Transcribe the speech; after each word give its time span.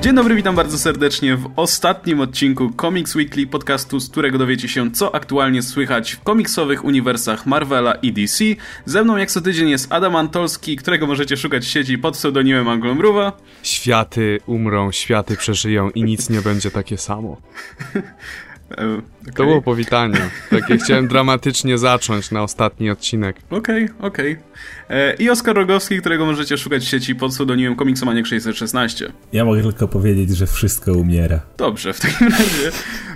Dzień 0.00 0.14
dobry, 0.14 0.34
witam 0.34 0.56
bardzo 0.56 0.78
serdecznie 0.78 1.36
w 1.36 1.50
ostatnim 1.56 2.20
odcinku 2.20 2.70
Comics 2.80 3.14
Weekly, 3.14 3.46
podcastu, 3.46 4.00
z 4.00 4.10
którego 4.10 4.38
dowiecie 4.38 4.68
się, 4.68 4.90
co 4.90 5.14
aktualnie 5.14 5.62
słychać 5.62 6.12
w 6.12 6.22
komiksowych 6.22 6.84
uniwersach 6.84 7.46
Marvela 7.46 7.94
i 7.94 8.12
DC. 8.12 8.44
Ze 8.84 9.04
mną 9.04 9.16
jak 9.16 9.30
co 9.30 9.40
tydzień 9.40 9.68
jest 9.68 9.92
Adam 9.92 10.16
Antolski, 10.16 10.76
którego 10.76 11.06
możecie 11.06 11.36
szukać 11.36 11.64
w 11.64 11.68
sieci 11.68 11.98
pod 11.98 12.14
pseudonimem 12.14 12.68
Anglomruwa. 12.68 13.32
Światy 13.62 14.40
umrą, 14.46 14.92
światy 14.92 15.36
przeżyją 15.36 15.90
i 15.90 16.04
nic 16.04 16.30
nie 16.30 16.40
będzie 16.40 16.70
takie 16.70 16.98
samo. 16.98 17.36
Okay. 18.72 19.02
To 19.34 19.44
było 19.44 19.62
powitanie. 19.62 20.20
Takie 20.50 20.78
chciałem 20.78 21.08
dramatycznie 21.14 21.78
zacząć 21.78 22.30
na 22.30 22.42
ostatni 22.42 22.90
odcinek. 22.90 23.36
Okej, 23.50 23.84
okay, 23.84 24.08
okej. 24.08 24.32
Okay. 24.86 25.14
I 25.18 25.30
Oskar 25.30 25.56
Rogowski, 25.56 26.00
którego 26.00 26.26
możecie 26.26 26.58
szukać 26.58 26.84
w 26.84 26.88
sieci 26.88 27.14
pod 27.14 27.32
pseudonimem 27.32 27.76
Komiksomaniak 27.76 28.26
616. 28.26 29.12
Ja 29.32 29.44
mogę 29.44 29.62
tylko 29.62 29.88
powiedzieć, 29.88 30.36
że 30.36 30.46
wszystko 30.46 30.92
umiera. 30.92 31.40
Dobrze, 31.56 31.92
w 31.92 32.00
takim 32.00 32.28
razie, 32.28 32.70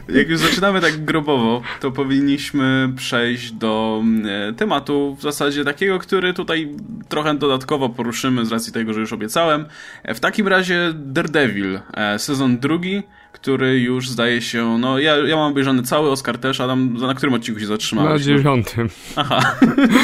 jak 0.08 0.28
już 0.28 0.40
zaczynamy 0.40 0.80
tak 0.80 1.04
grobowo, 1.04 1.62
to 1.80 1.90
powinniśmy 1.90 2.92
przejść 2.96 3.52
do 3.52 4.02
e, 4.24 4.52
tematu 4.52 5.16
w 5.18 5.22
zasadzie 5.22 5.64
takiego, 5.64 5.98
który 5.98 6.34
tutaj 6.34 6.68
trochę 7.08 7.34
dodatkowo 7.34 7.88
poruszymy 7.88 8.46
z 8.46 8.52
racji 8.52 8.72
tego, 8.72 8.94
że 8.94 9.00
już 9.00 9.12
obiecałem. 9.12 9.64
W 10.14 10.20
takim 10.20 10.48
razie 10.48 10.92
Daredevil, 10.94 11.80
e, 11.94 12.18
sezon 12.18 12.58
drugi 12.58 13.02
który 13.42 13.80
już 13.80 14.10
zdaje 14.10 14.40
się, 14.40 14.78
no 14.78 14.98
ja, 14.98 15.16
ja 15.16 15.36
mam 15.36 15.50
obejrzany 15.50 15.82
cały 15.82 16.10
Oscar 16.10 16.38
też, 16.38 16.60
Adam, 16.60 16.94
na 16.94 17.14
którym 17.14 17.34
odcinku 17.34 17.60
się 17.60 17.66
zatrzymałeś? 17.66 18.26
Na 18.26 18.26
dziewiątym. 18.26 18.88
Aha. 19.16 19.56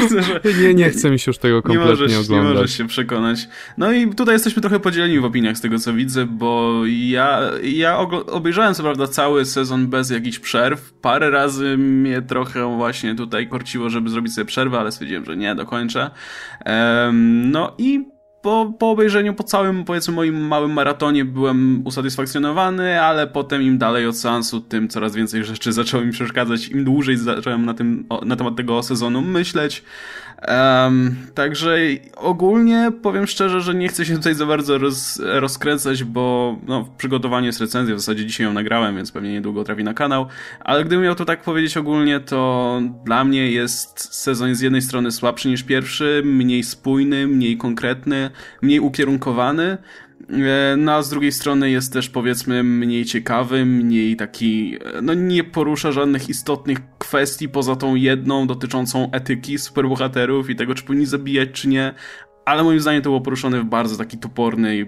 nie, 0.62 0.74
nie 0.74 0.90
chcę 0.90 1.10
mi 1.10 1.18
się 1.18 1.30
już 1.30 1.38
tego 1.38 1.62
kompletnie 1.62 1.84
nie 1.84 1.90
możesz, 1.90 2.18
oglądać. 2.18 2.48
Nie 2.48 2.54
możesz 2.54 2.76
się 2.76 2.86
przekonać. 2.86 3.48
No 3.76 3.92
i 3.92 4.14
tutaj 4.14 4.34
jesteśmy 4.34 4.62
trochę 4.62 4.80
podzieleni 4.80 5.20
w 5.20 5.24
opiniach 5.24 5.56
z 5.56 5.60
tego, 5.60 5.78
co 5.78 5.92
widzę, 5.92 6.26
bo 6.26 6.82
ja, 6.86 7.40
ja 7.62 7.98
obejrzałem 8.26 8.74
co 8.74 8.82
prawda 8.82 9.06
cały 9.06 9.44
sezon 9.44 9.86
bez 9.86 10.10
jakichś 10.10 10.38
przerw. 10.38 10.92
Parę 10.92 11.30
razy 11.30 11.76
mnie 11.76 12.22
trochę 12.22 12.76
właśnie 12.76 13.14
tutaj 13.14 13.48
korciło, 13.48 13.90
żeby 13.90 14.10
zrobić 14.10 14.34
sobie 14.34 14.44
przerwę, 14.44 14.78
ale 14.78 14.92
stwierdziłem, 14.92 15.24
że 15.24 15.36
nie, 15.36 15.54
dokończę. 15.54 16.10
Um, 16.66 17.50
no 17.50 17.74
i 17.78 18.17
po, 18.42 18.72
po 18.78 18.90
obejrzeniu, 18.90 19.34
po 19.34 19.44
całym, 19.44 19.84
powiedzmy, 19.84 20.14
moim 20.14 20.46
małym 20.46 20.72
maratonie 20.72 21.24
byłem 21.24 21.82
usatysfakcjonowany, 21.84 23.02
ale 23.02 23.26
potem 23.26 23.62
im 23.62 23.78
dalej 23.78 24.06
od 24.06 24.16
seansu, 24.16 24.60
tym 24.60 24.88
coraz 24.88 25.14
więcej 25.14 25.44
rzeczy 25.44 25.72
zaczęło 25.82 26.04
mi 26.04 26.12
przeszkadzać, 26.12 26.68
im 26.68 26.84
dłużej 26.84 27.16
zacząłem 27.16 27.66
na, 27.66 27.74
tym, 27.74 28.06
na 28.24 28.36
temat 28.36 28.56
tego 28.56 28.82
sezonu 28.82 29.20
myśleć. 29.20 29.84
Um, 30.46 31.16
także 31.34 31.76
ogólnie 32.16 32.92
powiem 33.02 33.26
szczerze, 33.26 33.60
że 33.60 33.74
nie 33.74 33.88
chcę 33.88 34.04
się 34.04 34.16
tutaj 34.16 34.34
za 34.34 34.46
bardzo 34.46 34.78
roz, 34.78 35.20
rozkręcać, 35.24 36.04
bo 36.04 36.56
no, 36.66 36.84
w 36.84 36.90
przygotowaniu 36.90 37.46
jest 37.46 37.60
recenzja, 37.60 37.94
w 37.94 38.00
zasadzie 38.00 38.26
dzisiaj 38.26 38.46
ją 38.46 38.52
nagrałem, 38.52 38.96
więc 38.96 39.12
pewnie 39.12 39.32
niedługo 39.32 39.64
trafi 39.64 39.84
na 39.84 39.94
kanał, 39.94 40.26
ale 40.60 40.84
gdybym 40.84 41.04
miał 41.04 41.14
to 41.14 41.24
tak 41.24 41.42
powiedzieć 41.42 41.76
ogólnie, 41.76 42.20
to 42.20 42.80
dla 43.04 43.24
mnie 43.24 43.50
jest 43.50 44.14
sezon 44.14 44.54
z 44.54 44.60
jednej 44.60 44.82
strony 44.82 45.10
słabszy 45.10 45.48
niż 45.48 45.62
pierwszy, 45.62 46.22
mniej 46.24 46.62
spójny, 46.62 47.26
mniej 47.26 47.56
konkretny, 47.56 48.30
mniej 48.62 48.80
ukierunkowany, 48.80 49.78
no 50.76 50.92
a 50.92 51.02
z 51.02 51.10
drugiej 51.10 51.32
strony 51.32 51.70
jest 51.70 51.92
też 51.92 52.08
powiedzmy 52.08 52.62
mniej 52.62 53.04
ciekawy, 53.04 53.64
mniej 53.64 54.16
taki, 54.16 54.78
e, 54.84 55.02
no 55.02 55.14
nie 55.14 55.44
porusza 55.44 55.92
żadnych 55.92 56.28
istotnych 56.28 56.78
kwestii 56.98 57.48
poza 57.48 57.76
tą 57.76 57.94
jedną 57.94 58.46
dotyczącą 58.46 59.10
etyki 59.10 59.58
superbohaterów 59.58 60.50
i 60.50 60.56
tego, 60.56 60.74
czy 60.74 60.84
powinni 60.84 61.06
zabijać, 61.06 61.48
czy 61.52 61.68
nie, 61.68 61.94
ale 62.44 62.64
moim 62.64 62.80
zdaniem 62.80 63.02
to 63.02 63.10
było 63.10 63.20
poruszone 63.20 63.60
w 63.60 63.64
bardzo 63.64 63.96
taki 63.96 64.18
toporny 64.18 64.76
i 64.76 64.86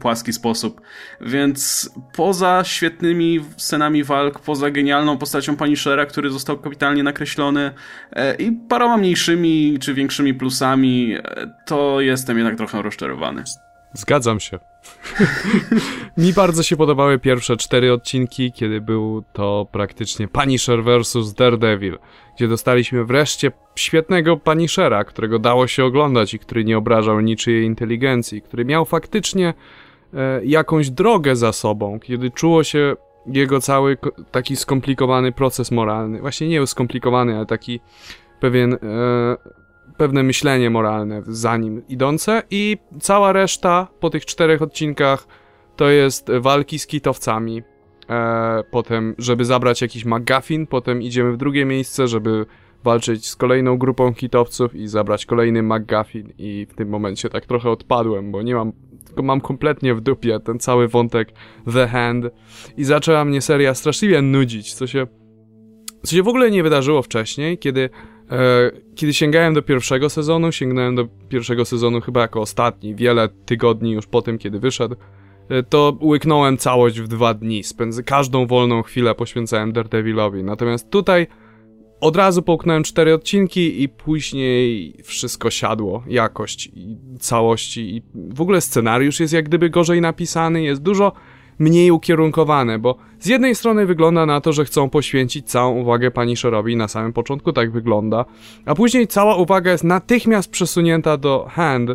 płaski 0.00 0.32
sposób. 0.32 0.80
Więc 1.20 1.90
poza 2.16 2.62
świetnymi 2.64 3.40
scenami 3.56 4.04
walk, 4.04 4.38
poza 4.38 4.70
genialną 4.70 5.18
postacią 5.18 5.56
Punishera, 5.56 6.06
który 6.06 6.30
został 6.30 6.58
kapitalnie 6.58 7.02
nakreślony 7.02 7.70
e, 8.12 8.34
i 8.34 8.52
paroma 8.68 8.96
mniejszymi 8.96 9.78
czy 9.80 9.94
większymi 9.94 10.34
plusami, 10.34 11.16
to 11.66 12.00
jestem 12.00 12.36
jednak 12.36 12.56
trochę 12.56 12.82
rozczarowany. 12.82 13.44
Zgadzam 13.94 14.40
się. 14.40 14.58
Mi 16.16 16.32
bardzo 16.32 16.62
się 16.62 16.76
podobały 16.76 17.18
pierwsze 17.18 17.56
cztery 17.56 17.92
odcinki, 17.92 18.52
kiedy 18.52 18.80
był 18.80 19.24
to 19.32 19.66
praktycznie 19.72 20.28
Punisher 20.28 20.84
vs. 20.84 21.34
Daredevil, 21.34 21.98
gdzie 22.36 22.48
dostaliśmy 22.48 23.04
wreszcie 23.04 23.52
świetnego 23.76 24.36
Punishera, 24.36 25.04
którego 25.04 25.38
dało 25.38 25.66
się 25.66 25.84
oglądać 25.84 26.34
i 26.34 26.38
który 26.38 26.64
nie 26.64 26.78
obrażał 26.78 27.20
niczyjej 27.20 27.64
inteligencji, 27.64 28.42
który 28.42 28.64
miał 28.64 28.84
faktycznie 28.84 29.54
e, 30.14 30.44
jakąś 30.44 30.90
drogę 30.90 31.36
za 31.36 31.52
sobą, 31.52 32.00
kiedy 32.00 32.30
czuło 32.30 32.64
się 32.64 32.96
jego 33.26 33.60
cały 33.60 33.96
taki 34.30 34.56
skomplikowany 34.56 35.32
proces 35.32 35.70
moralny. 35.70 36.20
Właśnie 36.20 36.48
nie 36.48 36.66
skomplikowany, 36.66 37.36
ale 37.36 37.46
taki 37.46 37.80
pewien... 38.40 38.74
E, 38.74 39.61
pewne 39.96 40.22
myślenie 40.22 40.70
moralne 40.70 41.22
za 41.26 41.56
nim 41.56 41.82
idące 41.88 42.42
i 42.50 42.78
cała 43.00 43.32
reszta 43.32 43.88
po 44.00 44.10
tych 44.10 44.26
czterech 44.26 44.62
odcinkach 44.62 45.26
to 45.76 45.88
jest 45.90 46.30
walki 46.40 46.78
z 46.78 46.86
kitowcami. 46.86 47.62
E, 48.10 48.64
potem, 48.70 49.14
żeby 49.18 49.44
zabrać 49.44 49.82
jakiś 49.82 50.04
McGuffin, 50.04 50.66
potem 50.66 51.02
idziemy 51.02 51.32
w 51.32 51.36
drugie 51.36 51.64
miejsce, 51.64 52.08
żeby 52.08 52.46
walczyć 52.84 53.26
z 53.28 53.36
kolejną 53.36 53.78
grupą 53.78 54.14
kitowców 54.14 54.74
i 54.74 54.88
zabrać 54.88 55.26
kolejny 55.26 55.62
McGuffin 55.62 56.32
i 56.38 56.66
w 56.70 56.74
tym 56.74 56.88
momencie 56.88 57.28
tak 57.28 57.46
trochę 57.46 57.70
odpadłem, 57.70 58.32
bo 58.32 58.42
nie 58.42 58.54
mam, 58.54 58.72
tylko 59.06 59.22
mam 59.22 59.40
kompletnie 59.40 59.94
w 59.94 60.00
dupie 60.00 60.40
ten 60.40 60.58
cały 60.58 60.88
wątek 60.88 61.32
The 61.72 61.88
Hand 61.88 62.24
i 62.76 62.84
zaczęła 62.84 63.24
mnie 63.24 63.40
seria 63.40 63.74
straszliwie 63.74 64.22
nudzić, 64.22 64.74
co 64.74 64.86
się, 64.86 65.06
co 66.02 66.16
się 66.16 66.22
w 66.22 66.28
ogóle 66.28 66.50
nie 66.50 66.62
wydarzyło 66.62 67.02
wcześniej, 67.02 67.58
kiedy 67.58 67.90
kiedy 68.94 69.14
sięgałem 69.14 69.54
do 69.54 69.62
pierwszego 69.62 70.10
sezonu, 70.10 70.52
sięgnąłem 70.52 70.94
do 70.94 71.08
pierwszego 71.28 71.64
sezonu 71.64 72.00
chyba 72.00 72.20
jako 72.20 72.40
ostatni, 72.40 72.94
wiele 72.94 73.28
tygodni 73.28 73.92
już 73.92 74.06
po 74.06 74.22
tym, 74.22 74.38
kiedy 74.38 74.58
wyszedł, 74.58 74.96
e, 75.48 75.62
to 75.62 75.98
łyknąłem 76.02 76.58
całość 76.58 77.00
w 77.00 77.08
dwa 77.08 77.34
dni. 77.34 77.62
Spędzę 77.62 78.02
każdą 78.02 78.46
wolną 78.46 78.82
chwilę 78.82 79.14
poświęcałem 79.14 79.72
Daredevilowi. 79.72 80.44
Natomiast 80.44 80.90
tutaj 80.90 81.26
od 82.00 82.16
razu 82.16 82.42
połknąłem 82.42 82.82
cztery 82.82 83.14
odcinki 83.14 83.82
i 83.82 83.88
później 83.88 84.94
wszystko 85.04 85.50
siadło. 85.50 86.04
Jakość 86.06 86.70
i 86.74 86.96
całości 87.20 87.96
i 87.96 88.02
w 88.14 88.40
ogóle 88.40 88.60
scenariusz 88.60 89.20
jest 89.20 89.32
jak 89.32 89.44
gdyby 89.44 89.70
gorzej 89.70 90.00
napisany, 90.00 90.62
jest 90.62 90.82
dużo 90.82 91.12
mniej 91.58 91.90
ukierunkowane, 91.90 92.78
bo 92.78 92.96
z 93.22 93.26
jednej 93.26 93.54
strony 93.54 93.86
wygląda 93.86 94.26
na 94.26 94.40
to, 94.40 94.52
że 94.52 94.64
chcą 94.64 94.90
poświęcić 94.90 95.50
całą 95.50 95.80
uwagę 95.80 96.10
pani 96.10 96.36
Sherowi 96.36 96.76
na 96.76 96.88
samym 96.88 97.12
początku 97.12 97.52
tak 97.52 97.72
wygląda, 97.72 98.24
a 98.66 98.74
później 98.74 99.06
cała 99.06 99.36
uwaga 99.36 99.72
jest 99.72 99.84
natychmiast 99.84 100.50
przesunięta 100.50 101.16
do 101.16 101.46
Hand 101.50 101.90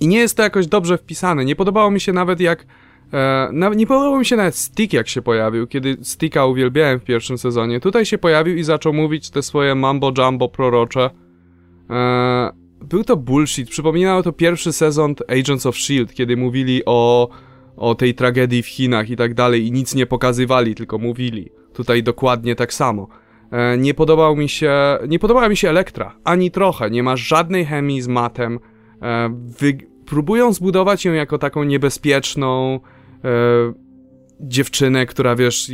i 0.00 0.08
nie 0.08 0.18
jest 0.18 0.36
to 0.36 0.42
jakoś 0.42 0.66
dobrze 0.66 0.98
wpisane. 0.98 1.44
Nie 1.44 1.56
podobało 1.56 1.90
mi 1.90 2.00
się 2.00 2.12
nawet 2.12 2.40
jak 2.40 2.66
e, 3.12 3.50
nie 3.76 3.86
podobał 3.86 4.18
mi 4.18 4.26
się 4.26 4.36
nawet 4.36 4.56
Stick 4.56 4.92
jak 4.92 5.08
się 5.08 5.22
pojawił, 5.22 5.66
kiedy 5.66 5.96
Sticka 6.02 6.46
uwielbiałem 6.46 7.00
w 7.00 7.04
pierwszym 7.04 7.38
sezonie. 7.38 7.80
Tutaj 7.80 8.06
się 8.06 8.18
pojawił 8.18 8.56
i 8.56 8.62
zaczął 8.62 8.92
mówić 8.92 9.30
te 9.30 9.42
swoje 9.42 9.74
mambo 9.74 10.12
jumbo 10.18 10.48
prorocze. 10.48 11.10
E, 11.90 12.50
był 12.82 13.04
to 13.04 13.16
bullshit. 13.16 13.70
Przypominało 13.70 14.22
to 14.22 14.32
pierwszy 14.32 14.72
sezon 14.72 15.14
Agents 15.28 15.66
of 15.66 15.76
S.H.I.E.L.D., 15.76 16.14
kiedy 16.14 16.36
mówili 16.36 16.82
o 16.86 17.28
o 17.76 17.94
tej 17.94 18.14
tragedii 18.14 18.62
w 18.62 18.66
Chinach 18.66 19.10
i 19.10 19.16
tak 19.16 19.34
dalej 19.34 19.66
i 19.66 19.72
nic 19.72 19.94
nie 19.94 20.06
pokazywali, 20.06 20.74
tylko 20.74 20.98
mówili. 20.98 21.50
Tutaj 21.72 22.02
dokładnie 22.02 22.54
tak 22.54 22.74
samo. 22.74 23.08
E, 23.50 23.78
nie 23.78 23.94
podobał 23.94 24.36
mi 24.36 24.48
się, 24.48 24.72
nie 25.08 25.18
podobała 25.18 25.48
mi 25.48 25.56
się 25.56 25.68
Elektra, 25.68 26.16
ani 26.24 26.50
trochę, 26.50 26.90
nie 26.90 27.02
ma 27.02 27.16
żadnej 27.16 27.64
chemii 27.64 28.02
z 28.02 28.08
matem. 28.08 28.58
E, 29.02 29.30
wy, 29.58 29.78
próbują 30.06 30.52
zbudować 30.52 31.04
ją 31.04 31.12
jako 31.12 31.38
taką 31.38 31.64
niebezpieczną 31.64 32.80
e, 33.24 33.28
dziewczynę, 34.40 35.06
która 35.06 35.36
wiesz, 35.36 35.72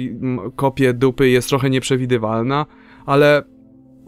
kopie 0.56 0.92
dupy 0.92 1.28
jest 1.28 1.48
trochę 1.48 1.70
nieprzewidywalna, 1.70 2.66
ale 3.06 3.42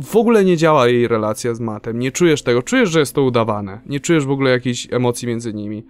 w 0.02 0.16
ogóle 0.16 0.44
nie 0.44 0.56
działa 0.56 0.88
jej 0.88 1.08
relacja 1.08 1.54
z 1.54 1.60
matem. 1.60 1.98
Nie 1.98 2.12
czujesz 2.12 2.42
tego, 2.42 2.62
czujesz, 2.62 2.90
że 2.90 3.00
jest 3.00 3.14
to 3.14 3.22
udawane. 3.22 3.80
Nie 3.86 4.00
czujesz 4.00 4.26
w 4.26 4.30
ogóle 4.30 4.50
jakiejś 4.50 4.88
emocji 4.90 5.28
między 5.28 5.54
nimi 5.54 5.84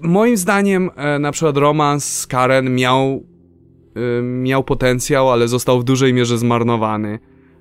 moim 0.00 0.36
zdaniem 0.36 0.90
e, 0.96 1.18
na 1.18 1.32
przykład 1.32 1.56
romans 1.56 2.18
z 2.18 2.26
Karen 2.26 2.74
miał, 2.74 3.24
e, 4.18 4.22
miał 4.22 4.64
potencjał, 4.64 5.30
ale 5.30 5.48
został 5.48 5.80
w 5.80 5.84
dużej 5.84 6.12
mierze 6.12 6.38
zmarnowany. 6.38 7.18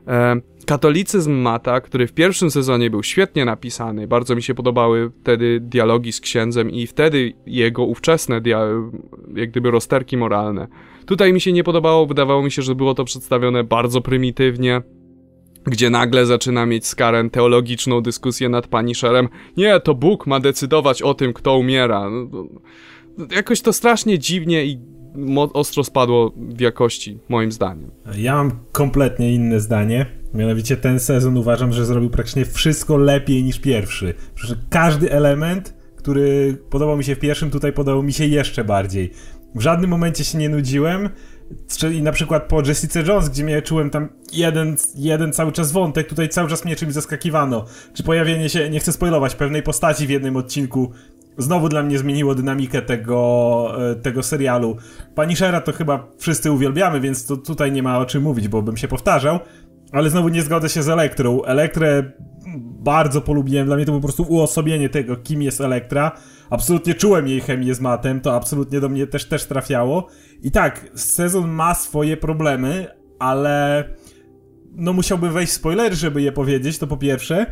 E, 0.07 0.41
katolicyzm 0.65 1.31
Mata, 1.31 1.81
który 1.81 2.07
w 2.07 2.13
pierwszym 2.13 2.51
sezonie 2.51 2.89
był 2.89 3.03
świetnie 3.03 3.45
napisany, 3.45 4.07
bardzo 4.07 4.35
mi 4.35 4.43
się 4.43 4.53
podobały 4.53 5.11
wtedy 5.21 5.59
dialogi 5.59 6.11
z 6.11 6.19
księdzem 6.19 6.71
i 6.71 6.87
wtedy 6.87 7.33
jego 7.45 7.83
ówczesne 7.83 8.41
jak 9.35 9.51
gdyby 9.51 9.71
rozterki 9.71 10.17
moralne. 10.17 10.67
Tutaj 11.05 11.33
mi 11.33 11.41
się 11.41 11.51
nie 11.53 11.63
podobało, 11.63 12.05
wydawało 12.05 12.43
mi 12.43 12.51
się, 12.51 12.61
że 12.61 12.75
było 12.75 12.93
to 12.93 13.05
przedstawione 13.05 13.63
bardzo 13.63 14.01
prymitywnie, 14.01 14.81
gdzie 15.65 15.89
nagle 15.89 16.25
zaczyna 16.25 16.65
mieć 16.65 16.87
z 16.87 16.95
Karen 16.95 17.29
teologiczną 17.29 18.01
dyskusję 18.01 18.49
nad 18.49 18.67
Punisherem. 18.67 19.29
Nie, 19.57 19.79
to 19.79 19.95
Bóg 19.95 20.27
ma 20.27 20.39
decydować 20.39 21.01
o 21.01 21.13
tym, 21.13 21.33
kto 21.33 21.57
umiera. 21.57 22.09
No, 22.09 23.25
jakoś 23.35 23.61
to 23.61 23.73
strasznie 23.73 24.19
dziwnie 24.19 24.65
i 24.65 24.79
ostro 25.53 25.83
spadło 25.83 26.33
w 26.37 26.61
jakości, 26.61 27.19
moim 27.29 27.51
zdaniem. 27.51 27.91
Ja 28.17 28.35
mam 28.35 28.51
kompletnie 28.71 29.33
inne 29.33 29.59
zdanie. 29.59 30.05
Mianowicie 30.33 30.77
ten 30.77 30.99
sezon 30.99 31.37
uważam, 31.37 31.73
że 31.73 31.85
zrobił 31.85 32.09
praktycznie 32.09 32.45
wszystko 32.45 32.97
lepiej 32.97 33.43
niż 33.43 33.59
pierwszy. 33.59 34.13
Przecież 34.35 34.57
każdy 34.69 35.11
element, 35.11 35.73
który 35.95 36.57
podobał 36.69 36.97
mi 36.97 37.03
się 37.03 37.15
w 37.15 37.19
pierwszym, 37.19 37.51
tutaj 37.51 37.73
podobał 37.73 38.03
mi 38.03 38.13
się 38.13 38.25
jeszcze 38.25 38.63
bardziej. 38.63 39.11
W 39.55 39.61
żadnym 39.61 39.89
momencie 39.89 40.23
się 40.23 40.37
nie 40.37 40.49
nudziłem. 40.49 41.09
Czyli 41.77 42.01
na 42.01 42.11
przykład 42.11 42.43
po 42.43 42.61
Jessica 42.61 42.99
Jones, 42.99 43.29
gdzie 43.29 43.43
mnie 43.43 43.61
czułem 43.61 43.89
tam 43.89 44.09
jeden, 44.33 44.75
jeden 44.95 45.33
cały 45.33 45.51
czas 45.51 45.71
wątek, 45.71 46.09
tutaj 46.09 46.29
cały 46.29 46.49
czas 46.49 46.65
mnie 46.65 46.75
czymś 46.75 46.93
zaskakiwano. 46.93 47.65
Czy 47.93 48.03
pojawienie 48.03 48.49
się, 48.49 48.69
nie 48.69 48.79
chcę 48.79 48.91
spoilować, 48.91 49.35
pewnej 49.35 49.63
postaci 49.63 50.07
w 50.07 50.09
jednym 50.09 50.35
odcinku 50.35 50.91
znowu 51.37 51.69
dla 51.69 51.83
mnie 51.83 51.99
zmieniło 51.99 52.35
dynamikę 52.35 52.81
tego, 52.81 53.91
e, 53.91 53.95
tego 53.95 54.23
serialu. 54.23 54.77
Punishera 55.15 55.61
to 55.61 55.71
chyba 55.71 56.07
wszyscy 56.17 56.51
uwielbiamy, 56.51 56.99
więc 56.99 57.25
to 57.25 57.37
tutaj 57.37 57.71
nie 57.71 57.83
ma 57.83 57.99
o 57.99 58.05
czym 58.05 58.23
mówić, 58.23 58.47
bo 58.47 58.61
bym 58.61 58.77
się 58.77 58.87
powtarzał. 58.87 59.39
Ale 59.91 60.09
znowu 60.09 60.29
nie 60.29 60.41
zgodzę 60.41 60.69
się 60.69 60.83
z 60.83 60.89
Elektrą. 60.89 61.43
Elektrę 61.43 62.11
bardzo 62.83 63.21
polubiłem, 63.21 63.65
dla 63.65 63.75
mnie 63.75 63.85
to 63.85 63.91
było 63.91 64.01
po 64.01 64.07
prostu 64.07 64.23
uosobienie 64.33 64.89
tego, 64.89 65.15
kim 65.15 65.41
jest 65.41 65.61
Elektra. 65.61 66.11
Absolutnie 66.49 66.93
czułem 66.93 67.27
jej 67.27 67.41
chemię 67.41 67.75
z 67.75 67.79
matem, 67.79 68.21
to 68.21 68.35
absolutnie 68.35 68.79
do 68.79 68.89
mnie 68.89 69.07
też, 69.07 69.25
też 69.25 69.45
trafiało. 69.45 70.07
I 70.41 70.51
tak, 70.51 70.89
sezon 70.95 71.49
ma 71.49 71.75
swoje 71.75 72.17
problemy, 72.17 72.87
ale 73.19 73.83
no 74.75 74.93
musiałbym 74.93 75.33
wejść 75.33 75.51
w 75.51 75.55
spoilery, 75.55 75.95
żeby 75.95 76.21
je 76.21 76.31
powiedzieć, 76.31 76.77
to 76.77 76.87
po 76.87 76.97
pierwsze. 76.97 77.45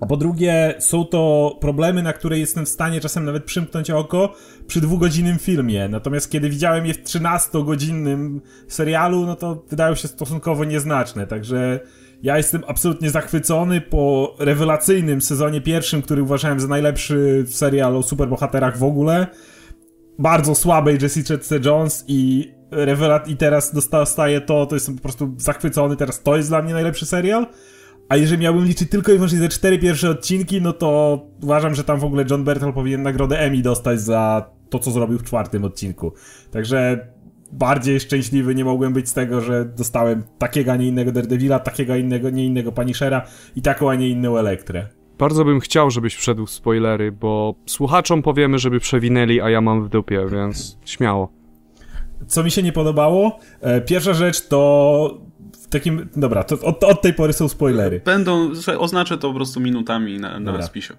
A 0.00 0.06
po 0.06 0.16
drugie, 0.16 0.74
są 0.78 1.04
to 1.04 1.56
problemy, 1.60 2.02
na 2.02 2.12
które 2.12 2.38
jestem 2.38 2.66
w 2.66 2.68
stanie 2.68 3.00
czasem 3.00 3.24
nawet 3.24 3.44
przymknąć 3.44 3.90
oko 3.90 4.34
przy 4.66 4.80
dwugodzinnym 4.80 5.38
filmie. 5.38 5.88
Natomiast 5.88 6.30
kiedy 6.30 6.50
widziałem 6.50 6.86
je 6.86 6.94
w 6.94 7.02
13-godzinnym 7.02 8.40
serialu, 8.68 9.26
no 9.26 9.36
to 9.36 9.64
wydają 9.70 9.94
się 9.94 10.08
stosunkowo 10.08 10.64
nieznaczne. 10.64 11.26
Także 11.26 11.80
ja 12.22 12.36
jestem 12.36 12.62
absolutnie 12.66 13.10
zachwycony 13.10 13.80
po 13.80 14.34
rewelacyjnym 14.38 15.20
sezonie 15.20 15.60
pierwszym, 15.60 16.02
który 16.02 16.22
uważałem 16.22 16.60
za 16.60 16.68
najlepszy 16.68 17.44
serial 17.48 17.96
o 17.96 18.02
superbohaterach 18.02 18.78
w 18.78 18.84
ogóle. 18.84 19.26
Bardzo 20.18 20.54
słabej 20.54 20.98
Jessica 21.02 21.34
Jones 21.64 22.04
i 22.08 22.52
rewelat 22.70 23.28
i 23.28 23.36
teraz 23.36 23.74
dostaję 23.74 24.40
to, 24.40 24.66
to 24.66 24.76
jestem 24.76 24.96
po 24.96 25.02
prostu 25.02 25.34
zachwycony, 25.38 25.96
teraz 25.96 26.22
to 26.22 26.36
jest 26.36 26.48
dla 26.48 26.62
mnie 26.62 26.74
najlepszy 26.74 27.06
serial. 27.06 27.46
A 28.08 28.16
jeżeli 28.16 28.42
miałbym 28.42 28.64
liczyć 28.64 28.90
tylko 28.90 29.12
i 29.12 29.14
wyłącznie 29.14 29.40
te 29.40 29.48
cztery 29.48 29.78
pierwsze 29.78 30.10
odcinki, 30.10 30.62
no 30.62 30.72
to 30.72 31.20
uważam, 31.42 31.74
że 31.74 31.84
tam 31.84 32.00
w 32.00 32.04
ogóle 32.04 32.24
John 32.30 32.44
Bertel 32.44 32.72
powinien 32.72 33.02
nagrodę 33.02 33.38
Emmy 33.38 33.62
dostać 33.62 34.00
za 34.00 34.50
to, 34.70 34.78
co 34.78 34.90
zrobił 34.90 35.18
w 35.18 35.22
czwartym 35.22 35.64
odcinku. 35.64 36.12
Także 36.50 37.08
bardziej 37.52 38.00
szczęśliwy 38.00 38.54
nie 38.54 38.64
mogłem 38.64 38.92
być 38.92 39.08
z 39.08 39.12
tego, 39.12 39.40
że 39.40 39.64
dostałem 39.64 40.22
takiego, 40.38 40.72
a 40.72 40.76
nie 40.76 40.86
innego 40.86 41.12
Daredevila, 41.12 41.58
takiego, 41.58 41.92
a 41.92 41.96
innego, 41.96 42.30
nie 42.30 42.46
innego 42.46 42.72
Punishera 42.72 43.22
i 43.56 43.62
taką, 43.62 43.90
a 43.90 43.94
nie 43.94 44.08
inną 44.08 44.36
Elektrę. 44.36 44.86
Bardzo 45.18 45.44
bym 45.44 45.60
chciał, 45.60 45.90
żebyś 45.90 46.14
wszedł 46.14 46.46
w 46.46 46.50
spoilery, 46.50 47.12
bo 47.12 47.54
słuchaczom 47.66 48.22
powiemy, 48.22 48.58
żeby 48.58 48.80
przewinęli, 48.80 49.40
a 49.40 49.50
ja 49.50 49.60
mam 49.60 49.84
w 49.84 49.88
dupie, 49.88 50.26
więc 50.32 50.78
śmiało. 50.84 51.32
Co 52.26 52.44
mi 52.44 52.50
się 52.50 52.62
nie 52.62 52.72
podobało? 52.72 53.38
E, 53.60 53.80
pierwsza 53.80 54.14
rzecz 54.14 54.48
to 54.48 55.20
w 55.64 55.68
takim. 55.68 56.08
Dobra, 56.16 56.44
to 56.44 56.60
od, 56.60 56.84
od 56.84 57.02
tej 57.02 57.14
pory 57.14 57.32
są 57.32 57.48
spoilery. 57.48 58.00
Będą, 58.04 58.50
oznaczę 58.78 59.18
to 59.18 59.28
po 59.28 59.34
prostu 59.34 59.60
minutami 59.60 60.18
na, 60.18 60.40
na 60.40 60.62
spisie. 60.62 60.94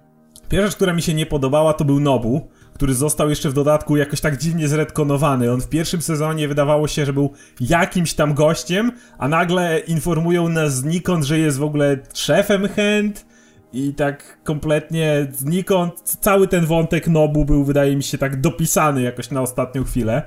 Pierwsza 0.49 0.67
rzecz, 0.67 0.75
która 0.75 0.93
mi 0.93 1.01
się 1.01 1.13
nie 1.13 1.25
podobała, 1.25 1.73
to 1.73 1.85
był 1.85 1.99
Nobu, 1.99 2.49
który 2.77 2.93
został 2.93 3.29
jeszcze 3.29 3.49
w 3.49 3.53
dodatku 3.53 3.97
jakoś 3.97 4.21
tak 4.21 4.37
dziwnie 4.37 4.67
zredkonowany. 4.67 5.51
On 5.51 5.61
w 5.61 5.69
pierwszym 5.69 6.01
sezonie 6.01 6.47
wydawało 6.47 6.87
się, 6.87 7.05
że 7.05 7.13
był 7.13 7.33
jakimś 7.59 8.13
tam 8.13 8.33
gościem, 8.33 8.91
a 9.17 9.27
nagle 9.27 9.79
informują 9.79 10.49
nas 10.49 10.75
znikąd, 10.75 11.23
że 11.23 11.39
jest 11.39 11.57
w 11.57 11.63
ogóle 11.63 11.97
szefem 12.13 12.67
chęt. 12.67 13.25
I 13.73 13.93
tak 13.93 14.37
kompletnie 14.43 15.27
znikąd 15.31 16.01
cały 16.01 16.47
ten 16.47 16.65
wątek 16.65 17.07
Nobu 17.07 17.45
był, 17.45 17.63
wydaje 17.63 17.95
mi 17.95 18.03
się, 18.03 18.17
tak 18.17 18.41
dopisany 18.41 19.01
jakoś 19.01 19.31
na 19.31 19.41
ostatnią 19.41 19.83
chwilę. 19.83 20.23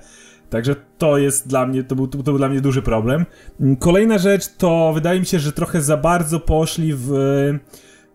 Także 0.51 0.77
to 0.99 1.19
jest 1.19 1.49
dla 1.49 1.67
mnie, 1.67 1.85
to 1.85 1.97
był, 1.97 2.09
to 2.09 2.19
był 2.19 2.39
dla 2.39 2.49
mnie 2.49 2.61
duży 2.61 2.83
problem. 2.83 3.27
Kolejna 3.79 4.19
rzecz 4.19 4.49
to 4.49 4.93
wydaje 4.95 5.21
mi 5.21 5.27
się, 5.27 5.39
że 5.39 5.53
trochę 5.53 5.83
za 5.83 5.97
bardzo 5.97 6.41
poszli 6.41 6.95
w. 6.95 7.11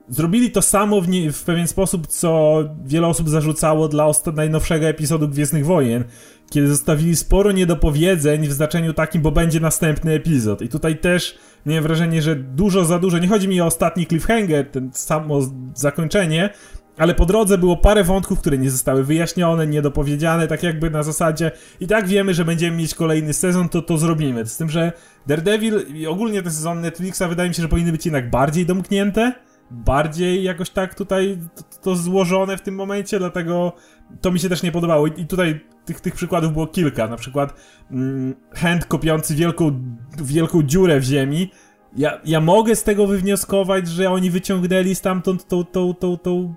Zrobili 0.09 0.51
to 0.51 0.61
samo 0.61 1.01
w, 1.01 1.09
nie, 1.09 1.31
w 1.31 1.43
pewien 1.43 1.67
sposób, 1.67 2.07
co 2.07 2.59
wiele 2.85 3.07
osób 3.07 3.29
zarzucało 3.29 3.87
dla 3.87 4.11
najnowszego 4.35 4.85
epizodu 4.85 5.29
Gwiezdnych 5.29 5.65
Wojen, 5.65 6.03
kiedy 6.49 6.67
zostawili 6.67 7.15
sporo 7.15 7.51
niedopowiedzeń 7.51 8.47
w 8.47 8.53
znaczeniu 8.53 8.93
takim, 8.93 9.21
bo 9.21 9.31
będzie 9.31 9.59
następny 9.59 10.13
epizod. 10.13 10.61
I 10.61 10.69
tutaj 10.69 10.97
też 10.97 11.37
miałem 11.65 11.83
wrażenie, 11.83 12.21
że 12.21 12.35
dużo 12.35 12.85
za 12.85 12.99
dużo, 12.99 13.17
nie 13.17 13.27
chodzi 13.27 13.47
mi 13.47 13.61
o 13.61 13.65
ostatni 13.65 14.07
cliffhanger, 14.07 14.71
ten 14.71 14.89
samo 14.93 15.39
zakończenie, 15.73 16.49
ale 16.97 17.15
po 17.15 17.25
drodze 17.25 17.57
było 17.57 17.77
parę 17.77 18.03
wątków, 18.03 18.39
które 18.39 18.57
nie 18.57 18.71
zostały 18.71 19.03
wyjaśnione, 19.03 19.67
niedopowiedziane, 19.67 20.47
tak 20.47 20.63
jakby 20.63 20.89
na 20.89 21.03
zasadzie 21.03 21.51
i 21.79 21.87
tak 21.87 22.07
wiemy, 22.07 22.33
że 22.33 22.45
będziemy 22.45 22.77
mieć 22.77 22.95
kolejny 22.95 23.33
sezon, 23.33 23.69
to 23.69 23.81
to 23.81 23.97
zrobimy. 23.97 24.45
Z 24.45 24.57
tym, 24.57 24.69
że 24.69 24.91
Daredevil 25.27 25.85
i 25.93 26.07
ogólnie 26.07 26.41
te 26.41 26.51
sezony 26.51 26.81
Netflixa 26.81 27.21
wydaje 27.29 27.49
mi 27.49 27.55
się, 27.55 27.61
że 27.61 27.67
powinny 27.67 27.91
być 27.91 28.05
jednak 28.05 28.29
bardziej 28.29 28.65
domknięte, 28.65 29.33
bardziej 29.71 30.43
jakoś 30.43 30.69
tak 30.69 30.95
tutaj 30.95 31.37
to, 31.55 31.63
to 31.81 31.95
złożone 31.95 32.57
w 32.57 32.61
tym 32.61 32.75
momencie, 32.75 33.19
dlatego 33.19 33.73
to 34.21 34.31
mi 34.31 34.39
się 34.39 34.49
też 34.49 34.63
nie 34.63 34.71
podobało. 34.71 35.07
I 35.07 35.25
tutaj 35.25 35.59
tych, 35.85 36.01
tych 36.01 36.13
przykładów 36.13 36.53
było 36.53 36.67
kilka. 36.67 37.07
Na 37.07 37.17
przykład 37.17 37.53
mm, 37.91 38.35
hand 38.53 38.85
kopiący 38.85 39.35
wielką, 39.35 39.81
wielką 40.17 40.63
dziurę 40.63 40.99
w 40.99 41.03
ziemi. 41.03 41.51
Ja, 41.97 42.21
ja 42.25 42.41
mogę 42.41 42.75
z 42.75 42.83
tego 42.83 43.07
wywnioskować, 43.07 43.87
że 43.87 44.09
oni 44.09 44.31
wyciągnęli 44.31 44.95
stamtąd 44.95 45.47
tą, 45.47 45.65
tą, 45.65 45.93
tą, 45.93 46.17
tą 46.17 46.55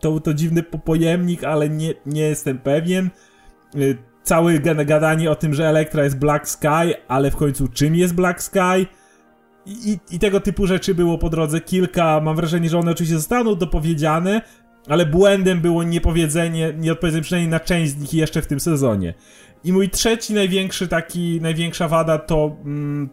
to, 0.00 0.20
to 0.20 0.34
dziwny 0.34 0.62
pojemnik, 0.62 1.44
ale 1.44 1.68
nie, 1.68 1.94
nie 2.06 2.22
jestem 2.22 2.58
pewien. 2.58 3.10
Y, 3.76 3.98
Całe 4.22 4.58
gadanie 4.58 5.30
o 5.30 5.34
tym, 5.34 5.54
że 5.54 5.68
Elektra 5.68 6.04
jest 6.04 6.18
Black 6.18 6.48
Sky, 6.48 6.94
ale 7.08 7.30
w 7.30 7.36
końcu 7.36 7.68
czym 7.68 7.96
jest 7.96 8.14
Black 8.14 8.42
Sky? 8.42 8.86
I, 9.70 9.98
I, 10.10 10.18
tego 10.18 10.40
typu 10.40 10.66
rzeczy 10.66 10.94
było 10.94 11.18
po 11.18 11.30
drodze 11.30 11.60
kilka. 11.60 12.20
Mam 12.20 12.36
wrażenie, 12.36 12.68
że 12.68 12.78
one 12.78 12.90
oczywiście 12.90 13.16
zostaną 13.16 13.54
dopowiedziane, 13.54 14.42
ale 14.88 15.06
błędem 15.06 15.60
było 15.60 15.82
niepowiedzenie, 15.82 16.74
nieodpowiedzenie 16.78 17.22
przynajmniej 17.22 17.50
na 17.50 17.60
część 17.60 17.92
z 17.92 17.96
nich 17.96 18.14
jeszcze 18.14 18.42
w 18.42 18.46
tym 18.46 18.60
sezonie. 18.60 19.14
I 19.64 19.72
mój 19.72 19.90
trzeci 19.90 20.34
największy 20.34 20.88
taki, 20.88 21.40
największa 21.40 21.88
wada 21.88 22.18
to 22.18 22.56
mm, 22.64 23.10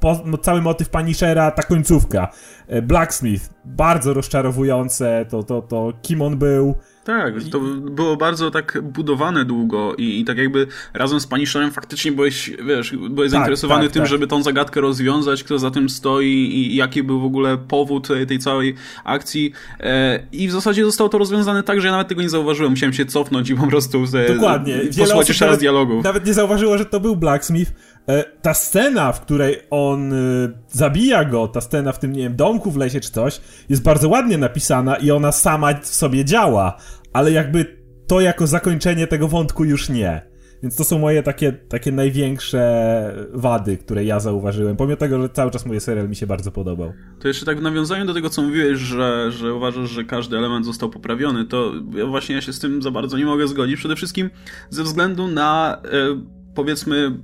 po, 0.00 0.22
no, 0.24 0.38
cały 0.38 0.62
motyw 0.62 0.88
Punishera, 0.88 1.50
ta 1.50 1.62
końcówka. 1.62 2.28
E, 2.68 2.82
Blacksmith, 2.82 3.50
bardzo 3.64 4.14
rozczarowujące, 4.14 5.26
to, 5.28 5.42
to, 5.42 5.62
to 5.62 5.92
kim 6.02 6.22
on 6.22 6.36
był. 6.36 6.74
Tak, 7.04 7.34
to 7.50 7.60
było 7.80 8.16
bardzo 8.16 8.50
tak 8.50 8.78
budowane 8.82 9.44
długo 9.44 9.94
i, 9.94 10.20
i 10.20 10.24
tak 10.24 10.38
jakby 10.38 10.66
razem 10.94 11.20
z 11.20 11.26
Punisherem 11.26 11.70
faktycznie 11.70 12.12
byłeś, 12.12 12.50
wiesz, 12.66 12.96
byłeś 12.96 13.30
tak, 13.30 13.30
zainteresowany 13.30 13.84
tak, 13.84 13.92
tym, 13.92 14.02
tak. 14.02 14.10
żeby 14.10 14.26
tą 14.26 14.42
zagadkę 14.42 14.80
rozwiązać, 14.80 15.44
kto 15.44 15.58
za 15.58 15.70
tym 15.70 15.88
stoi 15.88 16.26
i 16.26 16.76
jaki 16.76 17.02
był 17.02 17.20
w 17.20 17.24
ogóle 17.24 17.58
powód 17.58 18.08
tej 18.28 18.38
całej 18.38 18.74
akcji. 19.04 19.52
E, 19.80 20.26
I 20.32 20.48
w 20.48 20.52
zasadzie 20.52 20.84
zostało 20.84 21.08
to 21.10 21.18
rozwiązane 21.18 21.62
tak, 21.62 21.80
że 21.80 21.86
ja 21.86 21.92
nawet 21.92 22.08
tego 22.08 22.22
nie 22.22 22.30
zauważyłem. 22.30 22.72
Musiałem 22.72 22.92
się 22.92 23.06
cofnąć 23.06 23.50
i 23.50 23.54
po 23.54 23.66
prostu 23.66 24.04
Dokładnie. 24.34 24.80
posłuchać 24.98 25.28
jeszcze 25.28 25.46
raz 25.46 25.58
dialogów. 25.58 26.04
Nawet 26.04 26.26
nie 26.26 26.34
zauważyło, 26.34 26.78
że 26.78 26.84
to 26.84 27.00
był 27.00 27.16
Blacksmith 27.16 27.72
E, 27.72 27.91
ta 28.42 28.54
scena, 28.54 29.12
w 29.12 29.20
której 29.20 29.56
on 29.70 30.12
e, 30.12 30.16
zabija 30.68 31.24
go, 31.24 31.48
ta 31.48 31.60
scena 31.60 31.92
w 31.92 31.98
tym, 31.98 32.12
nie 32.12 32.22
wiem, 32.22 32.36
domku 32.36 32.70
w 32.70 32.76
lesie 32.76 33.00
czy 33.00 33.10
coś, 33.10 33.40
jest 33.68 33.82
bardzo 33.82 34.08
ładnie 34.08 34.38
napisana 34.38 34.96
i 34.96 35.10
ona 35.10 35.32
sama 35.32 35.74
w 35.74 35.86
sobie 35.86 36.24
działa, 36.24 36.76
ale 37.12 37.32
jakby 37.32 37.82
to 38.06 38.20
jako 38.20 38.46
zakończenie 38.46 39.06
tego 39.06 39.28
wątku 39.28 39.64
już 39.64 39.88
nie. 39.88 40.32
Więc 40.62 40.76
to 40.76 40.84
są 40.84 40.98
moje 40.98 41.22
takie, 41.22 41.52
takie 41.52 41.92
największe 41.92 43.28
wady, 43.32 43.76
które 43.76 44.04
ja 44.04 44.20
zauważyłem, 44.20 44.76
pomimo 44.76 44.96
tego, 44.96 45.22
że 45.22 45.28
cały 45.28 45.50
czas 45.50 45.66
mój 45.66 45.80
serial 45.80 46.08
mi 46.08 46.16
się 46.16 46.26
bardzo 46.26 46.52
podobał. 46.52 46.92
To 47.20 47.28
jeszcze 47.28 47.46
tak 47.46 47.58
w 47.58 47.62
nawiązaniu 47.62 48.06
do 48.06 48.14
tego, 48.14 48.30
co 48.30 48.42
mówiłeś, 48.42 48.78
że, 48.78 49.32
że 49.32 49.54
uważasz, 49.54 49.90
że 49.90 50.04
każdy 50.04 50.36
element 50.36 50.66
został 50.66 50.90
poprawiony, 50.90 51.44
to 51.44 51.72
właśnie 52.08 52.34
ja 52.34 52.40
się 52.40 52.52
z 52.52 52.58
tym 52.58 52.82
za 52.82 52.90
bardzo 52.90 53.18
nie 53.18 53.26
mogę 53.26 53.48
zgodzić. 53.48 53.76
Przede 53.76 53.96
wszystkim 53.96 54.30
ze 54.70 54.82
względu 54.82 55.28
na, 55.28 55.82
e, 55.84 55.88
powiedzmy, 56.54 57.18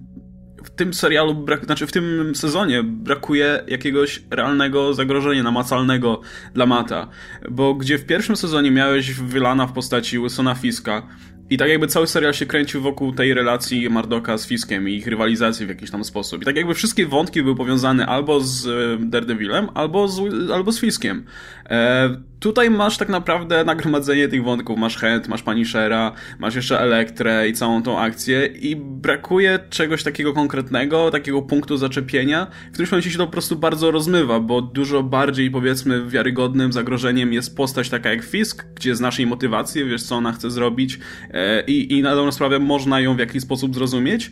w 0.64 0.70
tym 0.70 0.94
serialu, 0.94 1.34
brak, 1.34 1.64
znaczy 1.64 1.86
w 1.86 1.92
tym 1.92 2.34
sezonie 2.34 2.82
brakuje 2.82 3.64
jakiegoś 3.68 4.22
realnego 4.30 4.94
zagrożenia 4.94 5.42
namacalnego 5.42 6.20
dla 6.54 6.66
Mata. 6.66 7.08
Bo 7.50 7.74
gdzie 7.74 7.98
w 7.98 8.06
pierwszym 8.06 8.36
sezonie 8.36 8.70
miałeś 8.70 9.12
wylana 9.12 9.66
w 9.66 9.72
postaci 9.72 10.18
Wilsona 10.18 10.54
Fiska 10.54 11.02
i 11.50 11.58
tak 11.58 11.68
jakby 11.68 11.86
cały 11.86 12.06
serial 12.06 12.34
się 12.34 12.46
kręcił 12.46 12.80
wokół 12.80 13.12
tej 13.12 13.34
relacji 13.34 13.90
Mardoka 13.90 14.38
z 14.38 14.46
Fiskiem 14.46 14.88
i 14.88 14.94
ich 14.94 15.06
rywalizacji 15.06 15.66
w 15.66 15.68
jakiś 15.68 15.90
tam 15.90 16.04
sposób. 16.04 16.42
I 16.42 16.44
tak 16.44 16.56
jakby 16.56 16.74
wszystkie 16.74 17.06
wątki 17.06 17.42
były 17.42 17.56
powiązane 17.56 18.06
albo 18.06 18.40
z 18.40 18.66
e, 18.66 19.06
Daredevilem, 19.06 19.68
albo 19.74 20.08
z, 20.08 20.20
albo 20.50 20.72
z 20.72 20.80
Fiskiem. 20.80 21.24
E, 21.70 22.20
tutaj 22.40 22.70
masz 22.70 22.98
tak 22.98 23.08
naprawdę 23.08 23.64
nagromadzenie 23.64 24.28
tych 24.28 24.44
wątków. 24.44 24.78
Masz 24.78 24.96
Hand, 24.96 25.28
masz 25.28 25.42
Punishera, 25.42 26.12
masz 26.38 26.54
jeszcze 26.54 26.80
Elektrę 26.80 27.48
i 27.48 27.52
całą 27.52 27.82
tą 27.82 27.98
akcję 27.98 28.46
i 28.46 28.76
brakuje 28.76 29.58
czegoś 29.70 30.02
takiego 30.02 30.32
konkretnego, 30.32 31.10
takiego 31.10 31.42
punktu 31.42 31.76
zaczepienia, 31.76 32.46
w 32.68 32.72
którymś 32.72 32.90
momencie 32.92 33.10
się 33.10 33.18
to 33.18 33.26
po 33.26 33.32
prostu 33.32 33.56
bardzo 33.56 33.90
rozmywa, 33.90 34.40
bo 34.40 34.62
dużo 34.62 35.02
bardziej 35.02 35.50
powiedzmy 35.50 36.06
wiarygodnym 36.06 36.72
zagrożeniem 36.72 37.32
jest 37.32 37.56
postać 37.56 37.90
taka 37.90 38.10
jak 38.10 38.24
Fisk, 38.24 38.66
gdzie 38.74 38.96
znasz 38.96 39.18
jej 39.18 39.26
motywację, 39.26 39.84
wiesz 39.84 40.02
co 40.02 40.16
ona 40.16 40.32
chce 40.32 40.50
zrobić 40.50 40.98
e, 41.30 41.64
i, 41.64 41.98
i 41.98 42.02
na 42.02 42.14
dobrą 42.14 42.32
sprawę 42.32 42.58
można 42.58 43.00
ją 43.00 43.16
w 43.16 43.18
jakiś 43.18 43.42
sposób 43.42 43.74
zrozumieć. 43.74 44.30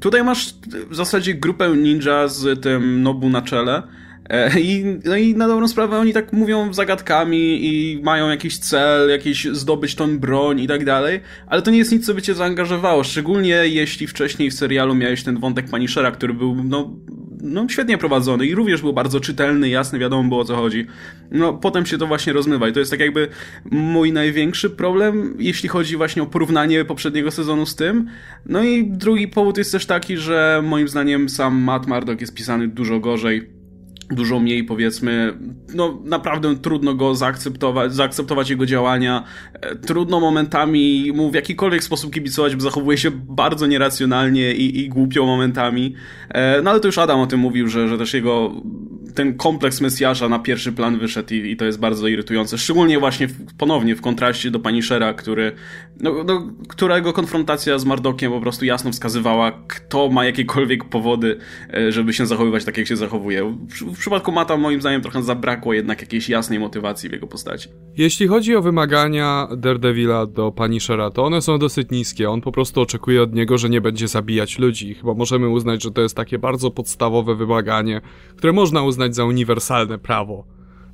Tutaj 0.00 0.24
masz 0.24 0.54
w 0.90 0.94
zasadzie 0.94 1.34
grupę 1.34 1.76
ninja 1.76 2.28
z 2.28 2.62
tym 2.62 3.02
Nobu 3.02 3.28
na 3.28 3.42
czele, 3.42 3.82
I, 4.60 4.84
no 5.04 5.16
i 5.16 5.34
na 5.34 5.48
dobrą 5.48 5.68
sprawę 5.68 5.98
oni 5.98 6.12
tak 6.12 6.32
mówią 6.32 6.72
zagadkami 6.74 7.64
i 7.66 8.00
mają 8.02 8.28
jakiś 8.28 8.58
cel, 8.58 9.10
jakiś 9.10 9.44
zdobyć 9.44 9.94
tą 9.94 10.18
broń 10.18 10.60
i 10.60 10.66
tak 10.66 10.84
dalej, 10.84 11.20
ale 11.46 11.62
to 11.62 11.70
nie 11.70 11.78
jest 11.78 11.92
nic, 11.92 12.06
co 12.06 12.14
by 12.14 12.22
cię 12.22 12.34
zaangażowało, 12.34 13.04
szczególnie 13.04 13.54
jeśli 13.64 14.06
wcześniej 14.06 14.50
w 14.50 14.54
serialu 14.54 14.94
miałeś 14.94 15.22
ten 15.22 15.38
wątek 15.40 15.70
Punishera, 15.70 16.10
który 16.10 16.34
był, 16.34 16.56
no, 16.64 16.96
no 17.42 17.68
świetnie 17.68 17.98
prowadzony 17.98 18.46
i 18.46 18.54
również 18.54 18.80
był 18.80 18.92
bardzo 18.92 19.20
czytelny, 19.20 19.68
jasny, 19.68 19.98
wiadomo 19.98 20.28
było 20.28 20.40
o 20.40 20.44
co 20.44 20.56
chodzi. 20.56 20.86
No 21.30 21.52
potem 21.52 21.86
się 21.86 21.98
to 21.98 22.06
właśnie 22.06 22.32
rozmywa 22.32 22.68
i 22.68 22.72
to 22.72 22.78
jest 22.78 22.90
tak 22.90 23.00
jakby 23.00 23.28
mój 23.70 24.12
największy 24.12 24.70
problem, 24.70 25.36
jeśli 25.38 25.68
chodzi 25.68 25.96
właśnie 25.96 26.22
o 26.22 26.26
porównanie 26.26 26.84
poprzedniego 26.84 27.30
sezonu 27.30 27.66
z 27.66 27.76
tym. 27.76 28.08
No 28.46 28.64
i 28.64 28.86
drugi 28.86 29.28
powód 29.28 29.58
jest 29.58 29.72
też 29.72 29.86
taki, 29.86 30.16
że 30.16 30.62
moim 30.64 30.88
zdaniem 30.88 31.28
sam 31.28 31.54
Matt 31.54 31.86
Murdock 31.86 32.20
jest 32.20 32.34
pisany 32.34 32.68
dużo 32.68 33.00
gorzej 33.00 33.55
dużo 34.10 34.40
mniej, 34.40 34.64
powiedzmy, 34.64 35.38
no 35.74 35.98
naprawdę 36.04 36.56
trudno 36.56 36.94
go 36.94 37.14
zaakceptować, 37.14 37.94
zaakceptować 37.94 38.50
jego 38.50 38.66
działania, 38.66 39.24
e, 39.52 39.76
trudno 39.76 40.20
momentami 40.20 41.12
mu 41.14 41.30
w 41.30 41.34
jakikolwiek 41.34 41.84
sposób 41.84 42.14
kibicować, 42.14 42.56
bo 42.56 42.62
zachowuje 42.62 42.98
się 42.98 43.10
bardzo 43.10 43.66
nieracjonalnie 43.66 44.54
i, 44.54 44.80
i 44.80 44.88
głupio 44.88 45.26
momentami, 45.26 45.94
e, 46.28 46.62
no 46.62 46.70
ale 46.70 46.80
to 46.80 46.88
już 46.88 46.98
Adam 46.98 47.20
o 47.20 47.26
tym 47.26 47.40
mówił, 47.40 47.68
że, 47.68 47.88
że 47.88 47.98
też 47.98 48.14
jego 48.14 48.52
ten 49.14 49.36
kompleks 49.36 49.80
Mesjasza 49.80 50.28
na 50.28 50.38
pierwszy 50.38 50.72
plan 50.72 50.98
wyszedł 50.98 51.34
i, 51.34 51.50
i 51.50 51.56
to 51.56 51.64
jest 51.64 51.78
bardzo 51.78 52.08
irytujące, 52.08 52.58
szczególnie 52.58 52.98
właśnie 52.98 53.28
w, 53.28 53.56
ponownie 53.58 53.96
w 53.96 54.00
kontraście 54.00 54.50
do 54.50 54.60
Punishera, 54.60 55.14
który, 55.14 55.52
no, 56.00 56.24
no, 56.24 56.52
którego 56.68 57.12
konfrontacja 57.12 57.78
z 57.78 57.84
Mardokiem 57.84 58.32
po 58.32 58.40
prostu 58.40 58.64
jasno 58.64 58.92
wskazywała, 58.92 59.52
kto 59.68 60.08
ma 60.08 60.24
jakiekolwiek 60.24 60.84
powody, 60.84 61.38
e, 61.74 61.92
żeby 61.92 62.12
się 62.12 62.26
zachowywać 62.26 62.64
tak, 62.64 62.78
jak 62.78 62.86
się 62.86 62.96
zachowuje. 62.96 63.56
W, 63.96 63.98
przypadku 63.98 64.32
Mata 64.32 64.56
moim 64.56 64.80
zdaniem 64.80 65.02
trochę 65.02 65.22
zabrakło 65.22 65.72
jednak 65.72 66.00
jakiejś 66.00 66.28
jasnej 66.28 66.58
motywacji 66.58 67.08
w 67.08 67.12
jego 67.12 67.26
postaci. 67.26 67.68
Jeśli 67.96 68.26
chodzi 68.26 68.56
o 68.56 68.62
wymagania 68.62 69.48
Daredevila 69.56 70.26
do 70.26 70.52
Punishera, 70.52 71.10
to 71.10 71.24
one 71.24 71.42
są 71.42 71.58
dosyć 71.58 71.90
niskie. 71.90 72.30
On 72.30 72.40
po 72.40 72.52
prostu 72.52 72.80
oczekuje 72.80 73.22
od 73.22 73.34
niego, 73.34 73.58
że 73.58 73.68
nie 73.68 73.80
będzie 73.80 74.08
zabijać 74.08 74.58
ludzi. 74.58 74.94
Chyba 74.94 75.14
możemy 75.14 75.48
uznać, 75.48 75.82
że 75.82 75.90
to 75.90 76.00
jest 76.00 76.16
takie 76.16 76.38
bardzo 76.38 76.70
podstawowe 76.70 77.34
wymaganie, 77.34 78.00
które 78.36 78.52
można 78.52 78.82
uznać 78.82 79.14
za 79.14 79.24
uniwersalne 79.24 79.98
prawo 79.98 80.44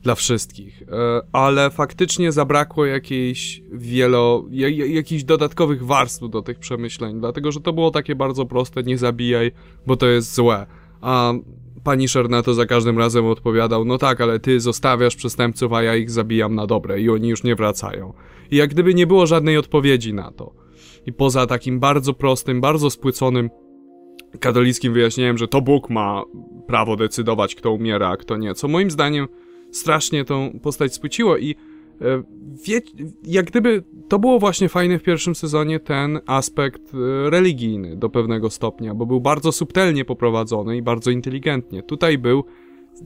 dla 0.02 0.14
wszystkich. 0.14 0.82
E, 0.82 0.86
ale 1.32 1.70
faktycznie 1.70 2.32
zabrakło 2.32 2.86
jakiejś 2.86 3.62
wielo, 3.72 4.44
jakichś 4.88 5.24
dodatkowych 5.24 5.86
warstw 5.86 6.30
do 6.30 6.42
tych 6.42 6.58
przemyśleń, 6.58 7.20
dlatego 7.20 7.52
że 7.52 7.60
to 7.60 7.72
było 7.72 7.90
takie 7.90 8.14
bardzo 8.14 8.46
proste, 8.46 8.82
nie 8.82 8.98
zabijaj, 8.98 9.52
bo 9.86 9.96
to 9.96 10.06
jest 10.06 10.34
złe. 10.34 10.66
A 11.00 11.32
Punisher 11.84 12.30
na 12.30 12.42
to 12.42 12.54
za 12.54 12.66
każdym 12.66 12.98
razem 12.98 13.26
odpowiadał, 13.26 13.84
no 13.84 13.98
tak, 13.98 14.20
ale 14.20 14.40
ty 14.40 14.60
zostawiasz 14.60 15.16
przestępców, 15.16 15.72
a 15.72 15.82
ja 15.82 15.96
ich 15.96 16.10
zabijam 16.10 16.54
na 16.54 16.66
dobre 16.66 17.00
i 17.00 17.10
oni 17.10 17.28
już 17.28 17.42
nie 17.42 17.54
wracają. 17.54 18.12
I 18.50 18.56
jak 18.56 18.70
gdyby 18.70 18.94
nie 18.94 19.06
było 19.06 19.26
żadnej 19.26 19.56
odpowiedzi 19.56 20.14
na 20.14 20.30
to. 20.30 20.54
I 21.06 21.12
poza 21.12 21.46
takim 21.46 21.80
bardzo 21.80 22.14
prostym, 22.14 22.60
bardzo 22.60 22.90
spłyconym 22.90 23.50
katolickim 24.40 24.92
wyjaśnieniem, 24.92 25.38
że 25.38 25.48
to 25.48 25.60
Bóg 25.60 25.90
ma 25.90 26.22
prawo 26.66 26.96
decydować, 26.96 27.54
kto 27.54 27.72
umiera, 27.72 28.08
a 28.08 28.16
kto 28.16 28.36
nie, 28.36 28.54
co 28.54 28.68
moim 28.68 28.90
zdaniem 28.90 29.28
strasznie 29.72 30.24
tą 30.24 30.58
postać 30.62 30.94
spłyciło 30.94 31.36
i 31.36 31.54
wie, 32.66 32.80
jak 33.24 33.46
gdyby 33.46 33.82
to 34.08 34.18
było 34.18 34.38
właśnie 34.38 34.68
fajne 34.68 34.98
w 34.98 35.02
pierwszym 35.02 35.34
sezonie, 35.34 35.80
ten 35.80 36.20
aspekt 36.26 36.82
e, 36.94 37.30
religijny 37.30 37.96
do 37.96 38.10
pewnego 38.10 38.50
stopnia, 38.50 38.94
bo 38.94 39.06
był 39.06 39.20
bardzo 39.20 39.52
subtelnie 39.52 40.04
poprowadzony 40.04 40.76
i 40.76 40.82
bardzo 40.82 41.10
inteligentnie. 41.10 41.82
Tutaj 41.82 42.18
był 42.18 42.44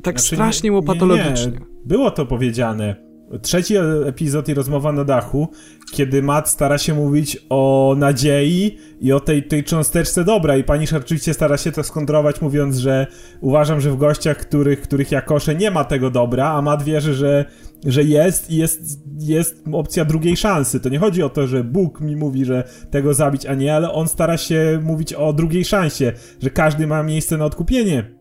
tak 0.02 0.20
znaczy, 0.20 0.36
strasznie 0.36 0.72
łopatologicznie. 0.72 1.52
Nie, 1.52 1.58
nie. 1.58 1.66
Było 1.84 2.10
to 2.10 2.26
powiedziane. 2.26 3.06
Trzeci 3.42 3.74
epizod 4.06 4.48
i 4.48 4.54
rozmowa 4.54 4.92
na 4.92 5.04
dachu, 5.04 5.48
kiedy 5.92 6.22
Matt 6.22 6.48
stara 6.48 6.78
się 6.78 6.94
mówić 6.94 7.46
o 7.48 7.94
nadziei 7.98 8.78
i 9.00 9.12
o 9.12 9.20
tej, 9.20 9.42
tej 9.42 9.64
cząsteczce 9.64 10.24
dobra 10.24 10.56
i 10.56 10.64
pani 10.64 10.86
oczywiście 10.96 11.34
stara 11.34 11.56
się 11.56 11.72
to 11.72 11.82
skontrować 11.82 12.40
mówiąc, 12.40 12.76
że 12.76 13.06
uważam, 13.40 13.80
że 13.80 13.90
w 13.90 13.96
gościach, 13.96 14.36
których, 14.36 14.80
których 14.80 15.12
ja 15.12 15.20
koszę 15.22 15.54
nie 15.54 15.70
ma 15.70 15.84
tego 15.84 16.10
dobra, 16.10 16.50
a 16.50 16.62
Matt 16.62 16.82
wierzy, 16.82 17.14
że, 17.14 17.44
że 17.84 18.04
jest 18.04 18.50
i 18.50 18.56
jest, 18.56 18.80
jest 19.18 19.64
opcja 19.72 20.04
drugiej 20.04 20.36
szansy. 20.36 20.80
To 20.80 20.88
nie 20.88 20.98
chodzi 20.98 21.22
o 21.22 21.28
to, 21.28 21.46
że 21.46 21.64
Bóg 21.64 22.00
mi 22.00 22.16
mówi, 22.16 22.44
że 22.44 22.68
tego 22.90 23.14
zabić, 23.14 23.46
a 23.46 23.54
nie, 23.54 23.74
ale 23.74 23.92
on 23.92 24.08
stara 24.08 24.36
się 24.36 24.80
mówić 24.82 25.12
o 25.12 25.32
drugiej 25.32 25.64
szansie, 25.64 26.12
że 26.42 26.50
każdy 26.50 26.86
ma 26.86 27.02
miejsce 27.02 27.36
na 27.36 27.44
odkupienie 27.44 28.16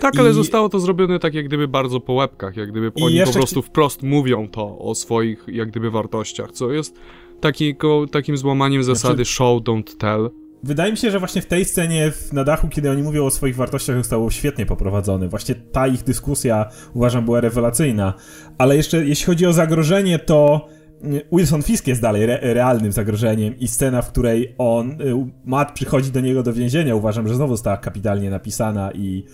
tak, 0.00 0.18
ale 0.18 0.30
I... 0.30 0.32
zostało 0.32 0.68
to 0.68 0.80
zrobione 0.80 1.18
tak 1.18 1.34
jak 1.34 1.46
gdyby 1.46 1.68
bardzo 1.68 2.00
po 2.00 2.12
łebkach, 2.12 2.56
jak 2.56 2.70
gdyby 2.70 2.92
I 2.96 3.02
oni 3.02 3.20
po 3.24 3.32
prostu 3.32 3.62
wprost 3.62 4.02
mówią 4.02 4.48
to 4.48 4.78
o 4.78 4.94
swoich 4.94 5.44
jak 5.48 5.70
gdyby 5.70 5.90
wartościach, 5.90 6.52
co 6.52 6.72
jest 6.72 7.00
taki, 7.40 7.74
takim 8.10 8.36
złamaniem 8.36 8.84
znaczy... 8.84 9.00
zasady 9.00 9.24
show, 9.24 9.62
don't 9.62 9.96
tell. 9.96 10.30
Wydaje 10.62 10.92
mi 10.92 10.98
się, 10.98 11.10
że 11.10 11.18
właśnie 11.18 11.42
w 11.42 11.46
tej 11.46 11.64
scenie 11.64 12.12
na 12.32 12.44
dachu, 12.44 12.68
kiedy 12.68 12.90
oni 12.90 13.02
mówią 13.02 13.24
o 13.24 13.30
swoich 13.30 13.56
wartościach, 13.56 13.96
zostało 13.96 14.30
świetnie 14.30 14.66
poprowadzone. 14.66 15.28
Właśnie 15.28 15.54
ta 15.54 15.86
ich 15.86 16.04
dyskusja 16.04 16.68
uważam 16.94 17.24
była 17.24 17.40
rewelacyjna. 17.40 18.14
Ale 18.58 18.76
jeszcze 18.76 19.04
jeśli 19.04 19.26
chodzi 19.26 19.46
o 19.46 19.52
zagrożenie, 19.52 20.18
to 20.18 20.68
mm, 21.02 21.20
Wilson 21.32 21.62
Fisk 21.62 21.86
jest 21.86 22.00
dalej 22.00 22.22
re 22.22 22.38
realnym 22.42 22.92
zagrożeniem 22.92 23.58
i 23.58 23.68
scena, 23.68 24.02
w 24.02 24.08
której 24.08 24.54
on, 24.58 24.90
y, 24.90 24.96
Matt 25.44 25.72
przychodzi 25.72 26.10
do 26.10 26.20
niego 26.20 26.42
do 26.42 26.52
więzienia, 26.52 26.94
uważam, 26.94 27.28
że 27.28 27.34
znowu 27.34 27.54
została 27.54 27.76
kapitalnie 27.76 28.30
napisana 28.30 28.92
i 28.92 29.24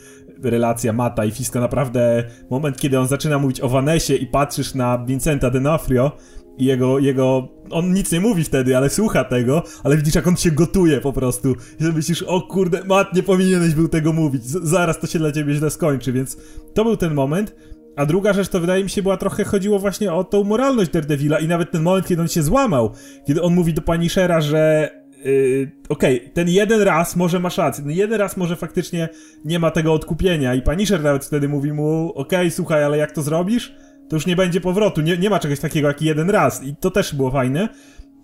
relacja 0.42 0.92
Mata 0.92 1.24
i 1.24 1.30
Fiska 1.30 1.60
naprawdę 1.60 2.24
moment, 2.50 2.76
kiedy 2.76 2.98
on 2.98 3.06
zaczyna 3.06 3.38
mówić 3.38 3.60
o 3.60 3.68
Vanesie 3.68 4.14
i 4.14 4.26
patrzysz 4.26 4.74
na 4.74 4.98
Vincenta 4.98 5.50
D'Onofrio 5.50 6.10
jego, 6.58 6.98
jego, 6.98 7.48
on 7.70 7.92
nic 7.92 8.12
nie 8.12 8.20
mówi 8.20 8.44
wtedy, 8.44 8.76
ale 8.76 8.90
słucha 8.90 9.24
tego, 9.24 9.62
ale 9.84 9.96
widzisz 9.96 10.14
jak 10.14 10.26
on 10.26 10.36
się 10.36 10.50
gotuje 10.50 11.00
po 11.00 11.12
prostu 11.12 11.54
i 11.80 11.84
myślisz, 11.84 12.22
o 12.22 12.40
kurde, 12.40 12.84
Mat, 12.84 13.14
nie 13.14 13.22
powinieneś 13.22 13.74
był 13.74 13.88
tego 13.88 14.12
mówić, 14.12 14.44
Z 14.44 14.68
zaraz 14.68 15.00
to 15.00 15.06
się 15.06 15.18
dla 15.18 15.32
ciebie 15.32 15.54
źle 15.54 15.70
skończy, 15.70 16.12
więc 16.12 16.36
to 16.74 16.84
był 16.84 16.96
ten 16.96 17.14
moment. 17.14 17.56
A 17.96 18.06
druga 18.06 18.32
rzecz 18.32 18.48
to 18.48 18.60
wydaje 18.60 18.84
mi 18.84 18.90
się 18.90 19.02
była 19.02 19.16
trochę 19.16 19.44
chodziło 19.44 19.78
właśnie 19.78 20.12
o 20.12 20.24
tą 20.24 20.44
moralność 20.44 20.90
Daredevila 20.90 21.38
i 21.38 21.48
nawet 21.48 21.70
ten 21.70 21.82
moment, 21.82 22.06
kiedy 22.06 22.22
on 22.22 22.28
się 22.28 22.42
złamał, 22.42 22.92
kiedy 23.26 23.42
on 23.42 23.54
mówi 23.54 23.74
do 23.74 23.82
pani 23.82 24.08
Shera, 24.08 24.40
że 24.40 24.90
Yy, 25.24 25.70
Okej, 25.88 26.20
okay, 26.20 26.30
ten 26.32 26.48
jeden 26.48 26.82
raz 26.82 27.16
może 27.16 27.40
masz 27.40 27.58
rację, 27.58 27.84
ten 27.84 27.92
jeden 27.92 28.20
raz 28.20 28.36
może 28.36 28.56
faktycznie 28.56 29.08
nie 29.44 29.58
ma 29.58 29.70
tego 29.70 29.92
odkupienia 29.92 30.54
i 30.54 30.62
Punisher 30.62 31.02
nawet 31.02 31.24
wtedy 31.24 31.48
mówi 31.48 31.72
mu, 31.72 32.12
okej, 32.14 32.38
okay, 32.38 32.50
słuchaj, 32.50 32.84
ale 32.84 32.98
jak 32.98 33.12
to 33.12 33.22
zrobisz, 33.22 33.74
to 34.08 34.16
już 34.16 34.26
nie 34.26 34.36
będzie 34.36 34.60
powrotu, 34.60 35.00
nie, 35.00 35.18
nie 35.18 35.30
ma 35.30 35.38
czegoś 35.38 35.60
takiego 35.60 35.88
jak 35.88 36.02
jeden 36.02 36.30
raz 36.30 36.64
i 36.64 36.76
to 36.76 36.90
też 36.90 37.14
było 37.14 37.30
fajne. 37.30 37.68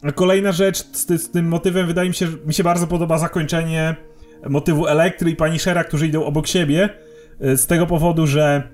A 0.03 0.13
kolejna 0.13 0.53
rzecz 0.53 0.85
z, 0.93 1.23
z 1.23 1.31
tym 1.31 1.49
motywem, 1.49 1.87
wydaje 1.87 2.09
mi 2.09 2.15
się, 2.15 2.27
że 2.27 2.37
mi 2.47 2.55
się 2.55 2.65
bardzo 2.65 2.87
podoba 2.87 3.19
zakończenie 3.19 3.97
motywu 4.49 4.87
Elektry 4.87 5.31
i 5.31 5.37
Punishera, 5.37 5.85
którzy 5.85 6.07
idą 6.07 6.25
obok 6.25 6.47
siebie, 6.47 6.89
yy, 7.41 7.57
z 7.57 7.67
tego 7.67 7.87
powodu, 7.87 8.27
że 8.27 8.69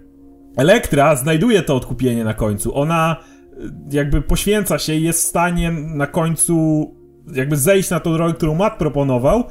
Elektra 0.56 1.16
znajduje 1.16 1.62
to 1.62 1.76
odkupienie 1.76 2.24
na 2.24 2.34
końcu. 2.34 2.76
Ona 2.76 3.16
yy, 3.58 3.70
jakby 3.90 4.22
poświęca 4.22 4.78
się 4.78 4.94
i 4.94 5.02
jest 5.02 5.22
w 5.22 5.26
stanie 5.26 5.70
na 5.72 6.06
końcu 6.06 6.86
jakby 7.34 7.56
zejść 7.56 7.90
na 7.90 8.00
tą 8.00 8.12
drogę, 8.12 8.34
którą 8.34 8.54
Matt 8.54 8.78
proponował 8.78 9.44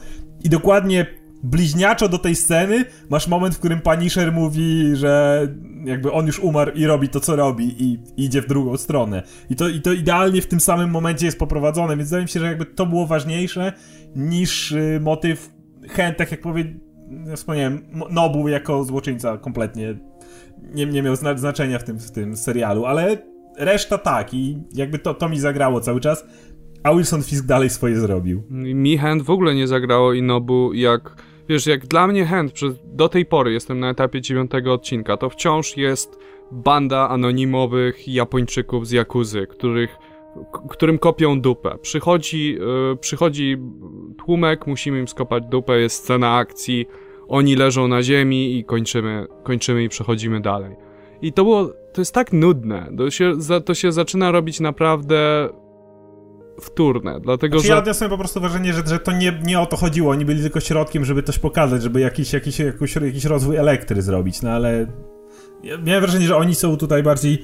i 0.44 0.50
dokładnie 0.50 1.06
bliźniaczo 1.44 2.10
do 2.10 2.18
tej 2.18 2.36
sceny 2.36 2.86
masz 3.10 3.28
moment, 3.28 3.56
w 3.56 3.60
którym 3.60 3.82
Punisher 3.82 4.32
mówi, 4.32 4.96
że 4.96 5.42
jakby 5.86 6.12
on 6.12 6.28
już 6.28 6.40
umarł 6.40 6.72
i 6.72 6.86
robi 6.86 7.10
to, 7.10 7.20
co 7.20 7.36
robi 7.36 7.84
i 7.84 8.00
idzie 8.18 8.42
w 8.42 8.48
drugą 8.48 8.78
stronę. 8.78 9.24
I 9.50 9.56
to, 9.56 9.68
i 9.68 9.82
to 9.82 9.94
idealnie 9.94 10.42
w 10.42 10.48
tym 10.48 10.60
samym 10.60 10.90
momencie 10.90 11.26
jest 11.26 11.40
poprowadzone, 11.40 11.98
więc 11.98 12.10
wydaje 12.10 12.24
mi 12.24 12.30
się, 12.30 12.40
że 12.40 12.46
jakby 12.46 12.66
to 12.66 12.86
było 12.86 13.08
ważniejsze 13.08 13.74
niż 14.16 14.72
y, 14.72 15.00
motyw 15.02 15.50
chęt, 15.90 16.18
tak 16.18 16.32
jak 16.32 16.42
powie, 16.42 16.66
ja 17.28 17.36
wspomniałem, 17.36 17.86
Nobu 18.10 18.48
jako 18.48 18.84
złoczyńca 18.84 19.38
kompletnie 19.38 19.96
nie, 20.62 20.86
nie 20.86 21.04
miał 21.04 21.16
znaczenia 21.16 21.80
w 21.80 21.84
tym, 21.84 22.00
w 22.00 22.12
tym 22.12 22.38
serialu, 22.38 22.86
ale 22.86 23.18
reszta 23.58 23.98
tak 23.98 24.34
i 24.34 24.64
jakby 24.74 25.00
to, 25.00 25.14
to 25.14 25.30
mi 25.30 25.40
zagrało 25.40 25.82
cały 25.82 26.00
czas. 26.00 26.26
A 26.88 26.94
Wilson 26.94 27.24
Fisk 27.24 27.46
dalej 27.46 27.70
swoje 27.70 28.00
zrobił. 28.00 28.44
Mi 28.50 28.98
Hand 28.98 29.22
w 29.22 29.30
ogóle 29.30 29.56
nie 29.56 29.68
zagrało 29.68 30.14
i 30.14 30.22
Nobu 30.22 30.74
jak... 30.74 31.16
Wiesz, 31.50 31.66
jak 31.68 31.88
dla 31.88 32.08
mnie 32.08 32.26
Hand 32.26 32.52
przez, 32.52 32.76
do 32.86 33.10
tej 33.10 33.26
pory, 33.26 33.54
jestem 33.54 33.80
na 33.80 33.90
etapie 33.90 34.22
dziewiątego 34.22 34.74
odcinka, 34.74 35.18
to 35.18 35.30
wciąż 35.30 35.78
jest 35.78 36.20
banda 36.52 37.10
anonimowych 37.10 38.08
Japończyków 38.08 38.88
z 38.88 38.92
Jakuzy, 38.92 39.48
których, 39.48 39.98
którym 40.70 40.98
kopią 40.98 41.42
dupę. 41.42 41.78
Przychodzi, 41.82 42.54
yy, 42.54 42.98
przychodzi 43.00 43.58
tłumek, 44.26 44.68
musimy 44.68 45.00
im 45.00 45.08
skopać 45.08 45.44
dupę, 45.46 45.80
jest 45.80 46.04
scena 46.04 46.36
akcji, 46.36 46.86
oni 47.28 47.56
leżą 47.56 47.88
na 47.88 48.04
ziemi 48.04 48.58
i 48.58 48.64
kończymy, 48.64 49.28
kończymy 49.44 49.84
i 49.84 49.90
przechodzimy 49.90 50.42
dalej. 50.42 50.76
I 51.22 51.34
to 51.34 51.44
było, 51.44 51.68
to 51.94 52.02
jest 52.02 52.14
tak 52.14 52.34
nudne, 52.34 52.92
to 52.98 53.12
się, 53.12 53.34
to 53.66 53.74
się 53.74 53.92
zaczyna 53.92 54.32
robić 54.32 54.60
naprawdę 54.60 55.50
wtórne, 56.62 57.20
dlatego 57.20 57.58
znaczy, 57.58 57.68
że... 57.68 57.74
Ja 57.74 57.80
odniosłem 57.80 58.10
po 58.10 58.18
prostu 58.18 58.42
wrażenie, 58.42 58.74
że, 58.74 58.84
że 58.88 59.00
to 59.00 59.12
nie, 59.12 59.40
nie 59.44 59.60
o 59.60 59.66
to 59.66 59.78
chodziło, 59.78 60.12
oni 60.12 60.26
byli 60.26 60.42
tylko 60.42 60.60
środkiem, 60.60 61.06
żeby 61.06 61.24
coś 61.24 61.40
pokazać, 61.40 61.84
żeby 61.84 62.00
jakiś, 62.00 62.34
jakiś, 62.34 62.60
jakiś, 62.60 62.96
jakiś 62.96 63.26
rozwój 63.26 63.58
elektry 63.58 64.02
zrobić, 64.02 64.42
no 64.42 64.50
ale 64.50 64.88
ja 65.64 65.78
miałem 65.78 66.02
wrażenie, 66.02 66.28
że 66.28 66.38
oni 66.38 66.56
są 66.56 66.78
tutaj 66.78 67.04
bardziej 67.04 67.44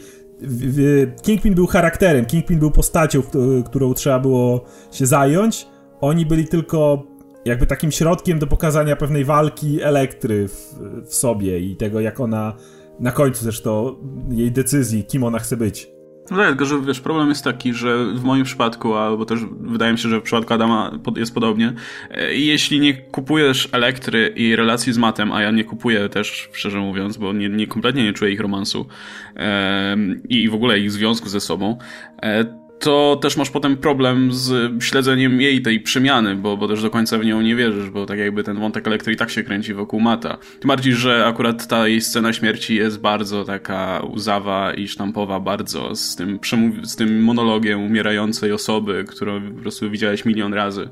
Kingpin 1.21 1.53
był 1.53 1.67
charakterem, 1.67 2.25
Kingpin 2.25 2.59
był 2.59 2.71
postacią, 2.71 3.21
którą 3.65 3.93
trzeba 3.93 4.19
było 4.19 4.65
się 4.91 5.05
zająć. 5.05 5.67
Oni 6.01 6.25
byli 6.25 6.47
tylko 6.47 7.03
jakby 7.45 7.65
takim 7.65 7.91
środkiem 7.91 8.39
do 8.39 8.47
pokazania 8.47 8.95
pewnej 8.95 9.25
walki 9.25 9.81
elektry 9.81 10.47
w, 10.47 10.75
w 11.05 11.15
sobie 11.15 11.59
i 11.59 11.75
tego, 11.75 11.99
jak 11.99 12.19
ona 12.19 12.55
na 12.99 13.11
końcu 13.11 13.43
zresztą 13.43 13.95
jej 14.29 14.51
decyzji, 14.51 15.03
kim 15.03 15.23
ona 15.23 15.39
chce 15.39 15.57
być. 15.57 15.92
No 16.33 16.39
tak, 16.39 16.47
tylko 16.47 16.65
że 16.65 16.81
wiesz, 16.81 16.99
problem 16.99 17.29
jest 17.29 17.43
taki, 17.43 17.73
że 17.73 18.05
w 18.05 18.23
moim 18.23 18.43
przypadku, 18.43 18.93
albo 18.93 19.25
też 19.25 19.39
wydaje 19.59 19.91
mi 19.91 19.99
się, 19.99 20.09
że 20.09 20.19
w 20.19 20.23
przypadku 20.23 20.53
Adama 20.53 20.91
jest 21.15 21.33
podobnie, 21.33 21.73
e, 22.11 22.35
jeśli 22.35 22.79
nie 22.79 22.93
kupujesz 22.93 23.69
elektry 23.71 24.33
i 24.35 24.55
relacji 24.55 24.93
z 24.93 24.97
matem, 24.97 25.31
a 25.31 25.41
ja 25.41 25.51
nie 25.51 25.63
kupuję 25.63 26.09
też, 26.09 26.49
szczerze 26.53 26.79
mówiąc, 26.79 27.17
bo 27.17 27.33
nie, 27.33 27.49
nie 27.49 27.67
kompletnie 27.67 28.03
nie 28.03 28.13
czuję 28.13 28.31
ich 28.31 28.39
romansu 28.39 28.87
e, 29.35 29.97
i 30.29 30.49
w 30.49 30.53
ogóle 30.53 30.79
ich 30.79 30.91
związku 30.91 31.29
ze 31.29 31.39
sobą, 31.39 31.77
e, 32.23 32.62
to 32.83 33.19
też 33.21 33.37
masz 33.37 33.49
potem 33.49 33.77
problem 33.77 34.33
z 34.33 34.83
śledzeniem 34.83 35.41
jej 35.41 35.61
tej 35.61 35.79
przemiany, 35.79 36.35
bo, 36.35 36.57
bo 36.57 36.67
też 36.67 36.81
do 36.81 36.89
końca 36.89 37.17
w 37.17 37.25
nią 37.25 37.41
nie 37.41 37.55
wierzysz, 37.55 37.89
bo 37.89 38.05
tak 38.05 38.19
jakby 38.19 38.43
ten 38.43 38.59
wątek 38.59 38.87
elektry 38.87 39.13
i 39.13 39.15
tak 39.15 39.29
się 39.29 39.43
kręci 39.43 39.73
wokół 39.73 39.99
Mata. 39.99 40.37
Tym 40.59 40.67
bardziej, 40.67 40.93
że 40.93 41.25
akurat 41.25 41.67
ta 41.67 41.87
jej 41.87 42.01
scena 42.01 42.33
śmierci 42.33 42.75
jest 42.75 42.99
bardzo 43.01 43.45
taka 43.45 44.01
łzawa 44.15 44.73
i 44.73 44.87
sztampowa 44.87 45.39
bardzo, 45.39 45.95
z 45.95 46.15
tym, 46.15 46.39
z 46.83 46.95
tym 46.95 47.23
monologiem 47.23 47.83
umierającej 47.83 48.51
osoby, 48.51 49.05
którą 49.07 49.51
po 49.55 49.61
prostu 49.61 49.89
widziałeś 49.89 50.25
milion 50.25 50.53
razy 50.53 50.89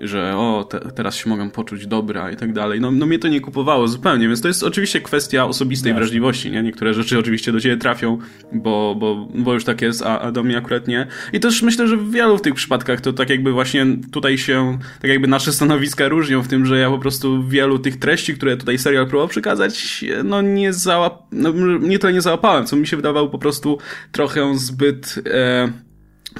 że 0.00 0.36
o, 0.36 0.64
te, 0.70 0.80
teraz 0.80 1.16
się 1.16 1.30
mogę 1.30 1.50
poczuć 1.50 1.86
dobra 1.86 2.30
i 2.30 2.36
tak 2.36 2.52
dalej. 2.52 2.80
No, 2.80 2.90
no 2.90 3.06
mnie 3.06 3.18
to 3.18 3.28
nie 3.28 3.40
kupowało 3.40 3.88
zupełnie, 3.88 4.28
więc 4.28 4.40
to 4.40 4.48
jest 4.48 4.62
oczywiście 4.62 5.00
kwestia 5.00 5.44
osobistej 5.44 5.90
Jasne. 5.90 6.00
wrażliwości, 6.00 6.50
nie? 6.50 6.62
Niektóre 6.62 6.94
rzeczy 6.94 7.18
oczywiście 7.18 7.52
do 7.52 7.60
ciebie 7.60 7.76
trafią, 7.76 8.18
bo, 8.52 8.94
bo, 8.98 9.28
bo 9.34 9.54
już 9.54 9.64
tak 9.64 9.82
jest, 9.82 10.02
a, 10.02 10.20
a 10.20 10.32
do 10.32 10.42
mnie 10.42 10.58
akurat 10.58 10.88
nie. 10.88 11.06
I 11.32 11.40
też 11.40 11.62
myślę, 11.62 11.88
że 11.88 11.96
w 11.96 12.10
wielu 12.10 12.38
tych 12.38 12.54
przypadkach 12.54 13.00
to 13.00 13.12
tak 13.12 13.30
jakby 13.30 13.52
właśnie 13.52 13.86
tutaj 14.12 14.38
się, 14.38 14.78
tak 15.00 15.10
jakby 15.10 15.28
nasze 15.28 15.52
stanowiska 15.52 16.08
różnią 16.08 16.42
w 16.42 16.48
tym, 16.48 16.66
że 16.66 16.78
ja 16.78 16.90
po 16.90 16.98
prostu 16.98 17.48
wielu 17.48 17.78
tych 17.78 17.98
treści, 17.98 18.34
które 18.34 18.56
tutaj 18.56 18.78
serial 18.78 19.06
próbował 19.06 19.28
przekazać, 19.28 20.04
no 20.24 20.42
nie 20.42 20.72
załap... 20.72 21.22
No, 21.32 21.52
nie 21.80 21.98
tyle 21.98 22.12
nie 22.12 22.20
załapałem, 22.20 22.66
co 22.66 22.76
mi 22.76 22.86
się 22.86 22.96
wydawało 22.96 23.28
po 23.28 23.38
prostu 23.38 23.78
trochę 24.12 24.58
zbyt... 24.58 25.22
E 25.26 25.89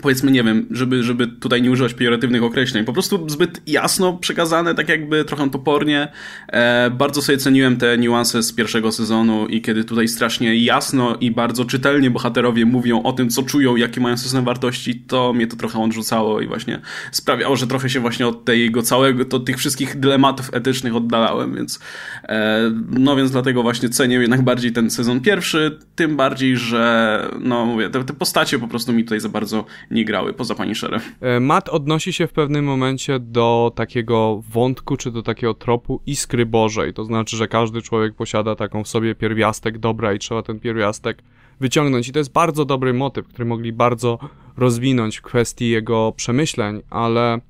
powiedzmy, 0.02 0.30
nie 0.30 0.44
wiem, 0.44 0.66
żeby, 0.70 1.02
żeby 1.02 1.26
tutaj 1.26 1.62
nie 1.62 1.70
używać 1.70 1.94
pejoratywnych 1.94 2.42
określeń, 2.42 2.84
po 2.84 2.92
prostu 2.92 3.28
zbyt 3.28 3.62
jasno 3.66 4.12
przekazane, 4.12 4.74
tak 4.74 4.88
jakby 4.88 5.24
trochę 5.24 5.50
topornie. 5.50 6.08
E, 6.48 6.90
bardzo 6.90 7.22
sobie 7.22 7.38
ceniłem 7.38 7.76
te 7.76 7.98
niuanse 7.98 8.42
z 8.42 8.52
pierwszego 8.52 8.92
sezonu 8.92 9.46
i 9.46 9.62
kiedy 9.62 9.84
tutaj 9.84 10.08
strasznie 10.08 10.56
jasno 10.56 11.16
i 11.16 11.30
bardzo 11.30 11.64
czytelnie 11.64 12.10
bohaterowie 12.10 12.66
mówią 12.66 13.02
o 13.02 13.12
tym, 13.12 13.28
co 13.28 13.42
czują, 13.42 13.76
jakie 13.76 14.00
mają 14.00 14.16
system 14.16 14.44
wartości, 14.44 15.00
to 15.00 15.32
mnie 15.32 15.46
to 15.46 15.56
trochę 15.56 15.82
odrzucało 15.82 16.40
i 16.40 16.46
właśnie 16.46 16.80
sprawiało, 17.12 17.56
że 17.56 17.66
trochę 17.66 17.90
się 17.90 18.00
właśnie 18.00 18.26
od 18.26 18.44
tego 18.44 18.82
całego, 18.82 19.24
to 19.24 19.40
tych 19.40 19.58
wszystkich 19.58 20.00
dylematów 20.00 20.54
etycznych 20.54 20.96
oddalałem, 20.96 21.54
więc 21.54 21.80
e, 22.28 22.70
no 22.90 23.16
więc 23.16 23.30
dlatego 23.30 23.62
właśnie 23.62 23.88
cenię 23.88 24.16
jednak 24.16 24.42
bardziej 24.42 24.72
ten 24.72 24.90
sezon 24.90 25.20
pierwszy, 25.20 25.78
tym 25.94 26.16
bardziej, 26.16 26.56
że 26.56 27.30
no 27.40 27.66
mówię, 27.66 27.90
te, 27.90 28.04
te 28.04 28.12
postacie 28.12 28.58
po 28.58 28.68
prostu 28.68 28.92
mi 28.92 29.04
tutaj 29.04 29.20
za 29.20 29.28
bardzo 29.28 29.64
nie 29.90 30.04
grały 30.04 30.32
poza 30.32 30.54
Punisherem. 30.54 31.00
E, 31.20 31.40
Matt 31.40 31.68
odnosi 31.68 32.12
się 32.12 32.26
w 32.26 32.32
pewnym 32.32 32.64
momencie 32.64 33.18
do 33.18 33.72
takiego 33.74 34.42
wątku, 34.48 34.96
czy 34.96 35.10
do 35.10 35.22
takiego 35.22 35.54
tropu 35.54 36.00
iskry 36.06 36.46
Bożej. 36.46 36.94
To 36.94 37.04
znaczy, 37.04 37.36
że 37.36 37.48
każdy 37.48 37.82
człowiek 37.82 38.14
posiada 38.14 38.54
taką 38.54 38.84
w 38.84 38.88
sobie 38.88 39.14
pierwiastek 39.14 39.78
dobra 39.78 40.12
i 40.12 40.18
trzeba 40.18 40.42
ten 40.42 40.60
pierwiastek 40.60 41.22
wyciągnąć. 41.60 42.08
I 42.08 42.12
to 42.12 42.18
jest 42.18 42.32
bardzo 42.32 42.64
dobry 42.64 42.94
motyw, 42.94 43.28
który 43.28 43.44
mogli 43.44 43.72
bardzo 43.72 44.18
rozwinąć 44.56 45.16
w 45.16 45.22
kwestii 45.22 45.68
jego 45.68 46.12
przemyśleń, 46.16 46.82
ale 46.90 47.40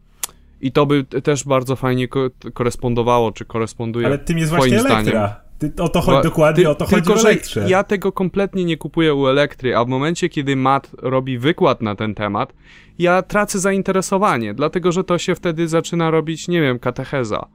i 0.60 0.72
to 0.72 0.86
by 0.86 1.04
też 1.04 1.44
bardzo 1.44 1.76
fajnie 1.76 2.08
ko 2.08 2.30
korespondowało, 2.54 3.32
czy 3.32 3.44
koresponduje. 3.44 4.06
Ale 4.06 4.18
tym 4.18 4.38
jest 4.38 4.52
właśnie 4.52 4.80
zdaniem. 4.80 5.14
Ty, 5.60 5.72
o 5.78 5.88
to 5.88 6.00
chodzi 6.00 6.22
dokładnie, 6.22 6.62
ty, 6.62 6.70
o 6.70 6.74
to 6.74 6.86
tylko, 6.86 7.12
chodzi 7.12 7.22
w 7.22 7.26
Elektrze. 7.26 7.66
ja 7.68 7.84
tego 7.84 8.12
kompletnie 8.12 8.64
nie 8.64 8.76
kupuję 8.76 9.14
u 9.14 9.26
Elektry, 9.26 9.76
a 9.76 9.84
w 9.84 9.88
momencie, 9.88 10.28
kiedy 10.28 10.56
Matt 10.56 10.90
robi 11.02 11.38
wykład 11.38 11.82
na 11.82 11.94
ten 11.94 12.14
temat, 12.14 12.52
ja 12.98 13.22
tracę 13.22 13.58
zainteresowanie, 13.58 14.54
dlatego, 14.54 14.92
że 14.92 15.04
to 15.04 15.18
się 15.18 15.34
wtedy 15.34 15.68
zaczyna 15.68 16.10
robić, 16.10 16.48
nie 16.48 16.60
wiem, 16.60 16.78
katecheza, 16.78 17.46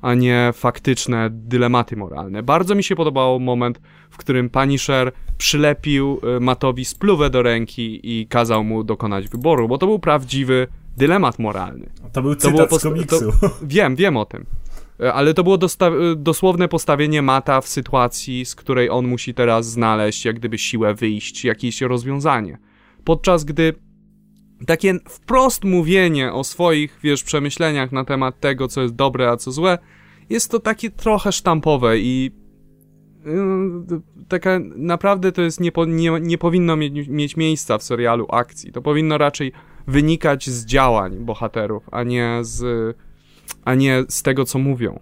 a 0.00 0.14
nie 0.14 0.50
faktyczne 0.54 1.28
dylematy 1.30 1.96
moralne. 1.96 2.42
Bardzo 2.42 2.74
mi 2.74 2.84
się 2.84 2.96
podobał 2.96 3.40
moment, 3.40 3.80
w 4.10 4.16
którym 4.16 4.50
Punisher 4.50 5.12
przylepił 5.38 6.20
y, 6.36 6.40
Mattowi 6.40 6.84
spluwę 6.84 7.30
do 7.30 7.42
ręki 7.42 8.00
i 8.02 8.26
kazał 8.26 8.64
mu 8.64 8.84
dokonać 8.84 9.28
wyboru, 9.28 9.68
bo 9.68 9.78
to 9.78 9.86
był 9.86 9.98
prawdziwy 9.98 10.66
dylemat 10.96 11.38
moralny. 11.38 11.90
To 12.12 12.22
był 12.22 12.34
cytat 12.34 12.56
to 12.56 12.66
było 12.66 12.78
z 12.78 12.82
komiksu. 12.82 13.32
To, 13.40 13.50
wiem, 13.62 13.96
wiem 13.96 14.16
o 14.16 14.24
tym. 14.24 14.46
E, 15.02 15.12
ale 15.12 15.34
to 15.34 15.42
było 15.42 15.56
e, 15.56 15.90
dosłowne 16.16 16.68
postawienie 16.68 17.22
Mata 17.22 17.60
w 17.60 17.68
sytuacji, 17.68 18.44
z 18.44 18.54
której 18.54 18.90
on 18.90 19.06
musi 19.06 19.34
teraz 19.34 19.70
znaleźć 19.70 20.24
jak 20.24 20.38
gdyby 20.38 20.58
siłę 20.58 20.94
wyjść, 20.94 21.44
jakieś 21.44 21.80
rozwiązanie. 21.80 22.58
Podczas 23.04 23.44
gdy 23.44 23.74
takie 24.66 24.94
wprost 25.08 25.64
mówienie 25.64 26.32
o 26.32 26.44
swoich, 26.44 26.98
wiesz, 27.02 27.24
przemyśleniach 27.24 27.92
na 27.92 28.04
temat 28.04 28.40
tego, 28.40 28.68
co 28.68 28.82
jest 28.82 28.94
dobre, 28.94 29.30
a 29.30 29.36
co 29.36 29.52
złe, 29.52 29.78
jest 30.30 30.50
to 30.50 30.60
takie 30.60 30.90
trochę 30.90 31.32
sztampowe 31.32 31.98
i 31.98 32.30
yy, 33.24 34.00
taka 34.28 34.58
naprawdę 34.76 35.32
to 35.32 35.42
jest 35.42 35.60
nie, 35.60 35.70
nie, 35.86 36.10
nie 36.20 36.38
powinno 36.38 36.76
mieć, 36.76 37.08
mieć 37.08 37.36
miejsca 37.36 37.78
w 37.78 37.82
serialu 37.82 38.26
akcji. 38.30 38.72
To 38.72 38.82
powinno 38.82 39.18
raczej 39.18 39.52
wynikać 39.86 40.50
z 40.50 40.66
działań 40.66 41.16
bohaterów, 41.18 41.82
a 41.90 42.02
nie 42.02 42.38
z 42.40 42.62
a 43.64 43.74
nie 43.74 44.04
z 44.08 44.22
tego, 44.22 44.44
co 44.44 44.58
mówią. 44.58 45.00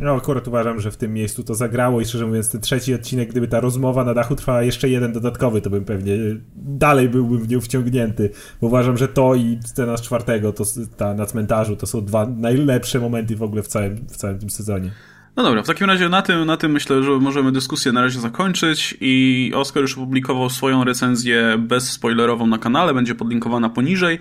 No, 0.00 0.12
akurat 0.14 0.48
uważam, 0.48 0.80
że 0.80 0.90
w 0.90 0.96
tym 0.96 1.12
miejscu 1.12 1.44
to 1.44 1.54
zagrało 1.54 2.00
i 2.00 2.04
szczerze 2.04 2.26
mówiąc, 2.26 2.50
ten 2.50 2.60
trzeci 2.60 2.94
odcinek, 2.94 3.30
gdyby 3.30 3.48
ta 3.48 3.60
rozmowa 3.60 4.04
na 4.04 4.14
dachu 4.14 4.36
trwała 4.36 4.62
jeszcze 4.62 4.88
jeden 4.88 5.12
dodatkowy, 5.12 5.60
to 5.60 5.70
bym 5.70 5.84
pewnie 5.84 6.16
dalej 6.56 7.08
byłbym 7.08 7.38
w 7.38 7.48
nią 7.48 7.60
wciągnięty, 7.60 8.30
bo 8.60 8.66
uważam, 8.66 8.96
że 8.96 9.08
to 9.08 9.34
i 9.34 9.58
scena 9.64 9.96
z 9.96 10.02
czwartego, 10.02 10.52
to 10.52 10.64
ta 10.96 11.14
na 11.14 11.26
cmentarzu, 11.26 11.76
to 11.76 11.86
są 11.86 12.04
dwa 12.04 12.26
najlepsze 12.26 13.00
momenty 13.00 13.36
w 13.36 13.42
ogóle 13.42 13.62
w 13.62 13.68
całym, 13.68 13.96
w 13.96 14.16
całym 14.16 14.38
tym 14.38 14.50
sezonie. 14.50 14.90
No 15.36 15.42
dobra, 15.42 15.62
w 15.62 15.66
takim 15.66 15.86
razie 15.86 16.08
na 16.08 16.22
tym, 16.22 16.44
na 16.44 16.56
tym 16.56 16.72
myślę, 16.72 17.02
że 17.02 17.10
możemy 17.10 17.52
dyskusję 17.52 17.92
na 17.92 18.02
razie 18.02 18.20
zakończyć 18.20 18.96
i 19.00 19.52
Oskar 19.54 19.82
już 19.82 19.98
opublikował 19.98 20.50
swoją 20.50 20.84
recenzję 20.84 21.58
bezspoilerową 21.58 22.46
na 22.46 22.58
kanale, 22.58 22.94
będzie 22.94 23.14
podlinkowana 23.14 23.68
poniżej. 23.68 24.18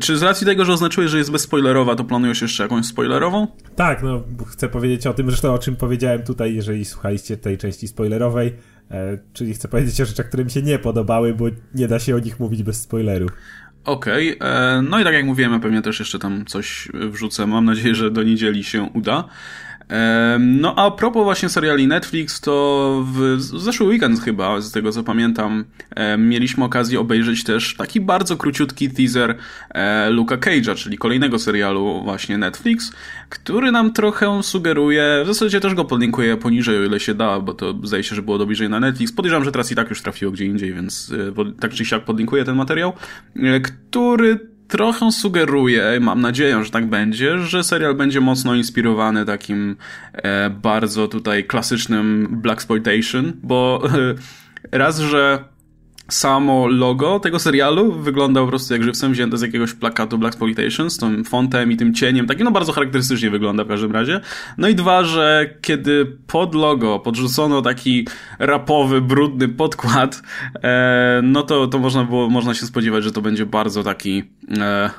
Czy 0.00 0.18
z 0.18 0.22
racji 0.22 0.46
tego, 0.46 0.64
że 0.64 0.72
oznaczyłeś, 0.72 1.10
że 1.10 1.18
jest 1.18 1.30
bezspoilerowa, 1.30 1.96
to 1.96 2.04
planujesz 2.04 2.42
jeszcze 2.42 2.62
jakąś 2.62 2.86
spoilerową? 2.86 3.46
Tak, 3.76 4.02
no 4.02 4.24
chcę 4.46 4.68
powiedzieć 4.68 5.06
o 5.06 5.14
tym, 5.14 5.26
zresztą 5.26 5.54
o 5.54 5.58
czym 5.58 5.76
powiedziałem 5.76 6.22
tutaj, 6.22 6.54
jeżeli 6.54 6.84
słuchaliście 6.84 7.36
tej 7.36 7.58
części 7.58 7.88
spoilerowej, 7.88 8.54
e, 8.90 9.18
czyli 9.32 9.54
chcę 9.54 9.68
powiedzieć 9.68 10.00
o 10.00 10.06
rzeczach, 10.06 10.28
które 10.28 10.44
mi 10.44 10.50
się 10.50 10.62
nie 10.62 10.78
podobały, 10.78 11.34
bo 11.34 11.44
nie 11.74 11.88
da 11.88 11.98
się 11.98 12.16
o 12.16 12.18
nich 12.18 12.40
mówić 12.40 12.62
bez 12.62 12.82
spoileru. 12.82 13.26
Okej, 13.84 14.38
okay. 14.38 14.48
E, 14.48 14.82
no 14.82 15.00
i 15.00 15.04
tak 15.04 15.14
jak 15.14 15.24
mówiłem, 15.24 15.52
ja 15.52 15.58
pewnie 15.58 15.82
też 15.82 15.98
jeszcze 15.98 16.18
tam 16.18 16.44
coś 16.44 16.88
wrzucę. 16.94 17.46
Mam 17.46 17.64
nadzieję, 17.64 17.94
że 17.94 18.10
do 18.10 18.22
niedzieli 18.22 18.64
się 18.64 18.82
uda. 18.82 19.24
No 20.38 20.74
a 20.76 20.90
propos 20.90 21.24
właśnie 21.24 21.48
seriali 21.48 21.86
Netflix, 21.86 22.40
to 22.40 23.04
w 23.12 23.36
zeszły 23.40 23.86
weekend 23.86 24.20
chyba, 24.20 24.60
z 24.60 24.72
tego 24.72 24.92
co 24.92 25.02
pamiętam, 25.02 25.64
mieliśmy 26.18 26.64
okazję 26.64 27.00
obejrzeć 27.00 27.44
też 27.44 27.74
taki 27.74 28.00
bardzo 28.00 28.36
króciutki 28.36 28.90
teaser 28.90 29.36
e, 29.70 30.10
Luka 30.10 30.36
Cage'a, 30.36 30.76
czyli 30.76 30.98
kolejnego 30.98 31.38
serialu 31.38 32.02
właśnie 32.04 32.38
Netflix, 32.38 32.92
który 33.28 33.72
nam 33.72 33.92
trochę 33.92 34.42
sugeruje, 34.42 35.22
w 35.24 35.26
zasadzie 35.26 35.60
też 35.60 35.74
go 35.74 35.84
podlinkuję 35.84 36.36
poniżej, 36.36 36.78
o 36.78 36.84
ile 36.84 37.00
się 37.00 37.14
da, 37.14 37.40
bo 37.40 37.54
to 37.54 37.74
zdaje 37.82 38.02
się, 38.02 38.14
że 38.14 38.22
było 38.22 38.38
do 38.38 38.46
bliżej 38.46 38.68
na 38.68 38.80
Netflix. 38.80 39.12
Podejrzewam, 39.12 39.44
że 39.44 39.52
teraz 39.52 39.72
i 39.72 39.74
tak 39.74 39.90
już 39.90 40.02
trafiło 40.02 40.32
gdzie 40.32 40.44
indziej, 40.44 40.74
więc 40.74 41.12
e, 41.38 41.52
tak 41.60 41.72
czy 41.72 41.84
siak 41.84 42.04
podlinkuję 42.04 42.44
ten 42.44 42.56
materiał, 42.56 42.92
e, 43.36 43.60
który 43.60 44.55
trochę 44.68 45.12
sugeruje, 45.12 45.98
mam 46.00 46.20
nadzieję, 46.20 46.64
że 46.64 46.70
tak 46.70 46.86
będzie, 46.86 47.38
że 47.38 47.64
serial 47.64 47.94
będzie 47.94 48.20
mocno 48.20 48.54
inspirowany 48.54 49.24
takim 49.24 49.76
e, 50.12 50.50
bardzo 50.50 51.08
tutaj 51.08 51.44
klasycznym 51.44 52.28
blaxploitation, 52.30 53.32
bo 53.42 53.82
Raz, 54.72 54.98
że 54.98 55.44
samo 56.08 56.66
logo 56.66 57.20
tego 57.20 57.38
serialu 57.38 57.92
wygląda 57.92 58.40
po 58.40 58.46
prostu 58.46 58.74
jak 58.74 58.82
żywcem 58.82 59.12
wzięte 59.12 59.38
z 59.38 59.42
jakiegoś 59.42 59.72
plakatu 59.72 60.18
Black 60.18 60.34
Exploitation, 60.34 60.90
z 60.90 60.98
tym 60.98 61.24
fontem 61.24 61.72
i 61.72 61.76
tym 61.76 61.94
cieniem, 61.94 62.26
takim 62.26 62.44
no 62.44 62.50
bardzo 62.50 62.72
charakterystycznie 62.72 63.30
wygląda 63.30 63.64
w 63.64 63.68
każdym 63.68 63.92
razie. 63.92 64.20
No 64.58 64.68
i 64.68 64.74
dwa, 64.74 65.04
że 65.04 65.54
kiedy 65.62 66.06
pod 66.26 66.54
logo 66.54 66.98
podrzucono 66.98 67.62
taki 67.62 68.08
rapowy, 68.38 69.00
brudny 69.00 69.48
podkład, 69.48 70.22
e, 70.62 71.20
no 71.22 71.42
to, 71.42 71.66
to 71.66 71.78
można 71.78 72.04
było, 72.04 72.30
można 72.30 72.54
się 72.54 72.66
spodziewać, 72.66 73.04
że 73.04 73.12
to 73.12 73.22
będzie 73.22 73.46
bardzo 73.46 73.82
taki 73.82 74.22
e, 74.58 74.90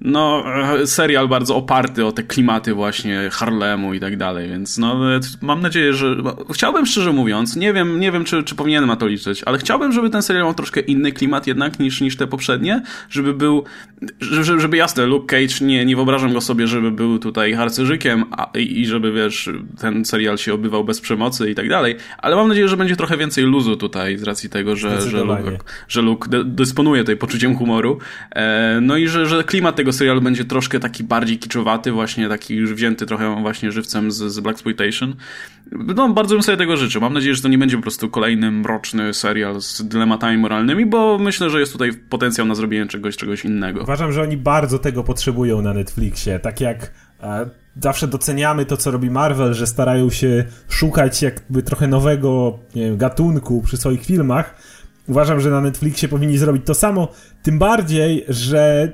no, 0.00 0.44
e, 0.80 0.86
serial 0.86 1.28
bardzo 1.28 1.56
oparty 1.56 2.06
o 2.06 2.12
te 2.12 2.22
klimaty 2.22 2.74
właśnie 2.74 3.30
Harlemu 3.32 3.94
i 3.94 4.00
tak 4.00 4.16
dalej, 4.16 4.48
więc 4.48 4.78
no, 4.78 5.16
e, 5.16 5.20
mam 5.42 5.62
nadzieję, 5.62 5.92
że 5.92 6.16
chciałbym 6.54 6.86
szczerze 6.86 7.12
mówiąc, 7.12 7.56
nie 7.56 7.72
wiem, 7.72 8.00
nie 8.00 8.12
wiem 8.12 8.24
czy, 8.24 8.42
czy 8.42 8.54
powinienem 8.54 8.88
na 8.88 8.96
to 8.96 9.06
liczyć, 9.06 9.42
ale 9.44 9.58
chciałbym, 9.58 9.92
żeby 9.92 10.10
ten 10.10 10.22
serial 10.22 10.44
miał 10.44 10.54
troszkę 10.54 10.80
inny 10.80 11.12
klimat 11.12 11.46
jednak 11.46 11.78
niż, 11.78 12.00
niż 12.00 12.16
te 12.16 12.26
poprzednie, 12.26 12.82
żeby 13.10 13.34
był, 13.34 13.64
żeby, 14.20 14.60
żeby 14.60 14.76
jasne, 14.76 15.06
Luke 15.06 15.26
Cage, 15.26 15.66
nie, 15.66 15.84
nie 15.84 15.96
wyobrażam 15.96 16.32
go 16.32 16.40
sobie, 16.40 16.66
żeby 16.66 16.90
był 16.90 17.18
tutaj 17.18 17.52
harcerzykiem 17.52 18.24
a, 18.30 18.50
i 18.58 18.86
żeby, 18.86 19.12
wiesz, 19.12 19.50
ten 19.80 20.04
serial 20.04 20.38
się 20.38 20.54
obywał 20.54 20.84
bez 20.84 21.00
przemocy 21.00 21.50
i 21.50 21.54
tak 21.54 21.68
dalej, 21.68 21.96
ale 22.18 22.36
mam 22.36 22.48
nadzieję, 22.48 22.68
że 22.68 22.76
będzie 22.76 22.96
trochę 22.96 23.16
więcej 23.16 23.44
luzu 23.44 23.76
tutaj 23.76 24.18
z 24.18 24.22
racji 24.22 24.50
tego, 24.50 24.76
że, 24.76 25.00
że 25.00 25.24
Luke, 25.24 25.58
że 25.88 26.02
Luke 26.02 26.28
dysponuje 26.44 27.02
tutaj 27.02 27.16
poczuciem 27.16 27.56
humoru, 27.56 27.98
e, 28.30 28.78
no 28.82 28.96
i 28.96 29.08
że, 29.08 29.26
że 29.26 29.44
klimat 29.44 29.76
tego 29.76 29.85
tego 29.86 29.92
serialu 29.92 30.20
będzie 30.20 30.44
troszkę 30.44 30.80
taki 30.80 31.04
bardziej 31.04 31.38
kiczowaty, 31.38 31.92
właśnie 31.92 32.28
taki 32.28 32.54
już 32.54 32.74
wzięty 32.74 33.06
trochę 33.06 33.40
właśnie 33.40 33.72
żywcem 33.72 34.10
z, 34.10 34.16
z 34.16 34.40
Black 34.40 34.56
Exploitation. 34.56 35.14
No, 35.72 36.08
bardzo 36.08 36.34
bym 36.34 36.42
sobie 36.42 36.58
tego 36.58 36.76
życzył. 36.76 37.00
Mam 37.00 37.14
nadzieję, 37.14 37.34
że 37.34 37.42
to 37.42 37.48
nie 37.48 37.58
będzie 37.58 37.76
po 37.76 37.82
prostu 37.82 38.10
kolejny 38.10 38.50
mroczny 38.50 39.14
serial 39.14 39.60
z 39.60 39.88
dylematami 39.88 40.38
moralnymi, 40.38 40.86
bo 40.86 41.18
myślę, 41.18 41.50
że 41.50 41.60
jest 41.60 41.72
tutaj 41.72 41.92
potencjał 41.92 42.46
na 42.46 42.54
zrobienie 42.54 42.86
czegoś, 42.86 43.16
czegoś 43.16 43.44
innego. 43.44 43.82
Uważam, 43.82 44.12
że 44.12 44.22
oni 44.22 44.36
bardzo 44.36 44.78
tego 44.78 45.04
potrzebują 45.04 45.62
na 45.62 45.74
Netflixie. 45.74 46.38
Tak 46.38 46.60
jak 46.60 46.90
e, 47.22 47.50
zawsze 47.80 48.08
doceniamy 48.08 48.64
to, 48.64 48.76
co 48.76 48.90
robi 48.90 49.10
Marvel, 49.10 49.54
że 49.54 49.66
starają 49.66 50.10
się 50.10 50.44
szukać 50.68 51.22
jakby 51.22 51.62
trochę 51.62 51.88
nowego 51.88 52.58
wiem, 52.74 52.96
gatunku 52.96 53.62
przy 53.62 53.76
swoich 53.76 54.04
filmach. 54.04 54.54
Uważam, 55.08 55.40
że 55.40 55.50
na 55.50 55.60
Netflixie 55.60 56.08
powinni 56.08 56.38
zrobić 56.38 56.66
to 56.66 56.74
samo, 56.74 57.08
tym 57.42 57.58
bardziej, 57.58 58.24
że 58.28 58.92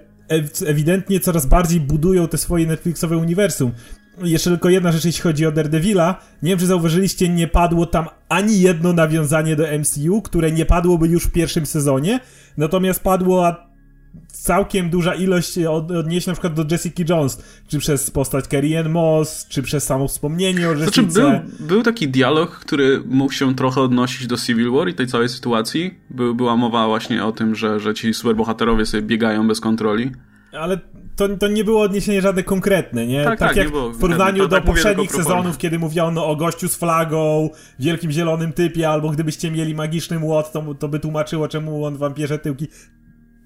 ewidentnie 0.66 1.21
coraz 1.21 1.47
bardziej 1.47 1.81
budują 1.81 2.29
te 2.29 2.38
swoje 2.38 2.66
Netflixowe 2.66 3.16
uniwersum. 3.16 3.73
Jeszcze 4.23 4.51
tylko 4.51 4.68
jedna 4.68 4.92
rzecz, 4.92 5.05
jeśli 5.05 5.23
chodzi 5.23 5.47
o 5.47 5.53
Daredevila. 5.53 6.21
Nie 6.42 6.51
wiem, 6.51 6.59
czy 6.59 6.66
zauważyliście, 6.66 7.29
nie 7.29 7.49
padło 7.49 7.87
tam 7.87 8.07
ani 8.29 8.61
jedno 8.61 8.92
nawiązanie 8.92 9.57
do 9.57 9.64
MCU, 9.79 10.23
które 10.23 10.53
nie 10.53 10.66
padłoby 10.66 11.09
już 11.09 11.25
w 11.25 11.33
pierwszym 11.33 11.66
sezonie. 11.66 12.21
Natomiast 12.57 13.01
padło 13.01 13.57
całkiem 14.29 14.90
duża 14.90 15.14
ilość 15.14 15.59
odnieść 15.98 16.27
na 16.27 16.33
przykład 16.33 16.55
do 16.55 16.64
Jessica 16.70 17.03
Jones, 17.09 17.42
czy 17.68 17.79
przez 17.79 18.11
postać 18.11 18.46
Carrie 18.46 18.81
Ann 18.81 18.90
Moss, 18.90 19.46
czy 19.48 19.62
przez 19.62 19.85
samo 19.85 20.09
wspomnienie 20.09 20.68
o 20.68 20.72
Jessica. 20.72 21.03
Znaczy, 21.11 21.42
był, 21.59 21.66
był 21.66 21.83
taki 21.83 22.09
dialog, 22.09 22.51
który 22.51 23.03
mógł 23.07 23.33
się 23.33 23.55
trochę 23.55 23.81
odnosić 23.81 24.27
do 24.27 24.37
Civil 24.37 24.70
War 24.70 24.88
i 24.88 24.94
tej 24.94 25.07
całej 25.07 25.29
sytuacji. 25.29 25.94
By, 26.11 26.35
była 26.35 26.57
mowa 26.57 26.87
właśnie 26.87 27.25
o 27.25 27.33
tym, 27.33 27.55
że, 27.55 27.81
że 27.81 27.94
ci 27.94 28.14
superbohaterowie 28.14 28.87
sobie 28.87 29.03
biegają 29.03 29.48
bez 29.48 29.61
kontroli. 29.61 30.11
Ale 30.53 30.79
to, 31.16 31.29
to 31.37 31.48
nie 31.48 31.64
było 31.64 31.83
odniesienie 31.83 32.22
żadne 32.22 32.42
konkretne, 32.42 33.07
nie? 33.07 33.25
Tak, 33.25 33.38
tak, 33.38 33.48
tak 33.48 33.57
jak 33.57 33.68
w 33.68 33.98
porównaniu 34.01 34.48
do 34.48 34.57
tak 34.57 34.64
poprzednich 34.64 35.12
sezonów, 35.12 35.59
kiedy 35.59 35.79
mówiono 35.79 36.27
o 36.27 36.37
gościu 36.37 36.68
z 36.68 36.77
flagą, 36.77 37.51
wielkim 37.79 38.11
zielonym 38.11 38.53
typie, 38.53 38.88
albo 38.88 39.11
gdybyście 39.11 39.51
mieli 39.51 39.75
magiczny 39.75 40.18
młot, 40.18 40.53
to, 40.53 40.75
to 40.75 40.88
by 40.88 40.98
tłumaczyło, 40.98 41.48
czemu 41.48 41.85
on 41.85 41.96
wam 41.96 42.14
bierze 42.14 42.38
tyłki 42.38 42.68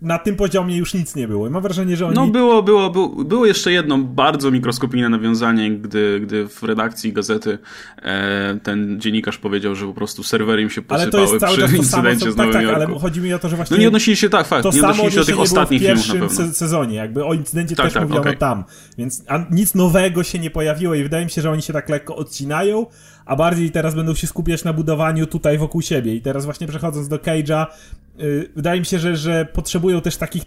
na 0.02 0.18
tym 0.18 0.37
poziomie 0.37 0.76
już 0.76 0.94
nic 0.94 1.16
nie 1.16 1.28
było. 1.28 1.46
I 1.46 1.50
mam 1.50 1.62
wrażenie, 1.62 1.96
że 1.96 2.06
oni... 2.06 2.14
No 2.14 2.26
było, 2.26 2.62
było, 2.62 2.90
było, 2.90 3.09
było 3.09 3.46
jeszcze 3.46 3.72
jedno 3.72 3.98
bardzo 3.98 4.50
mikroskopijne 4.50 5.09
nawiązanie, 5.09 5.70
gdy, 5.70 6.20
gdy 6.20 6.48
w 6.48 6.62
redakcji 6.62 7.12
gazety 7.12 7.59
e, 8.02 8.59
ten 8.62 9.00
dziennikarz 9.00 9.38
powiedział, 9.38 9.74
że 9.74 9.87
po 9.87 9.94
prostu 9.94 10.22
serwery 10.22 10.62
im 10.62 10.70
się 10.70 10.82
posypały 10.82 11.22
ale 11.22 11.38
to 11.38 11.46
jest 11.46 11.68
przy 11.68 11.76
incydencie 11.76 12.20
samo, 12.20 12.32
z 12.32 12.37
Nowym 12.37 12.52
tak, 12.52 12.62
tak, 12.62 12.74
ale 12.74 12.98
chodzi 12.98 13.20
mi 13.20 13.35
o 13.35 13.38
to, 13.38 13.48
że 13.48 13.56
właśnie... 13.56 13.76
No 13.76 13.80
nie 13.80 13.87
odnosili 13.88 14.16
się, 14.16 14.28
tak, 14.28 14.46
fakt, 14.46 14.62
to 14.62 14.70
nie 14.70 14.80
odnosili 14.80 15.11
się 15.11 15.20
do 15.20 15.24
tych 15.24 15.40
ostatnich 15.40 15.82
filmów 15.82 16.09
na 16.09 16.12
pewno. 16.12 16.28
w 16.28 16.30
pierwszym 16.30 16.54
sezonie, 16.54 16.94
jakby 16.94 17.24
o 17.24 17.35
incydencie 17.35 17.76
tak, 17.76 17.87
też 17.87 17.94
tak, 17.94 18.02
mówiono 18.02 18.20
okay. 18.20 18.37
tam. 18.37 18.64
Więc 18.98 19.24
nic 19.50 19.74
nowego 19.74 20.22
się 20.22 20.38
nie 20.38 20.50
pojawiło 20.50 20.94
i 20.94 21.02
wydaje 21.02 21.24
mi 21.24 21.30
się, 21.30 21.42
że 21.42 21.50
oni 21.50 21.62
się 21.62 21.72
tak 21.72 21.88
lekko 21.88 22.16
odcinają, 22.16 22.87
a 23.26 23.36
bardziej 23.36 23.70
teraz 23.70 23.94
będą 23.94 24.14
się 24.14 24.26
skupiać 24.26 24.64
na 24.64 24.72
budowaniu 24.72 25.26
tutaj 25.26 25.58
wokół 25.58 25.82
siebie. 25.82 26.14
I 26.14 26.20
teraz 26.20 26.44
właśnie 26.44 26.66
przechodząc 26.66 27.08
do 27.08 27.16
Cage'a, 27.16 27.66
yy, 28.18 28.50
wydaje 28.56 28.80
mi 28.80 28.86
się, 28.86 28.98
że, 28.98 29.16
że 29.16 29.44
potrzebują 29.44 30.00
też 30.00 30.16
takich 30.16 30.42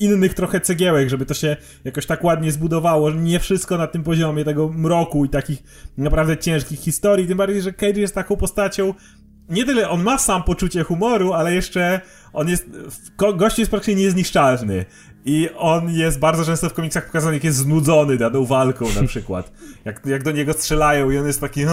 innych 0.00 0.34
trochę 0.34 0.60
cegiełek, 0.60 1.08
żeby 1.08 1.26
to 1.26 1.34
się 1.34 1.56
jakoś 1.84 2.06
tak 2.06 2.24
ładnie 2.24 2.52
zbudowało, 2.52 3.10
nie 3.10 3.40
wszystko 3.40 3.78
na 3.78 3.86
tym 3.86 4.02
poziomie 4.02 4.44
tego 4.44 4.68
mroku 4.68 5.24
i 5.24 5.28
takich 5.28 5.62
naprawdę 5.98 6.36
ciężkich 6.36 6.80
historii, 6.80 7.26
tym 7.26 7.38
bardziej, 7.38 7.62
że 7.62 7.72
Cage 7.72 8.00
jest 8.00 8.14
taką 8.14 8.36
postacią, 8.36 8.94
nie 9.48 9.64
tyle 9.64 9.88
on 9.88 10.02
ma 10.02 10.18
sam 10.18 10.42
poczucie 10.42 10.82
humoru, 10.82 11.32
ale 11.32 11.54
jeszcze 11.54 12.00
on 12.32 12.48
jest, 12.48 12.70
gość 13.36 13.58
jest 13.58 13.70
praktycznie 13.70 14.02
niezniszczalny. 14.02 14.84
I 15.26 15.48
on 15.56 15.90
jest 15.90 16.18
bardzo 16.18 16.44
często 16.44 16.68
w 16.68 16.72
komiksach 16.72 17.06
pokazany, 17.06 17.34
jak 17.34 17.44
jest 17.44 17.58
znudzony 17.58 18.16
daną 18.16 18.44
walką 18.44 18.86
na 19.00 19.08
przykład. 19.08 19.52
Jak, 19.84 20.06
jak 20.06 20.22
do 20.22 20.30
niego 20.30 20.52
strzelają 20.52 21.10
i 21.10 21.18
on 21.18 21.26
jest 21.26 21.40
taki 21.40 21.64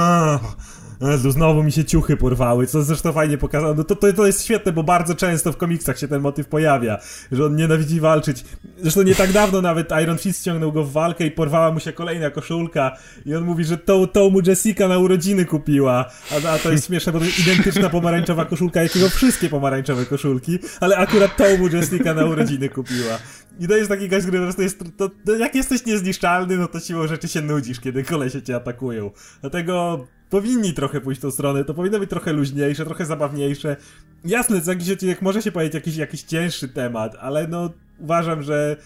Jezu, 1.11 1.31
znowu 1.31 1.63
mi 1.63 1.71
się 1.71 1.85
ciuchy 1.85 2.17
porwały, 2.17 2.67
co 2.67 2.83
zresztą 2.83 3.11
fajnie 3.11 3.37
pokazano. 3.37 3.73
No 3.73 3.83
to, 3.83 3.95
to, 3.95 4.13
to 4.13 4.25
jest 4.25 4.43
świetne, 4.43 4.71
bo 4.71 4.83
bardzo 4.83 5.15
często 5.15 5.51
w 5.51 5.57
komiksach 5.57 5.99
się 5.99 6.07
ten 6.07 6.21
motyw 6.21 6.47
pojawia, 6.47 6.97
że 7.31 7.45
on 7.45 7.55
nienawidzi 7.55 7.99
walczyć. 7.99 8.45
Zresztą 8.77 9.01
nie 9.01 9.15
tak 9.15 9.31
dawno 9.31 9.61
nawet 9.61 9.89
Iron 10.03 10.17
Fist 10.17 10.41
ściągnął 10.41 10.71
go 10.71 10.83
w 10.83 10.91
walkę 10.91 11.25
i 11.25 11.31
porwała 11.31 11.71
mu 11.71 11.79
się 11.79 11.93
kolejna 11.93 12.29
koszulka 12.29 12.97
i 13.25 13.35
on 13.35 13.43
mówi, 13.43 13.65
że 13.65 13.77
tą, 13.77 14.07
tą 14.07 14.29
mu 14.29 14.39
Jessica 14.47 14.87
na 14.87 14.97
urodziny 14.97 15.45
kupiła. 15.45 16.11
A, 16.31 16.49
a 16.49 16.57
to 16.57 16.71
jest 16.71 16.87
śmieszne, 16.87 17.11
bo 17.11 17.19
to 17.19 17.25
jest 17.25 17.39
identyczna 17.39 17.89
pomarańczowa 17.89 18.45
koszulka, 18.45 18.83
jakiego 18.83 19.09
wszystkie 19.09 19.49
pomarańczowe 19.49 20.05
koszulki, 20.05 20.59
ale 20.79 20.97
akurat 20.97 21.37
tą 21.37 21.57
mu 21.57 21.67
Jessica 21.67 22.13
na 22.13 22.25
urodziny 22.25 22.69
kupiła. 22.69 23.19
I 23.59 23.67
to 23.67 23.75
jest 23.75 23.89
taki 23.89 24.09
gość, 24.09 24.25
który 24.25 24.39
prostu 24.39 24.61
jest, 24.61 24.79
to, 24.97 25.09
to, 25.25 25.35
jak 25.35 25.55
jesteś 25.55 25.85
niezniszczalny, 25.85 26.57
no 26.57 26.67
to 26.67 26.79
siłą 26.79 27.07
rzeczy 27.07 27.27
się 27.27 27.41
nudzisz, 27.41 27.79
kiedy 27.79 28.03
kolesie 28.03 28.41
cię 28.41 28.55
atakują. 28.55 29.11
Dlatego 29.41 30.07
powinni 30.33 30.73
trochę 30.73 31.01
pójść 31.01 31.21
tą 31.21 31.31
stronę, 31.31 31.65
to 31.65 31.73
powinno 31.73 31.99
być 31.99 32.09
trochę 32.09 32.33
luźniejsze, 32.33 32.85
trochę 32.85 33.05
zabawniejsze. 33.05 33.75
Jasne, 34.25 34.61
co 34.61 34.71
jakiś 34.71 34.89
odcinek 34.89 35.21
może 35.21 35.41
się 35.41 35.51
pojawić 35.51 35.73
jakiś, 35.73 35.95
jakiś 35.95 36.23
cięższy 36.23 36.67
temat, 36.67 37.15
ale 37.19 37.47
no 37.47 37.69
uważam, 37.99 38.43
że 38.43 38.77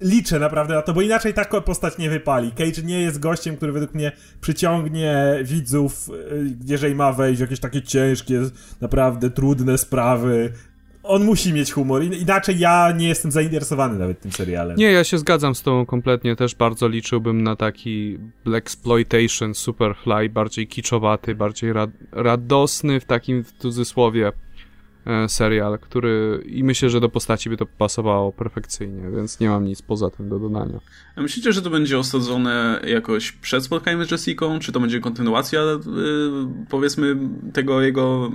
liczę 0.00 0.38
naprawdę 0.38 0.74
na 0.74 0.82
to, 0.82 0.94
bo 0.94 1.02
inaczej 1.02 1.34
taka 1.34 1.60
postać 1.60 1.98
nie 1.98 2.10
wypali. 2.10 2.52
Cage 2.52 2.82
nie 2.82 3.00
jest 3.00 3.18
gościem, 3.18 3.56
który 3.56 3.72
według 3.72 3.94
mnie 3.94 4.12
przyciągnie 4.40 5.40
widzów, 5.44 6.08
y, 6.08 6.56
jeżeli 6.66 6.94
ma 6.94 7.12
wejść 7.12 7.38
w 7.38 7.40
jakieś 7.40 7.60
takie 7.60 7.82
ciężkie, 7.82 8.40
naprawdę 8.80 9.30
trudne 9.30 9.78
sprawy, 9.78 10.52
on 11.06 11.24
musi 11.24 11.52
mieć 11.52 11.72
humor, 11.72 12.04
inaczej 12.04 12.58
ja 12.58 12.92
nie 12.96 13.08
jestem 13.08 13.32
zainteresowany 13.32 13.98
nawet 13.98 14.20
tym 14.20 14.32
serialem. 14.32 14.76
Nie, 14.76 14.92
ja 14.92 15.04
się 15.04 15.18
zgadzam 15.18 15.54
z 15.54 15.62
tobą 15.62 15.86
kompletnie, 15.86 16.36
też 16.36 16.54
bardzo 16.54 16.88
liczyłbym 16.88 17.42
na 17.42 17.56
taki 17.56 18.18
Black 18.44 18.66
Exploitation, 18.66 19.54
Superfly, 19.54 20.28
bardziej 20.28 20.66
kiczowaty, 20.66 21.34
bardziej 21.34 21.72
rad 21.72 21.90
radosny 22.12 23.00
w 23.00 23.04
takim 23.04 23.44
w 23.44 23.52
cudzysłowie 23.52 24.32
serial, 25.28 25.78
który 25.78 26.42
i 26.46 26.64
myślę, 26.64 26.90
że 26.90 27.00
do 27.00 27.08
postaci 27.08 27.50
by 27.50 27.56
to 27.56 27.66
pasowało 27.66 28.32
perfekcyjnie, 28.32 29.02
więc 29.16 29.40
nie 29.40 29.48
mam 29.48 29.64
nic 29.64 29.82
poza 29.82 30.10
tym 30.10 30.28
do 30.28 30.38
dodania. 30.38 30.80
A 31.16 31.22
myślicie, 31.22 31.52
że 31.52 31.62
to 31.62 31.70
będzie 31.70 31.98
osadzone 31.98 32.80
jakoś 32.86 33.32
przed 33.32 33.64
spotkaniem 33.64 34.04
z 34.04 34.10
Jessiką? 34.10 34.58
Czy 34.58 34.72
to 34.72 34.80
będzie 34.80 35.00
kontynuacja 35.00 35.60
yy, 35.60 35.78
powiedzmy 36.68 37.16
tego 37.52 37.82
jego... 37.82 38.30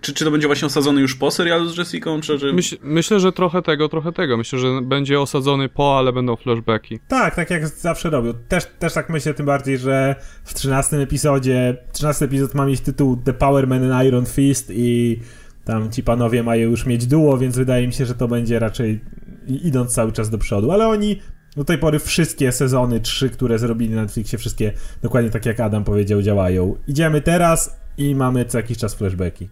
Czy, 0.00 0.14
czy 0.14 0.24
to 0.24 0.30
będzie 0.30 0.46
właśnie 0.46 0.66
osadzony 0.66 1.00
już 1.00 1.14
po 1.14 1.30
serialu 1.30 1.68
z 1.68 1.78
Jessiką? 1.78 2.20
Czy, 2.20 2.38
czy... 2.38 2.52
Myśl, 2.52 2.76
myślę, 2.82 3.20
że 3.20 3.32
trochę 3.32 3.62
tego, 3.62 3.88
trochę 3.88 4.12
tego. 4.12 4.36
Myślę, 4.36 4.58
że 4.58 4.82
będzie 4.82 5.20
osadzony 5.20 5.68
po, 5.68 5.98
ale 5.98 6.12
będą 6.12 6.36
flashbacki. 6.36 6.98
Tak, 7.08 7.34
tak 7.34 7.50
jak 7.50 7.68
zawsze 7.68 8.10
robią. 8.10 8.34
Też, 8.48 8.64
też 8.78 8.94
tak 8.94 9.10
myślę, 9.10 9.34
tym 9.34 9.46
bardziej, 9.46 9.78
że 9.78 10.16
w 10.44 10.54
13 10.54 10.96
epizodzie, 10.96 11.76
13 11.92 12.24
epizod 12.24 12.54
ma 12.54 12.66
mieć 12.66 12.80
tytuł 12.80 13.16
The 13.16 13.32
Power 13.32 13.66
Man 13.66 13.92
and 13.92 14.06
Iron 14.06 14.26
Fist 14.26 14.70
i 14.74 15.20
tam 15.64 15.90
ci 15.90 16.02
panowie 16.02 16.42
mają 16.42 16.70
już 16.70 16.86
mieć 16.86 17.06
duo, 17.06 17.38
więc 17.38 17.56
wydaje 17.56 17.86
mi 17.86 17.92
się, 17.92 18.06
że 18.06 18.14
to 18.14 18.28
będzie 18.28 18.58
raczej 18.58 19.00
idąc 19.46 19.94
cały 19.94 20.12
czas 20.12 20.30
do 20.30 20.38
przodu. 20.38 20.70
Ale 20.70 20.88
oni 20.88 21.20
do 21.56 21.64
tej 21.64 21.78
pory 21.78 21.98
wszystkie 21.98 22.52
sezony, 22.52 23.00
trzy, 23.00 23.30
które 23.30 23.58
zrobili 23.58 23.94
na 23.94 24.02
Netflixie, 24.02 24.38
wszystkie 24.38 24.72
dokładnie 25.02 25.30
tak 25.30 25.46
jak 25.46 25.60
Adam 25.60 25.84
powiedział, 25.84 26.22
działają. 26.22 26.76
Idziemy 26.88 27.20
teraz 27.20 27.80
i 27.98 28.14
mamy 28.14 28.44
co 28.44 28.58
jakiś 28.58 28.78
czas 28.78 28.94
flashbacki. 28.94 29.48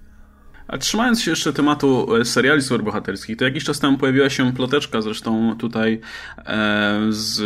A 0.71 0.79
trzymając 0.79 1.23
się 1.23 1.31
jeszcze 1.31 1.53
tematu 1.53 2.17
e, 2.17 2.25
seriali 2.25 2.63
superbohaterskich, 2.63 3.37
to 3.37 3.45
jakiś 3.45 3.65
czas 3.65 3.79
temu 3.81 3.99
pojawiła 3.99 4.31
się 4.31 4.53
ploteczka, 4.53 5.03
zresztą 5.03 5.57
tutaj 5.59 6.01
e, 6.47 7.01
z, 7.09 7.39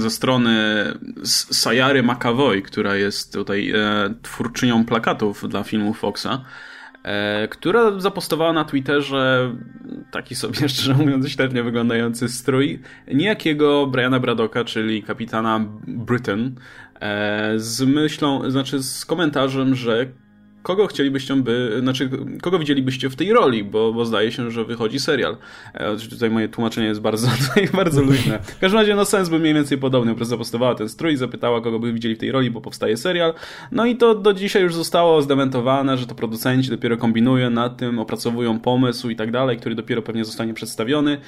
ze 0.00 0.10
strony 0.10 0.84
Sayary 1.24 2.02
McAvoy, 2.02 2.62
która 2.62 2.96
jest 2.96 3.32
tutaj 3.32 3.70
e, 3.70 4.14
twórczynią 4.22 4.84
plakatów 4.84 5.48
dla 5.48 5.62
filmu 5.62 5.94
Foxa, 5.94 6.44
która 7.50 8.00
zapostowała 8.00 8.52
na 8.52 8.64
Twitterze 8.64 9.52
taki 10.10 10.34
sobie, 10.34 10.56
szczerze 10.68 10.94
mówiąc, 10.94 11.28
średnio 11.28 11.64
wyglądający 11.64 12.28
strój 12.28 12.80
niejakiego 13.14 13.86
Briana 13.86 14.20
Bradoka, 14.20 14.64
czyli 14.64 15.02
kapitana 15.02 15.64
Britain, 15.86 16.54
e, 17.00 17.52
z 17.56 17.82
myślą, 17.82 18.50
znaczy 18.50 18.82
z 18.82 19.04
komentarzem, 19.06 19.74
że 19.74 20.06
kogo 20.62 20.86
chcielibyście 20.86 21.36
by, 21.36 21.78
znaczy, 21.80 22.10
kogo 22.42 22.58
widzielibyście 22.58 23.10
w 23.10 23.16
tej 23.16 23.32
roli, 23.32 23.64
bo, 23.64 23.92
bo 23.92 24.04
zdaje 24.04 24.32
się, 24.32 24.50
że 24.50 24.64
wychodzi 24.64 25.00
serial. 25.00 25.36
E, 25.74 25.96
tutaj 25.96 26.30
moje 26.30 26.48
tłumaczenie 26.48 26.86
jest 26.86 27.00
bardzo, 27.00 27.28
bardzo 27.72 28.02
luźne. 28.02 28.38
W 28.42 28.58
każdym 28.58 28.80
razie, 28.80 28.94
no 28.94 29.04
sens 29.04 29.28
był 29.28 29.38
mniej 29.38 29.54
więcej 29.54 29.78
podobny, 29.78 30.12
po 30.12 30.16
prostu 30.16 30.30
zapostowała 30.30 30.74
ten 30.74 30.88
strój, 30.88 31.16
zapytała, 31.16 31.60
kogo 31.60 31.78
by 31.78 31.92
widzieli 31.92 32.14
w 32.14 32.18
tej 32.18 32.32
roli, 32.32 32.50
bo 32.50 32.60
powstaje 32.60 32.96
serial. 32.96 33.34
No 33.72 33.86
i 33.86 33.96
to 33.96 34.14
do 34.14 34.34
dzisiaj 34.34 34.62
już 34.62 34.74
zostało 34.74 35.22
zdementowane, 35.22 35.98
że 35.98 36.06
to 36.06 36.14
producenci 36.14 36.70
dopiero 36.70 36.96
kombinują 36.96 37.50
nad 37.50 37.76
tym, 37.76 37.98
opracowują 37.98 38.60
pomysł 38.60 39.10
i 39.10 39.16
tak 39.16 39.30
dalej, 39.30 39.56
który 39.56 39.74
dopiero 39.74 40.02
pewnie 40.02 40.24
zostanie 40.24 40.54
przedstawiony. 40.54 41.20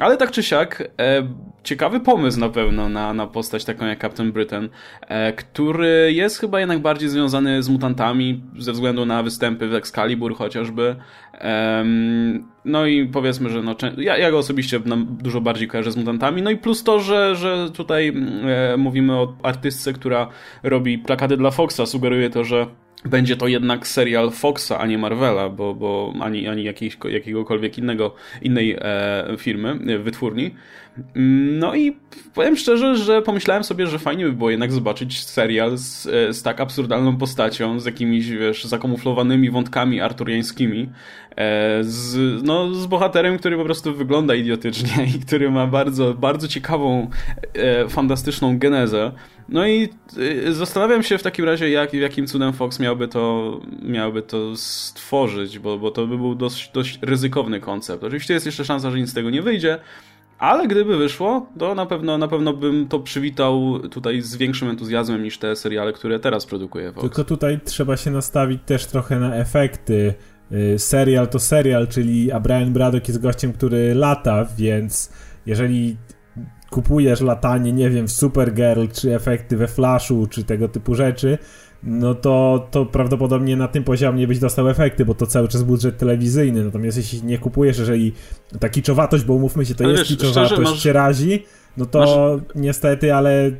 Ale 0.00 0.16
tak 0.16 0.30
czy 0.30 0.42
siak, 0.42 0.90
e, 1.00 1.28
ciekawy 1.64 2.00
pomysł 2.00 2.40
na 2.40 2.48
pewno 2.48 2.88
na, 2.88 3.14
na 3.14 3.26
postać 3.26 3.64
taką 3.64 3.86
jak 3.86 4.00
Captain 4.00 4.32
Britain, 4.32 4.68
e, 5.00 5.32
który 5.32 6.12
jest 6.12 6.38
chyba 6.38 6.60
jednak 6.60 6.78
bardziej 6.78 7.08
związany 7.08 7.62
z 7.62 7.68
mutantami, 7.68 8.42
ze 8.58 8.72
względu 8.80 9.06
na 9.06 9.22
występy 9.22 9.68
w 9.68 9.74
Excalibur 9.74 10.34
chociażby. 10.34 10.96
No 12.64 12.86
i 12.86 13.06
powiedzmy, 13.06 13.50
że 13.50 13.62
no, 13.62 13.76
ja, 13.98 14.18
ja 14.18 14.30
go 14.30 14.38
osobiście 14.38 14.80
dużo 15.06 15.40
bardziej 15.40 15.68
kojarzę 15.68 15.92
z 15.92 15.96
mutantami. 15.96 16.42
No 16.42 16.50
i 16.50 16.56
plus 16.56 16.84
to, 16.84 17.00
że, 17.00 17.36
że 17.36 17.70
tutaj 17.70 18.08
e, 18.72 18.76
mówimy 18.76 19.12
o 19.12 19.34
artystce, 19.42 19.92
która 19.92 20.28
robi 20.62 20.98
plakaty 20.98 21.36
dla 21.36 21.50
Foxa, 21.50 21.86
sugeruje 21.86 22.30
to, 22.30 22.44
że 22.44 22.66
będzie 23.04 23.36
to 23.36 23.48
jednak 23.48 23.86
serial 23.86 24.30
Foxa, 24.30 24.72
a 24.78 24.86
nie 24.86 24.98
Marvela, 24.98 25.48
bo, 25.48 25.74
bo 25.74 26.12
ani, 26.20 26.48
ani 26.48 26.64
jakiejś, 26.64 26.98
jakiegokolwiek 27.10 27.78
innego, 27.78 28.14
innej 28.42 28.76
e, 28.80 29.36
firmy, 29.38 29.78
e, 29.86 29.98
wytwórni. 29.98 30.54
No 31.60 31.74
i 31.74 31.96
powiem 32.34 32.56
szczerze, 32.56 32.96
że 32.96 33.22
pomyślałem 33.22 33.64
sobie, 33.64 33.86
że 33.86 33.98
fajnie 33.98 34.24
by 34.24 34.32
było 34.32 34.50
jednak 34.50 34.72
zobaczyć 34.72 35.24
serial 35.24 35.78
z, 35.78 36.06
e, 36.06 36.32
z 36.34 36.42
tak 36.42 36.60
absurdalną 36.60 37.16
postacią, 37.16 37.80
z 37.80 37.86
jakimiś, 37.86 38.30
wiesz, 38.30 38.64
zakamuflowanymi 38.64 39.50
wątkami 39.50 40.00
arturiańskimi, 40.00 40.90
e, 41.36 41.78
z, 41.84 42.42
no, 42.42 42.74
z 42.74 42.86
bohaterem, 42.86 43.38
który 43.38 43.56
po 43.56 43.64
prostu 43.64 43.94
wygląda 43.94 44.34
idiotycznie 44.34 45.04
i 45.16 45.20
który 45.20 45.50
ma 45.50 45.66
bardzo, 45.66 46.14
bardzo 46.14 46.48
ciekawą, 46.48 47.10
e, 47.54 47.88
fantastyczną 47.88 48.58
genezę. 48.58 49.12
No 49.48 49.68
i 49.68 49.88
zastanawiam 50.50 51.02
się 51.02 51.18
w 51.18 51.22
takim 51.22 51.44
razie, 51.44 51.70
jak, 51.70 51.94
jakim 51.94 52.26
cudem 52.26 52.52
Fox 52.52 52.80
miałby 52.80 53.08
to, 53.08 53.60
miałby 53.82 54.22
to 54.22 54.56
stworzyć, 54.56 55.58
bo, 55.58 55.78
bo 55.78 55.90
to 55.90 56.06
by 56.06 56.16
był 56.16 56.34
dość, 56.34 56.70
dość 56.72 56.98
ryzykowny 57.02 57.60
koncept. 57.60 58.04
Oczywiście 58.04 58.34
jest 58.34 58.46
jeszcze 58.46 58.64
szansa, 58.64 58.90
że 58.90 58.98
nic 58.98 59.10
z 59.10 59.14
tego 59.14 59.30
nie 59.30 59.42
wyjdzie, 59.42 59.78
ale 60.40 60.68
gdyby 60.68 60.96
wyszło, 60.96 61.46
to 61.58 61.74
na 61.74 61.86
pewno, 61.86 62.18
na 62.18 62.28
pewno 62.28 62.52
bym 62.52 62.88
to 62.88 63.00
przywitał 63.00 63.78
tutaj 63.90 64.20
z 64.20 64.36
większym 64.36 64.68
entuzjazmem 64.68 65.22
niż 65.22 65.38
te 65.38 65.56
seriale, 65.56 65.92
które 65.92 66.20
teraz 66.20 66.46
produkuje 66.46 66.92
Fox. 66.92 67.00
Tylko 67.00 67.24
tutaj 67.24 67.60
trzeba 67.64 67.96
się 67.96 68.10
nastawić 68.10 68.62
też 68.66 68.86
trochę 68.86 69.20
na 69.20 69.34
efekty. 69.34 70.14
Y, 70.52 70.78
serial 70.78 71.28
to 71.28 71.38
serial, 71.38 71.88
czyli 71.88 72.32
a 72.32 72.40
Brian 72.40 72.72
Braddock 72.72 73.08
jest 73.08 73.22
gościem, 73.22 73.52
który 73.52 73.94
lata, 73.94 74.46
więc 74.58 75.12
jeżeli 75.46 75.96
kupujesz 76.70 77.20
latanie, 77.20 77.72
nie 77.72 77.90
wiem, 77.90 78.08
w 78.08 78.12
Supergirl, 78.12 78.86
czy 78.92 79.14
efekty 79.14 79.56
we 79.56 79.68
Flashu, 79.68 80.26
czy 80.26 80.44
tego 80.44 80.68
typu 80.68 80.94
rzeczy, 80.94 81.38
no 81.82 82.14
to, 82.14 82.66
to 82.70 82.86
prawdopodobnie 82.86 83.56
na 83.56 83.68
tym 83.68 83.84
poziomie 83.84 84.26
byś 84.26 84.38
dostał 84.38 84.68
efekty, 84.68 85.04
bo 85.04 85.14
to 85.14 85.26
cały 85.26 85.48
czas 85.48 85.62
budżet 85.62 85.98
telewizyjny. 85.98 86.64
Natomiast 86.64 86.96
jeśli 86.96 87.22
nie 87.22 87.38
kupujesz, 87.38 87.78
jeżeli 87.78 88.12
ta 88.60 88.68
kiczowatość, 88.68 89.24
bo 89.24 89.34
umówmy 89.34 89.66
się, 89.66 89.74
to 89.74 89.84
ale 89.84 89.92
jest 89.92 90.02
wiesz, 90.02 90.18
kiczowatość, 90.18 90.70
masz... 90.70 90.82
cię 90.82 90.92
razi, 90.92 91.44
no 91.76 91.86
to 91.86 91.98
masz... 91.98 92.54
niestety, 92.54 93.14
ale 93.14 93.50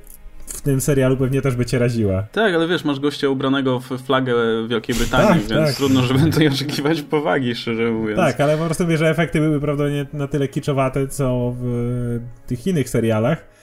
w 0.47 0.61
tym 0.61 0.81
serialu 0.81 1.17
pewnie 1.17 1.43
też 1.43 1.57
by 1.57 1.67
cię 1.67 1.79
raziła. 1.79 2.23
Tak, 2.23 2.55
ale 2.55 2.69
wiesz, 2.69 2.85
masz 2.85 3.01
gościa 3.01 3.29
ubranego 3.29 3.81
w 3.81 3.89
flagę 3.89 4.35
Wielkiej 4.69 4.97
Brytanii, 4.97 5.43
tak, 5.43 5.57
więc 5.57 5.69
tak. 5.69 5.77
trudno, 5.77 6.03
żeby 6.03 6.31
tutaj 6.31 6.49
oczekiwać 6.49 7.03
powagi, 7.03 7.55
szczerze 7.55 7.91
mówiąc. 7.91 8.21
Tak, 8.21 8.41
ale 8.41 8.59
po 8.59 8.65
prostu 8.65 8.87
wiesz, 8.87 9.01
że 9.01 9.11
efekty 9.11 9.41
były 9.41 9.61
prawdopodobnie 9.61 10.07
na 10.13 10.27
tyle 10.27 10.49
kiczowate, 10.49 11.09
co 11.09 11.55
w 11.61 12.21
tych 12.47 12.67
innych 12.67 12.89
serialach. 12.89 13.60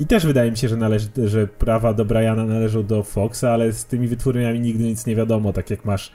I 0.00 0.06
też 0.06 0.26
wydaje 0.26 0.50
mi 0.50 0.56
się, 0.56 0.68
że, 0.68 0.76
należy, 0.76 1.08
że 1.24 1.46
prawa 1.46 1.94
do 1.94 2.04
Briana 2.04 2.44
należą 2.44 2.86
do 2.86 3.02
Foxa, 3.02 3.44
ale 3.44 3.72
z 3.72 3.84
tymi 3.84 4.08
wytwórniami 4.08 4.60
nigdy 4.60 4.84
nic 4.84 5.06
nie 5.06 5.16
wiadomo, 5.16 5.52
tak 5.52 5.70
jak 5.70 5.84
masz 5.84 6.12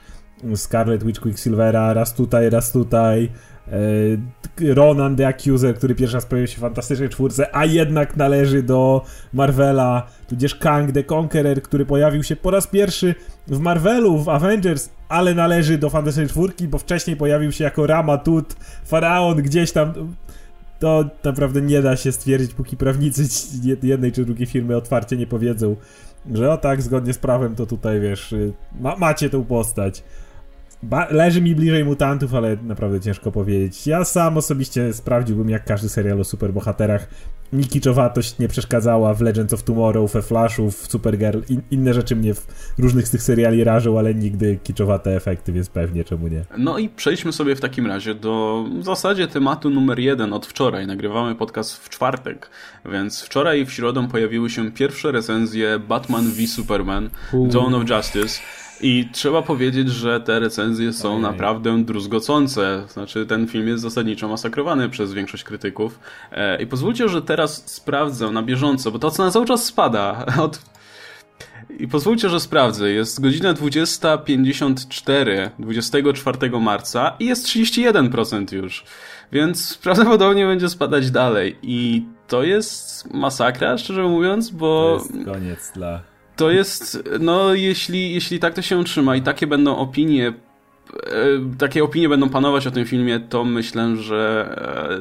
Scarlet 0.54 1.04
Witch 1.04 1.20
Quicksilvera, 1.20 1.94
raz 1.94 2.14
tutaj, 2.14 2.50
raz 2.50 2.72
tutaj, 2.72 3.30
e, 3.68 4.74
Ronan 4.74 5.16
the 5.16 5.28
Accuser, 5.28 5.74
który 5.74 5.94
pierwszy 5.94 6.16
raz 6.16 6.26
pojawił 6.26 6.46
się 6.46 6.56
w 6.56 6.60
Fantastycznej 6.60 7.08
Czwórce, 7.08 7.56
a 7.56 7.64
jednak 7.64 8.16
należy 8.16 8.62
do 8.62 9.04
Marvela, 9.32 10.06
tudzież 10.28 10.54
Kang 10.54 10.92
the 10.92 11.04
Conqueror, 11.14 11.62
który 11.62 11.86
pojawił 11.86 12.22
się 12.22 12.36
po 12.36 12.50
raz 12.50 12.66
pierwszy 12.66 13.14
w 13.46 13.58
Marvelu, 13.58 14.18
w 14.18 14.28
Avengers, 14.28 14.90
ale 15.08 15.34
należy 15.34 15.78
do 15.78 15.90
Fantastycznej 15.90 16.28
Czwórki, 16.28 16.68
bo 16.68 16.78
wcześniej 16.78 17.16
pojawił 17.16 17.52
się 17.52 17.64
jako 17.64 17.86
Rama 17.86 18.18
Tut, 18.18 18.56
Faraon 18.84 19.42
gdzieś 19.42 19.72
tam 19.72 19.92
to 20.78 21.04
naprawdę 21.24 21.60
nie 21.60 21.82
da 21.82 21.96
się 21.96 22.12
stwierdzić, 22.12 22.54
póki 22.54 22.76
prawnicy 22.76 23.22
jednej 23.82 24.12
czy 24.12 24.24
drugiej 24.24 24.46
firmy 24.46 24.76
otwarcie 24.76 25.16
nie 25.16 25.26
powiedzą, 25.26 25.76
że 26.34 26.52
o 26.52 26.56
tak, 26.56 26.82
zgodnie 26.82 27.12
z 27.12 27.18
prawem, 27.18 27.54
to 27.54 27.66
tutaj 27.66 28.00
wiesz, 28.00 28.32
y, 28.32 28.52
ma, 28.80 28.96
macie 28.96 29.30
tą 29.30 29.44
postać. 29.44 30.02
Ba 30.82 31.06
leży 31.10 31.42
mi 31.42 31.54
bliżej 31.54 31.84
mutantów, 31.84 32.34
ale 32.34 32.56
naprawdę 32.62 33.00
ciężko 33.00 33.32
powiedzieć. 33.32 33.86
Ja 33.86 34.04
sam 34.04 34.36
osobiście 34.36 34.92
sprawdziłbym, 34.92 35.50
jak 35.50 35.64
każdy 35.64 35.88
serial 35.88 36.20
o 36.20 36.24
superbohaterach 36.24 37.08
mi 37.52 37.64
kiczowatość 37.64 38.38
nie 38.38 38.48
przeszkadzała 38.48 39.14
w 39.14 39.20
Legends 39.20 39.52
of 39.52 39.62
Tomorrow, 39.62 40.12
we 40.12 40.22
Flashu, 40.22 40.70
w 40.70 40.76
Supergirl. 40.76 41.40
In, 41.48 41.62
inne 41.70 41.94
rzeczy 41.94 42.16
mnie 42.16 42.34
w 42.34 42.46
różnych 42.78 43.08
z 43.08 43.10
tych 43.10 43.22
seriali 43.22 43.64
rażą, 43.64 43.98
ale 43.98 44.14
nigdy 44.14 44.58
kiczowate 44.64 45.16
efekty, 45.16 45.52
więc 45.52 45.68
pewnie 45.68 46.04
czemu 46.04 46.28
nie. 46.28 46.44
No 46.58 46.78
i 46.78 46.88
przejdźmy 46.88 47.32
sobie 47.32 47.56
w 47.56 47.60
takim 47.60 47.86
razie 47.86 48.14
do 48.14 48.64
w 48.80 48.84
zasadzie 48.84 49.28
tematu 49.28 49.70
numer 49.70 49.98
jeden 49.98 50.32
od 50.32 50.46
wczoraj. 50.46 50.86
Nagrywamy 50.86 51.34
podcast 51.34 51.76
w 51.76 51.88
czwartek, 51.88 52.50
więc 52.92 53.22
wczoraj 53.22 53.66
w 53.66 53.72
środę 53.72 54.08
pojawiły 54.08 54.50
się 54.50 54.72
pierwsze 54.72 55.12
recenzje 55.12 55.78
Batman 55.78 56.30
v 56.30 56.46
Superman 56.46 57.10
Dawn 57.32 57.74
of 57.74 57.90
Justice. 57.90 58.40
I 58.80 59.08
trzeba 59.12 59.42
powiedzieć, 59.42 59.88
że 59.88 60.20
te 60.20 60.40
recenzje 60.40 60.92
są 60.92 61.10
Ojej. 61.10 61.22
naprawdę 61.22 61.84
druzgocące. 61.84 62.84
Znaczy, 62.88 63.26
ten 63.26 63.48
film 63.48 63.68
jest 63.68 63.82
zasadniczo 63.82 64.28
masakrowany 64.28 64.88
przez 64.88 65.12
większość 65.12 65.44
krytyków. 65.44 66.00
E, 66.32 66.62
I 66.62 66.66
pozwólcie, 66.66 67.08
że 67.08 67.22
teraz 67.22 67.70
sprawdzę 67.70 68.30
na 68.30 68.42
bieżąco, 68.42 68.90
bo 68.90 68.98
to 68.98 69.06
ocena 69.06 69.30
cały 69.30 69.46
czas 69.46 69.64
spada. 69.64 70.26
Od... 70.44 70.60
I 71.78 71.88
pozwólcie, 71.88 72.28
że 72.28 72.40
sprawdzę. 72.40 72.90
Jest 72.90 73.20
godzina 73.20 73.54
20.54 73.54 75.50
24 75.58 76.60
marca 76.60 77.16
i 77.20 77.26
jest 77.26 77.46
31% 77.46 78.54
już. 78.54 78.84
Więc 79.32 79.74
prawdopodobnie 79.82 80.46
będzie 80.46 80.68
spadać 80.68 81.10
dalej. 81.10 81.56
I 81.62 82.06
to 82.28 82.42
jest 82.42 83.14
masakra, 83.14 83.78
szczerze 83.78 84.02
mówiąc, 84.02 84.50
bo... 84.50 84.98
To 84.98 85.16
jest 85.16 85.26
koniec 85.26 85.72
dla 85.74 86.15
to 86.36 86.50
jest, 86.50 87.02
no 87.20 87.54
jeśli, 87.54 88.14
jeśli 88.14 88.38
tak 88.38 88.54
to 88.54 88.62
się 88.62 88.78
utrzyma 88.78 89.16
i 89.16 89.22
takie 89.22 89.46
będą 89.46 89.76
opinie 89.76 90.32
takie 91.58 91.84
opinie 91.84 92.08
będą 92.08 92.28
panować 92.28 92.66
o 92.66 92.70
tym 92.70 92.84
filmie, 92.84 93.20
to 93.20 93.44
myślę, 93.44 93.96
że 93.96 94.48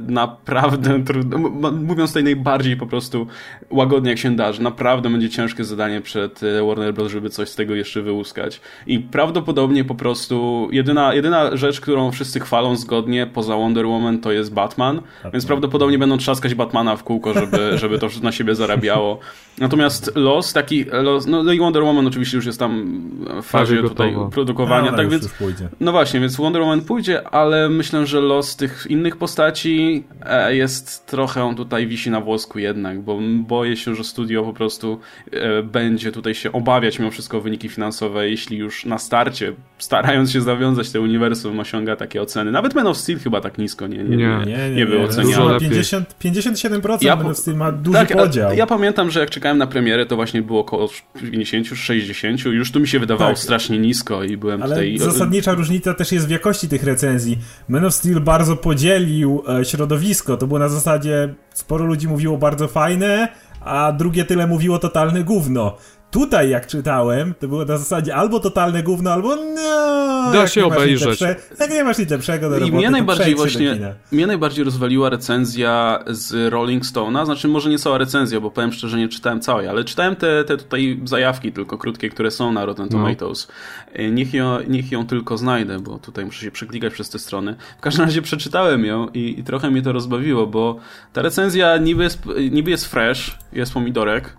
e, 0.07 0.11
naprawdę 0.11 1.03
trudno, 1.07 1.37
mówiąc 1.71 2.09
tutaj 2.09 2.23
najbardziej 2.23 2.77
po 2.77 2.87
prostu 2.87 3.27
łagodnie 3.69 4.09
jak 4.09 4.19
się 4.19 4.35
da, 4.35 4.53
że 4.53 4.63
naprawdę 4.63 5.09
będzie 5.09 5.29
ciężkie 5.29 5.63
zadanie 5.63 6.01
przed 6.01 6.43
e, 6.43 6.63
Warner 6.63 6.93
Bros., 6.93 7.11
żeby 7.11 7.29
coś 7.29 7.49
z 7.49 7.55
tego 7.55 7.75
jeszcze 7.75 8.01
wyłuskać. 8.01 8.61
I 8.87 8.99
prawdopodobnie 8.99 9.83
po 9.83 9.95
prostu 9.95 10.67
jedyna, 10.71 11.13
jedyna 11.13 11.57
rzecz, 11.57 11.81
którą 11.81 12.11
wszyscy 12.11 12.39
chwalą 12.39 12.75
zgodnie 12.75 13.27
poza 13.27 13.55
Wonder 13.55 13.85
Woman 13.85 14.19
to 14.19 14.31
jest 14.31 14.53
Batman, 14.53 14.95
Batman. 14.95 15.31
więc 15.31 15.45
prawdopodobnie 15.45 15.99
będą 15.99 16.17
trzaskać 16.17 16.55
Batmana 16.55 16.95
w 16.95 17.03
kółko, 17.03 17.33
żeby, 17.33 17.71
żeby 17.77 17.99
to 17.99 18.07
na 18.21 18.31
siebie 18.31 18.55
zarabiało. 18.55 19.19
Natomiast 19.57 20.11
los, 20.15 20.53
taki 20.53 20.85
los, 20.91 21.25
no 21.25 21.53
i 21.53 21.59
Wonder 21.59 21.83
Woman 21.83 22.07
oczywiście 22.07 22.37
już 22.37 22.45
jest 22.45 22.59
tam 22.59 23.01
w 23.41 23.45
fazie 23.45 23.81
tutaj 23.81 24.15
produkowania, 24.31 24.91
no, 24.91 24.97
tak 24.97 25.09
więc 25.09 25.29
no 25.79 25.91
właśnie, 25.91 26.19
więc 26.19 26.35
Wonder 26.35 26.61
Woman 26.61 26.81
pójdzie, 26.81 27.27
ale 27.27 27.69
myślę, 27.69 28.05
że 28.05 28.19
los 28.19 28.55
tych 28.55 28.87
innych 28.89 29.17
postaci 29.17 30.03
e, 30.25 30.55
jest 30.55 31.05
trochę 31.05 31.55
tutaj 31.55 31.87
wisi 31.87 32.09
na 32.09 32.21
włosku 32.21 32.59
jednak, 32.59 33.01
bo 33.01 33.19
boję 33.39 33.77
się, 33.77 33.95
że 33.95 34.03
studio 34.03 34.43
po 34.43 34.53
prostu 34.53 34.99
e, 35.31 35.63
będzie 35.63 36.11
tutaj 36.11 36.35
się 36.35 36.51
obawiać 36.51 36.99
mimo 36.99 37.11
wszystko 37.11 37.41
wyniki 37.41 37.69
finansowe, 37.69 38.29
jeśli 38.29 38.57
już 38.57 38.85
na 38.85 38.97
starcie, 38.97 39.53
starając 39.77 40.31
się 40.31 40.41
zawiązać 40.41 40.89
te 40.89 41.01
uniwersum, 41.01 41.59
osiąga 41.59 41.95
takie 41.95 42.21
oceny. 42.21 42.51
Nawet 42.51 42.75
Man 42.75 42.87
of 42.87 42.97
Steel 42.97 43.19
chyba 43.19 43.41
tak 43.41 43.57
nisko 43.57 43.87
nie, 43.87 43.97
nie, 43.97 44.17
nie, 44.17 44.39
nie, 44.45 44.45
nie, 44.45 44.75
nie 44.75 44.85
był 44.85 45.03
oceniany. 45.03 45.59
50, 45.59 46.15
57% 46.23 46.97
ja, 47.01 47.15
Man 47.15 47.25
of 47.25 47.37
Steel 47.37 47.57
ma 47.57 47.71
duży 47.71 47.97
tak, 47.97 48.13
podział. 48.13 48.53
Ja 48.53 48.67
pamiętam, 48.67 49.11
że 49.11 49.19
jak 49.19 49.29
czekałem 49.29 49.57
na 49.57 49.67
premierę, 49.67 50.05
to 50.05 50.15
właśnie 50.15 50.41
było 50.41 50.59
około 50.59 50.89
50, 51.31 51.67
60, 51.67 52.45
już 52.45 52.71
tu 52.71 52.79
mi 52.79 52.87
się 52.87 52.99
wydawało 52.99 53.31
tak. 53.31 53.39
strasznie 53.39 53.79
nisko 53.79 54.23
i 54.23 54.37
byłem 54.37 54.63
ale 54.63 54.75
tutaj... 54.75 54.97
zasadnicza 54.97 55.53
różnica 55.53 55.64
różnica 55.65 55.93
też 55.93 56.11
jest 56.11 56.27
w 56.27 56.29
jakości 56.29 56.69
tych 56.69 56.83
recenzji. 56.83 57.37
Man 57.69 57.85
of 57.85 57.93
Steel 57.93 58.21
bardzo 58.21 58.55
podzielił 58.55 59.43
e, 59.59 59.65
środowisko. 59.65 60.37
To 60.37 60.47
było 60.47 60.59
na 60.59 60.69
zasadzie, 60.69 61.33
sporo 61.53 61.85
ludzi 61.85 62.07
mówiło 62.07 62.37
bardzo 62.37 62.67
fajne, 62.67 63.27
a 63.61 63.91
drugie 63.91 64.25
tyle 64.25 64.47
mówiło 64.47 64.79
totalne 64.79 65.23
gówno. 65.23 65.77
Tutaj, 66.11 66.49
jak 66.49 66.67
czytałem, 66.67 67.33
to 67.39 67.47
było 67.47 67.65
na 67.65 67.77
zasadzie 67.77 68.15
albo 68.15 68.39
totalne 68.39 68.83
gówno, 68.83 69.11
albo 69.11 69.35
no. 69.35 70.31
Da 70.33 70.47
się 70.47 70.65
obejrzeć. 70.65 71.21
lepsze- 71.21 71.35
Jak 71.59 71.69
nie 71.71 71.83
masz 71.83 71.97
nic 71.97 72.09
lepszego 72.09 72.49
do 72.49 72.55
roboty, 72.55 72.71
I 72.71 72.75
mnie 72.75 72.89
najbardziej 72.89 73.35
właśnie, 73.35 73.95
mnie 74.11 74.27
najbardziej 74.27 74.65
rozwaliła 74.65 75.09
recenzja 75.09 76.03
z 76.07 76.53
Rolling 76.53 76.83
Stone'a, 76.83 77.25
znaczy 77.25 77.47
może 77.47 77.69
nie 77.69 77.77
cała 77.79 77.97
recenzja, 77.97 78.39
bo 78.41 78.51
powiem 78.51 78.71
szczerze, 78.73 78.97
nie 78.97 79.07
czytałem 79.09 79.41
całej, 79.41 79.67
ale 79.67 79.83
czytałem 79.83 80.15
te, 80.15 80.43
te 80.43 80.57
tutaj 80.57 80.99
zajawki 81.05 81.51
tylko 81.51 81.77
krótkie, 81.77 82.09
które 82.09 82.31
są 82.31 82.51
na 82.51 82.65
Rotten 82.65 82.85
No. 82.85 82.91
Tomatoes. 82.91 83.47
Y, 83.99 84.11
Niech, 84.11 84.33
ją, 84.33 84.57
niech 84.67 84.91
ją 84.91 85.07
tylko 85.07 85.37
znajdę, 85.37 85.79
bo 85.79 85.99
tutaj 85.99 86.25
muszę 86.25 86.41
się 86.45 86.51
przeklikać 86.51 86.93
przez 86.93 87.09
te 87.09 87.19
strony. 87.19 87.55
W 87.77 87.81
każdym 87.81 88.05
razie 88.05 88.21
przeczytałem 88.21 88.85
ją 88.85 89.07
i, 89.13 89.39
i 89.39 89.43
trochę 89.43 89.71
mnie 89.71 89.81
to 89.81 89.91
rozbawiło, 89.91 90.47
bo 90.47 90.75
ta 91.13 91.21
recenzja 91.21 91.77
niby 91.77 92.03
jest, 92.03 92.19
niby 92.51 92.71
jest 92.71 92.85
fresh, 92.85 93.37
jest 93.53 93.73
pomidorek, 93.73 94.37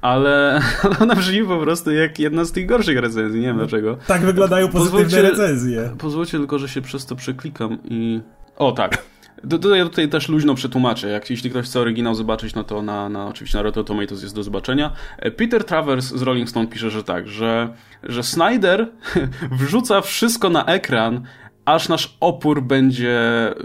ale 0.00 0.60
ale 0.82 0.98
ona 0.98 1.14
brzmi 1.14 1.44
po 1.44 1.58
prostu 1.58 1.90
jak 1.92 2.18
jedna 2.18 2.44
z 2.44 2.52
tych 2.52 2.66
gorszych 2.66 2.98
recenzji, 2.98 3.40
nie 3.40 3.46
wiem 3.46 3.56
dlaczego. 3.56 3.96
Tak 4.06 4.20
wyglądają 4.22 4.68
pozytywne 4.68 5.04
Pozwólcie- 5.04 5.22
recenzje. 5.22 5.90
Pozwólcie 5.98 6.38
tylko, 6.38 6.58
że 6.58 6.68
się 6.68 6.80
przez 6.82 7.06
to 7.06 7.16
przeklikam 7.16 7.78
i... 7.84 8.20
O, 8.56 8.72
tak. 8.72 9.02
Do, 9.44 9.58
do, 9.58 9.74
ja 9.74 9.84
tutaj 9.84 10.08
też 10.08 10.28
luźno 10.28 10.54
przetłumaczę. 10.54 11.08
Jak, 11.08 11.30
jeśli 11.30 11.50
ktoś 11.50 11.66
chce 11.66 11.80
oryginał 11.80 12.14
zobaczyć, 12.14 12.54
no 12.54 12.64
to 12.64 12.82
na, 12.82 13.08
na, 13.08 13.26
oczywiście 13.26 13.58
na 13.58 13.62
Rotten 13.62 13.84
Tomatoes 13.84 14.22
jest 14.22 14.34
do 14.34 14.42
zobaczenia. 14.42 14.92
E, 15.18 15.30
Peter 15.30 15.64
Travers 15.64 16.04
z 16.04 16.22
Rolling 16.22 16.48
Stone 16.50 16.66
pisze, 16.66 16.90
że 16.90 17.04
tak, 17.04 17.28
że, 17.28 17.68
że 18.02 18.22
Snyder 18.22 18.88
wrzuca 19.60 20.00
wszystko 20.00 20.50
na 20.50 20.64
ekran, 20.64 21.22
aż 21.64 21.88
nasz 21.88 22.16
opór 22.20 22.62
będzie 22.62 23.20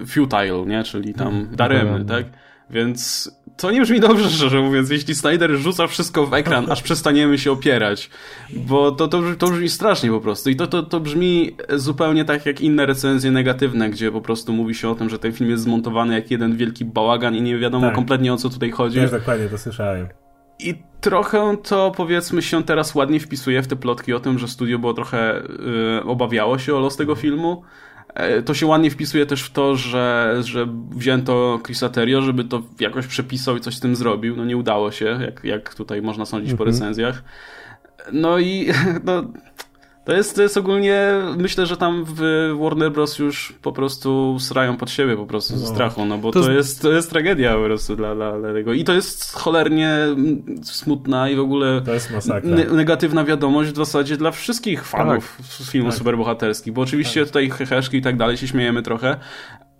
futile, 0.08 0.66
nie? 0.66 0.84
Czyli 0.84 1.14
tam 1.14 1.48
daremny, 1.52 1.92
daremny. 2.06 2.06
tak? 2.06 2.26
Więc 2.70 3.32
to 3.58 3.72
nie 3.72 3.82
brzmi 3.82 4.00
dobrze, 4.00 4.30
szczerze 4.30 4.62
mówiąc, 4.62 4.90
jeśli 4.90 5.16
Snyder 5.16 5.52
rzuca 5.58 5.88
wszystko 5.88 6.26
w 6.26 6.34
ekran, 6.34 6.72
aż 6.72 6.82
przestaniemy 6.82 7.38
się 7.38 7.52
opierać. 7.52 8.10
Bo 8.56 8.92
to, 8.92 9.08
to, 9.08 9.20
brzmi- 9.22 9.36
to 9.36 9.48
brzmi 9.48 9.70
strasznie 9.70 10.10
po 10.10 10.20
prostu. 10.20 10.50
I 10.50 10.56
to, 10.56 10.68
to, 10.68 10.84
to 10.84 11.00
brzmi 11.00 11.56
zupełnie 11.70 12.26
tak 12.26 12.46
jak 12.46 12.62
inne 12.62 12.86
recenzje 12.86 13.32
negatywne, 13.32 13.90
gdzie 13.90 14.12
po 14.12 14.22
prostu 14.22 14.54
mówi 14.54 14.76
się 14.76 14.90
o 14.90 14.96
tym, 14.96 15.10
że 15.10 15.20
ten 15.20 15.32
film 15.32 15.50
jest 15.50 15.64
zmontowany 15.64 16.14
jak 16.14 16.32
jeden 16.32 16.58
wielki 16.58 16.86
bałagan 16.86 17.36
i 17.36 17.42
nie 17.42 17.58
wiadomo 17.58 17.86
Tak. 17.88 17.96
kompletnie 17.96 18.34
o 18.34 18.38
co 18.38 18.50
tutaj 18.50 18.72
chodzi. 18.72 19.00
Wiesz, 19.00 19.12
dokładnie 19.12 19.48
to 19.48 19.58
słyszałem. 19.58 20.08
I 20.60 20.76
trochę 21.02 21.58
to 21.64 21.92
powiedzmy 21.98 22.42
się 22.42 22.64
teraz 22.64 22.96
ładnie 22.96 23.20
wpisuje 23.20 23.62
w 23.62 23.68
te 23.68 23.76
plotki 23.76 24.14
o 24.14 24.20
tym, 24.20 24.40
że 24.40 24.48
studio 24.48 24.80
było 24.80 24.94
trochę 24.94 25.42
y, 26.00 26.04
obawiało 26.04 26.58
się 26.58 26.76
o 26.76 26.80
los 26.80 26.98
tego 26.98 27.16
filmu. 27.16 27.64
E, 28.14 28.42
To 28.42 28.54
się 28.54 28.66
ładnie 28.66 28.92
wpisuje 28.92 29.26
też 29.26 29.44
w 29.44 29.52
to, 29.52 29.76
że, 29.76 30.38
że 30.44 30.68
wzięto 30.92 31.60
Chrisa 31.64 31.90
Terrio, 31.90 32.22
żeby 32.22 32.44
to 32.44 32.62
jakoś 32.80 33.08
przepisał 33.08 33.58
i 33.58 33.62
coś 33.62 33.76
z 33.76 33.80
tym 33.80 33.96
zrobił. 33.96 34.36
No 34.36 34.46
nie 34.46 34.58
udało 34.58 34.92
się, 34.92 35.06
jak, 35.06 35.44
jak 35.44 35.76
tutaj 35.76 36.02
można 36.02 36.26
sądzić 36.26 36.54
po 36.54 36.64
recenzjach. 36.64 37.24
No 38.12 38.40
i 38.40 38.68
no, 39.06 39.24
to, 40.06 40.14
jest, 40.14 40.36
to 40.36 40.42
jest 40.42 40.58
ogólnie, 40.58 41.14
myślę, 41.38 41.66
że 41.66 41.78
tam 41.78 42.06
w 42.08 42.22
Warner 42.62 42.92
Bros. 42.92 43.20
już 43.20 43.54
po 43.62 43.72
prostu 43.72 44.38
srają 44.40 44.78
pod 44.78 44.90
siebie 44.90 45.16
po 45.18 45.26
prostu 45.26 45.58
ze 45.58 45.66
No. 45.66 45.74
strachu, 45.76 46.06
no 46.06 46.18
bo 46.18 46.32
To 46.32 46.42
to, 46.42 46.52
jest, 46.52 46.82
to 46.82 46.92
jest 46.92 47.10
tragedia 47.10 47.56
po 47.56 47.64
prostu 47.64 47.96
dla, 47.96 48.16
dla, 48.16 48.40
dla 48.40 48.54
tego. 48.54 48.74
I 48.74 48.84
to 48.84 48.94
jest 48.94 49.34
cholernie 49.34 49.98
smutna 50.64 51.30
i 51.30 51.36
w 51.36 51.40
ogóle 51.40 51.82
To 51.86 51.94
jest 51.94 52.12
masakra. 52.12 52.50
ne 52.50 52.66
negatywna 52.66 53.24
wiadomość 53.24 53.72
w 53.72 53.76
zasadzie 53.76 54.18
dla 54.18 54.32
wszystkich 54.32 54.86
fanów 54.86 55.38
filmów 55.72 55.92
Tak. 55.94 55.98
superbohaterskich, 55.98 56.74
bo 56.74 56.82
oczywiście 56.82 57.26
tutaj 57.26 57.50
heheszki 57.50 57.98
i 57.98 58.02
tak 58.02 58.18
dalej 58.18 58.38
się 58.38 58.48
śmiejemy 58.48 58.82
trochę, 58.82 59.18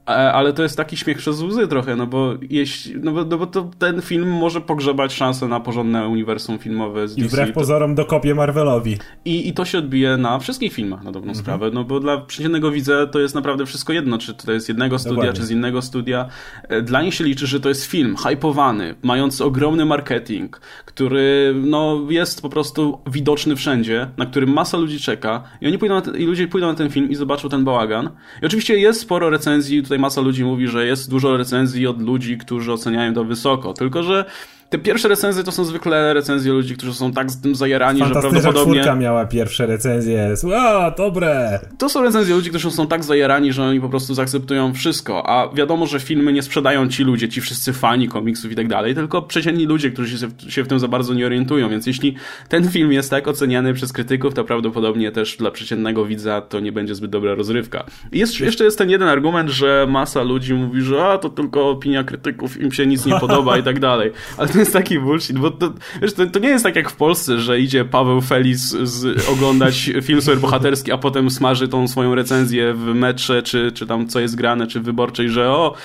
ale 0.06 0.54
to 0.54 0.64
jest 0.64 0.78
taki 0.78 0.98
śmiech 0.98 1.18
przez 1.18 1.42
łzy 1.42 1.68
trochę, 1.68 1.96
no 1.96 2.08
bo 2.08 2.34
jeśli, 2.50 2.96
no 3.00 3.12
bo, 3.12 3.26
no 3.26 3.38
bo 3.38 3.48
to 3.48 3.70
ten 3.80 4.02
film 4.02 4.30
może 4.32 4.62
pogrzebać 4.62 5.14
szansę 5.14 5.48
na 5.48 5.60
porządne 5.60 6.08
uniwersum 6.08 6.60
filmowe 6.60 7.08
z 7.08 7.18
I 7.18 7.22
DC. 7.22 7.36
wbrew 7.36 7.52
pozorom 7.56 7.96
dokopię 7.96 8.36
Marvelowi. 8.36 8.98
I, 9.26 9.48
I 9.48 9.54
to 9.54 9.66
się 9.66 9.78
odbije 9.78 10.18
na 10.18 10.40
wszystkich 10.40 10.74
filmach, 10.74 11.04
na 11.04 11.12
dobrą 11.12 11.36
sprawę, 11.36 11.70
no 11.74 11.84
bo 11.84 12.00
dla 12.00 12.18
przeciętnego 12.18 12.72
widza 12.72 13.08
to 13.08 13.20
jest 13.20 13.36
naprawdę 13.36 13.66
wszystko 13.66 13.94
jedno, 13.94 14.18
czy 14.18 14.34
to 14.34 14.52
jest 14.52 14.66
z 14.66 14.70
jednego 14.70 15.00
studia, 15.00 15.16
Dokładnie. 15.16 15.40
czy 15.42 15.46
z 15.46 15.52
innego 15.52 15.82
studia. 15.82 16.28
E, 16.70 16.82
Dla 16.82 17.02
nich 17.02 17.14
się 17.14 17.24
liczy, 17.24 17.48
że 17.48 17.60
to 17.60 17.70
jest 17.70 17.86
film 17.86 18.16
hypowany, 18.16 18.96
mający 19.04 19.46
ogromny 19.46 19.86
marketing, 19.86 20.62
który 20.86 21.54
no, 21.66 22.02
jest 22.10 22.42
po 22.42 22.50
prostu 22.50 23.00
widoczny 23.08 23.56
wszędzie, 23.56 24.08
na 24.18 24.26
którym 24.26 24.54
masa 24.54 24.78
ludzi 24.78 25.00
czeka 25.00 25.44
i 25.62 25.68
oni 25.68 25.78
pójdą 25.78 26.02
i 26.18 26.26
ludzie 26.26 26.48
pójdą 26.48 26.68
na 26.68 26.74
ten 26.74 26.90
film 26.90 27.10
i 27.10 27.16
zobaczą 27.16 27.50
ten 27.50 27.64
bałagan. 27.64 28.10
I 28.42 28.46
oczywiście 28.46 28.78
jest 28.78 29.02
sporo 29.02 29.30
recenzji, 29.30 29.84
tutaj 29.92 30.00
masa 30.00 30.22
ludzi 30.22 30.44
mówi, 30.44 30.68
że 30.68 30.86
jest 30.86 31.10
dużo 31.10 31.38
recenzji 31.38 31.88
od 31.88 32.02
ludzi, 32.02 32.38
którzy 32.38 32.74
oceniają 32.74 33.14
to 33.14 33.24
wysoko, 33.24 33.74
tylko 33.74 34.04
że 34.04 34.26
te 34.72 34.78
pierwsze 34.78 35.08
recenzje 35.08 35.44
to 35.44 35.52
są 35.52 35.66
zwykle 35.66 36.14
recenzje 36.14 36.52
ludzi, 36.52 36.76
którzy 36.76 36.94
są 36.94 37.12
tak 37.14 37.32
z 37.32 37.42
tym 37.42 37.56
zajarani, 37.56 38.00
że 38.00 38.10
prawdopodobnie... 38.10 38.74
czwórka 38.74 38.96
miała 38.96 39.26
pierwsze 39.26 39.66
recenzje. 39.66 40.34
Ła, 40.44 40.92
dobre! 40.98 41.60
To 41.78 41.90
są 41.90 42.04
recenzje 42.04 42.36
ludzi, 42.36 42.50
którzy 42.50 42.72
są 42.72 42.88
tak 42.88 43.04
zajarani, 43.04 43.54
że 43.54 43.64
oni 43.64 43.82
po 43.82 43.90
prostu 43.90 44.14
zaakceptują 44.14 44.74
wszystko. 44.74 45.30
A 45.30 45.54
wiadomo, 45.54 45.88
że 45.88 46.00
filmy 46.00 46.34
nie 46.34 46.42
sprzedają 46.42 46.88
ci 46.88 47.04
ludzie, 47.04 47.30
ci 47.30 47.42
wszyscy 47.42 47.74
fani 47.74 48.08
komiksów 48.08 48.52
i 48.52 48.56
tak 48.56 48.68
dalej, 48.68 48.96
tylko 48.96 49.22
przeciętni 49.22 49.66
ludzie, 49.66 49.92
którzy 49.92 50.18
się, 50.18 50.28
w- 50.28 50.52
się 50.52 50.64
w 50.64 50.68
tym 50.68 50.80
za 50.80 50.88
bardzo 50.88 51.14
nie 51.14 51.26
orientują. 51.26 51.70
Więc 51.70 51.88
jeśli 51.88 52.16
ten 52.50 52.70
film 52.70 52.92
jest 52.92 53.10
tak 53.10 53.28
oceniany 53.28 53.74
przez 53.74 53.94
krytyków, 53.94 54.34
to 54.34 54.44
prawdopodobnie 54.44 55.12
też 55.12 55.38
dla 55.38 55.52
przeciętnego 55.52 56.06
widza 56.06 56.42
to 56.42 56.60
nie 56.60 56.72
będzie 56.72 56.96
zbyt 56.96 57.12
dobra 57.12 57.36
rozrywka. 57.36 57.84
I 58.12 58.20
jest, 58.20 58.40
jeszcze 58.40 58.64
jest 58.64 58.78
ten 58.78 58.90
jeden 58.90 59.08
argument, 59.08 59.50
że 59.50 59.88
masa 59.90 60.24
ludzi 60.24 60.54
mówi, 60.54 60.82
że 60.82 61.04
a, 61.06 61.18
to 61.18 61.30
tylko 61.30 61.70
opinia 61.70 62.04
krytyków, 62.04 62.62
im 62.62 62.72
się 62.72 62.86
nic 62.86 63.06
nie 63.06 63.20
podoba 63.20 63.58
i 63.58 63.64
tak 63.64 63.80
dalej. 63.80 64.12
Ale 64.38 64.48
to 64.48 64.61
jest 64.62 64.74
taki 64.74 65.00
bullshit, 65.00 65.40
bo 65.40 65.52
to, 65.52 65.74
wiesz, 66.02 66.14
to, 66.14 66.26
to 66.26 66.40
nie 66.40 66.50
jest 66.50 66.64
tak 66.64 66.76
jak 66.76 66.90
w 66.90 66.96
Polsce, 66.96 67.40
że 67.40 67.60
idzie 67.60 67.86
Paweł 67.86 68.22
Felis 68.22 68.62
z, 68.84 69.30
oglądać 69.30 69.92
film 70.02 70.22
superbohaterski, 70.22 70.92
a 70.92 70.98
potem 70.98 71.30
smaży 71.30 71.68
tą 71.68 71.88
swoją 71.88 72.16
recenzję 72.16 72.74
w 72.74 72.86
metrze, 72.86 73.44
czy, 73.44 73.72
czy 73.72 73.88
tam 73.88 74.08
co 74.08 74.20
jest 74.20 74.36
grane, 74.36 74.68
czy 74.68 74.80
wyborczej, 74.80 75.30
że 75.30 75.50
o, 75.50 75.76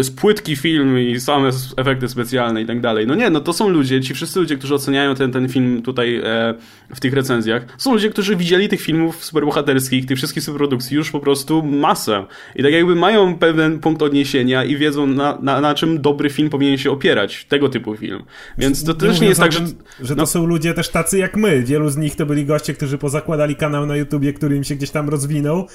y, 0.00 0.04
spłytki 0.04 0.56
film 0.56 0.98
i 0.98 1.20
same 1.20 1.50
efekty 1.76 2.08
specjalne 2.08 2.62
i 2.62 2.66
tak 2.66 2.80
dalej. 2.80 3.06
No 3.06 3.14
nie, 3.14 3.30
no 3.30 3.40
to 3.40 3.52
są 3.52 3.68
ludzie, 3.68 4.00
ci 4.00 4.14
wszyscy 4.14 4.40
ludzie, 4.40 4.56
którzy 4.56 4.74
oceniają 4.74 5.14
ten, 5.14 5.32
ten 5.32 5.48
film 5.48 5.82
tutaj 5.82 6.16
e, 6.16 6.54
w 6.94 7.00
tych 7.00 7.14
recenzjach, 7.14 7.66
są 7.78 7.92
ludzie, 7.92 8.10
którzy 8.10 8.36
widzieli 8.36 8.68
tych 8.68 8.80
filmów 8.80 9.24
superbohaterskich, 9.24 10.06
tych 10.06 10.18
wszystkich 10.18 10.42
superprodukcji 10.42 10.96
już 10.96 11.10
po 11.10 11.20
prostu 11.20 11.62
masę. 11.62 12.26
I 12.56 12.62
tak 12.62 12.72
jakby 12.72 12.94
mają 12.94 13.38
pewien 13.38 13.78
punkt 13.78 14.02
odniesienia 14.02 14.64
i 14.64 14.76
wiedzą 14.76 15.06
na, 15.06 15.38
na, 15.42 15.60
na 15.60 15.74
czym 15.74 16.02
dobry 16.02 16.30
film 16.30 16.50
powinien 16.50 16.78
się 16.78 16.90
opierać, 16.90 17.44
tego 17.44 17.68
typu 17.68 17.96
film. 17.96 18.11
Więc 18.58 18.84
to 18.84 18.94
też 18.94 19.20
nie 19.20 19.28
jest 19.28 19.40
tak, 19.40 19.52
że... 19.52 19.58
tym, 19.58 19.74
że 20.00 20.14
no. 20.14 20.22
to 20.22 20.26
są 20.26 20.46
ludzie 20.46 20.74
też 20.74 20.88
tacy 20.88 21.18
jak 21.18 21.36
my. 21.36 21.62
Wielu 21.62 21.88
z 21.88 21.96
nich 21.96 22.16
to 22.16 22.26
byli 22.26 22.46
goście, 22.46 22.74
którzy 22.74 22.98
pozakładali 22.98 23.56
kanał 23.56 23.86
na 23.86 23.96
YouTubie, 23.96 24.32
który 24.32 24.56
im 24.56 24.64
się 24.64 24.74
gdzieś 24.74 24.90
tam 24.90 25.08
rozwinął 25.08 25.66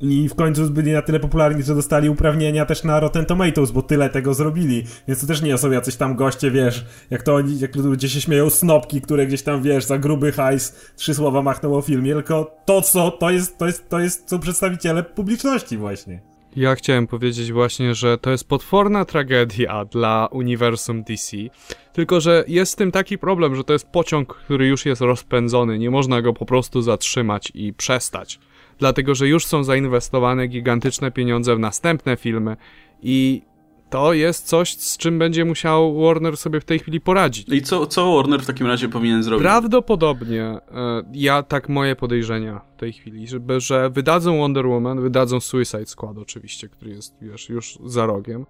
i 0.00 0.28
w 0.28 0.34
końcu 0.34 0.70
byli 0.70 0.92
na 0.92 1.02
tyle 1.02 1.20
popularni, 1.20 1.62
że 1.62 1.74
dostali 1.74 2.08
uprawnienia 2.08 2.66
też 2.66 2.84
na 2.84 3.00
Rotten 3.00 3.26
Tomatoes, 3.26 3.70
bo 3.70 3.82
tyle 3.82 4.10
tego 4.10 4.34
zrobili. 4.34 4.84
Więc 5.08 5.20
to 5.20 5.26
też 5.26 5.42
nie 5.42 5.58
są 5.58 5.70
jacyś 5.70 5.96
tam 5.96 6.16
goście, 6.16 6.50
wiesz, 6.50 6.84
jak 7.10 7.22
to 7.22 7.34
oni, 7.34 7.58
jak 7.58 7.76
ludzie 7.76 8.08
się 8.08 8.20
śmieją, 8.20 8.50
snopki, 8.50 9.00
które 9.00 9.26
gdzieś 9.26 9.42
tam, 9.42 9.62
wiesz, 9.62 9.84
za 9.84 9.98
gruby 9.98 10.32
hajs 10.32 10.92
trzy 10.96 11.14
słowa 11.14 11.42
machnął 11.42 11.76
o 11.76 11.82
filmie, 11.82 12.12
tylko 12.14 12.56
to, 12.64 12.82
co, 12.82 13.10
to 13.10 13.30
jest, 13.30 13.58
to 13.58 13.66
jest, 13.66 13.88
to 13.88 14.00
jest, 14.00 14.30
są 14.30 14.38
przedstawiciele 14.38 15.02
publiczności 15.02 15.76
właśnie. 15.76 16.20
Ja 16.56 16.74
chciałem 16.74 17.06
powiedzieć 17.06 17.52
właśnie, 17.52 17.94
że 17.94 18.18
to 18.18 18.30
jest 18.30 18.48
potworna 18.48 19.04
tragedia 19.04 19.84
dla 19.84 20.28
uniwersum 20.32 21.02
DC. 21.02 21.36
Tylko, 21.96 22.20
że 22.20 22.44
jest 22.48 22.72
z 22.72 22.76
tym 22.76 22.92
taki 22.92 23.18
problem, 23.18 23.56
że 23.56 23.64
to 23.64 23.72
jest 23.72 23.88
pociąg, 23.88 24.34
który 24.34 24.66
już 24.66 24.86
jest 24.86 25.00
rozpędzony. 25.00 25.78
Nie 25.78 25.90
można 25.90 26.22
go 26.22 26.32
po 26.32 26.46
prostu 26.46 26.82
zatrzymać 26.82 27.52
i 27.54 27.72
przestać. 27.72 28.40
Dlatego, 28.78 29.14
że 29.14 29.28
już 29.28 29.46
są 29.46 29.64
zainwestowane 29.64 30.46
gigantyczne 30.46 31.10
pieniądze 31.10 31.56
w 31.56 31.58
następne 31.58 32.16
filmy 32.16 32.56
i 33.02 33.42
to 33.90 34.12
jest 34.12 34.46
coś, 34.46 34.76
z 34.76 34.96
czym 34.96 35.18
będzie 35.18 35.44
musiał 35.44 36.00
Warner 36.00 36.36
sobie 36.36 36.60
w 36.60 36.64
tej 36.64 36.78
chwili 36.78 37.00
poradzić. 37.00 37.48
I 37.48 37.62
co, 37.62 37.86
co 37.86 38.16
Warner 38.16 38.42
w 38.42 38.46
takim 38.46 38.66
razie 38.66 38.88
powinien 38.88 39.22
zrobić? 39.22 39.42
Prawdopodobnie, 39.42 40.42
e, 40.44 40.60
ja 41.12 41.42
tak 41.42 41.68
moje 41.68 41.96
podejrzenia 41.96 42.60
w 42.76 42.80
tej 42.80 42.92
chwili, 42.92 43.28
żeby, 43.28 43.60
że 43.60 43.90
wydadzą 43.90 44.38
Wonder 44.38 44.66
Woman, 44.66 45.00
wydadzą 45.00 45.40
Suicide 45.40 45.86
Squad 45.86 46.18
oczywiście, 46.18 46.68
który 46.68 46.90
jest, 46.90 47.14
wiesz, 47.22 47.48
już 47.48 47.78
za 47.84 48.06
rogiem. 48.06 48.46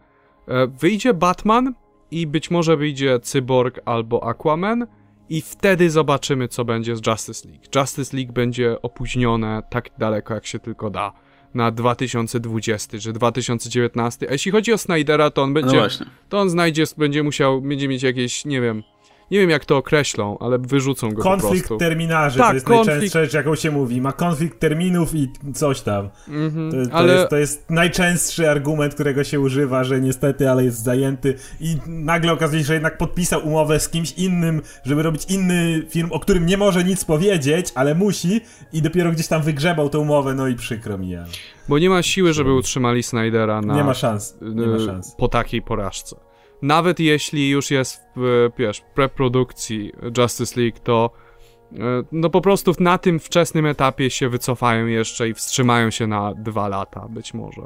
E, 0.48 0.66
Wyjdzie 0.66 1.14
Batman 1.14 1.74
i 2.10 2.26
być 2.26 2.50
może 2.50 2.76
wyjdzie 2.76 3.20
Cyborg 3.20 3.80
albo 3.84 4.24
Aquaman 4.28 4.86
i 5.28 5.42
wtedy 5.42 5.90
zobaczymy, 5.90 6.48
co 6.48 6.64
będzie 6.64 6.96
z 6.96 7.06
Justice 7.06 7.48
League. 7.48 7.64
Justice 7.76 8.16
League 8.16 8.32
będzie 8.32 8.82
opóźnione 8.82 9.62
tak 9.70 9.90
daleko, 9.98 10.34
jak 10.34 10.46
się 10.46 10.58
tylko 10.58 10.90
da. 10.90 11.12
Na 11.54 11.70
2020 11.70 12.98
czy 12.98 13.12
2019. 13.12 14.28
A 14.28 14.32
jeśli 14.32 14.52
chodzi 14.52 14.72
o 14.72 14.78
Snydera, 14.78 15.30
to 15.30 15.42
on 15.42 15.50
No 15.50 15.54
będzie 15.54 15.78
właśnie. 15.78 16.06
to 16.28 16.40
on 16.40 16.50
znajdzie, 16.50 16.84
będzie 16.96 17.22
musiał, 17.22 17.62
będzie 17.62 17.88
mieć 17.88 18.02
jakieś, 18.02 18.44
nie 18.44 18.60
wiem, 18.60 18.82
nie 19.30 19.38
wiem 19.38 19.50
jak 19.50 19.64
to 19.64 19.76
określą, 19.76 20.38
ale 20.38 20.58
wyrzucą 20.58 21.10
go 21.10 21.22
konflikt 21.22 21.42
po 21.42 21.48
prostu. 21.48 21.68
Konflikt 21.68 21.90
terminarzy, 21.90 22.38
tak, 22.38 22.48
to 22.48 22.54
jest 22.54 22.66
konflikt... 22.66 22.86
najczęstsza 22.88 23.24
rzecz, 23.24 23.34
jaką 23.34 23.54
się 23.54 23.70
mówi. 23.70 24.00
Ma 24.00 24.12
konflikt 24.12 24.60
terminów 24.60 25.14
i 25.14 25.32
coś 25.54 25.80
tam. 25.80 26.08
Mm-hmm, 26.28 26.70
to, 26.70 26.90
to, 26.90 26.96
ale... 26.96 27.14
jest, 27.14 27.30
to 27.30 27.36
jest 27.36 27.70
najczęstszy 27.70 28.50
argument, 28.50 28.94
którego 28.94 29.24
się 29.24 29.40
używa, 29.40 29.84
że 29.84 30.00
niestety, 30.00 30.50
ale 30.50 30.64
jest 30.64 30.82
zajęty 30.82 31.34
i 31.60 31.76
nagle 31.86 32.32
okazuje 32.32 32.62
się, 32.62 32.66
że 32.66 32.74
jednak 32.74 32.98
podpisał 32.98 33.46
umowę 33.46 33.80
z 33.80 33.88
kimś 33.88 34.12
innym, 34.12 34.62
żeby 34.84 35.02
robić 35.02 35.24
inny 35.28 35.86
film, 35.90 36.12
o 36.12 36.20
którym 36.20 36.46
nie 36.46 36.56
może 36.56 36.84
nic 36.84 37.04
powiedzieć, 37.04 37.72
ale 37.74 37.94
musi 37.94 38.40
i 38.72 38.82
dopiero 38.82 39.12
gdzieś 39.12 39.28
tam 39.28 39.42
wygrzebał 39.42 39.88
tę 39.88 39.98
umowę, 39.98 40.34
no 40.34 40.48
i 40.48 40.54
przykro 40.54 40.98
mi. 40.98 41.16
Ale... 41.16 41.26
Bo 41.68 41.78
nie 41.78 41.90
ma 41.90 42.02
siły, 42.02 42.32
żeby 42.32 42.52
utrzymali 42.52 43.02
Snydera 43.02 43.60
na... 43.60 43.76
Nie 43.76 43.84
ma 43.84 43.94
szans. 43.94 44.38
Nie 44.42 44.66
ma 44.66 44.78
szans. 44.78 45.14
Po 45.18 45.28
takiej 45.28 45.62
porażce 45.62 46.25
nawet 46.62 47.00
jeśli 47.00 47.50
już 47.50 47.70
jest 47.70 48.02
w, 48.16 48.50
wiesz, 48.58 48.82
preprodukcji 48.94 49.92
Justice 50.18 50.60
League, 50.60 50.78
to 50.84 51.10
e, 51.72 51.78
no 52.12 52.30
po 52.30 52.40
prostu 52.40 52.72
na 52.80 52.98
tym 52.98 53.20
wczesnym 53.20 53.66
etapie 53.66 54.10
się 54.10 54.28
wycofają 54.28 54.86
jeszcze 54.86 55.28
i 55.28 55.34
wstrzymają 55.34 55.90
się 55.90 56.06
na 56.06 56.34
dwa 56.34 56.68
lata, 56.68 57.08
być 57.08 57.34
może, 57.34 57.62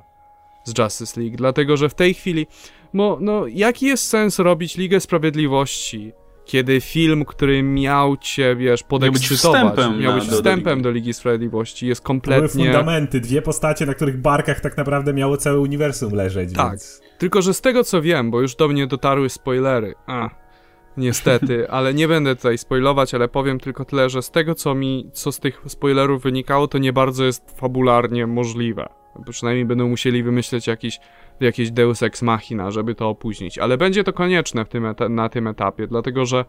z 0.64 0.78
Justice 0.78 1.20
League, 1.20 1.36
dlatego 1.36 1.76
że 1.76 1.88
w 1.88 1.95
tej 1.95 2.14
chwili, 2.14 2.47
no, 2.95 3.18
no 3.20 3.47
jaki 3.47 3.86
jest 3.86 4.09
sens 4.09 4.38
robić 4.38 4.76
Ligę 4.76 5.01
Sprawiedliwości, 5.01 6.12
kiedy 6.51 6.80
film, 6.80 7.24
który 7.24 7.62
miał 7.62 8.16
cię, 8.16 8.57
wiesz, 8.57 8.82
podekscytować, 8.82 9.62
miał 9.62 9.64
być 9.64 9.76
wstępem, 9.76 10.01
miał 10.01 10.14
być 10.14 10.26
na, 10.26 10.32
wstępem 10.32 10.82
do, 10.82 10.88
do, 10.88 10.91
Ligi 10.91 11.14
Sprawiedliwości, 11.14 11.86
jest 11.86 12.01
kompletnie... 12.01 12.49
To 12.49 12.55
były 12.55 12.66
fundamenty, 12.66 13.20
dwie 13.20 13.43
postacie, 13.43 13.86
na 13.86 13.95
których 13.95 14.20
barkach 14.20 14.61
tak 14.61 14.76
naprawdę 14.76 15.14
miało 15.14 15.36
całe 15.36 15.61
uniwersum 15.61 16.14
leżeć, 16.14 16.53
Tak, 16.53 16.70
więc... 16.70 17.03
tylko 17.21 17.43
że 17.43 17.55
z 17.55 17.61
tego 17.61 17.85
co 17.85 18.03
wiem, 18.03 18.31
bo 18.31 18.41
już 18.41 18.57
do 18.57 18.68
mnie 18.68 18.87
dotarły 18.87 19.29
spoilery, 19.29 19.95
a, 20.07 20.31
niestety, 20.97 21.66
ale 21.71 21.95
nie 21.95 22.09
będę 22.09 22.37
tutaj 22.37 22.59
spoilować, 22.59 23.14
ale 23.14 23.29
powiem 23.29 23.61
tylko 23.61 23.85
tyle, 23.85 24.11
że 24.11 24.23
z 24.23 24.31
tego 24.31 24.55
co 24.55 24.75
mi, 24.75 25.11
co 25.12 25.33
z 25.33 25.41
tych 25.41 25.62
spoilerów 25.66 26.23
wynikało, 26.23 26.68
to 26.68 26.79
nie 26.79 26.93
bardzo 26.93 27.25
jest 27.25 27.61
fabularnie 27.61 28.27
możliwe. 28.27 28.89
Przynajmniej 29.31 29.64
będą 29.64 29.89
musieli 29.89 30.23
wymyśleć 30.23 30.66
jakiś 30.66 31.01
jakieś 31.41 31.71
deus 31.71 32.03
ex 32.03 32.23
machina, 32.23 32.71
żeby 32.71 32.95
to 32.95 33.09
opóźnić, 33.09 33.59
ale 33.59 33.79
będzie 33.79 34.05
to 34.05 34.12
konieczne 34.12 34.64
tym 34.64 34.95
na 35.09 35.29
tym 35.29 35.47
etapie, 35.47 35.87
dlatego 35.87 36.27
że 36.27 36.45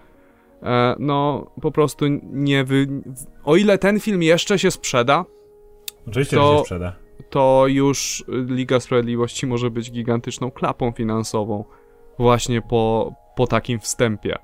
e, 0.64 0.96
no 1.00 1.48
po 1.62 1.72
prostu 1.72 2.06
nie 2.24 2.64
wy... 2.64 2.88
O 3.44 3.56
ile 3.56 3.78
ten 3.78 4.00
film 4.00 4.24
jeszcze 4.24 4.60
się 4.60 4.72
sprzeda, 4.72 5.26
Oczywiście, 6.08 6.38
to, 6.38 6.52
że 6.52 6.58
się 6.58 6.64
sprzeda. 6.64 6.96
To 7.30 7.64
już 7.68 8.26
Liga 8.28 8.80
Sprawiedliwości 8.80 9.48
może 9.48 9.72
być 9.72 9.92
gigantyczną 9.92 10.52
klapą 10.52 10.92
finansową 10.92 11.66
właśnie 12.20 12.62
po, 12.62 13.14
po 13.36 13.48
takim 13.48 13.80
wstępie. 13.80 14.38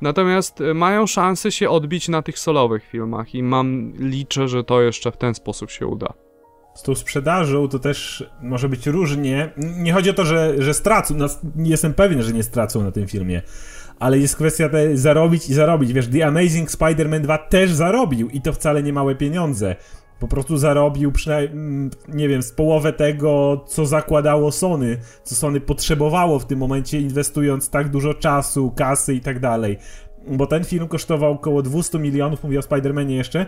Natomiast 0.00 0.60
e, 0.60 0.74
mają 0.74 1.06
szansę 1.06 1.52
się 1.52 1.70
odbić 1.70 2.08
na 2.08 2.22
tych 2.22 2.38
solowych 2.38 2.84
filmach 2.84 3.34
i 3.34 3.42
mam 3.42 3.92
liczę, 3.98 4.48
że 4.48 4.64
to 4.64 4.82
jeszcze 4.82 5.12
w 5.12 5.16
ten 5.16 5.34
sposób 5.34 5.70
się 5.70 5.86
uda 5.86 6.14
z 6.74 6.82
tą 6.82 6.94
sprzedażą 6.94 7.68
to 7.68 7.78
też 7.78 8.24
może 8.42 8.68
być 8.68 8.86
różnie. 8.86 9.50
Nie 9.56 9.92
chodzi 9.92 10.10
o 10.10 10.14
to, 10.14 10.24
że, 10.24 10.54
że 10.58 10.74
stracą, 10.74 11.14
no, 11.16 11.26
jestem 11.56 11.94
pewien, 11.94 12.22
że 12.22 12.32
nie 12.32 12.42
stracą 12.42 12.82
na 12.82 12.92
tym 12.92 13.08
filmie, 13.08 13.42
ale 13.98 14.18
jest 14.18 14.36
kwestia 14.36 14.68
te 14.68 14.96
zarobić 14.96 15.48
i 15.48 15.54
zarobić. 15.54 15.92
Wiesz, 15.92 16.08
The 16.08 16.26
Amazing 16.26 16.70
Spider-Man 16.70 17.20
2 17.20 17.38
też 17.38 17.72
zarobił 17.72 18.28
i 18.28 18.40
to 18.40 18.52
wcale 18.52 18.82
nie 18.82 18.92
małe 18.92 19.14
pieniądze. 19.14 19.76
Po 20.24 20.28
prostu 20.28 20.56
zarobił 20.56 21.12
przynajmniej, 21.12 21.52
mm, 21.52 21.90
nie 22.08 22.28
wiem, 22.28 22.42
z 22.42 22.52
połowę 22.52 22.92
tego, 22.92 23.64
co 23.66 23.86
zakładało 23.86 24.52
Sony, 24.52 24.98
co 25.22 25.34
Sony 25.34 25.60
potrzebowało 25.60 26.38
w 26.38 26.46
tym 26.46 26.58
momencie, 26.58 27.00
inwestując 27.00 27.70
tak 27.70 27.88
dużo 27.88 28.14
czasu, 28.14 28.72
kasy 28.76 29.14
i 29.14 29.20
tak 29.20 29.40
dalej. 29.40 29.78
Bo 30.26 30.46
ten 30.46 30.64
film 30.64 30.88
kosztował 30.88 31.32
około 31.32 31.62
200 31.62 31.98
milionów, 31.98 32.44
mówię 32.44 32.58
o 32.58 32.62
Spider-Manie 32.62 33.10
jeszcze, 33.10 33.46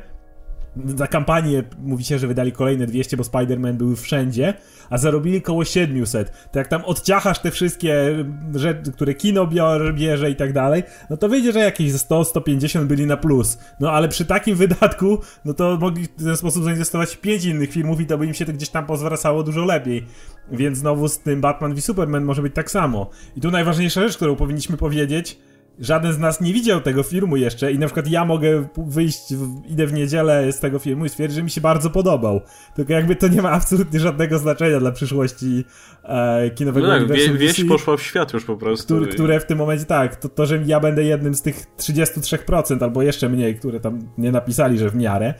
za 0.84 1.06
kampanię 1.06 1.62
mówi 1.78 2.04
się, 2.04 2.18
że 2.18 2.26
wydali 2.26 2.52
kolejne 2.52 2.86
200, 2.86 3.16
bo 3.16 3.22
Spider-Man 3.22 3.72
był 3.72 3.96
wszędzie, 3.96 4.54
a 4.90 4.98
zarobili 4.98 5.42
koło 5.42 5.64
700. 5.64 6.32
To 6.52 6.58
jak 6.58 6.68
tam 6.68 6.84
odciachasz 6.84 7.38
te 7.38 7.50
wszystkie 7.50 8.24
rzeczy, 8.54 8.92
które 8.92 9.14
kino 9.14 9.48
bierze 9.92 10.30
i 10.30 10.36
tak 10.36 10.52
dalej, 10.52 10.82
no 11.10 11.16
to 11.16 11.28
wyjdzie, 11.28 11.52
że 11.52 11.58
jakieś 11.58 11.92
100-150 11.92 12.84
byli 12.84 13.06
na 13.06 13.16
plus. 13.16 13.58
No 13.80 13.92
ale 13.92 14.08
przy 14.08 14.24
takim 14.24 14.56
wydatku, 14.56 15.18
no 15.44 15.54
to 15.54 15.78
mogli 15.80 16.04
w 16.04 16.24
ten 16.24 16.36
sposób 16.36 16.64
zainwestować 16.64 17.14
w 17.14 17.20
5 17.20 17.44
innych 17.44 17.70
filmów 17.70 18.00
i 18.00 18.06
to 18.06 18.18
by 18.18 18.26
im 18.26 18.34
się 18.34 18.44
to 18.44 18.52
gdzieś 18.52 18.68
tam 18.68 18.86
pozwracało 18.86 19.42
dużo 19.42 19.64
lepiej. 19.64 20.06
Więc 20.52 20.78
znowu 20.78 21.08
z 21.08 21.18
tym 21.18 21.40
Batman 21.40 21.74
v 21.74 21.80
Superman 21.80 22.24
może 22.24 22.42
być 22.42 22.54
tak 22.54 22.70
samo. 22.70 23.10
I 23.36 23.40
tu 23.40 23.50
najważniejsza 23.50 24.00
rzecz, 24.00 24.16
którą 24.16 24.36
powinniśmy 24.36 24.76
powiedzieć, 24.76 25.38
żaden 25.80 26.12
z 26.12 26.18
nas 26.18 26.40
nie 26.40 26.52
widział 26.52 26.80
tego 26.80 27.02
filmu 27.02 27.36
jeszcze 27.36 27.72
i 27.72 27.78
na 27.78 27.86
przykład 27.86 28.08
ja 28.08 28.24
mogę 28.24 28.68
wyjść, 28.76 29.34
w, 29.34 29.66
idę 29.66 29.86
w 29.86 29.92
niedzielę 29.92 30.52
z 30.52 30.60
tego 30.60 30.78
filmu 30.78 31.04
i 31.04 31.08
stwierdzić, 31.08 31.36
że 31.36 31.42
mi 31.42 31.50
się 31.50 31.60
bardzo 31.60 31.90
podobał. 31.90 32.40
Tylko 32.74 32.92
jakby 32.92 33.16
to 33.16 33.28
nie 33.28 33.42
ma 33.42 33.50
absolutnie 33.50 34.00
żadnego 34.00 34.38
znaczenia 34.38 34.80
dla 34.80 34.92
przyszłości 34.92 35.64
e, 36.04 36.50
kinowego 36.50 36.86
no 36.86 36.92
tak, 36.92 37.02
uniwersum 37.02 37.38
wieść 37.38 37.64
poszła 37.64 37.96
w 37.96 38.02
świat 38.02 38.32
już 38.32 38.44
po 38.44 38.56
prostu. 38.56 38.96
Który, 38.96 39.12
które 39.12 39.40
w 39.40 39.46
tym 39.46 39.58
momencie, 39.58 39.84
tak, 39.84 40.16
to, 40.16 40.28
to, 40.28 40.46
że 40.46 40.62
ja 40.66 40.80
będę 40.80 41.04
jednym 41.04 41.34
z 41.34 41.42
tych 41.42 41.66
33% 41.78 42.84
albo 42.84 43.02
jeszcze 43.02 43.28
mniej, 43.28 43.56
które 43.56 43.80
tam 43.80 43.98
nie 44.18 44.32
napisali, 44.32 44.78
że 44.78 44.90
w 44.90 44.94
miarę, 44.94 45.34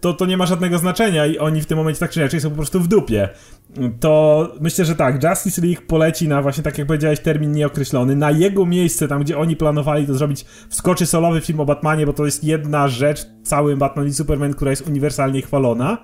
to, 0.00 0.12
to 0.12 0.26
nie 0.26 0.36
ma 0.36 0.46
żadnego 0.46 0.78
znaczenia 0.78 1.26
i 1.26 1.38
oni 1.38 1.60
w 1.60 1.66
tym 1.66 1.78
momencie 1.78 2.00
tak 2.00 2.10
czy 2.10 2.20
inaczej 2.20 2.40
są 2.40 2.50
po 2.50 2.56
prostu 2.56 2.80
w 2.80 2.88
dupie. 2.88 3.28
To 4.00 4.52
myślę, 4.60 4.84
że 4.84 4.96
tak, 4.96 5.24
Justice 5.24 5.62
League 5.62 5.82
poleci 5.86 6.28
na 6.28 6.42
właśnie, 6.42 6.62
tak 6.62 6.78
jak 6.78 6.86
powiedziałeś, 6.86 7.20
termin 7.20 7.52
nieokreślony. 7.52 8.16
Na 8.16 8.30
jego 8.30 8.66
miejsce, 8.66 9.08
tam 9.08 9.22
gdzie 9.22 9.38
oni 9.38 9.53
planowali 9.56 10.06
to 10.06 10.14
zrobić, 10.14 10.44
wskoczy 10.68 11.06
solowy 11.06 11.40
film 11.40 11.60
o 11.60 11.64
Batmanie, 11.64 12.06
bo 12.06 12.12
to 12.12 12.24
jest 12.24 12.44
jedna 12.44 12.88
rzecz, 12.88 13.26
cały 13.42 13.76
Batman 13.76 14.06
i 14.06 14.12
Superman, 14.12 14.54
która 14.54 14.70
jest 14.70 14.88
uniwersalnie 14.88 15.42
chwalona. 15.42 15.98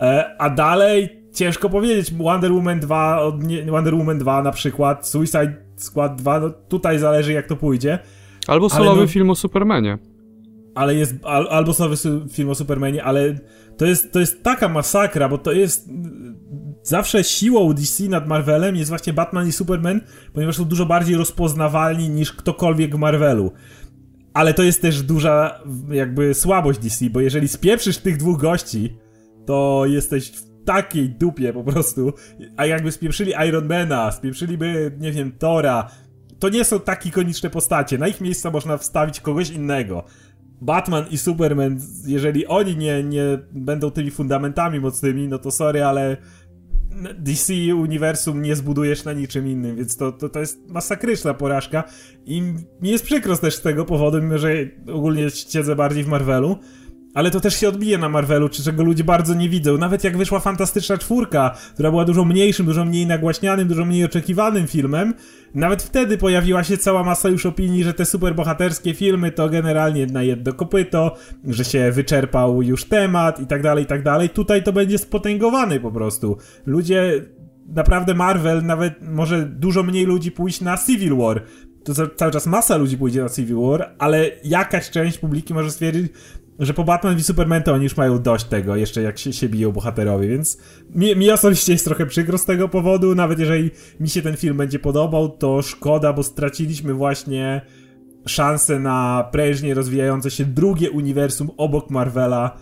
E, 0.00 0.36
a 0.38 0.50
dalej 0.50 1.22
ciężko 1.32 1.70
powiedzieć, 1.70 2.14
Wonder 2.14 2.52
Woman 2.52 2.80
2, 2.80 3.20
Wonder 3.70 3.94
Woman 3.94 4.18
2 4.18 4.42
na 4.42 4.52
przykład, 4.52 5.08
Suicide 5.08 5.56
Squad 5.76 6.16
2, 6.16 6.40
no 6.40 6.50
tutaj 6.50 6.98
zależy 6.98 7.32
jak 7.32 7.46
to 7.46 7.56
pójdzie. 7.56 7.98
Albo 8.46 8.70
solowy 8.70 9.00
no, 9.00 9.06
film 9.06 9.30
o 9.30 9.34
Supermanie 9.34 9.98
ale 10.74 10.94
jest 10.94 11.14
al, 11.22 11.46
albo 11.50 11.72
nowy 11.78 11.96
film 12.30 12.50
o 12.50 12.54
Supermanie, 12.54 13.04
ale 13.04 13.38
to 13.76 13.86
jest, 13.86 14.12
to 14.12 14.20
jest 14.20 14.42
taka 14.42 14.68
masakra, 14.68 15.28
bo 15.28 15.38
to 15.38 15.52
jest 15.52 15.90
zawsze 16.84 17.24
siłą 17.24 17.72
DC 17.72 18.04
nad 18.04 18.28
Marvelem 18.28 18.76
jest 18.76 18.88
właśnie 18.88 19.12
Batman 19.12 19.48
i 19.48 19.52
Superman, 19.52 20.00
ponieważ 20.32 20.56
są 20.56 20.64
dużo 20.64 20.86
bardziej 20.86 21.16
rozpoznawalni 21.16 22.10
niż 22.10 22.32
ktokolwiek 22.32 22.96
w 22.96 22.98
Marvelu. 22.98 23.52
Ale 24.34 24.54
to 24.54 24.62
jest 24.62 24.82
też 24.82 25.02
duża 25.02 25.60
jakby 25.90 26.34
słabość 26.34 26.78
DC, 26.78 27.10
bo 27.10 27.20
jeżeli 27.20 27.48
spieprzysz 27.48 27.98
tych 27.98 28.16
dwóch 28.16 28.40
gości, 28.40 28.96
to 29.46 29.82
jesteś 29.86 30.30
w 30.30 30.64
takiej 30.64 31.08
dupie 31.08 31.52
po 31.52 31.64
prostu. 31.64 32.12
A 32.56 32.66
jakby 32.66 32.92
spieprzyli 32.92 33.32
Ironmana, 33.48 34.12
spieprzyliby, 34.12 34.96
nie 35.00 35.12
wiem, 35.12 35.32
Tora, 35.38 35.90
to 36.38 36.48
nie 36.48 36.64
są 36.64 36.80
tak 36.80 37.06
ikoniczne 37.06 37.50
postacie. 37.50 37.98
Na 37.98 38.08
ich 38.08 38.20
miejsca 38.20 38.50
można 38.50 38.76
wstawić 38.76 39.20
kogoś 39.20 39.50
innego. 39.50 40.04
Batman 40.60 41.04
i 41.10 41.18
Superman, 41.18 41.80
jeżeli 42.06 42.46
oni 42.46 42.76
nie, 42.76 43.02
nie 43.02 43.38
będą 43.52 43.90
tymi 43.90 44.10
fundamentami 44.10 44.80
mocnymi, 44.80 45.28
no 45.28 45.38
to 45.38 45.50
sorry, 45.50 45.84
ale 45.84 46.16
DC 47.18 47.74
uniwersum 47.74 48.42
nie 48.42 48.56
zbudujesz 48.56 49.04
na 49.04 49.12
niczym 49.12 49.48
innym, 49.48 49.76
więc 49.76 49.96
to, 49.96 50.12
to, 50.12 50.28
to 50.28 50.40
jest 50.40 50.68
masakryczna 50.68 51.34
porażka. 51.34 51.84
I 52.26 52.42
mi 52.80 52.90
jest 52.90 53.04
przykro 53.04 53.36
też 53.36 53.54
z 53.54 53.62
tego 53.62 53.84
powodu, 53.84 54.22
mimo 54.22 54.38
że 54.38 54.54
ogólnie 54.92 55.30
siedzę 55.30 55.76
bardziej 55.76 56.04
w 56.04 56.08
Marvelu, 56.08 56.58
ale 57.14 57.30
to 57.30 57.40
też 57.40 57.60
się 57.60 57.68
odbije 57.68 57.98
na 57.98 58.08
Marvelu, 58.08 58.48
czego 58.48 58.84
ludzie 58.84 59.04
bardzo 59.04 59.34
nie 59.34 59.48
widzą. 59.48 59.78
Nawet 59.78 60.04
jak 60.04 60.16
wyszła 60.16 60.40
Fantastyczna 60.40 60.98
Czwórka, 60.98 61.54
która 61.74 61.90
była 61.90 62.04
dużo 62.04 62.24
mniejszym, 62.24 62.66
dużo 62.66 62.84
mniej 62.84 63.06
nagłaśnianym, 63.06 63.68
dużo 63.68 63.84
mniej 63.84 64.04
oczekiwanym 64.04 64.66
filmem, 64.66 65.14
nawet 65.54 65.82
wtedy 65.82 66.18
pojawiła 66.18 66.64
się 66.64 66.78
cała 66.78 67.04
masa 67.04 67.28
już 67.28 67.46
opinii, 67.46 67.84
że 67.84 67.94
te 67.94 68.06
superbohaterskie 68.06 68.94
filmy 68.94 69.32
to 69.32 69.48
generalnie 69.48 70.06
na 70.06 70.22
jedno 70.22 70.52
kopyto, 70.52 71.16
że 71.44 71.64
się 71.64 71.92
wyczerpał 71.92 72.62
już 72.62 72.84
temat 72.84 73.40
i 73.40 73.46
tak 73.46 73.62
dalej, 73.62 73.84
i 73.84 73.86
tak 73.86 74.02
dalej. 74.02 74.28
Tutaj 74.28 74.62
to 74.62 74.72
będzie 74.72 74.98
spotęgowany 74.98 75.80
po 75.80 75.92
prostu. 75.92 76.36
Ludzie 76.66 77.24
naprawdę 77.66 78.14
Marvel, 78.14 78.64
nawet 78.64 78.94
może 79.08 79.46
dużo 79.46 79.82
mniej 79.82 80.04
ludzi 80.04 80.30
pójść 80.30 80.60
na 80.60 80.78
Civil 80.86 81.16
War. 81.16 81.42
To 81.84 81.92
cały 82.16 82.32
czas 82.32 82.46
masa 82.46 82.76
ludzi 82.76 82.98
pójdzie 82.98 83.22
na 83.22 83.28
Civil 83.28 83.56
War, 83.56 83.94
ale 83.98 84.30
jakaś 84.44 84.90
część 84.90 85.18
publiki 85.18 85.54
może 85.54 85.70
stwierdzić, 85.70 86.12
że 86.58 86.74
po 86.74 86.84
Batman 86.84 87.18
i 87.18 87.22
Superman 87.22 87.62
to 87.62 87.72
oni 87.72 87.84
już 87.84 87.96
mają 87.96 88.22
dość 88.22 88.44
tego, 88.44 88.76
jeszcze 88.76 89.02
jak 89.02 89.18
się, 89.18 89.32
się 89.32 89.48
biją 89.48 89.72
bohaterowie, 89.72 90.28
więc 90.28 90.58
mi, 90.90 91.16
mi 91.16 91.30
osobiście 91.30 91.72
jest 91.72 91.84
trochę 91.84 92.06
przykro 92.06 92.38
z 92.38 92.44
tego 92.44 92.68
powodu, 92.68 93.14
nawet 93.14 93.38
jeżeli 93.38 93.70
mi 94.00 94.08
się 94.08 94.22
ten 94.22 94.36
film 94.36 94.56
będzie 94.56 94.78
podobał, 94.78 95.28
to 95.28 95.62
szkoda, 95.62 96.12
bo 96.12 96.22
straciliśmy 96.22 96.94
właśnie 96.94 97.60
szansę 98.26 98.80
na 98.80 99.28
prężnie 99.32 99.74
rozwijające 99.74 100.30
się 100.30 100.44
drugie 100.44 100.90
uniwersum 100.90 101.50
obok 101.56 101.90
Marvela, 101.90 102.56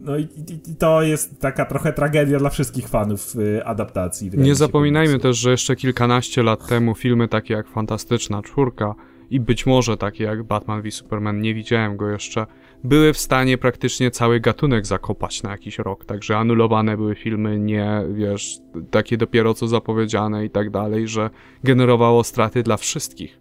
no 0.00 0.16
i, 0.16 0.22
i, 0.22 0.70
i, 0.70 0.76
to 0.76 1.02
jest 1.02 1.40
taka 1.40 1.64
trochę 1.64 1.92
tragedia 1.92 2.38
dla 2.38 2.50
wszystkich 2.50 2.88
fanów 2.88 3.36
y, 3.36 3.64
adaptacji. 3.64 4.30
Nie 4.34 4.54
zapominajmy 4.54 5.18
też, 5.18 5.36
że 5.36 5.50
jeszcze 5.50 5.76
kilkanaście 5.76 6.42
lat 6.42 6.66
temu 6.66 6.94
filmy 6.94 7.28
takie 7.28 7.54
jak 7.54 7.68
Fantastyczna 7.68 8.42
Czwórka 8.42 8.94
i 9.30 9.40
być 9.40 9.66
może 9.66 9.96
takie 9.96 10.24
jak 10.24 10.42
Batman 10.42 10.82
v 10.82 10.90
Superman, 10.90 11.40
nie 11.40 11.54
widziałem 11.54 11.96
go 11.96 12.08
jeszcze, 12.08 12.46
były 12.84 13.12
w 13.12 13.18
stanie 13.18 13.58
praktycznie 13.58 14.10
cały 14.10 14.40
gatunek 14.40 14.86
zakopać 14.86 15.42
na 15.42 15.50
jakiś 15.50 15.78
rok, 15.78 16.04
także 16.04 16.36
anulowane 16.36 16.96
były 16.96 17.14
filmy 17.14 17.58
nie, 17.58 18.02
wiesz, 18.14 18.58
takie 18.90 19.16
dopiero 19.16 19.54
co 19.54 19.68
zapowiedziane 19.68 20.44
i 20.44 20.50
tak 20.50 20.70
dalej, 20.70 21.08
że 21.08 21.30
generowało 21.64 22.24
straty 22.24 22.62
dla 22.62 22.76
wszystkich. 22.76 23.40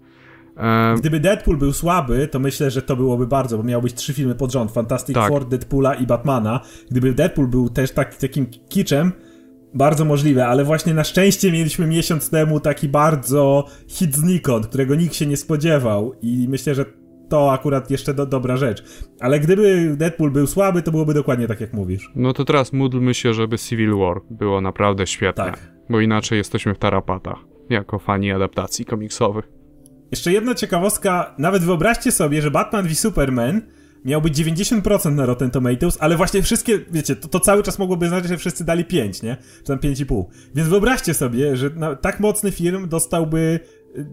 Gdyby 0.97 1.19
Deadpool 1.19 1.57
był 1.57 1.73
słaby, 1.73 2.27
to 2.27 2.39
myślę, 2.39 2.71
że 2.71 2.81
to 2.81 2.95
byłoby 2.95 3.27
bardzo, 3.27 3.57
bo 3.57 3.63
miałbyś 3.63 3.93
trzy 3.93 4.13
filmy 4.13 4.35
pod 4.35 4.51
rząd, 4.51 4.71
Fantastic 4.71 5.15
tak. 5.15 5.29
Four, 5.29 5.47
Deadpoola 5.47 5.93
i 5.93 6.07
Batmana. 6.07 6.59
Gdyby 6.91 7.13
Deadpool 7.13 7.47
był 7.47 7.69
też 7.69 7.91
tak, 7.91 8.15
takim 8.15 8.45
kiczem, 8.69 9.11
bardzo 9.73 10.05
możliwe, 10.05 10.47
ale 10.47 10.63
właśnie 10.63 10.93
na 10.93 11.03
szczęście 11.03 11.51
mieliśmy 11.51 11.87
miesiąc 11.87 12.29
temu 12.29 12.59
taki 12.59 12.89
bardzo 12.89 13.67
hit 13.87 14.15
znikąd, 14.15 14.67
którego 14.67 14.95
nikt 14.95 15.15
się 15.15 15.25
nie 15.25 15.37
spodziewał 15.37 16.13
i 16.21 16.47
myślę, 16.49 16.75
że 16.75 16.85
to 17.33 17.51
akurat 17.51 17.91
jeszcze 17.91 18.13
do, 18.13 18.25
dobra 18.25 18.57
rzecz. 18.57 18.83
Ale 19.19 19.39
gdyby 19.39 19.95
Deadpool 19.97 20.31
był 20.31 20.47
słaby, 20.47 20.81
to 20.81 20.91
byłoby 20.91 21.13
dokładnie 21.13 21.47
tak, 21.47 21.61
jak 21.61 21.73
mówisz. 21.73 22.11
No 22.15 22.33
to 22.33 22.45
teraz 22.45 22.73
módlmy 22.73 23.13
się, 23.13 23.33
żeby 23.33 23.57
Civil 23.57 23.95
War 23.95 24.21
było 24.29 24.61
naprawdę 24.61 25.07
świetne. 25.07 25.43
Tak. 25.43 25.73
Bo 25.89 25.99
inaczej 25.99 26.37
jesteśmy 26.37 26.73
w 26.73 26.77
tarapatach, 26.77 27.37
jako 27.69 27.99
fani 27.99 28.31
adaptacji 28.31 28.85
komiksowych. 28.85 29.45
Jeszcze 30.11 30.31
jedna 30.31 30.55
ciekawostka, 30.55 31.35
nawet 31.37 31.63
wyobraźcie 31.63 32.11
sobie, 32.11 32.41
że 32.41 32.51
Batman 32.51 32.87
v 32.87 32.95
Superman 32.95 33.61
miał 34.05 34.21
być 34.21 34.37
90% 34.37 35.11
na 35.11 35.25
Rotten 35.25 35.51
Tomatoes, 35.51 35.97
ale 35.99 36.17
właśnie 36.17 36.41
wszystkie, 36.41 36.79
wiecie, 36.91 37.15
to, 37.15 37.27
to 37.27 37.39
cały 37.39 37.63
czas 37.63 37.79
mogłoby 37.79 38.07
znaczyć, 38.07 38.29
że 38.29 38.37
wszyscy 38.37 38.65
dali 38.65 38.85
5, 38.85 39.21
nie? 39.21 39.37
Czy 39.57 39.63
tam 39.63 39.77
5,5. 39.77 40.25
Więc 40.55 40.69
wyobraźcie 40.69 41.13
sobie, 41.13 41.57
że 41.57 41.71
tak 42.01 42.19
mocny 42.19 42.51
film 42.51 42.89
dostałby 42.89 43.59
y, 43.97 44.05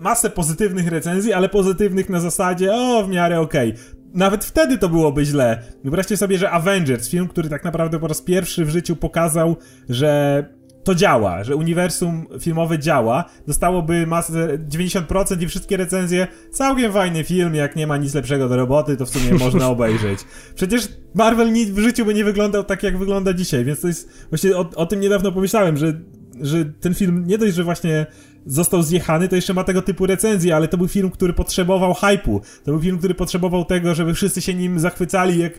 masę 0.00 0.30
pozytywnych 0.30 0.88
recenzji, 0.88 1.32
ale 1.32 1.48
pozytywnych 1.48 2.08
na 2.08 2.20
zasadzie, 2.20 2.74
o, 2.74 3.04
w 3.04 3.08
miarę 3.08 3.40
okej. 3.40 3.70
Okay. 3.70 3.82
Nawet 4.14 4.44
wtedy 4.44 4.78
to 4.78 4.88
byłoby 4.88 5.24
źle. 5.24 5.62
Wyobraźcie 5.84 6.16
sobie, 6.16 6.38
że 6.38 6.50
Avengers, 6.50 7.08
film, 7.08 7.28
który 7.28 7.48
tak 7.48 7.64
naprawdę 7.64 7.98
po 7.98 8.08
raz 8.08 8.22
pierwszy 8.22 8.64
w 8.64 8.70
życiu 8.70 8.96
pokazał, 8.96 9.56
że 9.88 10.44
to 10.86 10.94
działa, 10.94 11.44
że 11.44 11.56
uniwersum 11.56 12.26
filmowe 12.40 12.78
działa, 12.78 13.24
dostałoby 13.46 14.06
masę 14.06 14.58
90% 14.58 15.42
i 15.42 15.48
wszystkie 15.48 15.76
recenzje, 15.76 16.26
całkiem 16.50 16.92
fajny 16.92 17.24
film, 17.24 17.54
jak 17.54 17.76
nie 17.76 17.86
ma 17.86 17.96
nic 17.96 18.14
lepszego 18.14 18.48
do 18.48 18.56
roboty, 18.56 18.96
to 18.96 19.06
w 19.06 19.10
sumie 19.10 19.38
można 19.38 19.68
obejrzeć. 19.76 20.18
Przecież 20.54 20.88
Marvel 21.14 21.52
w 21.72 21.78
życiu 21.78 22.04
by 22.04 22.14
nie 22.14 22.24
wyglądał 22.24 22.64
tak, 22.64 22.82
jak 22.82 22.98
wygląda 22.98 23.32
dzisiaj, 23.32 23.64
więc 23.64 23.80
to 23.80 23.88
jest, 23.88 24.28
właśnie 24.28 24.56
o, 24.56 24.70
o 24.76 24.86
tym 24.86 25.00
niedawno 25.00 25.32
pomyślałem, 25.32 25.76
że, 25.76 26.00
że 26.40 26.64
ten 26.64 26.94
film 26.94 27.24
nie 27.26 27.38
dość, 27.38 27.54
że 27.54 27.64
właśnie 27.64 28.06
został 28.46 28.82
zjechany, 28.82 29.28
to 29.28 29.36
jeszcze 29.36 29.54
ma 29.54 29.64
tego 29.64 29.82
typu 29.82 30.06
recenzje, 30.06 30.56
ale 30.56 30.68
to 30.68 30.76
był 30.76 30.88
film, 30.88 31.10
który 31.10 31.32
potrzebował 31.32 31.94
hypu. 31.94 32.40
To 32.64 32.70
był 32.70 32.80
film, 32.80 32.98
który 32.98 33.14
potrzebował 33.14 33.64
tego, 33.64 33.94
żeby 33.94 34.14
wszyscy 34.14 34.42
się 34.42 34.54
nim 34.54 34.80
zachwycali, 34.80 35.38
jak 35.38 35.52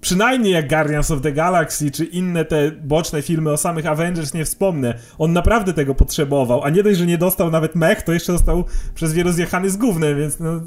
przynajmniej 0.00 0.52
jak 0.52 0.68
Guardians 0.68 1.10
of 1.10 1.20
the 1.20 1.32
Galaxy, 1.32 1.90
czy 1.90 2.04
inne 2.04 2.44
te 2.44 2.70
boczne 2.70 3.22
filmy 3.22 3.52
o 3.52 3.56
samych 3.56 3.86
Avengers 3.86 4.34
nie 4.34 4.44
wspomnę. 4.44 4.98
On 5.18 5.32
naprawdę 5.32 5.72
tego 5.72 5.94
potrzebował, 5.94 6.64
a 6.64 6.70
nie 6.70 6.82
dość, 6.82 6.98
że 6.98 7.06
nie 7.06 7.18
dostał 7.18 7.50
nawet 7.50 7.74
mech, 7.74 8.02
to 8.02 8.12
jeszcze 8.12 8.32
został 8.32 8.64
przez 8.94 9.12
wielu 9.12 9.32
zjechany 9.32 9.70
z 9.70 9.76
gównem, 9.76 10.18
więc 10.18 10.40
no, 10.40 10.60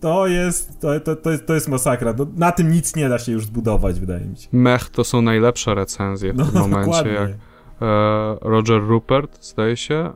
to 0.00 0.26
jest, 0.26 0.80
to, 0.80 1.00
to, 1.00 1.16
to, 1.16 1.30
jest, 1.30 1.46
to 1.46 1.54
jest 1.54 1.68
masakra. 1.68 2.14
No, 2.18 2.26
na 2.36 2.52
tym 2.52 2.72
nic 2.72 2.96
nie 2.96 3.08
da 3.08 3.18
się 3.18 3.32
już 3.32 3.46
zbudować, 3.46 4.00
wydaje 4.00 4.26
mi 4.26 4.36
się. 4.36 4.48
Mech 4.52 4.88
to 4.88 5.04
są 5.04 5.22
najlepsze 5.22 5.74
recenzje 5.74 6.32
w 6.32 6.36
no, 6.36 6.44
tym 6.44 6.54
momencie, 6.60 6.86
dokładnie. 6.86 7.12
jak 7.12 7.30
Roger 8.40 8.82
Rupert, 8.82 9.44
zdaje 9.44 9.76
się, 9.76 9.94
e, 9.94 10.12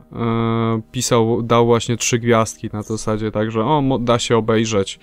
pisał, 0.91 1.41
dał 1.41 1.65
właśnie 1.65 1.97
trzy 1.97 2.19
gwiazdki 2.19 2.69
na 2.73 2.81
zasadzie, 2.81 3.31
także 3.31 3.65
o, 3.65 3.99
da 3.99 4.19
się 4.19 4.37
obejrzeć, 4.37 4.99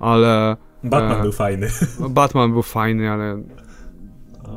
ale 0.00 0.56
Batman 0.84 1.18
e, 1.18 1.22
był 1.22 1.32
fajny. 1.32 1.68
Batman 2.10 2.52
był 2.52 2.62
fajny, 2.62 3.10
ale 3.10 3.42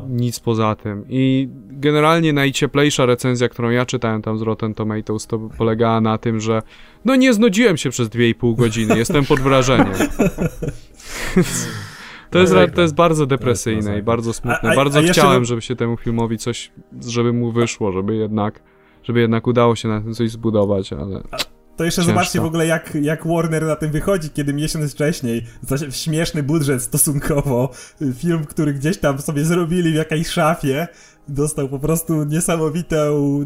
nic 0.09 0.39
poza 0.39 0.75
tym. 0.75 1.05
I 1.09 1.49
generalnie 1.67 2.33
najcieplejsza 2.33 3.05
recenzja, 3.05 3.49
którą 3.49 3.69
ja 3.69 3.85
czytałem 3.85 4.21
tam 4.21 4.37
z 4.37 4.41
Rotten 4.41 4.73
Tomatoes, 4.73 5.27
to 5.27 5.39
polegała 5.39 6.01
na 6.01 6.17
tym, 6.17 6.39
że 6.39 6.61
no 7.05 7.15
nie 7.15 7.33
znudziłem 7.33 7.77
się 7.77 7.89
przez 7.89 8.09
2,5 8.09 8.55
godziny, 8.55 8.97
jestem 8.97 9.25
pod 9.25 9.39
wrażeniem. 9.39 9.93
to, 12.35 12.39
jest, 12.39 12.75
to 12.75 12.81
jest 12.81 12.95
bardzo 12.95 13.25
depresyjne 13.25 13.99
i 13.99 14.03
bardzo 14.03 14.33
smutne. 14.33 14.71
A, 14.71 14.75
bardzo 14.75 14.99
a 14.99 15.01
chciałem, 15.01 15.45
żeby 15.45 15.61
się 15.61 15.75
temu 15.75 15.97
filmowi 15.97 16.37
coś, 16.37 16.71
żeby 17.07 17.33
mu 17.33 17.51
wyszło, 17.51 17.91
żeby 17.91 18.15
jednak, 18.15 18.61
żeby 19.03 19.19
jednak 19.19 19.47
udało 19.47 19.75
się 19.75 19.87
na 19.87 20.01
tym 20.01 20.13
coś 20.13 20.31
zbudować, 20.31 20.93
ale... 20.93 21.21
To 21.77 21.83
jeszcze 21.83 22.01
Ciężko. 22.01 22.13
zobaczcie 22.13 22.41
w 22.41 22.45
ogóle, 22.45 22.67
jak, 22.67 22.97
jak 23.01 23.27
Warner 23.27 23.65
na 23.65 23.75
tym 23.75 23.91
wychodzi, 23.91 24.29
kiedy 24.29 24.53
miesiąc 24.53 24.93
wcześniej, 24.93 25.45
śmieszny 25.91 26.43
budżet 26.43 26.81
stosunkowo, 26.81 27.71
film, 28.15 28.45
który 28.45 28.73
gdzieś 28.73 28.97
tam 28.97 29.19
sobie 29.19 29.45
zrobili 29.45 29.91
w 29.91 29.95
jakiejś 29.95 30.27
szafie, 30.27 30.87
dostał 31.27 31.69
po 31.69 31.79
prostu 31.79 32.23
niesamowitą, 32.23 32.95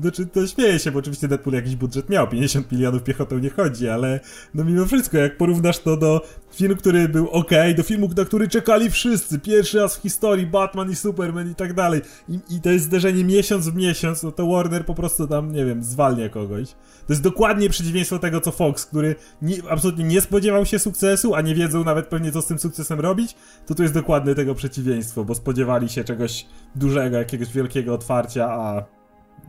znaczy 0.02 0.26
to 0.26 0.48
śmieje 0.48 0.80
się, 0.80 0.92
bo 0.92 1.00
oczywiście 1.00 1.28
Deadpool 1.28 1.56
jakiś 1.56 1.76
budżet 1.76 2.10
miał, 2.10 2.28
50 2.28 2.72
milionów 2.72 3.04
piechotą 3.04 3.38
nie 3.38 3.50
chodzi, 3.50 3.90
ale 3.90 4.20
no 4.54 4.64
mimo 4.66 4.86
wszystko, 4.86 5.18
jak 5.18 5.38
porównasz 5.38 5.80
to 5.80 5.98
do 5.98 6.22
filmu, 6.52 6.76
który 6.76 7.10
był 7.10 7.30
ok, 7.30 7.52
do 7.78 7.84
filmu, 7.84 8.10
na 8.18 8.26
który 8.26 8.48
czekali 8.48 8.90
wszyscy, 8.90 9.40
pierwszy 9.40 9.80
raz 9.80 9.98
w 9.98 10.02
historii, 10.02 10.48
Batman 10.48 10.92
i 10.92 10.96
Superman 10.96 11.52
i 11.52 11.56
tak 11.56 11.74
dalej, 11.74 12.02
i, 12.30 12.40
i 12.50 12.62
to 12.62 12.70
jest 12.70 12.86
zderzenie 12.86 13.24
miesiąc 13.24 13.70
w 13.70 13.76
miesiąc, 13.76 14.24
no 14.24 14.32
to 14.32 14.48
Warner 14.48 14.86
po 14.86 14.96
prostu 14.96 15.28
tam, 15.28 15.52
nie 15.52 15.66
wiem, 15.66 15.84
zwalnia 15.84 16.30
kogoś. 16.30 16.70
To 17.08 17.14
jest 17.14 17.24
dokładnie 17.24 17.70
przeciwieństwo 17.70 18.20
tego, 18.20 18.42
co 18.42 18.52
Fox, 18.52 18.86
który 18.86 19.16
nie, 19.42 19.56
absolutnie 19.70 20.04
nie 20.04 20.22
spodziewał 20.22 20.66
się 20.66 20.80
sukcesu, 20.80 21.36
a 21.36 21.42
nie 21.42 21.56
wiedzą 21.56 21.84
nawet 21.84 22.08
pewnie, 22.08 22.32
co 22.32 22.42
z 22.42 22.46
tym 22.46 22.60
sukcesem 22.60 23.00
robić, 23.00 23.36
to 23.66 23.76
tu 23.76 23.84
jest 23.84 23.94
dokładnie 23.94 24.36
tego 24.36 24.56
przeciwieństwo, 24.56 25.26
bo 25.26 25.36
spodziewali 25.36 25.90
się 25.90 26.04
czegoś 26.04 26.46
dużego, 26.76 27.18
jakiegoś 27.18 27.54
wielkiego 27.54 27.69
otwarcia, 27.94 28.52
a 28.52 28.84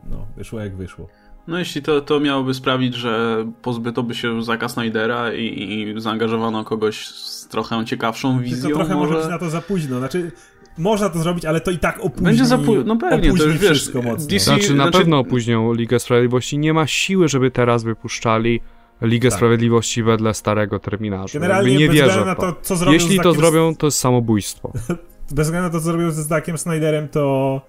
no, 0.09 0.27
wyszło 0.37 0.59
jak 0.59 0.75
wyszło. 0.75 1.07
No 1.47 1.59
jeśli 1.59 1.81
to, 1.81 2.01
to 2.01 2.19
miałoby 2.19 2.53
sprawić, 2.53 2.95
że 2.95 3.45
pozbyto 3.61 4.03
by 4.03 4.15
się 4.15 4.43
Zaka 4.43 4.69
Snydera 4.69 5.33
i, 5.33 5.71
i 5.97 6.01
zaangażowano 6.01 6.63
kogoś 6.63 7.07
z 7.07 7.47
trochę 7.47 7.85
ciekawszą 7.85 8.39
wizją, 8.39 8.61
Tylko 8.61 8.79
trochę 8.79 8.95
może 8.95 9.13
być 9.13 9.27
na 9.27 9.39
to 9.39 9.49
za 9.49 9.61
późno. 9.61 9.97
Znaczy, 9.97 10.31
można 10.77 11.09
to 11.09 11.19
zrobić, 11.19 11.45
ale 11.45 11.61
to 11.61 11.71
i 11.71 11.77
tak 11.77 11.99
opóźni. 11.99 12.25
Będzie 12.25 12.45
za 12.45 12.57
późno, 12.57 12.83
no 12.85 12.95
pewnie, 12.95 13.37
to 13.37 13.43
już 13.43 13.57
wiesz, 13.57 13.93
mocno. 13.93 14.27
DC, 14.27 14.45
znaczy 14.45 14.73
na 14.73 14.83
znaczy... 14.83 14.97
pewno 14.97 15.19
opóźnią 15.19 15.73
Ligę 15.73 15.99
Sprawiedliwości. 15.99 16.57
Nie 16.57 16.73
ma 16.73 16.87
siły, 16.87 17.27
żeby 17.27 17.51
teraz 17.51 17.83
wypuszczali 17.83 18.61
Ligę 19.01 19.29
tak. 19.29 19.37
Sprawiedliwości 19.37 20.03
wedle 20.03 20.33
starego 20.33 20.79
terminarza. 20.79 21.39
Generalnie 21.39 21.75
nie 21.75 21.89
wierzę 21.89 22.25
na 22.25 22.35
to, 22.35 22.55
co 22.61 22.75
zrobią 22.75 22.93
Jeśli 22.93 23.19
to 23.19 23.33
zrobią, 23.33 23.75
to 23.75 23.87
jest 23.87 23.99
samobójstwo. 23.99 24.73
bez 25.31 25.47
względu 25.47 25.67
na 25.67 25.73
to, 25.73 25.79
co 25.79 25.83
zrobią 25.83 26.11
ze 26.11 26.23
Zakiem 26.23 26.57
Snyderem, 26.57 27.07
to 27.07 27.61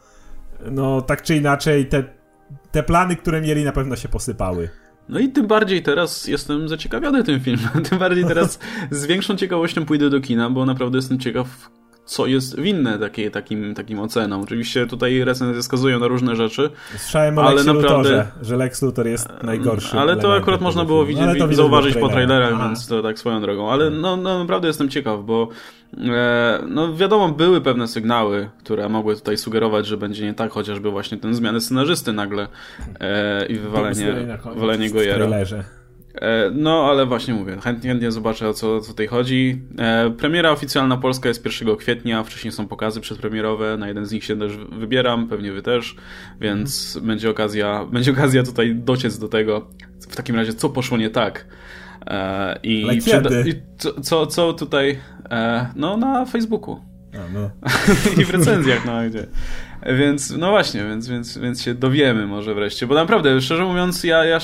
no 0.70 1.02
tak 1.02 1.22
czy 1.22 1.36
inaczej 1.36 1.86
te, 1.86 2.04
te 2.70 2.82
plany, 2.82 3.16
które 3.16 3.40
mieli 3.40 3.64
na 3.64 3.72
pewno 3.72 3.96
się 3.96 4.08
posypały. 4.08 4.68
No 5.08 5.18
i 5.18 5.28
tym 5.28 5.46
bardziej 5.46 5.82
teraz 5.82 6.26
jestem 6.26 6.68
zaciekawiony 6.68 7.24
tym 7.24 7.40
filmem. 7.40 7.82
Tym 7.90 7.98
bardziej 7.98 8.24
teraz 8.24 8.58
z 8.90 9.06
większą 9.06 9.36
ciekawością 9.36 9.84
pójdę 9.84 10.10
do 10.10 10.20
kina, 10.20 10.50
bo 10.50 10.66
naprawdę 10.66 10.98
jestem 10.98 11.18
ciekaw, 11.18 11.70
co 12.04 12.26
jest 12.26 12.60
winne 12.60 12.98
takie, 12.98 13.30
takim, 13.30 13.74
takim 13.74 13.98
ocenom. 13.98 14.40
Oczywiście 14.40 14.86
tutaj 14.86 15.24
recenzje 15.24 15.62
wskazują 15.62 15.98
na 15.98 16.06
różne 16.06 16.36
rzeczy. 16.36 16.70
Słyszałem 16.96 17.38
o 17.38 17.42
ale 17.42 17.54
Lexie 17.54 17.72
naprawdę... 17.72 17.96
Luthorze, 17.96 18.26
że 18.42 18.56
Lex 18.56 18.82
Luthor 18.82 19.06
jest 19.06 19.28
najgorszy. 19.42 19.98
Ale 19.98 20.16
to 20.16 20.34
akurat 20.34 20.60
można 20.60 20.84
było 20.84 21.06
widzieć, 21.06 21.24
no, 21.38 21.52
zauważyć 21.52 21.96
po 21.96 22.08
trailerach, 22.08 22.58
więc 22.58 22.86
to 22.86 23.02
tak 23.02 23.18
swoją 23.18 23.40
drogą. 23.40 23.70
Ale 23.70 23.90
no, 23.90 24.16
no 24.16 24.38
naprawdę 24.38 24.68
jestem 24.68 24.88
ciekaw, 24.88 25.24
bo 25.24 25.48
no 26.68 26.94
wiadomo, 26.96 27.28
były 27.28 27.60
pewne 27.60 27.88
sygnały, 27.88 28.50
które 28.58 28.88
mogły 28.88 29.16
tutaj 29.16 29.38
sugerować, 29.38 29.86
że 29.86 29.96
będzie 29.96 30.24
nie 30.24 30.34
tak, 30.34 30.50
chociażby 30.50 30.90
właśnie 30.90 31.18
ten 31.18 31.34
zmiany 31.34 31.60
scenarzysty 31.60 32.12
nagle 32.12 32.48
e, 33.00 33.46
i 33.46 33.54
wywalenie, 33.54 34.14
wywalenie 34.54 34.90
Gojera. 34.90 35.26
E, 36.14 36.50
no, 36.54 36.86
ale 36.90 37.06
właśnie 37.06 37.34
mówię, 37.34 37.56
chętnie, 37.62 37.90
chętnie 37.90 38.10
zobaczę 38.10 38.48
o 38.48 38.54
co, 38.54 38.80
co 38.80 38.88
tutaj 38.88 39.06
chodzi. 39.06 39.60
E, 39.78 40.10
premiera 40.10 40.50
oficjalna 40.50 40.96
polska 40.96 41.28
jest 41.28 41.44
1 41.62 41.76
kwietnia, 41.76 42.22
wcześniej 42.22 42.52
są 42.52 42.68
pokazy 42.68 43.00
przedpremierowe, 43.00 43.76
na 43.76 43.88
jeden 43.88 44.06
z 44.06 44.12
nich 44.12 44.24
się 44.24 44.38
też 44.38 44.52
wybieram, 44.56 45.28
pewnie 45.28 45.52
wy 45.52 45.62
też, 45.62 45.96
więc 46.40 46.96
mhm. 46.96 47.06
będzie 47.06 47.30
okazja, 47.30 47.84
będzie 47.92 48.12
okazja 48.12 48.42
tutaj 48.42 48.74
dociec 48.74 49.18
do 49.18 49.28
tego, 49.28 49.66
w 50.00 50.16
takim 50.16 50.36
razie 50.36 50.52
co 50.52 50.68
poszło 50.68 50.98
nie 50.98 51.10
tak. 51.10 51.46
E, 52.06 52.58
I, 52.62 52.84
ale 52.84 52.96
kiedy? 52.96 53.44
i 53.50 53.54
co, 54.02 54.26
co, 54.26 54.52
tutaj, 54.52 54.98
no 55.76 55.96
na 55.96 56.26
Facebooku. 56.26 56.80
A, 57.14 57.32
no. 57.32 57.50
I 58.22 58.24
w 58.24 58.30
recenzjach, 58.30 58.86
no 58.86 58.92
gdzie. 59.10 59.26
Więc, 59.98 60.30
no 60.30 60.50
właśnie, 60.50 60.84
więc, 60.84 61.08
więc, 61.08 61.38
więc 61.38 61.62
się 61.62 61.74
dowiemy 61.74 62.26
może 62.26 62.54
wreszcie, 62.54 62.86
bo 62.86 62.94
naprawdę, 62.94 63.40
szczerze 63.40 63.64
mówiąc, 63.64 64.04
ja, 64.04 64.24
ja 64.24 64.38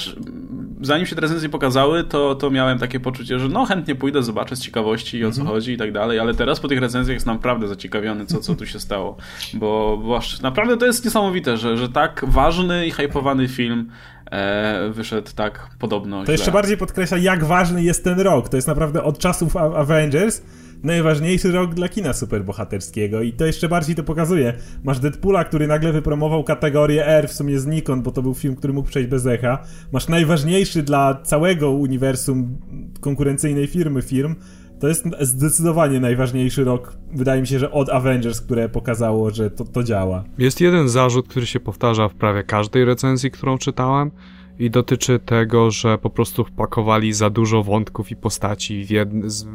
zanim 0.80 1.06
się 1.06 1.14
te 1.14 1.20
recenzje 1.20 1.48
pokazały, 1.48 2.04
to, 2.04 2.34
to 2.34 2.50
miałem 2.50 2.78
takie 2.78 3.00
poczucie, 3.00 3.38
że 3.38 3.48
no 3.48 3.64
chętnie 3.64 3.94
pójdę, 3.94 4.22
zobaczę 4.22 4.56
z 4.56 4.60
ciekawości 4.60 5.24
o 5.24 5.30
co 5.30 5.40
mhm. 5.40 5.56
chodzi 5.56 5.72
i 5.72 5.76
tak 5.76 5.92
dalej, 5.92 6.18
ale 6.18 6.34
teraz 6.34 6.60
po 6.60 6.68
tych 6.68 6.80
recenzjach 6.80 7.14
jest 7.14 7.26
naprawdę 7.26 7.68
zaciekawiony, 7.68 8.26
co, 8.26 8.40
co 8.40 8.54
tu 8.54 8.66
się 8.66 8.80
stało, 8.80 9.16
bo, 9.54 10.00
bo 10.04 10.20
naprawdę 10.42 10.76
to 10.76 10.86
jest 10.86 11.04
niesamowite, 11.04 11.56
że, 11.56 11.76
że 11.76 11.88
tak 11.88 12.24
ważny 12.28 12.86
i 12.86 12.90
hypowany 12.90 13.48
film 13.48 13.90
e, 14.30 14.90
wyszedł 14.92 15.30
tak 15.34 15.68
podobno 15.78 16.18
To 16.18 16.24
źle. 16.24 16.32
jeszcze 16.32 16.52
bardziej 16.52 16.76
podkreśla, 16.76 17.18
jak 17.18 17.44
ważny 17.44 17.82
jest 17.82 18.04
ten 18.04 18.20
rok. 18.20 18.48
To 18.48 18.56
jest 18.56 18.68
naprawdę 18.68 19.02
od 19.02 19.18
czasów 19.18 19.56
Avengers 19.56 20.42
najważniejszy 20.82 21.52
rok 21.52 21.74
dla 21.74 21.88
kina 21.88 22.12
superbohaterskiego 22.12 23.22
i 23.22 23.32
to 23.32 23.46
jeszcze 23.46 23.68
bardziej 23.68 23.96
to 23.96 24.02
pokazuje. 24.02 24.54
Masz 24.84 24.98
Deadpoola, 24.98 25.44
który 25.44 25.66
nagle 25.66 25.92
wypromował 25.92 26.44
kategorię 26.44 27.06
R 27.06 27.28
w 27.28 27.32
sumie 27.32 27.60
znikąd, 27.60 28.02
bo 28.02 28.10
to 28.10 28.22
był 28.22 28.34
film, 28.34 28.56
który 28.56 28.72
mógł 28.72 28.88
przejść 28.88 29.08
bez 29.08 29.26
echa. 29.26 29.58
Masz 29.92 30.08
najważniejszy 30.08 30.82
dla 30.82 31.20
całego 31.22 31.70
uniwersum 31.70 32.58
konkurencyjnej 33.00 33.66
firmy 33.66 34.02
firm. 34.02 34.34
To 34.80 34.88
jest 34.88 35.04
zdecydowanie 35.20 36.00
najważniejszy 36.00 36.64
rok, 36.64 36.96
wydaje 37.12 37.40
mi 37.40 37.46
się, 37.46 37.58
że 37.58 37.70
od 37.70 37.88
Avengers, 37.88 38.40
które 38.40 38.68
pokazało, 38.68 39.30
że 39.30 39.50
to, 39.50 39.64
to 39.64 39.82
działa. 39.82 40.24
Jest 40.38 40.60
jeden 40.60 40.88
zarzut, 40.88 41.28
który 41.28 41.46
się 41.46 41.60
powtarza 41.60 42.08
w 42.08 42.14
prawie 42.14 42.42
każdej 42.42 42.84
recenzji, 42.84 43.30
którą 43.30 43.58
czytałem 43.58 44.10
i 44.58 44.70
dotyczy 44.70 45.18
tego, 45.18 45.70
że 45.70 45.98
po 45.98 46.10
prostu 46.10 46.44
wpakowali 46.44 47.12
za 47.12 47.30
dużo 47.30 47.62
wątków 47.62 48.10
i 48.10 48.16
postaci 48.16 48.84
w, 48.84 48.90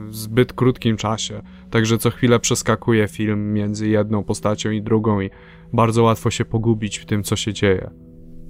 w 0.09 0.15
zbyt 0.15 0.53
krótkim 0.53 0.97
czasie. 0.97 1.41
Także 1.69 1.97
co 1.97 2.09
chwilę 2.09 2.39
przeskakuje 2.39 3.07
film 3.07 3.53
między 3.53 3.87
jedną 3.87 4.23
postacią 4.23 4.71
i 4.71 4.81
drugą 4.81 5.21
i 5.21 5.29
bardzo 5.73 6.03
łatwo 6.03 6.31
się 6.31 6.45
pogubić 6.45 6.97
w 6.97 7.05
tym, 7.05 7.23
co 7.23 7.35
się 7.35 7.53
dzieje. 7.53 7.89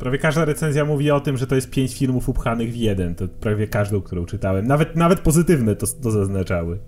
Prawie 0.04 0.18
każda 0.18 0.45
recenzja 0.45 0.86
mówi 0.86 1.12
o 1.12 1.20
tym, 1.20 1.38
że 1.38 1.47
to 1.47 1.56
jest 1.56 1.70
pięć 1.70 1.97
filmów 1.97 2.30
upchanych 2.30 2.72
w 2.72 2.76
jeden. 2.76 3.16
To 3.16 3.28
prawie 3.28 3.68
każdą, 3.68 4.01
którą 4.01 4.26
czytałem. 4.26 4.68
Nawet, 4.68 4.95
nawet 4.95 5.20
pozytywne 5.20 5.76
to, 5.76 5.88
to 6.04 6.12
zaznaczały. 6.12 6.80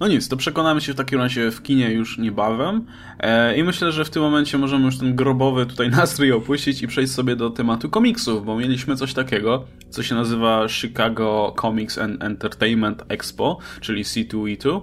No 0.00 0.08
nic, 0.08 0.28
to 0.28 0.36
przekonamy 0.36 0.80
się 0.80 0.92
w 0.92 0.96
takim 0.96 1.18
razie 1.18 1.50
w 1.50 1.62
kinie 1.62 1.92
już 1.92 2.18
niebawem 2.18 2.86
e, 3.20 3.56
i 3.56 3.64
myślę, 3.64 3.92
że 3.92 4.04
w 4.04 4.10
tym 4.10 4.22
momencie 4.22 4.58
możemy 4.58 4.84
już 4.84 4.98
ten 4.98 5.16
grobowy 5.16 5.66
tutaj 5.66 5.90
nastrój 6.00 6.32
opuścić 6.32 6.82
i 6.82 6.86
przejść 6.86 7.12
sobie 7.12 7.36
do 7.36 7.50
tematu 7.50 7.90
komiksów, 7.90 8.44
bo 8.44 8.56
mieliśmy 8.56 8.96
coś 8.96 9.14
takiego, 9.14 9.64
co 9.90 10.02
się 10.02 10.14
nazywa 10.14 10.68
Chicago 10.68 11.54
Comics 11.60 11.98
and 11.98 12.22
Entertainment 12.22 13.02
Expo, 13.08 13.58
czyli 13.80 14.04
C2E2. 14.04 14.80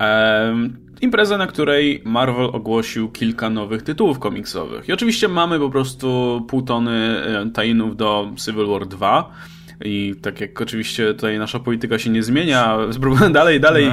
E, 0.00 0.54
imprezę, 1.02 1.38
na 1.38 1.46
której 1.46 2.02
Marvel 2.04 2.50
ogłosił 2.52 3.10
kilka 3.10 3.50
nowych 3.50 3.82
tytułów 3.82 4.18
komiksowych. 4.18 4.88
I 4.88 4.92
oczywiście 4.92 5.28
mamy 5.28 5.58
po 5.58 5.70
prostu 5.70 6.40
pół 6.48 6.62
tony 6.62 6.92
e, 6.92 7.50
tajinów 7.50 7.96
do 7.96 8.32
Civil 8.36 8.66
War 8.66 8.86
2, 8.86 9.32
i 9.84 10.14
tak 10.22 10.40
jak 10.40 10.60
oczywiście 10.60 11.14
tutaj 11.14 11.38
nasza 11.38 11.58
polityka 11.58 11.98
się 11.98 12.10
nie 12.10 12.22
zmienia, 12.22 12.78
dalej, 13.32 13.60
dalej, 13.60 13.92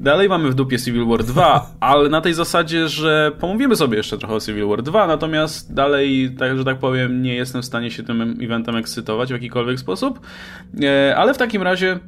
dalej 0.00 0.28
mamy 0.28 0.50
w 0.50 0.54
dupie 0.54 0.78
Civil 0.78 1.06
War 1.06 1.24
2, 1.24 1.70
ale 1.80 2.08
na 2.08 2.20
tej 2.20 2.34
zasadzie, 2.34 2.88
że 2.88 3.32
pomówimy 3.40 3.76
sobie 3.76 3.96
jeszcze 3.96 4.18
trochę 4.18 4.34
o 4.34 4.40
Civil 4.40 4.66
War 4.66 4.82
2, 4.82 5.06
natomiast 5.06 5.74
dalej, 5.74 6.34
tak, 6.38 6.58
że 6.58 6.64
tak 6.64 6.78
powiem, 6.78 7.22
nie 7.22 7.34
jestem 7.34 7.62
w 7.62 7.64
stanie 7.64 7.90
się 7.90 8.02
tym 8.02 8.38
eventem 8.42 8.76
ekscytować 8.76 9.28
w 9.28 9.32
jakikolwiek 9.32 9.80
sposób, 9.80 10.20
e, 10.82 11.16
ale 11.16 11.34
w 11.34 11.38
takim 11.38 11.62
razie 11.62 11.98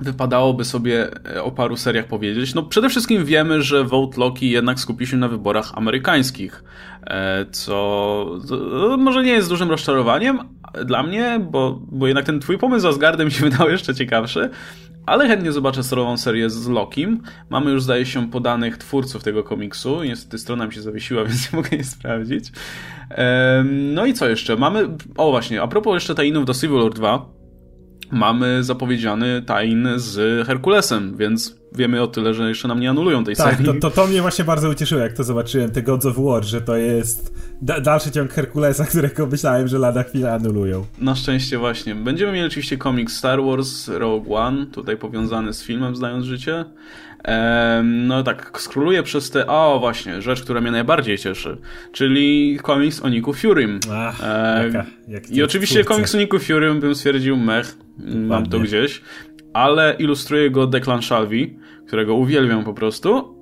wypadałoby 0.00 0.64
sobie 0.64 1.08
e, 1.34 1.42
o 1.42 1.50
paru 1.50 1.76
seriach 1.76 2.06
powiedzieć. 2.06 2.54
No 2.54 2.62
przede 2.62 2.88
wszystkim 2.88 3.24
wiemy, 3.24 3.62
że 3.62 3.84
Vote 3.84 4.20
Loki 4.20 4.50
jednak 4.50 4.80
skupi 4.80 5.06
się 5.06 5.16
na 5.16 5.28
wyborach 5.28 5.72
amerykańskich, 5.74 6.64
e, 7.06 7.46
co 7.50 8.26
może 8.98 9.22
nie 9.22 9.32
jest 9.32 9.48
dużym 9.48 9.70
rozczarowaniem 9.70 10.38
dla 10.84 11.02
mnie, 11.02 11.40
bo, 11.50 11.80
bo 11.88 12.06
jednak 12.06 12.24
ten 12.24 12.40
twój 12.40 12.58
pomysł 12.58 12.82
z 12.82 12.84
Asgardem 12.84 13.30
się 13.30 13.44
wydał 13.50 13.70
jeszcze 13.70 13.94
ciekawszy, 13.94 14.50
ale 15.06 15.28
chętnie 15.28 15.52
zobaczę 15.52 15.82
sterową 15.82 16.16
serię 16.16 16.50
z 16.50 16.68
Lokim. 16.68 17.22
Mamy 17.50 17.70
już, 17.70 17.82
zdaje 17.82 18.06
się, 18.06 18.30
podanych 18.30 18.78
twórców 18.78 19.24
tego 19.24 19.44
komiksu. 19.44 20.02
Niestety 20.02 20.38
strona 20.38 20.66
mi 20.66 20.72
się 20.72 20.82
zawiesiła, 20.82 21.24
więc 21.26 21.52
nie 21.52 21.56
mogę 21.56 21.68
jej 21.72 21.84
sprawdzić. 21.84 22.52
No 23.64 24.06
i 24.06 24.14
co 24.14 24.28
jeszcze? 24.28 24.56
Mamy... 24.56 24.88
O 25.16 25.30
właśnie, 25.30 25.62
a 25.62 25.68
propos 25.68 25.94
jeszcze 25.94 26.14
tajinów 26.14 26.44
do 26.44 26.54
Civil 26.54 26.78
War 26.82 26.92
2, 26.92 27.35
mamy 28.10 28.64
zapowiedziany 28.64 29.42
tain 29.42 29.88
z 29.96 30.46
Herkulesem, 30.46 31.16
więc 31.16 31.56
wiemy 31.76 32.02
o 32.02 32.06
tyle, 32.06 32.34
że 32.34 32.48
jeszcze 32.48 32.68
nam 32.68 32.80
nie 32.80 32.90
anulują 32.90 33.24
tej 33.24 33.36
tak, 33.36 33.50
serii. 33.50 33.66
Tak, 33.66 33.74
to, 33.74 33.90
to, 33.90 33.96
to 33.96 34.06
mnie 34.06 34.22
właśnie 34.22 34.44
bardzo 34.44 34.70
ucieszyło, 34.70 35.00
jak 35.00 35.12
to 35.12 35.24
zobaczyłem, 35.24 35.70
te 35.70 35.82
Gods 35.82 36.06
of 36.06 36.16
War, 36.18 36.44
że 36.44 36.60
to 36.60 36.76
jest 36.76 37.34
da 37.62 37.80
dalszy 37.80 38.10
ciąg 38.10 38.32
Herkulesa, 38.32 38.84
którego 38.90 39.26
myślałem, 39.26 39.68
że 39.68 39.78
lada 39.78 40.02
chwilę 40.02 40.32
anulują. 40.32 40.86
Na 40.98 41.14
szczęście 41.14 41.58
właśnie. 41.58 41.94
Będziemy 41.94 42.32
mieli 42.32 42.46
oczywiście 42.46 42.76
komiks 42.76 43.16
Star 43.16 43.42
Wars 43.42 43.88
Rogue 43.88 44.34
One, 44.34 44.66
tutaj 44.66 44.96
powiązany 44.96 45.52
z 45.52 45.62
filmem 45.62 45.96
Zdając 45.96 46.24
Życie. 46.24 46.64
No 47.84 48.22
tak, 48.22 48.60
skroluję 48.60 49.02
przez 49.02 49.30
te... 49.30 49.46
O, 49.46 49.78
właśnie, 49.80 50.22
rzecz, 50.22 50.42
która 50.42 50.60
mnie 50.60 50.70
najbardziej 50.70 51.18
cieszy, 51.18 51.56
czyli 51.92 52.58
komiks 52.62 53.00
o 53.00 53.08
Niku 53.08 53.32
Furym. 53.32 53.80
Ach, 53.92 54.20
jaka, 54.64 54.86
jak 55.08 55.30
I 55.30 55.42
oczywiście 55.42 55.74
twórcy. 55.74 55.88
komiks 55.88 56.14
o 56.14 56.18
Niku 56.18 56.38
Furym 56.38 56.80
bym 56.80 56.94
stwierdził 56.94 57.36
mech, 57.36 57.76
mam 57.98 58.46
to 58.46 58.60
gdzieś, 58.60 59.02
ale 59.52 59.96
ilustruje 59.98 60.50
go 60.50 60.66
Declan 60.66 61.02
Shalvey, 61.02 61.58
którego 61.86 62.14
uwielbiam 62.14 62.64
po 62.64 62.74
prostu, 62.74 63.36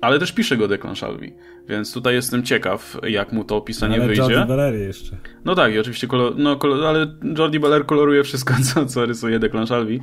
ale 0.00 0.18
też 0.18 0.32
pisze 0.32 0.56
go 0.56 0.68
Declan 0.68 0.96
Shalvey. 0.96 1.34
Więc 1.68 1.92
tutaj 1.92 2.14
jestem 2.14 2.42
ciekaw, 2.42 2.96
jak 3.08 3.32
mu 3.32 3.44
to 3.44 3.56
opisanie 3.56 3.94
ale 3.94 4.06
wyjdzie. 4.06 4.22
Jordi 4.22 4.48
Bellery 4.48 4.78
jeszcze. 4.78 5.16
No 5.44 5.54
tak, 5.54 5.74
i 5.74 5.78
oczywiście, 5.78 6.06
kolor, 6.06 6.32
no, 6.36 6.56
kolor, 6.56 6.86
ale 6.86 7.06
Jordi 7.38 7.60
Beller 7.60 7.86
koloruje 7.86 8.24
wszystko, 8.24 8.54
co, 8.74 8.86
co 8.86 9.06
rysuje 9.06 9.38
Declan 9.38 9.66
Shalvey. 9.66 10.00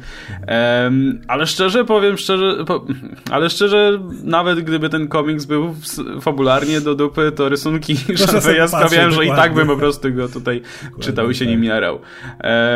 Um, 0.86 1.22
ale 1.28 1.48
szczerze 1.48 1.86
powiem, 1.86 2.18
szczerze, 2.18 2.66
po, 2.66 2.86
ale 3.32 3.50
szczerze, 3.50 4.00
nawet 4.24 4.60
gdyby 4.60 4.90
ten 4.90 5.08
komiks 5.08 5.46
był 5.46 5.76
fabularnie 6.22 6.82
do 6.82 6.96
dupy, 6.96 7.32
to 7.32 7.50
rysunki 7.50 7.98
Shalveya 8.18 8.68
sprawiają, 8.68 9.12
że 9.12 9.26
i 9.26 9.30
tak 9.30 9.54
bym 9.54 9.68
po 9.68 9.78
prostu 9.78 10.14
go 10.14 10.30
tutaj 10.30 10.62
dokładnie, 10.62 11.04
czytał 11.04 11.30
i 11.30 11.36
się 11.36 11.46
tak. 11.46 11.52
nim 11.52 11.64
jarał. 11.64 12.00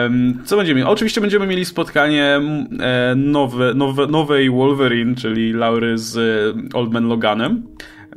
Um, 0.03 0.41
co 0.45 0.57
będziemy 0.57 0.79
mieli? 0.79 0.91
Oczywiście 0.91 1.21
będziemy 1.21 1.47
mieli 1.47 1.65
spotkanie 1.65 2.41
e, 2.79 3.15
nowe, 3.15 3.73
nowe, 3.73 4.07
nowej 4.07 4.49
Wolverine, 4.49 5.15
czyli 5.15 5.53
Laury 5.53 5.97
z 5.97 6.17
e, 6.17 6.77
Old 6.77 6.93
Man 6.93 7.07
Loganem 7.07 7.63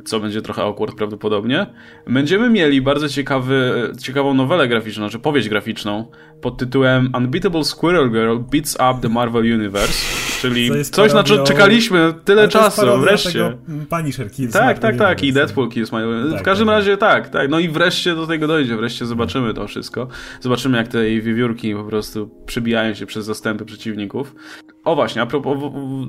co 0.05 0.19
będzie 0.19 0.41
trochę 0.41 0.61
awkward 0.61 0.95
prawdopodobnie. 0.95 1.65
Będziemy 2.07 2.49
mieli 2.49 2.81
bardzo 2.81 3.09
ciekawy, 3.09 3.91
ciekawą 4.01 4.33
nowelę 4.33 4.67
graficzną, 4.67 5.09
czy 5.09 5.19
powieść 5.19 5.49
graficzną 5.49 6.05
pod 6.41 6.57
tytułem 6.57 7.09
Unbeatable 7.17 7.63
Squirrel 7.63 8.11
Girl 8.11 8.37
Beats 8.51 8.75
Up 8.75 8.95
the 9.01 9.09
Marvel 9.09 9.53
Universe, 9.53 9.93
czyli 10.41 10.85
coś 10.85 11.13
na 11.13 11.23
co 11.23 11.43
czekaliśmy 11.43 12.13
tyle 12.25 12.47
czasu, 12.47 12.99
wreszcie. 12.99 13.57
Punisher 13.89 14.31
Kills 14.31 14.53
Tak, 14.53 14.79
tak, 14.79 14.97
tak 14.97 15.23
i 15.23 15.33
Deadpool 15.33 15.69
Kills 15.69 15.91
My 15.91 16.31
tak, 16.31 16.41
W 16.41 16.43
każdym 16.43 16.67
tak, 16.67 16.75
razie 16.75 16.97
tak, 16.97 17.29
tak, 17.29 17.49
no 17.49 17.59
i 17.59 17.69
wreszcie 17.69 18.15
do 18.15 18.27
tego 18.27 18.47
dojdzie, 18.47 18.77
wreszcie 18.77 19.05
zobaczymy 19.05 19.53
to 19.53 19.67
wszystko. 19.67 20.07
Zobaczymy 20.41 20.77
jak 20.77 20.87
te 20.87 21.03
wiewiórki 21.03 21.75
po 21.75 21.83
prostu 21.83 22.29
przybijają 22.45 22.93
się 22.93 23.05
przez 23.05 23.25
zastępy 23.25 23.65
przeciwników. 23.65 24.35
O 24.83 24.95
właśnie, 24.95 25.21
a 25.21 25.25
propos, 25.25 25.57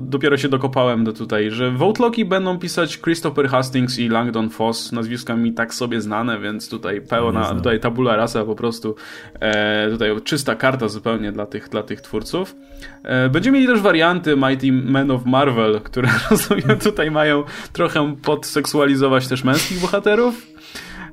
dopiero 0.00 0.36
się 0.36 0.48
dokopałem 0.48 1.04
do 1.04 1.12
tutaj, 1.12 1.50
że 1.50 1.70
Vote 1.70 2.24
będą 2.24 2.58
pisać 2.58 3.00
Christopher 3.00 3.48
Hastings 3.48 3.98
i 3.98 4.08
Langdon 4.08 4.50
Foss, 4.50 4.92
nazwiska 4.92 5.36
mi 5.36 5.52
tak 5.52 5.74
sobie 5.74 6.00
znane, 6.00 6.38
więc 6.38 6.68
tutaj 6.68 7.00
pełna, 7.00 7.54
tutaj 7.54 7.80
tabula 7.80 8.16
rasa 8.16 8.44
po 8.44 8.54
prostu, 8.54 8.96
e, 9.40 9.90
tutaj 9.90 10.22
czysta 10.24 10.54
karta 10.54 10.88
zupełnie 10.88 11.32
dla 11.32 11.46
tych, 11.46 11.68
dla 11.68 11.82
tych 11.82 12.00
twórców. 12.00 12.56
E, 13.02 13.28
będziemy 13.28 13.58
mieli 13.58 13.72
też 13.72 13.80
warianty 13.80 14.36
Mighty 14.36 14.72
Men 14.72 15.10
of 15.10 15.26
Marvel, 15.26 15.80
które 15.80 16.08
rozumiem 16.30 16.78
tutaj 16.82 17.10
mają 17.10 17.44
trochę 17.72 18.16
podseksualizować 18.22 19.28
też 19.28 19.44
męskich 19.44 19.80
bohaterów. 19.80 20.53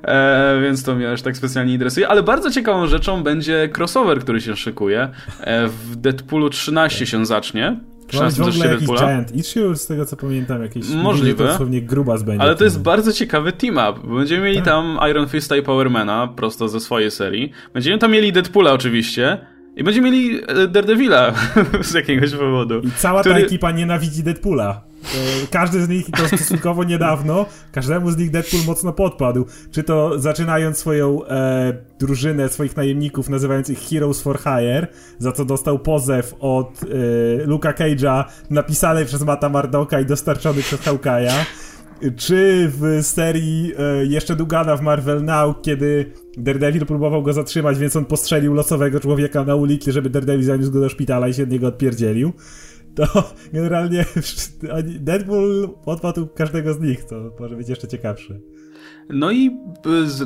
E, 0.04 0.60
więc 0.62 0.84
to 0.84 0.94
mnie 0.94 1.10
aż 1.12 1.22
tak 1.22 1.36
specjalnie 1.36 1.72
interesuje. 1.72 2.08
Ale 2.08 2.22
bardzo 2.22 2.50
ciekawą 2.50 2.86
rzeczą 2.86 3.22
będzie 3.22 3.70
crossover, 3.78 4.20
który 4.20 4.40
się 4.40 4.56
szykuje. 4.56 5.08
E, 5.40 5.68
w 5.68 5.96
Deadpoolu 5.96 6.50
13 6.50 7.06
się 7.06 7.26
zacznie. 7.26 7.80
13 8.06 8.42
w 8.42 8.48
ogóle 8.48 8.66
jakiś 8.66 8.88
Giant 8.88 9.36
Issue, 9.36 9.74
z 9.74 9.86
tego 9.86 10.06
co 10.06 10.16
pamiętam, 10.16 10.62
jakieś 10.62 10.88
Możliwe. 10.88 11.44
dosłownie 11.44 11.82
grubas 11.82 12.22
będzie. 12.22 12.42
Ale 12.42 12.56
to 12.56 12.64
jest 12.64 12.82
bardzo 12.82 13.12
ciekawy 13.12 13.52
team-up. 13.52 14.14
Będziemy 14.16 14.44
mieli 14.44 14.56
tak. 14.56 14.64
tam 14.64 14.98
Iron 15.10 15.28
Fista 15.28 15.56
i 15.56 15.62
Powermana 15.62 16.28
prosto 16.36 16.68
ze 16.68 16.80
swojej 16.80 17.10
serii. 17.10 17.52
Będziemy 17.74 17.98
tam 17.98 18.12
mieli 18.12 18.32
Deadpoola 18.32 18.72
oczywiście. 18.72 19.38
I 19.76 19.84
będziemy 19.84 20.10
mieli 20.10 20.40
e, 20.46 20.68
Daredevila 20.68 21.34
z 21.82 21.92
jakiegoś 21.92 22.34
powodu. 22.34 22.80
I 22.80 22.90
cała 22.90 23.20
który... 23.20 23.34
ta 23.34 23.40
ekipa 23.40 23.70
nienawidzi 23.70 24.22
Deadpoola. 24.22 24.92
E, 25.04 25.46
każdy 25.50 25.84
z 25.84 25.88
nich, 25.88 26.08
i 26.08 26.12
to 26.12 26.26
stosunkowo 26.26 26.84
niedawno, 26.84 27.46
każdemu 27.72 28.10
z 28.10 28.16
nich 28.16 28.30
Deadpool 28.30 28.62
mocno 28.66 28.92
podpadł. 28.92 29.46
Czy 29.70 29.82
to 29.82 30.18
zaczynając 30.18 30.78
swoją 30.78 31.24
e, 31.24 31.72
drużynę 31.98 32.48
swoich 32.48 32.76
najemników, 32.76 33.28
nazywając 33.28 33.70
ich 33.70 33.78
Heroes 33.78 34.22
for 34.22 34.38
Hire, 34.38 34.86
za 35.18 35.32
co 35.32 35.44
dostał 35.44 35.78
pozew 35.78 36.34
od 36.40 36.80
e, 36.82 37.46
Luka 37.46 37.72
Cage'a 37.72 38.24
napisany 38.50 39.04
przez 39.04 39.22
Mata 39.22 39.48
Mardoka 39.48 40.00
i 40.00 40.06
dostarczony 40.06 40.62
przez 40.62 40.80
Hawkeye'a 40.80 41.44
czy 42.16 42.70
w 42.78 42.98
serii 43.02 43.72
e, 43.78 44.06
jeszcze 44.06 44.36
Dugana 44.36 44.76
w 44.76 44.82
Marvel 44.82 45.24
Now, 45.24 45.56
kiedy 45.62 46.12
Daredevil 46.36 46.86
próbował 46.86 47.22
go 47.22 47.32
zatrzymać, 47.32 47.78
więc 47.78 47.96
on 47.96 48.04
postrzelił 48.04 48.54
losowego 48.54 49.00
człowieka 49.00 49.44
na 49.44 49.54
ulicy, 49.54 49.92
żeby 49.92 50.10
Daredevil 50.10 50.44
zaniósł 50.44 50.72
go 50.72 50.80
do 50.80 50.88
szpitala 50.88 51.28
i 51.28 51.34
się 51.34 51.42
od 51.42 51.50
niego 51.50 51.66
odpierdzielił 51.66 52.32
to 52.94 53.34
generalnie 53.52 54.04
Deadpool 55.00 55.68
odpadł 55.86 56.26
każdego 56.26 56.74
z 56.74 56.80
nich, 56.80 57.04
co 57.04 57.32
może 57.40 57.56
być 57.56 57.68
jeszcze 57.68 57.88
ciekawsze. 57.88 58.40
No 59.08 59.30
i 59.30 59.50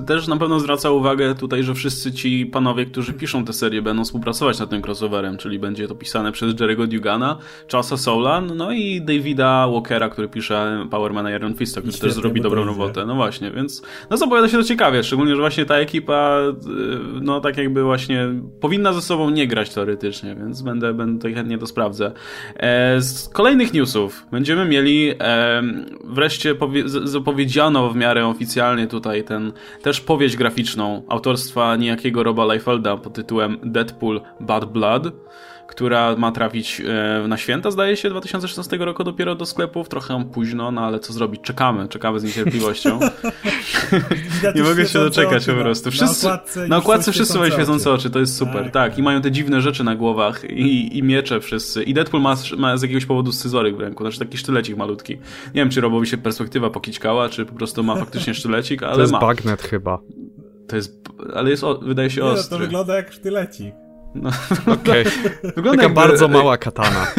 też 0.06 0.28
na 0.28 0.36
pewno 0.36 0.60
zwraca 0.60 0.90
uwagę 0.90 1.34
tutaj, 1.34 1.62
że 1.62 1.74
wszyscy 1.74 2.12
ci 2.12 2.46
panowie, 2.46 2.86
którzy 2.86 3.12
piszą 3.12 3.44
tę 3.44 3.52
serię, 3.52 3.82
będą 3.82 4.04
współpracować 4.04 4.58
nad 4.58 4.70
tym 4.70 4.82
crossoverem, 4.82 5.36
czyli 5.36 5.58
będzie 5.58 5.88
to 5.88 5.94
pisane 5.94 6.32
przez 6.32 6.54
Jerry'ego 6.54 6.86
Dugana, 6.86 7.38
Charlesa 7.72 7.96
Solan, 7.96 8.56
no 8.56 8.72
i 8.72 9.02
Davida 9.02 9.68
Walkera, 9.68 10.08
który 10.08 10.28
pisze 10.28 10.86
Powermana 10.90 11.30
Iron 11.30 11.54
Fista, 11.54 11.80
który 11.80 11.98
też 11.98 12.12
zrobi 12.12 12.40
dobrą 12.40 12.64
robotę. 12.64 13.06
No 13.06 13.14
właśnie, 13.14 13.50
więc 13.50 13.82
no 14.10 14.16
zapowiada 14.16 14.48
się 14.48 14.58
to 14.58 14.64
ciekawie, 14.64 15.02
szczególnie, 15.02 15.34
że 15.34 15.40
właśnie 15.40 15.64
ta 15.64 15.76
ekipa 15.76 16.40
y, 16.40 17.20
no 17.22 17.40
tak 17.40 17.56
jakby 17.56 17.82
właśnie 17.82 18.28
powinna 18.60 18.92
ze 18.92 19.02
sobą 19.02 19.30
nie 19.30 19.46
grać 19.46 19.74
teoretycznie, 19.74 20.34
więc 20.34 20.62
będę, 20.62 20.94
będę 20.94 21.32
chętnie 21.32 21.58
to 21.58 21.66
sprawdzę. 21.66 22.12
E, 22.56 23.00
z 23.00 23.28
kolejnych 23.28 23.72
newsów 23.72 24.26
będziemy 24.32 24.64
mieli 24.64 25.14
wreszcie 26.04 26.54
zapowiedziano 27.04 27.90
w 27.90 27.96
miarę 27.96 28.26
oficjalnie 28.26 28.65
tutaj 28.90 29.24
ten 29.24 29.52
też 29.82 30.00
powieść 30.00 30.36
graficzną 30.36 31.02
autorstwa 31.08 31.76
niejakiego 31.76 32.22
Roba 32.22 32.54
Liefelda 32.54 32.96
pod 32.96 33.14
tytułem 33.14 33.58
Deadpool 33.62 34.20
Bad 34.40 34.64
Blood 34.64 35.12
która 35.66 36.16
ma 36.16 36.32
trafić 36.32 36.82
e, 37.24 37.28
na 37.28 37.36
święta, 37.36 37.70
zdaje 37.70 37.96
się, 37.96 38.10
2016 38.10 38.76
roku 38.76 39.04
dopiero 39.04 39.34
do 39.34 39.46
sklepów. 39.46 39.88
Trochę 39.88 40.24
późno, 40.32 40.70
no 40.70 40.80
ale 40.80 41.00
co 41.00 41.12
zrobić? 41.12 41.40
Czekamy, 41.40 41.88
czekamy 41.88 42.20
z 42.20 42.24
niecierpliwością. 42.24 43.00
nie 44.54 44.62
mogę 44.62 44.86
się 44.86 44.98
doczekać 44.98 45.46
po 45.46 45.52
prostu. 45.52 45.90
Wszyscy, 45.90 46.26
na 46.26 46.32
okładce, 46.32 46.68
na 46.68 46.76
okładce 46.76 47.12
wszyscy 47.12 47.38
mają 47.38 47.52
świecące 47.52 47.92
oczy, 47.92 48.10
to 48.10 48.18
jest 48.18 48.36
super. 48.36 48.62
Tak, 48.64 48.72
tak, 48.72 48.98
i 48.98 49.02
mają 49.02 49.20
te 49.20 49.30
dziwne 49.30 49.60
rzeczy 49.60 49.84
na 49.84 49.96
głowach 49.96 50.50
i, 50.50 50.98
i 50.98 51.02
miecze 51.02 51.40
wszyscy. 51.40 51.82
I 51.82 51.94
Deadpool 51.94 52.22
ma, 52.22 52.36
ma 52.58 52.76
z 52.76 52.82
jakiegoś 52.82 53.06
powodu 53.06 53.32
scyzoryk 53.32 53.76
w 53.76 53.80
ręku, 53.80 54.04
znaczy 54.04 54.18
taki 54.18 54.38
sztylecik 54.38 54.76
malutki. 54.76 55.14
Nie 55.46 55.62
wiem, 55.62 55.70
czy 55.70 55.80
Robowi 55.80 56.06
się 56.06 56.16
perspektywa 56.16 56.70
pokićkała, 56.70 57.28
czy 57.28 57.46
po 57.46 57.54
prostu 57.54 57.84
ma 57.84 57.96
faktycznie 57.96 58.34
sztylecik, 58.34 58.82
ale 58.82 58.90
ma. 58.90 58.96
To 58.96 59.00
jest 59.00 59.12
ma. 59.12 59.20
bagnet 59.20 59.62
chyba. 59.62 59.98
To 60.68 60.76
jest, 60.76 61.08
ale 61.34 61.50
jest, 61.50 61.64
wydaje 61.82 62.10
się 62.10 62.20
nie, 62.20 62.26
ostry. 62.26 62.48
No, 62.50 62.58
to 62.58 62.64
wygląda 62.64 62.96
jak 62.96 63.12
sztylecik. 63.12 63.85
No, 64.14 64.30
Okej. 64.72 65.06
Okay. 65.06 65.52
Wygląda 65.56 65.82
Taka 65.82 65.94
bardzo 65.94 66.28
mała 66.28 66.56
katana. 66.58 67.06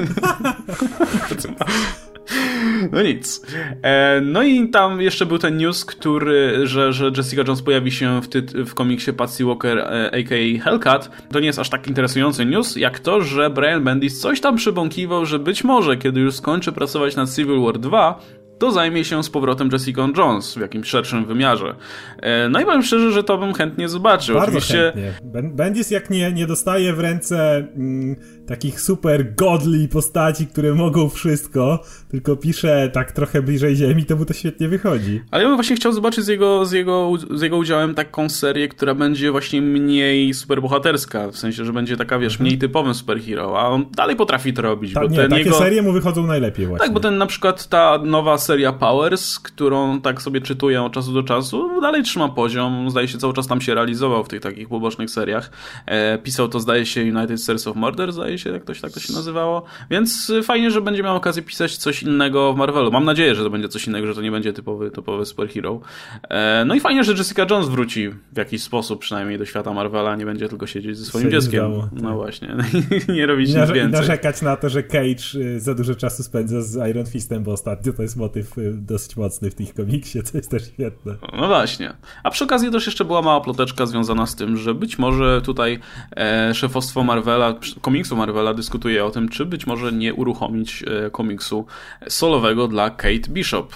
No 2.91 3.01
nic. 3.01 3.41
E, 3.81 4.21
no 4.21 4.43
i 4.43 4.69
tam 4.69 5.01
jeszcze 5.01 5.25
był 5.25 5.37
ten 5.37 5.57
news, 5.57 5.85
który, 5.85 6.67
że, 6.67 6.93
że 6.93 7.11
Jessica 7.17 7.43
Jones 7.47 7.61
pojawi 7.61 7.91
się 7.91 8.21
w, 8.21 8.29
tyt- 8.29 8.63
w 8.65 8.73
komiksie 8.73 9.13
Patsy 9.13 9.45
Walker, 9.45 9.77
e, 9.77 10.11
a.k.a. 10.13 10.63
Hellcat. 10.63 11.09
To 11.31 11.39
nie 11.39 11.45
jest 11.45 11.59
aż 11.59 11.69
tak 11.69 11.87
interesujący 11.87 12.45
news, 12.45 12.75
jak 12.75 12.99
to, 12.99 13.21
że 13.21 13.49
Brian 13.49 13.83
Bendis 13.83 14.19
coś 14.19 14.41
tam 14.41 14.55
przybąkiwał, 14.55 15.25
że 15.25 15.39
być 15.39 15.63
może, 15.63 15.97
kiedy 15.97 16.19
już 16.19 16.35
skończy 16.35 16.71
pracować 16.71 17.15
nad 17.15 17.35
Civil 17.35 17.61
War 17.61 17.79
2, 17.79 18.19
to 18.59 18.71
zajmie 18.71 19.05
się 19.05 19.23
z 19.23 19.29
powrotem 19.29 19.69
Jessica 19.71 20.07
Jones 20.17 20.53
w 20.53 20.61
jakimś 20.61 20.87
szerszym 20.87 21.25
wymiarze. 21.25 21.75
E, 22.21 22.49
no 22.49 22.59
i 22.61 22.65
powiem 22.65 22.83
szczerze, 22.83 23.11
że 23.11 23.23
to 23.23 23.37
bym 23.37 23.53
chętnie 23.53 23.89
zobaczył. 23.89 24.35
Bardzo 24.35 24.57
Oczywiście... 24.57 24.91
chętnie. 24.95 25.41
Bendis 25.49 25.91
jak 25.91 26.09
nie, 26.09 26.31
nie 26.31 26.47
dostaje 26.47 26.93
w 26.93 26.99
ręce 26.99 27.67
mm, 27.75 28.15
takich 28.47 28.81
super 28.81 29.35
godly 29.35 29.87
postaci, 29.87 30.47
które 30.47 30.73
mogą 30.73 31.09
wszystko, 31.09 31.83
tylko 32.09 32.35
pisze 32.35 32.89
tak 32.93 33.11
trochę 33.11 33.41
bliżej 33.41 33.75
ziemi, 33.75 34.05
to 34.05 34.15
mu 34.15 34.25
to 34.25 34.33
świetnie 34.33 34.67
wychodzi. 34.67 35.21
Ale 35.31 35.43
ja 35.43 35.49
bym 35.49 35.57
właśnie 35.57 35.75
chciał 35.75 35.91
zobaczyć 35.91 36.25
z 36.25 36.27
jego, 36.27 36.65
z 36.65 36.71
jego, 36.71 37.11
z 37.31 37.41
jego 37.41 37.57
udziałem 37.57 37.95
taką 37.95 38.29
serię, 38.29 38.67
która 38.67 38.95
będzie 38.95 39.31
właśnie 39.31 39.61
mniej 39.61 40.33
superbohaterska, 40.33 41.31
w 41.31 41.37
sensie, 41.37 41.65
że 41.65 41.73
będzie 41.73 41.97
taka, 41.97 42.19
wiesz, 42.19 42.39
mniej 42.39 42.57
typowym 42.57 42.93
superhero, 42.93 43.59
a 43.59 43.67
on 43.67 43.85
dalej 43.91 44.15
potrafi 44.15 44.53
to 44.53 44.61
robić. 44.61 44.93
Ta, 44.93 45.01
bo 45.01 45.07
nie, 45.07 45.17
takie 45.29 45.35
jego... 45.35 45.57
serie 45.57 45.81
mu 45.81 45.91
wychodzą 45.91 46.27
najlepiej 46.27 46.67
właśnie. 46.67 46.85
Tak, 46.85 46.93
bo 46.93 46.99
ten 46.99 47.17
na 47.17 47.25
przykład 47.25 47.67
ta 47.67 47.97
nowa 48.03 48.37
seria 48.37 48.73
Powers, 48.73 49.39
którą 49.39 50.01
tak 50.01 50.21
sobie 50.21 50.41
czytuję 50.41 50.83
od 50.83 50.93
czasu 50.93 51.13
do 51.13 51.23
czasu, 51.23 51.81
dalej 51.81 52.03
trzyma 52.03 52.29
poziom, 52.29 52.89
zdaje 52.89 53.07
się 53.07 53.17
cały 53.17 53.33
czas 53.33 53.47
tam 53.47 53.61
się 53.61 53.75
realizował 53.75 54.23
w 54.23 54.27
tych 54.27 54.41
takich 54.41 54.69
pobocznych 54.69 55.09
seriach. 55.09 55.51
E, 55.85 56.17
pisał 56.17 56.47
to 56.47 56.59
zdaje 56.59 56.85
się 56.85 57.01
United 57.01 57.41
States 57.41 57.67
of 57.67 57.75
Murder, 57.75 58.11
zdaje 58.11 58.36
się, 58.39 58.49
jak 58.49 58.63
to, 58.63 58.73
tak 58.81 58.91
to 58.91 58.99
się 58.99 59.13
nazywało. 59.13 59.63
Więc 59.89 60.31
fajnie, 60.43 60.71
że 60.71 60.81
będzie 60.81 61.03
miał 61.03 61.15
okazję 61.15 61.43
pisać 61.43 61.77
coś 61.77 62.03
innego 62.03 62.53
w 62.53 62.57
Marvelu. 62.57 62.91
Mam 62.91 63.05
nadzieję, 63.05 63.35
że 63.35 63.43
to 63.43 63.49
będzie 63.49 63.69
coś 63.69 63.87
innego, 63.87 64.07
że 64.07 64.15
to 64.15 64.21
nie 64.21 64.31
będzie 64.31 64.53
typowy, 64.53 64.91
typowy 64.91 65.25
superhero. 65.25 65.81
E, 66.29 66.63
no 66.65 66.75
i 66.75 66.79
fajnie, 66.79 67.03
że 67.03 67.13
Jessica 67.13 67.45
Jones 67.49 67.69
wróci 67.69 68.09
w 68.09 68.37
jakiś 68.37 68.63
sposób 68.63 69.01
przynajmniej 69.01 69.37
do 69.37 69.45
świata 69.45 69.73
Marvela, 69.73 70.15
nie 70.15 70.25
będzie 70.25 70.49
tylko 70.49 70.67
siedzieć 70.67 70.97
ze 70.97 71.05
swoim 71.05 71.31
dzieckiem. 71.31 71.71
no 71.91 72.01
tak. 72.01 72.13
właśnie, 72.13 72.55
nie 73.15 73.25
robić 73.25 73.47
nic 73.47 73.57
więcej. 73.57 73.87
I 73.87 73.91
narzekać 73.91 74.41
na 74.41 74.55
to, 74.55 74.69
że 74.69 74.83
Cage 74.83 75.35
y, 75.35 75.59
za 75.59 75.73
dużo 75.73 75.95
czasu 75.95 76.23
spędza 76.23 76.61
z 76.61 76.89
Iron 76.89 77.05
Fistem, 77.05 77.43
bo 77.43 77.51
ostatnio 77.51 77.93
to 77.93 78.01
jest 78.01 78.15
motyw 78.15 78.57
y, 78.57 78.73
dosyć 78.73 79.17
mocny 79.17 79.51
w 79.51 79.55
tych 79.55 79.73
komiksie, 79.73 80.23
co 80.23 80.37
jest 80.37 80.51
też 80.51 80.67
świetne. 80.67 81.15
No 81.37 81.47
właśnie. 81.47 81.93
A 82.23 82.31
przy 82.31 82.43
okazji 82.43 82.71
też 82.71 82.85
jeszcze 82.85 83.05
była 83.05 83.21
mała 83.21 83.41
ploteczka 83.41 83.85
związana 83.85 84.25
z 84.25 84.35
tym, 84.35 84.57
że 84.57 84.73
być 84.73 84.99
może 84.99 85.41
tutaj 85.41 85.79
e, 86.17 86.53
szefostwo 86.53 87.03
Marvela, 87.03 87.55
komiksu 87.81 88.15
Marvela 88.15 88.26
dyskutuje 88.53 89.05
o 89.05 89.11
tym, 89.11 89.29
czy 89.29 89.45
być 89.45 89.67
może 89.67 89.91
nie 89.91 90.13
uruchomić 90.13 90.83
e, 90.87 91.09
komiksu 91.09 91.65
solowego 92.07 92.67
dla 92.67 92.89
Kate 92.89 93.29
Bishop. 93.29 93.73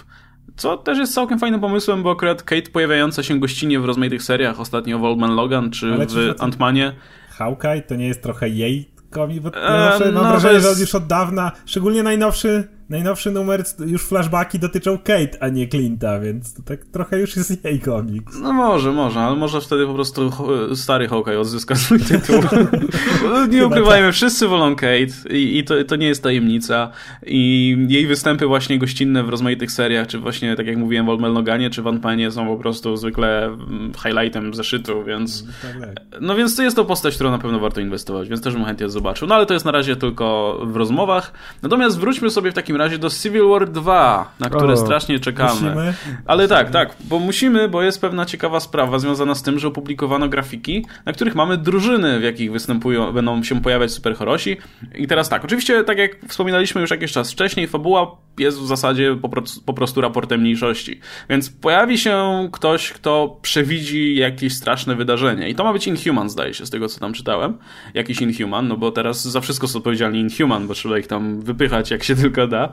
Co 0.56 0.78
też 0.78 0.98
jest 0.98 1.14
całkiem 1.14 1.40
fajnym 1.40 1.62
pomysłem, 1.62 2.04
bo 2.04 2.12
akurat 2.12 2.44
Kate 2.44 2.72
pojawiająca 2.72 3.24
się 3.24 3.40
gościnie 3.40 3.80
w 3.80 3.86
rozmaitych 3.86 4.24
seriach, 4.24 4.60
ostatnio 4.60 5.00
w 5.00 5.04
Old 5.04 5.20
Man 5.20 5.36
Logan 5.36 5.72
czy 5.72 5.94
Ale 5.94 6.06
w 6.06 6.36
Ant-Manie. 6.40 6.92
Hawkeye 7.30 7.82
to 7.82 7.96
nie 7.96 8.08
jest 8.08 8.24
trochę 8.24 8.50
jej 8.50 8.92
komik? 9.10 9.42
Bo 9.42 9.50
e, 9.56 10.00
mam 10.00 10.14
no 10.14 10.30
wrażenie, 10.30 10.54
jest... 10.54 10.76
że 10.76 10.82
już 10.82 10.96
od 10.96 11.08
dawna, 11.08 11.52
szczególnie 11.66 12.04
najnowszy 12.04 12.68
najnowszy 12.92 13.32
numer, 13.32 13.64
już 13.86 14.04
flashbacki 14.04 14.60
dotyczą 14.60 14.98
Kate, 14.98 15.44
a 15.44 15.50
nie 15.50 15.68
Clint'a, 15.68 16.24
więc 16.24 16.54
to 16.54 16.62
tak 16.64 16.86
trochę 16.86 17.20
już 17.20 17.36
jest 17.36 17.66
jej 17.66 17.80
komiks. 17.80 18.40
No 18.42 18.54
może, 18.54 18.92
może, 18.92 19.20
ale 19.20 19.36
może 19.36 19.62
wtedy 19.62 19.86
po 19.86 19.94
prostu 19.94 20.32
stary 20.76 21.08
Hawkeye 21.08 21.40
odzyska 21.40 21.76
swój 21.76 22.00
tytuł. 22.00 22.36
nie 23.52 23.66
ukrywajmy, 23.66 24.08
tak. 24.08 24.16
wszyscy 24.16 24.48
wolą 24.48 24.76
Kate 24.76 25.30
i, 25.30 25.58
i 25.58 25.64
to, 25.64 25.84
to 25.84 25.96
nie 25.96 26.08
jest 26.08 26.24
tajemnica 26.24 26.92
i 27.26 27.78
jej 27.90 28.08
występy 28.08 28.48
właśnie 28.48 28.80
gościnne 28.80 29.24
w 29.24 29.30
rozmaitych 29.30 29.72
seriach, 29.72 30.08
czy 30.08 30.20
właśnie, 30.20 30.56
tak 30.56 30.68
jak 30.68 30.78
mówiłem, 30.78 31.06
w 31.06 31.10
Old 31.10 31.22
Melnoganie, 31.22 31.70
czy 31.70 31.82
w 31.82 31.86
Ant-Manie 31.86 32.32
są 32.32 32.48
po 32.48 32.58
prostu 32.58 32.98
zwykle 32.98 33.46
mm, 33.46 33.92
highlightem 34.04 34.54
zeszytu, 34.54 35.04
więc 35.04 35.46
no, 35.46 35.52
tak, 35.62 35.82
tak. 35.82 36.22
no 36.22 36.36
więc 36.36 36.56
to 36.56 36.64
jest 36.64 36.76
to 36.76 36.86
postać, 36.86 37.16
którą 37.16 37.32
na 37.32 37.40
pewno 37.40 37.60
warto 37.60 37.82
inwestować, 37.82 38.30
więc 38.30 38.42
też 38.42 38.54
bym 38.54 38.66
chętnie 38.66 38.90
zobaczył. 38.90 39.28
No 39.28 39.36
ale 39.36 39.46
to 39.46 39.54
jest 39.54 39.66
na 39.66 39.72
razie 39.72 39.96
tylko 39.96 40.58
w 40.66 40.76
rozmowach. 40.76 41.34
Natomiast 41.62 42.00
wróćmy 42.00 42.30
sobie 42.30 42.52
w 42.52 42.54
takim 42.54 42.81
razie 42.84 42.98
do 42.98 43.10
Civil 43.10 43.48
War 43.48 43.70
2, 43.70 44.34
na 44.40 44.50
które 44.50 44.74
o, 44.74 44.78
strasznie 44.78 45.20
czekamy. 45.20 45.62
Musimy? 45.62 45.94
Ale 46.26 46.48
tak, 46.48 46.70
tak, 46.70 46.96
bo 47.04 47.20
musimy, 47.20 47.70
bo 47.70 47.82
jest 47.82 48.02
pewna 48.02 48.26
ciekawa 48.26 48.60
sprawa 48.60 49.00
związana 49.00 49.36
z 49.36 49.44
tym, 49.44 49.60
że 49.60 49.68
opublikowano 49.68 50.30
grafiki, 50.30 50.86
na 51.06 51.14
których 51.14 51.36
mamy 51.36 51.58
drużyny, 51.58 52.20
w 52.20 52.24
jakich 52.24 52.52
występują, 52.52 53.12
będą 53.12 53.44
się 53.44 53.62
pojawiać 53.62 53.92
superherosi. 53.92 54.58
I 54.96 55.08
teraz 55.08 55.30
tak, 55.30 55.46
oczywiście, 55.46 55.84
tak 55.84 55.98
jak 55.98 56.12
wspominaliśmy 56.28 56.82
już 56.82 56.92
jakiś 56.92 57.12
czas 57.12 57.32
wcześniej, 57.32 57.68
fabuła 57.68 58.18
jest 58.40 58.60
w 58.60 58.68
zasadzie 58.68 59.18
po, 59.22 59.30
po 59.66 59.74
prostu 59.74 60.02
raportem 60.02 60.42
mniejszości. 60.42 61.00
Więc 61.30 61.50
pojawi 61.50 61.98
się 61.98 62.48
ktoś, 62.52 62.92
kto 62.92 63.40
przewidzi 63.42 64.16
jakieś 64.16 64.54
straszne 64.54 64.96
wydarzenie. 64.96 65.50
I 65.50 65.56
to 65.56 65.64
ma 65.64 65.74
być 65.74 65.88
Inhuman, 65.88 66.30
zdaje 66.30 66.54
się, 66.54 66.66
z 66.66 66.70
tego 66.70 66.88
co 66.88 67.00
tam 67.00 67.14
czytałem. 67.14 67.58
Jakiś 67.94 68.22
Inhuman, 68.22 68.68
no 68.68 68.78
bo 68.78 68.92
teraz 68.92 69.24
za 69.28 69.42
wszystko 69.42 69.68
są 69.68 69.78
odpowiedzialni 69.78 70.20
Inhuman, 70.20 70.68
bo 70.68 70.74
trzeba 70.74 70.98
ich 70.98 71.08
tam 71.08 71.42
wypychać 71.42 71.92
jak 71.92 72.04
się 72.04 72.16
tylko 72.16 72.48
da. 72.48 72.71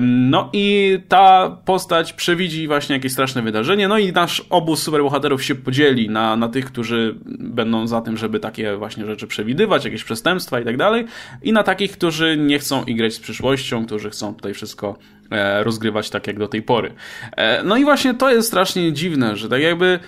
No 0.00 0.50
i 0.52 0.98
ta 1.08 1.56
postać 1.64 2.12
przewidzi 2.12 2.66
właśnie 2.66 2.96
jakieś 2.96 3.12
straszne 3.12 3.42
wydarzenie, 3.42 3.88
no 3.88 3.98
i 3.98 4.12
nasz 4.12 4.44
obóz 4.50 4.82
superbohaterów 4.82 5.44
się 5.44 5.54
podzieli 5.54 6.10
na, 6.10 6.36
na 6.36 6.48
tych, 6.48 6.64
którzy 6.64 7.14
będą 7.38 7.86
za 7.86 8.00
tym, 8.00 8.16
żeby 8.16 8.40
takie 8.40 8.76
właśnie 8.76 9.06
rzeczy 9.06 9.26
przewidywać, 9.26 9.84
jakieś 9.84 10.04
przestępstwa 10.04 10.60
i 10.60 10.64
tak 10.64 10.76
dalej, 10.76 11.04
i 11.42 11.52
na 11.52 11.62
takich, 11.62 11.92
którzy 11.92 12.36
nie 12.36 12.58
chcą 12.58 12.84
igrać 12.84 13.14
z 13.14 13.20
przyszłością, 13.20 13.86
którzy 13.86 14.10
chcą 14.10 14.34
tutaj 14.34 14.54
wszystko 14.54 14.98
e, 15.30 15.64
rozgrywać 15.64 16.10
tak 16.10 16.26
jak 16.26 16.38
do 16.38 16.48
tej 16.48 16.62
pory. 16.62 16.94
E, 17.36 17.62
no 17.62 17.76
i 17.76 17.84
właśnie 17.84 18.14
to 18.14 18.30
jest 18.30 18.48
strasznie 18.48 18.92
dziwne, 18.92 19.36
że 19.36 19.48
tak 19.48 19.62
jakby 19.62 19.98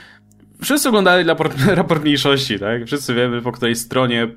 wszyscy 0.64 0.88
oglądali 0.88 1.28
raport, 1.28 1.56
raport 1.66 2.02
mniejszości, 2.02 2.58
tak? 2.58 2.86
Wszyscy 2.86 3.14
wiemy, 3.14 3.42
po 3.42 3.52
której 3.52 3.76
stronie 3.76 4.28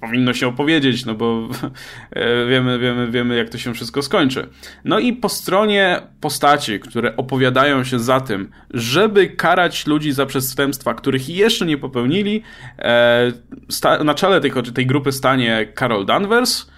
powinno 0.00 0.34
się 0.34 0.48
opowiedzieć, 0.48 1.04
no 1.04 1.14
bo 1.14 1.48
e, 2.10 2.46
wiemy, 2.46 2.78
wiemy, 2.78 3.10
wiemy, 3.10 3.36
jak 3.36 3.48
to 3.48 3.58
się 3.58 3.74
wszystko 3.74 4.02
skończy. 4.02 4.48
No 4.84 4.98
i 4.98 5.12
po 5.12 5.28
stronie 5.28 6.00
postaci, 6.20 6.80
które 6.80 7.16
opowiadają 7.16 7.84
się 7.84 7.98
za 7.98 8.20
tym, 8.20 8.50
żeby 8.70 9.26
karać 9.26 9.86
ludzi 9.86 10.12
za 10.12 10.26
przestępstwa, 10.26 10.94
których 10.94 11.28
jeszcze 11.28 11.66
nie 11.66 11.78
popełnili, 11.78 12.42
e, 12.78 13.32
na 14.04 14.14
czele 14.14 14.40
tej, 14.40 14.52
tej 14.74 14.86
grupy 14.86 15.12
stanie 15.12 15.72
Carol 15.78 16.06
Danvers, 16.06 16.70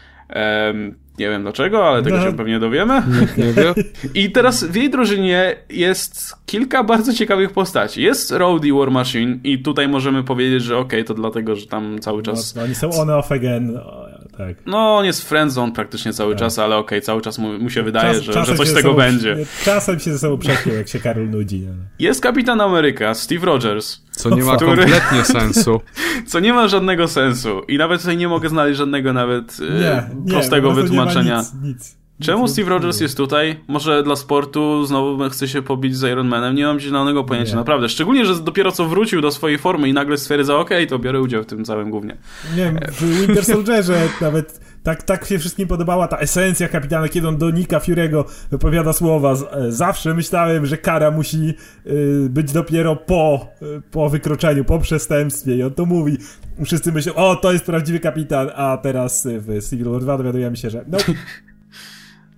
nie 1.20 1.30
wiem 1.30 1.42
dlaczego, 1.42 1.88
ale 1.88 2.02
tego 2.02 2.16
no. 2.16 2.22
się 2.22 2.32
pewnie 2.32 2.58
dowiemy. 2.58 3.02
Nie 3.36 3.52
wie. 3.52 3.74
I 4.22 4.30
teraz 4.30 4.64
w 4.64 4.74
jej 4.74 4.90
drużynie 4.90 5.56
jest 5.70 6.36
kilka 6.46 6.84
bardzo 6.84 7.12
ciekawych 7.12 7.52
postaci. 7.52 8.02
Jest 8.02 8.30
Rowdy 8.30 8.72
War 8.72 8.90
Machine 8.90 9.40
i 9.44 9.62
tutaj 9.62 9.88
możemy 9.88 10.24
powiedzieć, 10.24 10.62
że 10.62 10.76
okej, 10.78 11.00
okay, 11.00 11.04
to 11.04 11.14
dlatego, 11.14 11.56
że 11.56 11.66
tam 11.66 11.98
cały 11.98 12.22
czas... 12.22 12.54
No, 12.54 12.62
oni 12.62 12.74
są 12.74 12.90
on 12.90 13.10
off 13.10 13.32
again 13.32 13.78
tak. 14.39 14.57
No, 14.66 14.97
on 14.97 15.05
jest 15.05 15.28
friendzone 15.28 15.72
praktycznie 15.72 16.12
cały 16.12 16.37
czas, 16.37 16.59
ale 16.59 16.76
okej, 16.76 17.03
cały 17.03 17.22
czas 17.22 17.39
mu, 17.39 17.59
mu 17.59 17.70
się 17.70 17.83
wydaje, 17.83 18.14
Czas- 18.14 18.22
że, 18.22 18.45
że 18.45 18.55
coś 18.57 18.68
z 18.68 18.74
tego 18.74 18.89
sobą- 18.89 18.97
będzie. 18.97 19.37
Czasem 19.64 20.01
się 20.01 20.12
ze 20.12 20.18
sobą 20.18 20.39
przepią, 20.39 20.70
jak 20.72 20.89
się 20.89 20.99
Karol 20.99 21.31
nudzi. 21.31 21.66
Ale... 21.66 21.76
Jest 21.99 22.20
Kapitan 22.20 22.61
Ameryka, 22.61 23.14
Steve 23.14 23.47
Rogers, 23.47 24.01
Co 24.11 24.31
nie 24.31 24.43
ma 24.43 24.57
Który- 24.57 24.76
kompletnie 24.83 25.24
sensu. 25.24 25.81
co 26.31 26.41
nie 26.41 26.53
ma 26.53 26.68
żadnego 26.68 27.09
sensu 27.09 27.61
i 27.68 27.78
nawet 27.78 28.01
tutaj 28.01 28.16
nie 28.16 28.28
mogę 28.28 28.49
znaleźć 28.49 28.78
żadnego 28.78 29.12
nawet 29.12 29.57
e, 29.61 29.72
Nie, 29.72 30.14
nie, 30.24 30.33
prostego 30.33 30.72
wytłumaczenia. 30.72 31.39
Nic, 31.39 31.53
nic. 31.62 31.99
Czemu 32.20 32.48
Steve 32.48 32.70
Rogers 32.70 33.00
jest 33.00 33.16
tutaj? 33.16 33.60
Może 33.68 34.02
dla 34.02 34.16
sportu 34.16 34.86
znowu 34.86 35.30
chce 35.30 35.48
się 35.48 35.62
pobić 35.62 35.96
z 35.96 36.02
Iron 36.02 36.28
Manem? 36.28 36.54
Nie 36.54 36.64
mam 36.64 36.80
zielonego 36.80 37.24
pojęcia, 37.24 37.50
Nie. 37.52 37.56
naprawdę. 37.56 37.88
Szczególnie, 37.88 38.26
że 38.26 38.34
dopiero 38.34 38.72
co 38.72 38.84
wrócił 38.88 39.20
do 39.20 39.30
swojej 39.30 39.58
formy 39.58 39.88
i 39.88 39.92
nagle 39.92 40.18
stwierdza, 40.18 40.56
okej, 40.56 40.86
to 40.86 40.98
biorę 40.98 41.20
udział 41.20 41.42
w 41.42 41.46
tym 41.46 41.64
całym 41.64 41.90
głównie. 41.90 42.16
Nie 42.56 42.64
wiem, 42.64 42.78
w 42.92 43.20
Winter 43.26 43.44
Soldierze 43.44 44.08
nawet 44.20 44.60
tak, 44.82 45.02
tak 45.02 45.26
się 45.26 45.38
wszystkim 45.38 45.68
podobała 45.68 46.08
ta 46.08 46.18
esencja 46.18 46.68
kapitana, 46.68 47.08
kiedy 47.08 47.28
on 47.28 47.36
do 47.36 47.50
Nika 47.50 47.78
Fury'ego 47.78 48.24
wypowiada 48.50 48.92
słowa. 48.92 49.32
E, 49.32 49.72
Zawsze 49.72 50.14
myślałem, 50.14 50.66
że 50.66 50.78
kara 50.78 51.10
musi 51.10 51.54
y, 51.86 52.26
być 52.30 52.52
dopiero 52.52 52.96
po, 52.96 53.48
y, 53.62 53.82
po 53.90 54.10
wykroczeniu, 54.10 54.64
po 54.64 54.78
przestępstwie 54.78 55.56
i 55.56 55.62
on 55.62 55.70
to 55.70 55.86
mówi. 55.86 56.16
Wszyscy 56.64 56.92
myślą, 56.92 57.14
o, 57.14 57.36
to 57.36 57.52
jest 57.52 57.64
prawdziwy 57.64 58.00
kapitan, 58.00 58.50
a 58.56 58.78
teraz 58.82 59.28
w 59.30 59.70
Civil 59.70 59.90
War 59.90 60.00
2 60.00 60.18
dowiadujemy 60.18 60.56
się, 60.56 60.70
że 60.70 60.84
no, 60.88 60.98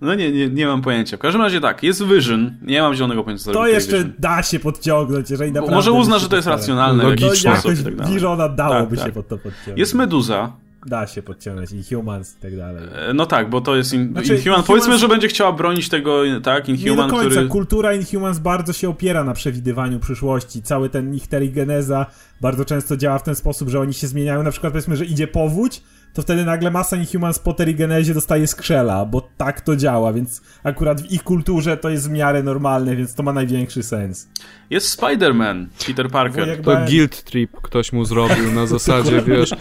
No 0.03 0.15
nie, 0.15 0.31
nie, 0.31 0.49
nie 0.49 0.65
mam 0.67 0.81
pojęcia. 0.81 1.17
W 1.17 1.19
każdym 1.19 1.41
razie 1.41 1.61
tak, 1.61 1.83
jest 1.83 2.03
Vision, 2.05 2.51
nie 2.61 2.81
mam 2.81 2.93
zielonego 2.95 3.23
pojęcia, 3.23 3.51
to 3.51 3.67
jeszcze 3.67 3.97
Vision. 3.97 4.13
da 4.19 4.43
się 4.43 4.59
podciągnąć, 4.59 5.29
jeżeli 5.29 5.51
naprawdę... 5.51 5.75
Może 5.75 5.91
uzna, 5.91 6.15
się 6.15 6.21
że 6.21 6.29
to 6.29 6.35
jest 6.35 6.47
racjonalne 6.47 7.03
Logiczne. 7.03 7.35
sposób 7.35 7.65
jakoś 7.65 7.83
tak 7.83 7.95
dalej. 7.95 8.13
Visiona 8.13 8.49
dałoby 8.49 8.97
Tak, 8.97 8.99
się 8.99 9.05
tak. 9.05 9.13
pod 9.13 9.27
to 9.27 9.37
podciągnąć. 9.37 9.79
Jest 9.79 9.93
Meduza, 9.93 10.51
Da 10.85 11.07
się 11.07 11.21
podciągnąć 11.21 11.71
i 11.71 11.95
Humans 11.95 12.35
i 12.37 12.41
tak 12.41 12.57
dalej. 12.57 12.83
E, 13.09 13.13
No 13.13 13.25
tak, 13.25 13.49
bo 13.49 13.61
to 13.61 13.75
jest 13.75 13.93
in, 13.93 14.11
Znaczy, 14.11 14.35
Inhuman. 14.35 14.59
Inhumans- 14.61 14.67
Powiedzmy, 14.67 14.97
że 14.97 15.07
będzie 15.07 15.27
chciała 15.27 15.51
bronić 15.51 15.89
tego, 15.89 16.21
tak, 16.43 16.67
Nie 16.67 16.73
do 16.75 16.81
Inhuman, 16.81 17.09
końca. 17.09 17.29
który... 17.29 17.47
Kultura 17.47 17.93
Inhumans 17.93 18.39
bardzo 18.39 18.73
się 18.73 18.89
opiera 18.89 19.23
na 19.23 19.33
przewidywaniu 19.33 19.99
przyszłości. 19.99 20.61
Cały 20.61 20.89
ten 20.89 21.15
ich 21.15 21.27
terigeneza 21.27 22.05
bardzo 22.41 22.65
często 22.65 22.97
działa 22.97 23.19
w 23.19 23.23
ten 23.23 23.35
sposób, 23.35 23.69
że 23.69 23.79
oni 23.79 23.93
się 23.93 24.07
zmieniają. 24.07 24.43
Na 24.43 24.51
przykład 24.51 24.73
powiedzmy, 24.73 24.95
że 24.95 25.05
idzie 25.05 25.27
powódź, 25.27 25.81
to 26.13 26.21
wtedy 26.21 26.45
nagle 26.45 26.71
masa 26.71 26.95
Inhumans 26.97 27.39
po 27.39 27.53
terigenezie 27.53 28.13
dostaje 28.13 28.47
skrzela, 28.47 29.05
bo 29.05 29.29
tak 29.37 29.61
to 29.61 29.75
działa, 29.75 30.13
więc 30.13 30.41
akurat 30.63 31.01
w 31.01 31.11
ich 31.11 31.23
kulturze 31.23 31.77
to 31.77 31.89
jest 31.89 32.09
w 32.09 32.11
miarę 32.11 32.43
normalne, 32.43 32.95
więc 32.95 33.15
to 33.15 33.23
ma 33.23 33.33
największy 33.33 33.83
sens. 33.83 34.27
Jest 34.69 35.01
Spider-Man, 35.01 35.65
Peter 35.87 36.09
Parker. 36.09 36.57
To 36.57 36.71
Ben. 36.71 36.85
guilt 36.85 37.23
trip 37.23 37.51
ktoś 37.61 37.93
mu 37.93 38.05
zrobił 38.05 38.51
na 38.51 38.67
zasadzie, 38.75 39.21
wiesz, 39.21 39.51
e, 39.51 39.57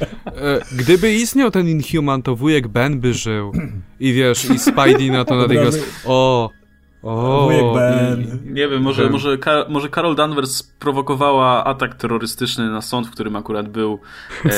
gdyby 0.72 1.14
istniał 1.14 1.50
ten 1.50 1.68
Inhuman, 1.68 2.22
to 2.22 2.36
wujek 2.36 2.68
Ben 2.68 3.00
by 3.00 3.14
żył. 3.14 3.52
I 4.00 4.12
wiesz, 4.12 4.44
i 4.44 4.58
Spidey 4.58 5.10
na 5.10 5.24
to 5.24 5.36
natychmiast, 5.42 5.80
o, 6.04 6.50
o. 7.02 7.42
Wujek 7.44 7.74
Ben. 7.74 8.38
Nie 8.54 8.68
wiem, 8.68 8.82
może, 8.82 9.10
może, 9.10 9.38
Ka- 9.38 9.64
może 9.68 9.88
Carol 9.88 10.14
Danvers 10.14 10.56
sprowokowała 10.56 11.64
atak 11.64 11.94
terrorystyczny 11.94 12.70
na 12.70 12.80
sąd, 12.80 13.06
w 13.06 13.10
którym 13.10 13.36
akurat 13.36 13.68
był 13.68 13.98
e, 14.44 14.50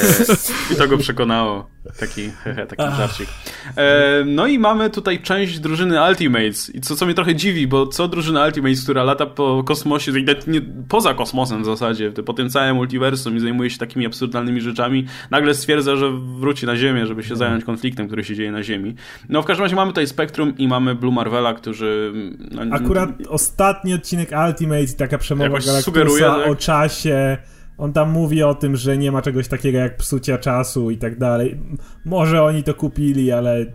i 0.72 0.76
to 0.76 0.88
go 0.88 0.98
przekonało. 0.98 1.74
Taki, 2.00 2.30
hehe, 2.30 2.66
taki 2.66 2.82
żarcik. 2.96 3.28
E, 3.76 4.24
no 4.26 4.46
i 4.46 4.58
mamy 4.58 4.90
tutaj 4.90 5.22
część 5.22 5.58
drużyny 5.58 6.02
Ultimates 6.08 6.74
i 6.74 6.80
co, 6.80 6.96
co 6.96 7.06
mnie 7.06 7.14
trochę 7.14 7.34
dziwi, 7.34 7.66
bo 7.66 7.86
co 7.86 8.08
drużyna 8.08 8.44
Ultimates, 8.44 8.82
która 8.82 9.04
lata 9.04 9.26
po 9.26 9.62
kosmosie, 9.66 10.12
nie, 10.46 10.60
poza 10.88 11.14
kosmosem 11.14 11.62
w 11.62 11.64
zasadzie, 11.64 12.10
po 12.12 12.32
tym 12.32 12.50
całym 12.50 12.76
multiversum 12.76 13.36
i 13.36 13.40
zajmuje 13.40 13.70
się 13.70 13.78
takimi 13.78 14.06
absurdalnymi 14.06 14.60
rzeczami, 14.60 15.06
nagle 15.30 15.54
stwierdza, 15.54 15.96
że 15.96 16.10
wróci 16.38 16.66
na 16.66 16.76
Ziemię, 16.76 17.06
żeby 17.06 17.22
się 17.22 17.36
zająć 17.36 17.64
konfliktem, 17.64 18.06
który 18.06 18.24
się 18.24 18.34
dzieje 18.34 18.52
na 18.52 18.62
Ziemi. 18.62 18.94
No 19.28 19.42
w 19.42 19.44
każdym 19.44 19.64
razie 19.64 19.76
mamy 19.76 19.90
tutaj 19.90 20.06
Spectrum 20.06 20.58
i 20.58 20.68
mamy 20.68 20.94
Blue 20.94 21.14
Marvela, 21.14 21.54
którzy... 21.54 22.12
No, 22.38 22.62
Akurat 22.70 23.10
ostatni 23.28 23.94
odcinek 23.94 24.30
Ultimate, 24.46 24.86
taka 24.86 25.18
przemowa 25.18 25.60
sugeruje, 25.60 26.20
tak? 26.24 26.48
o 26.50 26.56
czasie. 26.56 27.38
On 27.78 27.92
tam 27.92 28.10
mówi 28.10 28.42
o 28.42 28.54
tym, 28.54 28.76
że 28.76 28.98
nie 28.98 29.12
ma 29.12 29.22
czegoś 29.22 29.48
takiego 29.48 29.78
jak 29.78 29.96
psucia 29.96 30.38
czasu 30.38 30.90
i 30.90 30.96
tak 30.96 31.18
dalej. 31.18 31.60
Może 32.04 32.42
oni 32.42 32.62
to 32.62 32.74
kupili, 32.74 33.32
ale 33.32 33.66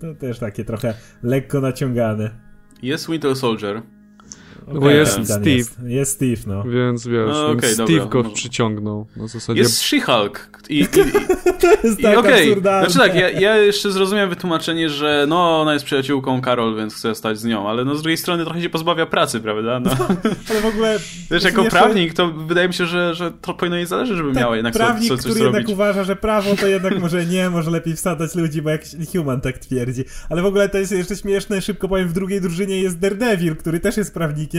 to 0.00 0.14
też 0.14 0.38
takie 0.38 0.64
trochę 0.64 0.94
lekko 1.22 1.60
naciągane. 1.60 2.30
Jest 2.82 3.10
Winter 3.10 3.36
Soldier. 3.36 3.82
No 4.68 4.80
bo 4.80 4.90
jest 4.90 5.16
kapitan 5.16 5.36
Steve. 5.40 5.50
Jest, 5.50 5.76
jest 5.86 6.12
Steve, 6.12 6.42
no. 6.46 6.62
Więc 6.64 7.06
wiesz, 7.06 7.28
No, 7.28 7.48
więc 7.48 7.58
okej, 7.58 7.74
Steve 7.74 7.88
dobra, 7.98 8.22
go 8.22 8.24
przyciągnął. 8.30 9.06
Na 9.16 9.26
zasadzie, 9.28 9.60
Jest 9.60 9.82
She-Hulk. 9.82 10.38
I, 10.68 10.74
i, 10.78 10.80
i, 10.82 10.86
To 11.60 11.70
jest 11.84 12.00
i 12.00 12.02
tak 12.02 12.18
okej, 12.18 12.48
absurdalne. 12.48 12.90
znaczy 12.90 13.08
tak, 13.08 13.20
ja, 13.20 13.30
ja 13.30 13.56
jeszcze 13.56 13.92
zrozumiałem 13.92 14.30
wytłumaczenie, 14.30 14.90
że 14.90 15.24
no, 15.28 15.60
ona 15.60 15.72
jest 15.72 15.84
przyjaciółką 15.84 16.40
Karol, 16.40 16.76
więc 16.76 16.94
chce 16.94 17.14
stać 17.14 17.38
z 17.38 17.44
nią, 17.44 17.68
ale 17.68 17.84
no 17.84 17.94
z 17.96 18.02
drugiej 18.02 18.16
strony 18.16 18.44
trochę 18.44 18.62
się 18.62 18.70
pozbawia 18.70 19.06
pracy, 19.06 19.40
prawda? 19.40 19.80
No. 19.80 19.90
Ale 20.50 20.60
w 20.60 20.66
ogóle... 20.66 20.98
Wiesz, 21.30 21.44
jako 21.44 21.64
prawnik, 21.64 22.14
to 22.14 22.28
wydaje 22.30 22.68
mi 22.68 22.74
się, 22.74 22.86
że, 22.86 23.14
że 23.14 23.32
to 23.40 23.54
powinno 23.54 23.76
jej 23.76 23.86
zależeć, 23.86 24.16
żeby 24.16 24.32
miała 24.32 24.56
jednak 24.56 24.72
co, 24.72 24.78
Tak, 24.78 24.88
prawnik, 24.88 25.08
co, 25.08 25.16
coś 25.16 25.20
który 25.24 25.38
zrobić. 25.38 25.54
jednak 25.56 25.74
uważa, 25.74 26.04
że 26.04 26.16
prawo 26.16 26.56
to 26.56 26.66
jednak 26.66 26.98
może 27.00 27.26
nie, 27.26 27.50
może 27.50 27.70
lepiej 27.70 27.96
wsadzać 27.96 28.34
ludzi, 28.34 28.62
bo 28.62 28.70
jakiś 28.70 28.90
human 29.16 29.40
tak 29.40 29.58
twierdzi. 29.58 30.04
Ale 30.30 30.42
w 30.42 30.46
ogóle 30.46 30.68
to 30.68 30.78
jest 30.78 30.92
jeszcze 30.92 31.16
śmieszne, 31.16 31.62
szybko 31.62 31.88
powiem, 31.88 32.08
w 32.08 32.12
drugiej 32.12 32.40
drużynie 32.40 32.80
jest 32.82 32.98
Daredevil, 32.98 33.56
który 33.56 33.80
też 33.80 33.96
jest 33.96 34.14
prawnikiem, 34.14 34.51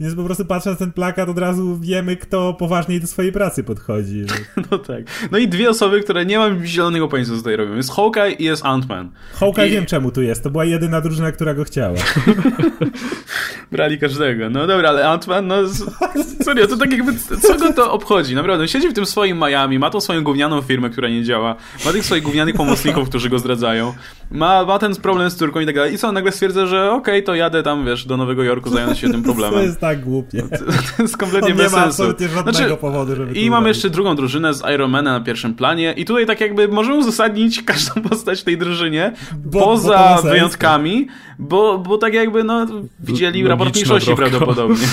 więc 0.00 0.14
po 0.14 0.24
prostu 0.24 0.44
patrząc 0.44 0.80
na 0.80 0.86
ten 0.86 0.92
plakat 0.92 1.28
od 1.28 1.38
razu 1.38 1.78
wiemy, 1.80 2.16
kto 2.16 2.54
poważniej 2.54 3.00
do 3.00 3.06
swojej 3.06 3.32
pracy 3.32 3.64
podchodzi. 3.64 4.24
No 4.70 4.78
tak. 4.78 5.04
No 5.30 5.38
i 5.38 5.48
dwie 5.48 5.70
osoby, 5.70 6.00
które 6.00 6.26
nie 6.26 6.38
mam 6.38 6.66
zielonego 6.66 7.08
pojęcia, 7.08 7.30
co 7.32 7.38
tutaj 7.38 7.56
robią. 7.56 7.76
Jest 7.76 7.92
Hawkeye 7.92 8.32
i 8.32 8.44
jest 8.44 8.62
Ant-Man. 8.64 9.08
Hawkeye 9.34 9.68
I- 9.68 9.70
wiem 9.70 9.86
czemu 9.86 10.10
tu 10.10 10.22
jest, 10.22 10.42
to 10.42 10.50
była 10.50 10.64
jedyna 10.64 11.00
drużyna, 11.00 11.32
która 11.32 11.54
go 11.54 11.64
chciała. 11.64 11.96
Brali 13.72 13.98
każdego. 13.98 14.50
No 14.50 14.66
dobra, 14.66 14.88
ale 14.88 15.04
Ant-Man, 15.04 15.46
no 15.46 15.56
serio, 16.44 16.66
to 16.66 16.76
tak 16.76 16.92
jakby, 16.92 17.12
co 17.42 17.58
go 17.58 17.72
to 17.72 17.92
obchodzi? 17.92 18.34
Naprawdę, 18.34 18.68
siedzi 18.68 18.88
w 18.88 18.92
tym 18.92 19.06
swoim 19.06 19.38
Miami, 19.38 19.78
ma 19.78 19.90
tą 19.90 20.00
swoją 20.00 20.24
gównianą 20.24 20.62
firmę, 20.62 20.90
która 20.90 21.08
nie 21.08 21.24
działa, 21.24 21.56
ma 21.84 21.92
tych 21.92 22.04
swoich 22.04 22.22
gównianych 22.22 22.54
pomocników, 22.54 23.08
którzy 23.08 23.28
go 23.28 23.38
zdradzają, 23.38 23.94
ma, 24.30 24.64
ma 24.64 24.78
ten 24.78 24.94
problem 24.96 25.30
z 25.30 25.36
córką 25.36 25.60
i 25.60 25.66
tak 25.66 25.74
dalej. 25.74 25.94
I 25.94 25.98
co, 25.98 26.08
on 26.08 26.14
nagle 26.14 26.32
stwierdza, 26.32 26.66
że 26.66 26.92
okej, 26.92 27.22
to 27.22 27.34
jadę 27.34 27.62
tam, 27.62 27.86
wiesz, 27.86 28.04
do 28.06 28.16
Nowego 28.16 28.42
Jorku 28.42 28.70
zająć 28.70 28.98
się 28.98 29.10
tym 29.10 29.22
To 29.22 29.24
problemem. 29.24 29.62
jest 29.62 29.80
tak 29.80 30.00
głupie. 30.04 30.42
To 30.96 31.02
jest 31.02 31.16
kompletnie 31.16 31.50
On 31.52 31.56
nie 31.58 31.62
bez 31.62 31.72
ma 31.72 31.78
sensu. 31.82 32.02
absolutnie 32.02 32.28
żadnego 32.28 32.76
powodu, 32.76 33.16
żeby 33.16 33.32
to 33.34 33.38
I 33.40 33.50
mamy 33.50 33.68
jeszcze 33.68 33.90
drugą 33.90 34.16
drużynę 34.16 34.54
z 34.54 34.62
Ironmana 34.74 35.12
na 35.18 35.20
pierwszym 35.24 35.54
planie 35.54 35.94
i 35.96 36.04
tutaj 36.04 36.26
tak 36.26 36.40
jakby 36.40 36.68
możemy 36.68 36.96
uzasadnić 36.98 37.62
każdą 37.72 38.02
postać 38.02 38.40
w 38.40 38.44
tej 38.44 38.58
drużynie 38.58 39.12
Bo- 39.32 39.50
bo 39.50 39.60
to 39.60 39.66
poza 39.66 39.88
ma 39.98 40.16
sens. 40.18 40.32
wyjątkami, 40.32 41.06
bo, 41.38 41.78
bo 41.78 41.98
tak 41.98 42.14
jakby 42.14 42.44
no 42.44 42.66
widzieli 43.00 43.48
raport 43.48 43.74
mniejszości 43.74 44.14
prawdopodobnie. 44.14 44.86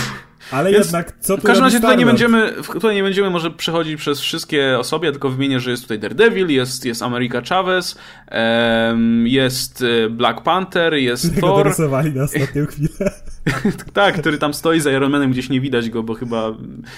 Ale 0.51 0.71
Więc 0.71 0.85
jednak, 0.85 1.13
co 1.19 1.35
tu 1.35 1.41
W 1.41 1.45
każdym 1.45 1.63
razie 1.65 1.79
tutaj 1.79 1.97
nie 1.97 2.05
będziemy, 2.05 2.53
tutaj 2.73 2.95
nie 2.95 3.03
będziemy 3.03 3.29
może 3.29 3.51
przechodzić 3.51 3.95
przez 3.95 4.19
wszystkie 4.19 4.79
osoby, 4.79 5.05
ja 5.05 5.11
tylko 5.11 5.29
wymienię, 5.29 5.59
że 5.59 5.71
jest 5.71 5.83
tutaj 5.83 5.99
Daredevil, 5.99 6.49
jest, 6.49 6.85
jest 6.85 7.01
America 7.01 7.41
Chavez, 7.49 7.97
em, 8.27 9.27
jest 9.27 9.83
e, 10.05 10.09
Black 10.09 10.41
Panther, 10.41 10.93
jest 10.93 11.23
Którego 11.31 11.47
Thor, 11.47 11.63
dorysowali 11.63 12.11
na 12.11 12.23
ostatnią 12.27 12.65
chwilę. 12.65 13.11
tak, 13.93 14.19
który 14.21 14.37
tam 14.37 14.53
stoi 14.53 14.79
za 14.79 14.91
Iron 14.91 15.11
Manem, 15.11 15.31
gdzieś 15.31 15.49
nie 15.49 15.61
widać 15.61 15.89
go, 15.89 16.03
bo 16.03 16.13
chyba 16.13 16.51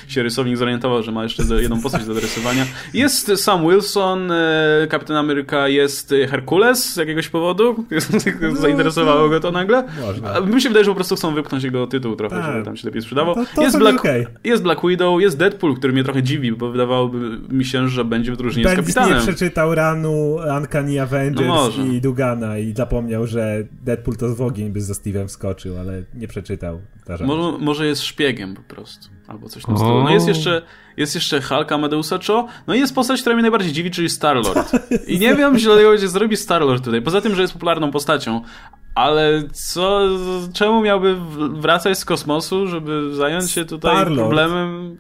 się 0.08 0.24
rysownik 0.24 0.58
zorientował, 0.58 1.04
że 1.04 1.12
ma 1.12 1.24
jeszcze 1.24 1.44
jedną 1.62 1.82
postać 1.82 2.06
do 2.06 2.14
dorysowania. 2.14 2.66
Jest 2.94 3.32
Sam 3.36 3.68
Wilson, 3.70 4.32
e, 4.32 4.88
Kapitan 4.90 5.16
Ameryka, 5.18 5.68
jest 5.68 6.14
Herkules 6.30 6.94
z 6.94 6.98
jakiegoś 6.98 7.30
powodu, 7.30 7.86
zainteresowało 8.62 9.30
go 9.30 9.40
to 9.40 9.52
nagle. 9.52 9.84
Można. 10.02 10.40
Mi 10.40 10.62
się 10.62 10.70
wydaje, 10.70 10.86
że 10.86 10.92
po 10.92 10.96
prostu 10.96 11.16
chcą 11.16 11.34
wypchnąć 11.34 11.64
jego 11.64 11.88
tytuł 11.88 12.16
trochę, 12.16 12.36
Tak. 12.36 12.46
żeby 12.54 12.66
tam 12.66 12.78
się 12.78 12.88
lepiej 12.88 13.02
sprzedawał. 13.02 13.36
To- 13.46 13.56
to 13.56 13.62
jest, 13.62 13.78
Black, 13.78 14.00
okej. 14.00 14.28
jest 14.44 14.64
Black 14.64 14.82
Widow, 14.88 15.22
jest 15.22 15.38
Deadpool, 15.38 15.76
który 15.76 15.94
mnie 15.94 16.04
trochę 16.04 16.24
dziwi, 16.24 16.52
bo 16.52 16.72
wydawałoby 16.72 17.40
mi 17.50 17.66
się, 17.66 17.88
że 17.90 18.06
będzie 18.06 18.32
w 18.32 18.38
drużynie 18.38 18.64
z 18.64 18.68
Bendis 18.68 18.88
nie 18.88 18.94
Kapitanem. 19.02 19.24
przeczytał 19.28 19.76
ranu 19.76 20.38
Uncanny 20.58 21.02
Avengers 21.02 21.48
No 21.78 21.86
i 21.86 22.02
Dugana 22.02 22.58
i 22.58 22.74
zapomniał, 22.74 23.28
że 23.28 23.64
Deadpool 23.84 24.18
to 24.18 24.36
w 24.36 24.42
ogień 24.42 24.70
by 24.70 24.82
za 24.82 24.94
Steve'em 24.94 25.28
wskoczył, 25.28 25.78
ale 25.78 26.04
nie 26.14 26.28
przeczytał. 26.28 26.82
Może, 27.26 27.58
może 27.60 27.86
jest 27.88 28.02
szpiegiem 28.04 28.56
po 28.56 28.62
prostu. 28.76 29.10
Albo 29.28 29.50
coś 29.50 29.64
w 29.64 29.66
tym 29.66 29.76
O. 29.76 29.78
stylu. 29.78 30.04
No 30.04 30.10
jest 30.10 30.28
jeszcze, 30.28 30.62
jest 30.98 31.16
jeszcze 31.16 31.42
Hulk 31.42 31.72
Amadeusa 31.72 32.20
Cho. 32.28 32.48
No 32.68 32.74
i 32.76 32.80
jest 32.80 32.96
postać, 32.96 33.22
która 33.22 33.36
mnie 33.36 33.42
najbardziej 33.42 33.72
dziwi, 33.72 33.92
czyli 33.92 34.10
Star-Lord. 34.10 34.72
I 35.08 35.20
nie 35.20 35.36
wiem, 35.36 35.58
źle 35.58 35.96
gdzie 35.98 36.08
zrobi 36.08 36.38
Star-Lord 36.38 36.84
tutaj. 36.86 37.02
Poza 37.02 37.22
tym, 37.22 37.36
że 37.36 37.42
jest 37.42 37.54
popularną 37.54 37.92
postacią. 37.92 38.42
Ale 39.00 39.44
co, 39.54 40.10
czemu 40.54 40.82
miałby 40.82 41.18
wracać 41.60 41.98
z 41.98 42.06
kosmosu, 42.06 42.68
żeby 42.68 43.16
zająć 43.16 43.52
się 43.52 43.66
tutaj 43.66 43.92
Star-Lord. 43.92 44.20
problemem 44.20 44.98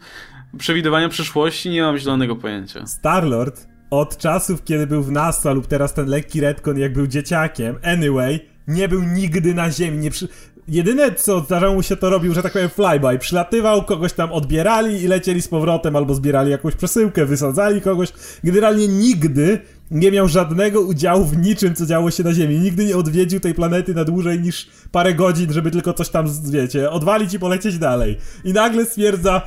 przewidywania 0.57 1.09
przyszłości? 1.09 1.69
Nie 1.69 1.81
mam 1.81 1.97
zielonego 1.97 2.35
pojęcia. 2.35 2.85
Star-Lord 2.85 3.67
od 3.89 4.17
czasów, 4.17 4.63
kiedy 4.63 4.87
był 4.87 5.03
w 5.03 5.11
NASA 5.11 5.51
lub 5.51 5.67
teraz 5.67 5.93
ten 5.93 6.07
lekki 6.07 6.41
retcon, 6.41 6.77
jak 6.77 6.93
był 6.93 7.07
dzieciakiem, 7.07 7.75
anyway, 7.83 8.39
nie 8.67 8.87
był 8.87 9.03
nigdy 9.03 9.53
na 9.53 9.71
Ziemi. 9.71 9.97
Nie 9.97 10.11
przy... 10.11 10.27
Jedyne, 10.67 11.11
co 11.11 11.39
zdarzało 11.39 11.73
mu 11.75 11.83
się, 11.83 11.95
to 11.95 12.09
robił, 12.09 12.33
że 12.33 12.43
tak 12.43 12.53
powiem, 12.53 12.69
flyby. 12.69 13.19
Przylatywał, 13.19 13.83
kogoś 13.83 14.13
tam 14.13 14.31
odbierali 14.31 15.03
i 15.03 15.07
lecieli 15.07 15.41
z 15.41 15.47
powrotem, 15.47 15.95
albo 15.95 16.15
zbierali 16.15 16.51
jakąś 16.51 16.75
przesyłkę, 16.75 17.25
wysadzali 17.25 17.81
kogoś. 17.81 18.09
Generalnie 18.43 18.87
nigdy 18.87 19.61
nie 19.91 20.11
miał 20.11 20.27
żadnego 20.27 20.81
udziału 20.81 21.25
w 21.25 21.37
niczym, 21.37 21.75
co 21.75 21.85
działo 21.85 22.11
się 22.11 22.23
na 22.23 22.33
Ziemi. 22.33 22.59
Nigdy 22.59 22.85
nie 22.85 22.97
odwiedził 22.97 23.39
tej 23.39 23.53
planety 23.53 23.93
na 23.93 24.03
dłużej 24.03 24.39
niż 24.39 24.69
parę 24.91 25.13
godzin, 25.13 25.53
żeby 25.53 25.71
tylko 25.71 25.93
coś 25.93 26.09
tam, 26.09 26.27
wiecie, 26.51 26.91
odwalić 26.91 27.33
i 27.33 27.39
polecieć 27.39 27.77
dalej. 27.77 28.17
I 28.43 28.53
nagle 28.53 28.85
stwierdza, 28.85 29.41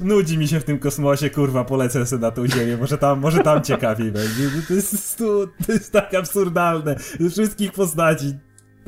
nudzi 0.00 0.38
mi 0.38 0.48
się 0.48 0.60
w 0.60 0.64
tym 0.64 0.78
kosmosie, 0.78 1.30
kurwa, 1.30 1.64
polecę 1.64 2.06
sobie 2.06 2.22
na 2.22 2.30
tą 2.30 2.46
ziemię, 2.46 2.76
może 2.76 2.98
tam, 2.98 3.20
może 3.20 3.38
tam 3.38 3.62
ciekawiej 3.62 4.12
będzie. 4.12 4.50
To 4.68 4.74
jest, 4.74 5.18
to 5.66 5.72
jest 5.72 5.92
tak 5.92 6.14
absurdalne. 6.14 6.96
Ze 7.20 7.30
wszystkich 7.30 7.72
postaci 7.72 8.34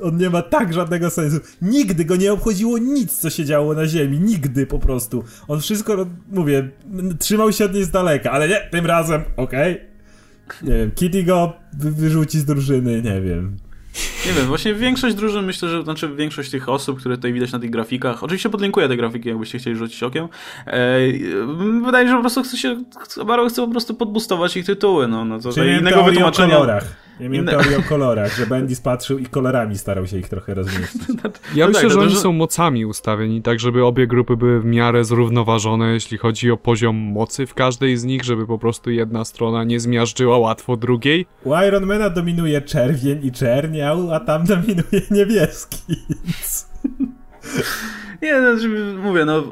on 0.02 0.16
nie 0.16 0.30
ma 0.30 0.42
tak 0.42 0.74
żadnego 0.74 1.11
sensu. 1.11 1.36
Nigdy 1.62 2.04
go 2.04 2.16
nie 2.16 2.32
obchodziło 2.32 2.78
nic, 2.78 3.18
co 3.18 3.30
się 3.30 3.44
działo 3.44 3.74
na 3.74 3.86
Ziemi. 3.86 4.20
Nigdy 4.20 4.66
po 4.66 4.78
prostu. 4.78 5.24
On 5.48 5.61
wszystko, 5.61 6.06
mówię, 6.30 6.70
trzymał 7.18 7.52
się 7.52 7.64
od 7.64 7.74
niej 7.74 7.84
z 7.84 7.90
daleka, 7.90 8.30
ale 8.30 8.48
nie, 8.48 8.68
tym 8.70 8.86
razem, 8.86 9.22
okej. 9.36 9.72
Okay. 9.72 9.88
Nie 10.62 10.74
wiem, 10.74 10.90
Kitty 10.90 11.22
go 11.22 11.53
wyrzuci 11.72 12.38
z 12.38 12.44
drużyny, 12.44 13.03
nie 13.03 13.20
wiem. 13.20 13.57
Nie 14.26 14.32
wiem, 14.32 14.46
właśnie 14.46 14.74
większość 14.74 15.16
drużyn, 15.16 15.44
myślę, 15.44 15.68
że 15.68 15.82
znaczy 15.82 16.09
większość 16.09 16.51
tych 16.51 16.68
osób, 16.68 17.01
które 17.01 17.16
tutaj 17.16 17.32
widać 17.32 17.53
na 17.53 17.59
tych 17.59 17.70
grafikach, 17.70 18.24
oczywiście 18.24 18.51
podlinkuję 18.51 18.88
te 18.88 18.96
grafiki, 18.96 19.28
jakbyście 19.28 19.59
chcieli 19.59 19.76
rzucić 19.76 20.03
okiem. 20.03 20.28
E, 20.66 20.99
wydaje 21.84 22.07
się, 22.07 22.11
że 22.11 22.16
po 22.16 22.20
prostu 22.20 22.42
chce 22.42 22.57
się, 22.57 22.84
Baro 23.26 23.49
chce 23.49 23.62
po 23.62 23.68
prostu 23.68 23.94
podbustować 23.94 24.57
ich 24.57 24.66
tytuły, 24.66 25.09
no, 25.09 25.24
no 25.24 25.40
to 25.40 25.53
Czyli 25.53 25.76
innego 25.78 26.05
wytłumaczenia. 26.05 26.57
O 26.57 26.61
kolorach. 26.61 27.07
Ja 27.21 27.29
miałem 27.29 27.47
teorię 27.47 27.79
o 27.79 27.83
kolorach, 27.83 28.37
że 28.37 28.47
Bendis 28.47 28.81
patrzył 28.81 29.19
i 29.19 29.27
kolorami 29.27 29.79
starał 29.79 30.07
się 30.07 30.19
ich 30.19 30.29
trochę 30.29 30.55
rozmieścić. 30.55 31.03
Ja 31.55 31.64
no 31.64 31.69
myślę, 31.69 31.83
tak, 31.83 31.91
że 31.91 32.01
oni 32.01 32.16
są 32.16 32.33
mocami 32.33 32.87
ustawieni, 32.87 33.43
tak 33.43 33.61
żeby 33.61 33.85
obie 33.85 34.07
grupy 34.07 34.37
były 34.37 34.61
w 34.61 34.64
miarę 34.64 35.05
zrównoważone, 35.05 35.93
jeśli 35.93 36.19
chodzi 36.19 36.51
o 36.51 36.57
poziom 36.57 36.97
mocy 36.97 37.47
w 37.47 37.55
każdej 37.55 37.97
z 37.97 38.05
nich, 38.05 38.25
żeby 38.25 38.47
po 38.47 38.59
prostu 38.59 38.91
jedna 38.91 39.25
strona 39.25 39.64
nie 39.64 39.81
zmiażdżyła 39.81 40.39
łatwo 40.39 40.77
drugiej. 40.77 41.27
U 41.45 41.51
Ironmana 41.69 42.11
dominuje 42.11 42.61
czerwień 42.61 43.27
i 43.27 43.33
czerniał, 43.33 44.12
a 44.14 44.21
tam 44.21 44.45
dominuje 44.45 45.03
niebieski. 45.11 45.97
Nie, 48.23 48.41
no, 48.41 48.49
mówię, 49.03 49.25
no 49.25 49.43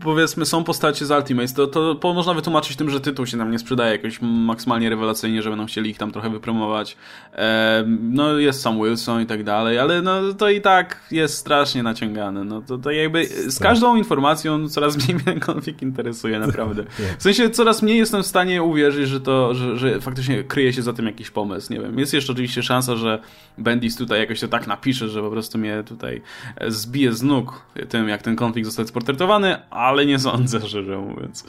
powiedzmy 0.00 0.46
są 0.46 0.64
postacie 0.64 1.06
z 1.06 1.10
Ultimates, 1.10 1.54
to, 1.54 1.66
to, 1.94 2.14
można 2.14 2.34
wytłumaczyć 2.34 2.76
tym, 2.76 2.90
że 2.90 3.00
tytuł 3.00 3.26
się 3.26 3.36
nam 3.36 3.50
nie 3.50 3.58
sprzedaje 3.58 3.92
jakoś 3.92 4.18
maksymalnie 4.22 4.90
rewelacyjnie, 4.90 5.42
że 5.42 5.50
będą 5.50 5.66
chcieli 5.66 5.90
ich 5.90 5.98
tam 5.98 6.12
trochę 6.12 6.30
wypromować. 6.30 6.96
E, 7.34 7.84
no 8.00 8.38
jest 8.38 8.60
Sam 8.60 8.82
Wilson 8.82 9.22
i 9.22 9.26
tak 9.26 9.44
dalej, 9.44 9.78
ale 9.78 10.02
no 10.02 10.34
to 10.38 10.50
i 10.50 10.60
tak 10.60 11.00
jest 11.10 11.36
strasznie 11.36 11.82
naciągane. 11.82 12.44
No 12.44 12.62
to, 12.62 12.78
to 12.78 12.90
jakby 12.90 13.26
z 13.26 13.58
każdą 13.58 13.96
informacją 13.96 14.68
coraz 14.68 14.96
mniej 14.96 15.22
mnie 15.26 15.40
konflikt 15.40 15.82
interesuje, 15.82 16.38
naprawdę. 16.38 16.84
W 17.18 17.22
sensie 17.22 17.50
coraz 17.50 17.82
mniej 17.82 17.98
jestem 17.98 18.22
w 18.22 18.26
stanie 18.26 18.62
uwierzyć, 18.62 19.08
że 19.08 19.20
to, 19.20 19.54
że, 19.54 19.76
że 19.76 20.00
faktycznie 20.00 20.44
kryje 20.44 20.72
się 20.72 20.82
za 20.82 20.92
tym 20.92 21.06
jakiś 21.06 21.30
pomysł, 21.30 21.72
nie 21.72 21.80
wiem. 21.80 21.98
Jest 21.98 22.14
jeszcze 22.14 22.32
oczywiście 22.32 22.62
szansa, 22.62 22.96
że 22.96 23.18
Bendis 23.58 23.96
tutaj 23.96 24.20
jakoś 24.20 24.40
to 24.40 24.48
tak 24.48 24.66
napisze, 24.66 25.08
że 25.08 25.22
po 25.22 25.30
prostu 25.30 25.58
mnie 25.58 25.82
tutaj 25.86 26.22
zbije 26.68 27.12
z 27.12 27.22
nóg 27.22 27.62
tym, 27.88 28.09
jak 28.10 28.22
ten 28.22 28.36
konflikt 28.36 28.66
został 28.66 28.86
sportretowany, 28.86 29.70
ale 29.70 30.06
nie 30.06 30.18
sądzę, 30.18 30.60
szczerze 30.68 30.98
mówiąc. 30.98 31.44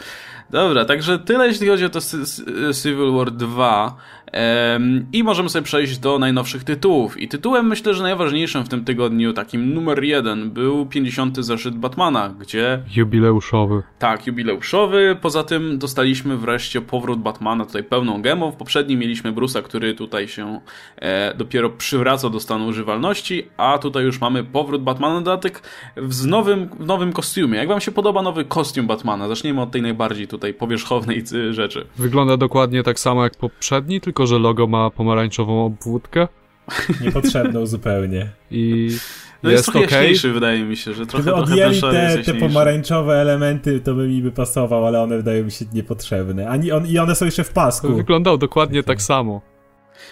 Dobra, 0.51 0.85
także 0.85 1.19
tyle 1.19 1.47
jeśli 1.47 1.67
chodzi 1.67 1.85
o 1.85 1.89
to 1.89 1.99
Civil 2.83 3.11
War 3.11 3.31
2. 3.31 3.95
I 5.13 5.23
możemy 5.23 5.49
sobie 5.49 5.63
przejść 5.63 5.97
do 5.97 6.19
najnowszych 6.19 6.63
tytułów. 6.63 7.21
I 7.21 7.27
tytułem 7.27 7.67
myślę, 7.67 7.93
że 7.93 8.03
najważniejszym 8.03 8.63
w 8.63 8.69
tym 8.69 8.85
tygodniu, 8.85 9.33
takim 9.33 9.73
numer 9.73 10.03
jeden, 10.03 10.51
był 10.51 10.85
50. 10.85 11.37
zeszyt 11.37 11.75
Batmana, 11.75 12.33
gdzie... 12.39 12.83
Jubileuszowy. 12.95 13.83
Tak, 13.99 14.27
jubileuszowy. 14.27 15.17
Poza 15.21 15.43
tym 15.43 15.79
dostaliśmy 15.79 16.37
wreszcie 16.37 16.81
powrót 16.81 17.19
Batmana, 17.19 17.65
tutaj 17.65 17.83
pełną 17.83 18.21
gemą. 18.21 18.51
W 18.51 18.55
poprzednim 18.55 18.99
mieliśmy 18.99 19.33
Bruce'a, 19.33 19.63
który 19.63 19.93
tutaj 19.93 20.27
się 20.27 20.59
e, 20.97 21.33
dopiero 21.35 21.69
przywraca 21.69 22.29
do 22.29 22.39
stanu 22.39 22.67
używalności, 22.67 23.47
a 23.57 23.77
tutaj 23.77 24.03
już 24.03 24.21
mamy 24.21 24.43
powrót 24.43 24.83
Batmana 24.83 25.21
dodatek 25.21 25.61
w 25.97 26.27
nowym, 26.27 26.69
w 26.79 26.85
nowym 26.85 27.13
kostiumie. 27.13 27.57
Jak 27.57 27.67
wam 27.67 27.81
się 27.81 27.91
podoba 27.91 28.21
nowy 28.21 28.45
kostium 28.45 28.87
Batmana? 28.87 29.27
Zaczniemy 29.27 29.61
od 29.61 29.71
tej 29.71 29.81
najbardziej 29.81 30.27
tutaj 30.27 30.40
powierzchownej 30.53 31.23
rzeczy. 31.51 31.85
Wygląda 31.97 32.37
dokładnie 32.37 32.83
tak 32.83 32.99
samo 32.99 33.23
jak 33.23 33.35
poprzedni, 33.35 34.01
tylko 34.01 34.27
że 34.27 34.39
logo 34.39 34.67
ma 34.67 34.89
pomarańczową 34.89 35.65
obwódkę. 35.65 36.27
Niepotrzebną 37.01 37.65
zupełnie. 37.75 38.29
I 38.51 38.89
no 39.43 39.49
jest, 39.49 39.67
jest 39.67 39.87
trochę 39.89 40.07
okay. 40.09 40.33
wydaje 40.33 40.63
mi 40.63 40.77
się, 40.77 40.93
że 40.93 41.05
trochę, 41.05 41.23
Gdyby 41.23 41.37
trochę 41.37 41.53
odjęli 41.53 41.81
te, 41.81 42.17
te 42.23 42.33
pomarańczowe 42.33 43.21
elementy, 43.21 43.79
to 43.79 43.93
by 43.93 44.07
mi 44.07 44.21
by 44.21 44.31
pasował, 44.31 44.85
ale 44.85 45.01
one 45.01 45.17
wydają 45.17 45.43
mi 45.43 45.51
się 45.51 45.65
niepotrzebne. 45.73 46.49
Ani 46.49 46.71
on, 46.71 46.87
I 46.87 46.99
one 46.99 47.15
są 47.15 47.25
jeszcze 47.25 47.43
w 47.43 47.49
pasku. 47.49 47.95
Wyglądał 47.95 48.37
dokładnie 48.37 48.83
tak 48.83 49.01
samo. 49.01 49.50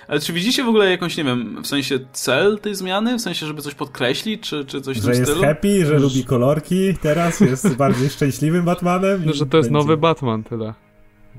Ale 0.10 0.20
czy 0.20 0.34
widzicie 0.34 0.64
w 0.64 0.68
ogóle 0.68 0.91
jakąś, 0.91 1.18
nie 1.18 1.24
wiem, 1.24 1.64
w 1.64 1.68
sensie 1.68 1.99
cel 2.14 2.60
tej 2.60 2.76
zmiany? 2.76 3.18
W 3.18 3.22
sensie, 3.22 3.45
żeby 3.45 3.62
coś 3.62 3.74
podkreślić, 3.74 4.41
czy, 4.41 4.66
czy 4.66 4.82
coś 4.82 4.99
w 4.99 5.03
że 5.03 5.12
tym 5.12 5.26
stylu? 5.26 5.41
Że 5.41 5.47
jest 5.47 5.55
happy, 5.55 5.86
że 5.86 5.99
lubi 5.99 6.24
kolorki 6.24 6.93
teraz, 7.01 7.39
jest 7.39 7.76
bardziej 7.76 8.10
szczęśliwym 8.10 8.66
Batmanem? 8.66 9.26
No, 9.26 9.34
że 9.39 9.45
to 9.45 9.57
jest 9.57 9.70
będzie... 9.70 9.84
nowy 9.84 9.97
Batman, 9.97 10.43
tyle. 10.43 10.74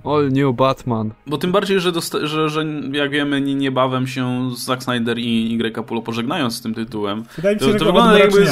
All 0.04 0.28
New 0.32 0.56
Batman. 0.56 1.10
Bo 1.26 1.38
tym 1.38 1.52
bardziej, 1.52 1.80
że, 1.80 1.92
że, 2.22 2.48
że 2.50 2.64
jak 2.92 3.10
wiemy, 3.10 3.40
niebawem 3.40 4.06
się 4.06 4.50
Zack 4.56 4.82
Snyder 4.82 5.18
i 5.18 5.58
Y 5.60 5.74
Capullo 5.74 6.02
pożegnają 6.02 6.50
z 6.50 6.60
tym 6.60 6.74
tytułem. 6.74 7.24
Wydaje 7.36 7.56
mi 7.56 7.60
się, 7.60 7.72
to, 7.72 7.78
to 7.78 7.84
wygląda 7.84 8.18
jakby. 8.18 8.46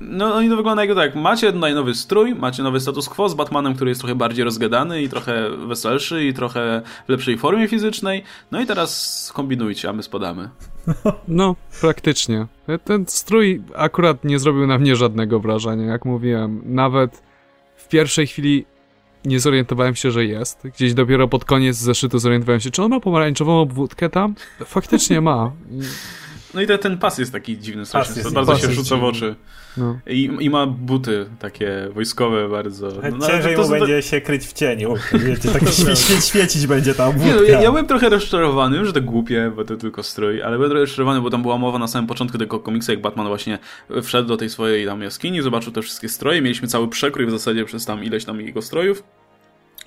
No 0.00 0.34
oni 0.34 0.48
to 0.48 0.56
wygląda 0.56 0.84
jakby 0.84 1.00
tak. 1.00 1.14
Macie 1.14 1.52
tutaj 1.52 1.74
nowy 1.74 1.94
strój, 1.94 2.34
macie 2.34 2.62
nowy 2.62 2.80
status 2.80 3.08
quo 3.08 3.28
z 3.28 3.34
Batmanem, 3.34 3.74
który 3.74 3.90
jest 3.90 4.00
trochę 4.00 4.14
bardziej 4.14 4.44
rozgadany 4.44 5.02
i 5.02 5.08
trochę 5.08 5.50
weselszy 5.50 6.24
i 6.24 6.34
trochę 6.34 6.82
w 7.06 7.08
lepszej 7.08 7.38
formie 7.38 7.68
fizycznej. 7.68 8.24
No 8.50 8.60
i 8.60 8.66
teraz 8.66 9.30
kombinujcie, 9.34 9.88
a 9.88 9.92
my 9.92 10.02
spadamy. 10.02 10.48
No, 11.28 11.56
praktycznie. 11.80 12.46
Ten 12.84 13.04
strój 13.08 13.62
akurat 13.76 14.24
nie 14.24 14.38
zrobił 14.38 14.66
na 14.66 14.78
mnie 14.78 14.96
żadnego 14.96 15.40
wrażenia, 15.40 15.84
jak 15.84 16.04
mówiłem. 16.04 16.62
Nawet 16.64 17.22
w 17.76 17.88
pierwszej 17.88 18.26
chwili 18.26 18.64
nie 19.24 19.40
zorientowałem 19.40 19.94
się, 19.94 20.10
że 20.10 20.24
jest. 20.24 20.60
Gdzieś 20.74 20.94
dopiero 20.94 21.28
pod 21.28 21.44
koniec 21.44 21.76
zeszytu 21.76 22.18
zorientowałem 22.18 22.60
się, 22.60 22.70
czy 22.70 22.82
on 22.82 22.90
ma 22.90 23.00
pomarańczową 23.00 23.60
obwódkę 23.60 24.10
tam? 24.10 24.34
Faktycznie 24.64 25.20
ma. 25.20 25.52
No 26.54 26.60
i 26.60 26.66
ten, 26.66 26.78
ten 26.78 26.98
pas 26.98 27.18
jest 27.18 27.32
taki 27.32 27.58
dziwny, 27.58 27.86
strasznie. 27.86 28.22
bardzo 28.30 28.58
się 28.58 28.72
rzuca 28.72 28.96
w 28.96 29.04
oczy. 29.04 29.34
No. 29.76 29.98
I, 30.06 30.30
I 30.40 30.50
ma 30.50 30.66
buty 30.66 31.26
takie 31.38 31.88
wojskowe 31.94 32.48
bardzo. 32.48 32.88
No, 32.88 33.16
no 33.18 33.26
Ciężej 33.26 33.56
to, 33.56 33.62
to, 33.62 33.68
mu 33.68 33.74
to, 33.74 33.80
będzie 33.80 34.02
się 34.02 34.20
kryć 34.20 34.46
w 34.46 34.52
cieniu. 34.52 34.94
Wiecie, 35.12 35.48
tak 35.48 35.62
świe, 35.94 36.20
świecić 36.20 36.66
będzie 36.66 36.94
tam 36.94 37.18
Nie, 37.18 37.34
no, 37.34 37.42
ja, 37.42 37.62
ja, 37.62 37.70
byłem 37.70 37.86
trochę 37.86 38.08
rozczarowany, 38.08 38.86
że 38.86 38.92
to 38.92 39.00
głupie, 39.00 39.52
bo 39.56 39.64
to 39.64 39.76
tylko 39.76 40.02
strój, 40.02 40.42
ale 40.42 40.56
byłem 40.56 40.70
trochę 40.70 40.84
rozczarowany, 40.84 41.20
bo 41.20 41.30
tam 41.30 41.42
była 41.42 41.58
mowa 41.58 41.78
na 41.78 41.88
samym 41.88 42.08
początku 42.08 42.38
tego 42.38 42.58
komiksu, 42.58 42.92
jak 42.92 43.00
Batman 43.00 43.26
właśnie 43.26 43.58
wszedł 44.02 44.28
do 44.28 44.36
tej 44.36 44.50
swojej 44.50 44.86
tam 44.86 45.02
jaskini, 45.02 45.42
zobaczył 45.42 45.72
te 45.72 45.82
wszystkie 45.82 46.08
stroje, 46.08 46.42
mieliśmy 46.42 46.68
cały 46.68 46.88
przekrój 46.88 47.26
w 47.26 47.30
zasadzie 47.30 47.64
przez 47.64 47.86
tam 47.86 48.04
ileś 48.04 48.24
tam 48.24 48.40
jego 48.40 48.62
strojów. 48.62 49.02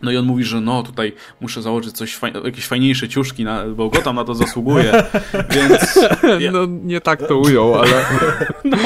No 0.02 0.12
i 0.12 0.18
on 0.18 0.26
mówi, 0.26 0.44
że 0.44 0.62
no 0.62 0.84
tutaj 0.84 1.14
muszę 1.42 1.62
założyć 1.62 1.92
coś, 1.92 2.20
jakieś 2.46 2.68
fajniejsze 2.68 3.10
ciuszki, 3.10 3.44
na, 3.44 3.66
bo 3.66 3.90
Gotham 3.90 4.16
na 4.16 4.24
to 4.24 4.36
zasługuje, 4.36 5.04
więc... 5.56 6.00
Ja... 6.40 6.52
No 6.52 6.66
nie 6.66 7.02
tak 7.02 7.28
to 7.28 7.38
ujął, 7.38 7.76
ale... 7.76 8.06
no, 8.64 8.78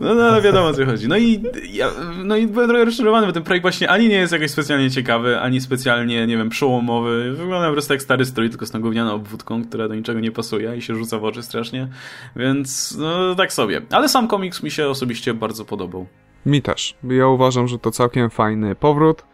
no, 0.00 0.14
no, 0.14 0.22
ale 0.22 0.42
wiadomo 0.42 0.68
o 0.68 0.74
co 0.74 0.86
chodzi. 0.86 1.08
No 1.08 1.16
i, 1.16 1.42
ja, 1.72 1.90
no 2.24 2.36
i 2.36 2.46
byłem 2.46 2.68
trochę 2.68 2.84
rozczarowany, 2.84 3.26
bo 3.26 3.32
ten 3.32 3.42
projekt 3.42 3.62
właśnie 3.62 3.90
ani 3.90 4.08
nie 4.08 4.16
jest 4.16 4.32
jakoś 4.32 4.50
specjalnie 4.50 4.90
ciekawy, 4.90 5.40
ani 5.40 5.60
specjalnie, 5.60 6.26
nie 6.26 6.36
wiem, 6.36 6.48
przełomowy. 6.48 7.32
Wygląda 7.32 7.66
po 7.66 7.72
prostu 7.72 7.92
jak 7.92 8.02
stary 8.02 8.24
strój, 8.24 8.50
tylko 8.50 8.66
z 8.66 8.70
tą 8.70 8.80
gównianą 8.80 9.12
obwódką, 9.12 9.64
która 9.64 9.88
do 9.88 9.94
niczego 9.94 10.20
nie 10.20 10.32
pasuje 10.32 10.76
i 10.76 10.82
się 10.82 10.94
rzuca 10.94 11.18
w 11.18 11.24
oczy 11.24 11.42
strasznie. 11.42 11.88
Więc 12.36 12.96
no 12.98 13.34
tak 13.34 13.52
sobie. 13.52 13.82
Ale 13.90 14.08
sam 14.08 14.28
komiks 14.28 14.62
mi 14.62 14.70
się 14.70 14.88
osobiście 14.88 15.34
bardzo 15.34 15.64
podobał. 15.64 16.06
Mi 16.46 16.62
też. 16.62 16.94
Ja 17.04 17.26
uważam, 17.26 17.68
że 17.68 17.78
to 17.78 17.90
całkiem 17.90 18.30
fajny 18.30 18.74
powrót 18.74 19.24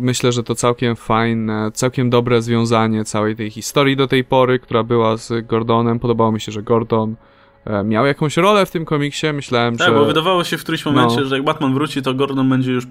Myślę, 0.00 0.32
że 0.32 0.42
to 0.42 0.54
całkiem 0.54 0.96
fajne, 0.96 1.70
całkiem 1.74 2.10
dobre 2.10 2.42
związanie 2.42 3.04
całej 3.04 3.36
tej 3.36 3.50
historii 3.50 3.96
do 3.96 4.08
tej 4.08 4.24
pory, 4.24 4.58
która 4.58 4.82
była 4.82 5.16
z 5.16 5.46
Gordonem. 5.46 5.98
Podobało 5.98 6.32
mi 6.32 6.40
się, 6.40 6.52
że 6.52 6.62
Gordon 6.62 7.16
miał 7.84 8.06
jakąś 8.06 8.36
rolę 8.36 8.66
w 8.66 8.70
tym 8.70 8.84
komiksie, 8.84 9.26
myślałem, 9.32 9.76
tak, 9.76 9.86
że... 9.86 9.92
Tak, 9.92 10.00
bo 10.00 10.06
wydawało 10.06 10.44
się 10.44 10.58
w 10.58 10.60
którymś 10.60 10.84
momencie, 10.84 11.16
no. 11.16 11.24
że 11.24 11.36
jak 11.36 11.44
Batman 11.44 11.74
wróci, 11.74 12.02
to 12.02 12.14
Gordon 12.14 12.48
będzie 12.48 12.72
już 12.72 12.86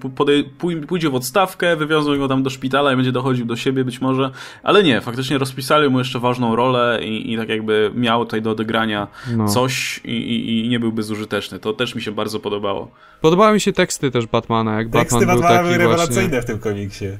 pójdzie 0.88 1.10
w 1.10 1.14
odstawkę, 1.14 1.76
wywiozą 1.76 2.18
go 2.18 2.28
tam 2.28 2.42
do 2.42 2.50
szpitala 2.50 2.92
i 2.92 2.96
będzie 2.96 3.12
dochodził 3.12 3.46
do 3.46 3.56
siebie 3.56 3.84
być 3.84 4.00
może, 4.00 4.30
ale 4.62 4.82
nie, 4.82 5.00
faktycznie 5.00 5.38
rozpisali 5.38 5.88
mu 5.88 5.98
jeszcze 5.98 6.18
ważną 6.18 6.56
rolę 6.56 7.00
i, 7.02 7.32
i 7.32 7.36
tak 7.36 7.48
jakby 7.48 7.90
miał 7.94 8.24
tutaj 8.24 8.42
do 8.42 8.50
odegrania 8.50 9.06
no. 9.36 9.48
coś 9.48 10.00
i, 10.04 10.10
i, 10.10 10.66
i, 10.66 10.68
nie 10.68 10.80
był 10.80 10.92
bezużyteczny. 10.92 11.58
To 11.58 11.72
też 11.72 11.94
mi 11.94 12.02
się 12.02 12.12
bardzo 12.12 12.40
podobało. 12.40 12.90
Podobały 13.20 13.54
mi 13.54 13.60
się 13.60 13.72
teksty 13.72 14.10
też 14.10 14.26
Batmana, 14.26 14.78
jak 14.78 14.90
teksty 14.90 15.18
Batman 15.18 15.36
Batmana 15.36 15.62
był 15.62 15.64
były 15.64 15.78
rewelacyjne 15.78 16.28
właśnie, 16.28 16.42
w 16.42 16.44
tym 16.44 16.58
komiksie. 16.58 17.04
Yy, 17.04 17.18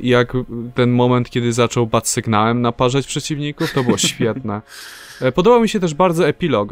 jak 0.00 0.32
ten 0.74 0.90
moment, 0.90 1.30
kiedy 1.30 1.52
zaczął 1.52 1.86
bat 1.86 2.08
sygnałem 2.08 2.62
naparzać 2.62 3.06
przeciwników, 3.06 3.72
to 3.72 3.84
było 3.84 3.98
świetne. 4.08 4.60
E, 5.20 5.32
podobał 5.32 5.60
mi 5.60 5.68
się 5.68 5.80
też 5.80 5.94
bardzo 5.94 6.28
epilog, 6.28 6.69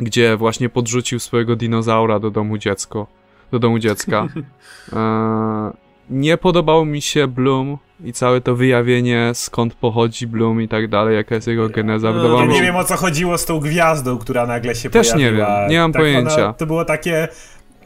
gdzie 0.00 0.36
właśnie 0.36 0.68
podrzucił 0.68 1.18
swojego 1.18 1.56
dinozaura 1.56 2.18
do 2.18 2.30
domu 2.30 2.58
dziecko, 2.58 3.06
do 3.52 3.58
domu 3.58 3.78
dziecka. 3.78 4.26
E, 4.92 5.70
nie 6.10 6.36
podobał 6.36 6.84
mi 6.84 7.02
się 7.02 7.26
Bloom 7.26 7.78
i 8.04 8.12
całe 8.12 8.40
to 8.40 8.56
wyjawienie, 8.56 9.30
skąd 9.34 9.74
pochodzi 9.74 10.26
Bloom 10.26 10.62
i 10.62 10.68
tak 10.68 10.88
dalej, 10.88 11.16
jaka 11.16 11.34
jest 11.34 11.46
jego 11.46 11.68
geneza. 11.68 12.12
Wydawało 12.12 12.40
Ja 12.40 12.46
mi 12.46 12.54
nie 12.54 12.62
wiem 12.62 12.76
o 12.76 12.84
co 12.84 12.96
chodziło 12.96 13.38
z 13.38 13.44
tą 13.44 13.60
gwiazdą, 13.60 14.18
która 14.18 14.46
nagle 14.46 14.74
się 14.74 14.90
Też 14.90 15.06
nie 15.08 15.14
pojawiła. 15.14 15.60
wiem, 15.60 15.70
nie 15.70 15.78
mam 15.78 15.92
tak 15.92 16.02
pojęcia. 16.02 16.44
Ona, 16.44 16.52
to 16.52 16.66
było 16.66 16.84
takie. 16.84 17.28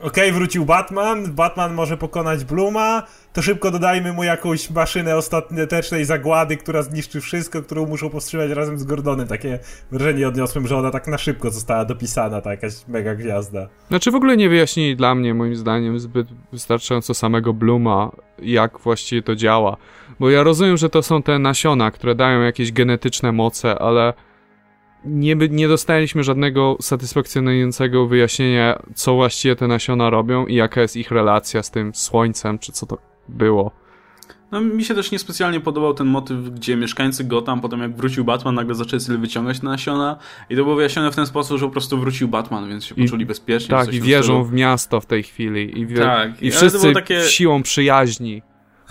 Okej, 0.02 0.32
wrócił 0.32 0.64
Batman, 0.64 1.32
Batman 1.32 1.74
może 1.74 1.96
pokonać 1.96 2.44
Bluma, 2.44 3.02
to 3.32 3.42
szybko 3.42 3.70
dodajmy 3.70 4.12
mu 4.12 4.24
jakąś 4.24 4.70
maszynę 4.70 5.16
ostatecznej 5.16 6.04
zagłady, 6.04 6.56
która 6.56 6.82
zniszczy 6.82 7.20
wszystko, 7.20 7.62
którą 7.62 7.86
muszą 7.86 8.10
powstrzymać 8.10 8.50
razem 8.50 8.78
z 8.78 8.84
Gordonem. 8.84 9.26
Takie 9.28 9.58
wrażenie 9.90 10.28
odniosłem, 10.28 10.66
że 10.66 10.76
ona 10.76 10.90
tak 10.90 11.06
na 11.06 11.18
szybko 11.18 11.50
została 11.50 11.84
dopisana, 11.84 12.40
ta 12.40 12.50
jakaś 12.50 12.72
mega 12.88 13.14
gwiazda. 13.14 13.68
Znaczy 13.88 14.10
w 14.10 14.14
ogóle 14.14 14.36
nie 14.36 14.48
wyjaśnili 14.48 14.96
dla 14.96 15.14
mnie, 15.14 15.34
moim 15.34 15.56
zdaniem, 15.56 16.00
zbyt 16.00 16.28
wystarczająco 16.52 17.14
samego 17.14 17.52
Bluma, 17.52 18.10
jak 18.38 18.78
właściwie 18.78 19.22
to 19.22 19.36
działa. 19.36 19.76
Bo 20.20 20.30
ja 20.30 20.42
rozumiem, 20.42 20.76
że 20.76 20.88
to 20.88 21.02
są 21.02 21.22
te 21.22 21.38
nasiona, 21.38 21.90
które 21.90 22.14
dają 22.14 22.40
jakieś 22.40 22.72
genetyczne 22.72 23.32
moce, 23.32 23.78
ale 23.78 24.12
nie, 25.04 25.34
nie 25.34 25.68
dostaliśmy 25.68 26.22
żadnego 26.24 26.76
satysfakcjonującego 26.80 28.06
wyjaśnienia, 28.06 28.82
co 28.94 29.14
właściwie 29.14 29.56
te 29.56 29.68
nasiona 29.68 30.10
robią 30.10 30.46
i 30.46 30.54
jaka 30.54 30.80
jest 30.80 30.96
ich 30.96 31.10
relacja 31.10 31.62
z 31.62 31.70
tym 31.70 31.94
słońcem, 31.94 32.58
czy 32.58 32.72
co 32.72 32.86
to 32.86 32.98
było. 33.28 33.70
No 34.52 34.60
mi 34.60 34.84
się 34.84 34.94
też 34.94 35.10
niespecjalnie 35.12 35.60
podobał 35.60 35.94
ten 35.94 36.06
motyw, 36.06 36.50
gdzie 36.50 36.76
mieszkańcy 36.76 37.24
Gotham, 37.24 37.60
potem 37.60 37.80
jak 37.80 37.96
wrócił 37.96 38.24
Batman, 38.24 38.54
nagle 38.54 38.74
zaczęli 38.74 39.00
sobie 39.00 39.18
wyciągać 39.18 39.60
te 39.60 39.66
nasiona 39.66 40.16
i 40.50 40.56
to 40.56 40.62
było 40.64 40.76
wyjaśnione 40.76 41.12
w 41.12 41.16
ten 41.16 41.26
sposób, 41.26 41.58
że 41.58 41.66
po 41.66 41.72
prostu 41.72 41.98
wrócił 41.98 42.28
Batman, 42.28 42.68
więc 42.68 42.84
się 42.84 42.94
I- 42.94 43.04
poczuli 43.04 43.26
bezpiecznie. 43.26 43.68
Tak, 43.68 43.94
i 43.94 44.00
wierzą 44.00 44.44
w 44.44 44.52
miasto 44.52 45.00
w 45.00 45.06
tej 45.06 45.22
chwili. 45.22 45.80
I, 45.80 45.86
wie, 45.86 45.96
Tak, 45.96 46.42
i 46.42 46.50
wszyscy 46.50 46.92
takie- 46.92 47.22
siłą 47.22 47.62
przyjaźni 47.62 48.42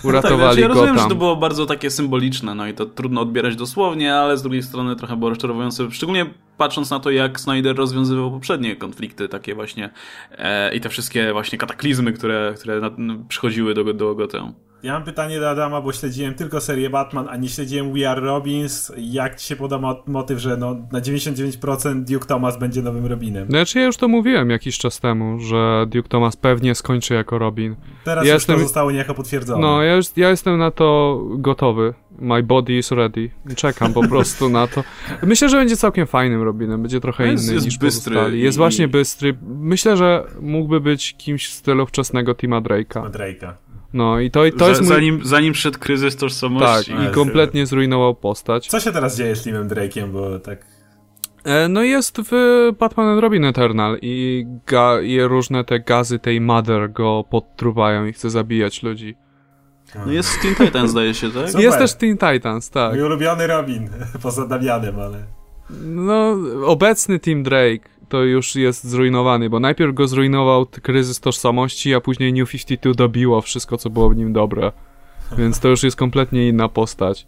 No 0.03 0.11
tak, 0.21 0.31
uratowali 0.31 0.41
znaczy 0.41 0.61
ja 0.61 0.67
rozumiem, 0.67 0.97
że 0.97 1.07
to 1.07 1.15
było 1.15 1.35
bardzo 1.35 1.65
takie 1.65 1.91
symboliczne, 1.91 2.55
no 2.55 2.67
i 2.67 2.73
to 2.73 2.85
trudno 2.85 3.21
odbierać 3.21 3.55
dosłownie, 3.55 4.15
ale 4.15 4.37
z 4.37 4.41
drugiej 4.41 4.63
strony 4.63 4.95
trochę 4.95 5.17
było 5.17 5.29
rozczarowujące, 5.29 5.91
szczególnie 5.91 6.25
patrząc 6.57 6.89
na 6.89 6.99
to, 6.99 7.11
jak 7.11 7.39
Snyder 7.39 7.75
rozwiązywał 7.75 8.31
poprzednie 8.31 8.75
konflikty, 8.75 9.29
takie 9.29 9.55
właśnie 9.55 9.89
e, 10.31 10.75
i 10.75 10.81
te 10.81 10.89
wszystkie 10.89 11.33
właśnie 11.33 11.57
kataklizmy, 11.57 12.13
które, 12.13 12.53
które 12.59 12.79
na, 12.79 12.91
przychodziły 13.27 13.73
do, 13.73 13.93
do 13.93 14.15
Gotham. 14.15 14.53
Ja 14.83 14.93
mam 14.93 15.03
pytanie 15.03 15.39
do 15.39 15.49
Adama, 15.49 15.81
bo 15.81 15.93
śledziłem 15.93 16.33
tylko 16.33 16.61
serię 16.61 16.89
Batman, 16.89 17.27
a 17.29 17.37
nie 17.37 17.49
śledziłem 17.49 17.93
We 17.93 18.09
Are 18.09 18.21
Robins. 18.21 18.91
Jak 18.97 19.35
ci 19.39 19.47
się 19.47 19.55
poda 19.55 19.77
mo- 19.77 20.03
motyw, 20.07 20.39
że 20.39 20.57
no, 20.57 20.75
na 20.91 21.01
99% 21.01 22.03
Duke 22.03 22.25
Thomas 22.27 22.59
będzie 22.59 22.81
nowym 22.81 23.05
Robinem? 23.05 23.47
Znaczy 23.47 23.79
ja 23.79 23.85
już 23.85 23.97
to 23.97 24.07
mówiłem 24.07 24.49
jakiś 24.49 24.77
czas 24.77 24.99
temu, 24.99 25.39
że 25.39 25.85
Duke 25.89 26.09
Thomas 26.09 26.35
pewnie 26.35 26.75
skończy 26.75 27.13
jako 27.13 27.37
Robin. 27.37 27.75
Teraz 28.03 28.25
Ja 28.27 28.33
już 28.33 28.41
jestem- 28.41 28.55
to 28.55 28.61
zostało 28.63 28.91
niejako 28.91 29.13
potwierdzone. 29.13 29.61
No, 29.61 29.83
ja, 29.83 29.95
już, 29.95 30.05
ja 30.17 30.29
jestem 30.29 30.57
na 30.57 30.71
to 30.71 31.19
gotowy. 31.37 31.93
My 32.19 32.43
body 32.43 32.73
is 32.73 32.91
ready. 32.91 33.29
Czekam 33.55 33.93
po 33.93 34.07
prostu 34.09 34.49
na 34.49 34.67
to. 34.67 34.83
Myślę, 35.23 35.49
że 35.49 35.57
będzie 35.57 35.77
całkiem 35.77 36.07
fajnym 36.07 36.41
Robinem. 36.43 36.81
Będzie 36.81 36.99
trochę 36.99 37.27
Jest- 37.27 37.43
inny 37.43 37.53
jest 37.53 37.65
niż 37.65 37.77
bystry 37.77 38.13
pozostali. 38.15 38.41
Jest 38.41 38.57
i- 38.57 38.59
właśnie 38.59 38.87
bystry. 38.87 39.37
Myślę, 39.47 39.97
że 39.97 40.23
mógłby 40.41 40.79
być 40.81 41.15
kimś 41.17 41.47
w 41.47 41.51
stylu 41.53 41.85
wczesnego 41.85 42.35
Tima 42.35 42.61
Drake'a. 42.61 43.09
Drake'a. 43.11 43.53
No 43.93 44.19
i 44.19 44.31
to, 44.31 44.39
to 44.51 44.65
Za, 44.65 44.69
jest 44.69 44.81
mój... 44.81 44.89
zanim, 44.89 45.19
zanim 45.23 45.53
przyszedł 45.53 45.79
kryzys 45.79 46.13
Tak, 46.15 46.19
tożsamości. 46.19 46.91
i 47.09 47.13
kompletnie 47.13 47.65
zrujnował 47.65 48.15
postać. 48.15 48.67
Co 48.67 48.79
się 48.79 48.91
teraz 48.91 49.17
dzieje 49.17 49.35
z 49.35 49.43
Timem 49.43 49.67
Drake'iem, 49.67 50.11
bo 50.11 50.39
tak... 50.39 50.65
E, 51.43 51.67
No 51.67 51.83
i 51.83 51.89
jest 51.89 52.21
w 52.31 52.31
Batman 52.79 53.07
and 53.07 53.21
Robin 53.21 53.45
Eternal 53.45 53.97
i, 54.01 54.45
ga, 54.67 55.01
i 55.01 55.21
różne 55.21 55.63
te 55.63 55.79
gazy 55.79 56.19
tej 56.19 56.41
Mother 56.41 56.91
go 56.91 57.23
podtruwają 57.29 58.05
i 58.05 58.13
chce 58.13 58.29
zabijać 58.29 58.83
ludzi. 58.83 59.15
No 60.05 60.11
jest 60.11 60.41
Teen 60.41 60.55
Titans, 60.55 60.91
zdaje 60.91 61.13
się, 61.13 61.31
tak? 61.31 61.47
Super. 61.47 61.61
Jest 61.61 61.77
też 61.77 61.93
Teen 61.93 62.17
Titans, 62.17 62.69
tak. 62.69 62.91
Mój 62.93 63.03
ulubiony 63.03 63.47
Robin, 63.47 63.89
poza 64.23 64.47
Damianem, 64.47 64.99
ale... 64.99 65.25
No, 65.85 66.35
obecny 66.65 67.19
Team 67.19 67.43
Drake 67.43 67.89
to 68.11 68.23
już 68.23 68.55
jest 68.55 68.83
zrujnowany, 68.83 69.49
bo 69.49 69.59
najpierw 69.59 69.93
go 69.93 70.07
zrujnował 70.07 70.65
kryzys 70.65 71.19
tożsamości, 71.19 71.93
a 71.95 72.01
później 72.01 72.33
New 72.33 72.51
52 72.51 72.93
dobiło 72.93 73.41
wszystko, 73.41 73.77
co 73.77 73.89
było 73.89 74.09
w 74.09 74.15
nim 74.15 74.33
dobre. 74.33 74.71
Więc 75.37 75.59
to 75.59 75.67
już 75.67 75.83
jest 75.83 75.97
kompletnie 75.97 76.47
inna 76.47 76.69
postać. 76.69 77.27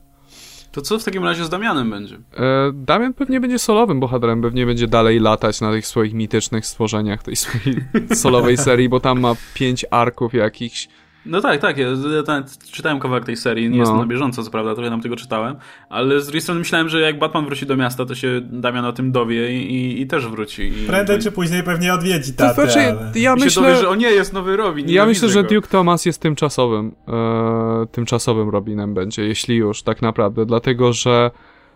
To 0.71 0.81
co 0.81 0.99
w 0.99 1.03
takim 1.03 1.23
razie 1.23 1.45
z 1.45 1.49
Damianem 1.49 1.89
będzie? 1.89 2.15
E, 2.15 2.71
Damian 2.73 3.13
pewnie 3.13 3.39
będzie 3.39 3.59
solowym 3.59 3.99
bohaterem, 3.99 4.41
pewnie 4.41 4.65
będzie 4.65 4.87
dalej 4.87 5.19
latać 5.19 5.61
na 5.61 5.71
tych 5.71 5.87
swoich 5.87 6.13
mitycznych 6.13 6.65
stworzeniach 6.65 7.23
tej 7.23 7.35
swojej 7.35 7.77
solowej 8.23 8.57
serii, 8.57 8.89
bo 8.89 8.99
tam 8.99 9.19
ma 9.19 9.35
pięć 9.53 9.85
arków 9.91 10.33
jakichś. 10.33 10.87
No 11.25 11.41
tak, 11.41 11.61
tak. 11.61 11.77
Ja, 11.77 11.87
ja 12.15 12.23
ta- 12.23 12.43
czytałem 12.71 12.99
kawałek 12.99 13.25
tej 13.25 13.37
serii, 13.37 13.63
nie 13.69 13.69
No. 13.69 13.77
jestem 13.77 13.97
na 13.97 14.05
bieżąco, 14.05 14.43
co 14.43 14.51
prawda, 14.51 14.75
trochę 14.75 14.89
tam 14.89 15.01
tego 15.01 15.15
czytałem, 15.15 15.55
ale 15.89 16.21
z 16.21 16.25
drugiej 16.25 16.41
strony 16.41 16.59
myślałem, 16.59 16.89
że 16.89 17.01
jak 17.01 17.19
Batman 17.19 17.45
wróci 17.45 17.65
do 17.65 17.77
miasta, 17.77 18.05
to 18.05 18.15
się 18.15 18.41
Damian 18.43 18.85
o 18.85 18.93
tym 18.93 19.11
dowie 19.11 19.61
i, 19.61 19.75
i, 19.75 20.01
i 20.01 20.07
też 20.07 20.27
wróci. 20.27 20.63
I, 20.63 20.87
Prędzej 20.87 21.19
i, 21.19 21.21
czy 21.21 21.31
później 21.31 21.63
pewnie 21.63 21.93
odwiedzi 21.93 22.33
To 22.33 22.37
tatę, 22.37 22.53
znaczy, 22.53 22.79
ale... 22.79 23.11
ja 23.15 23.35
i 23.35 23.39
myślę, 23.39 23.63
dowie, 23.63 23.75
że 23.75 23.89
o 23.89 23.95
nie, 23.95 24.07
jest 24.07 24.33
nowy 24.33 24.57
Robin. 24.57 24.89
Ja 24.89 25.05
myślę, 25.05 25.29
że. 25.29 25.43
Duke 25.43 25.67
Thomas 25.67 26.05
jest 26.05 26.21
tymczasowym, 26.21 26.91
e, 27.07 27.85
tymczasowym 27.91 28.49
Robinem 28.49 28.93
będzie, 28.93 29.23
jeśli 29.23 29.55
już, 29.55 29.83
tak 29.83 30.01
naprawdę, 30.01 30.45
dlatego 30.45 30.93
że 30.93 31.31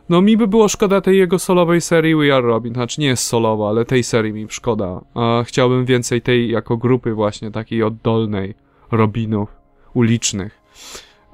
no 0.10 0.22
mi 0.22 0.38
by 0.38 0.48
było 0.48 0.68
szkoda 0.68 1.02
tej 1.02 1.18
jego 1.18 1.40
solowej 1.40 1.82
serii 1.82 2.16
We 2.16 2.36
Are 2.36 2.48
Robin, 2.48 2.74
znaczy 2.74 3.02
nie 3.02 3.08
jest 3.08 3.24
solowa, 3.24 3.70
ale 3.70 3.86
tej 3.86 4.04
serii 4.04 4.34
mi 4.34 4.48
szkoda. 4.50 5.02
A 5.16 5.44
chciałbym 5.44 5.86
więcej 5.86 6.22
tej 6.22 6.50
jako 6.52 6.78
grupy 6.78 7.14
właśnie, 7.14 7.52
takiej 7.52 7.84
oddolnej 7.84 8.67
Robinów, 8.92 9.50
ulicznych. 9.94 10.62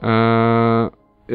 E, 0.04 0.89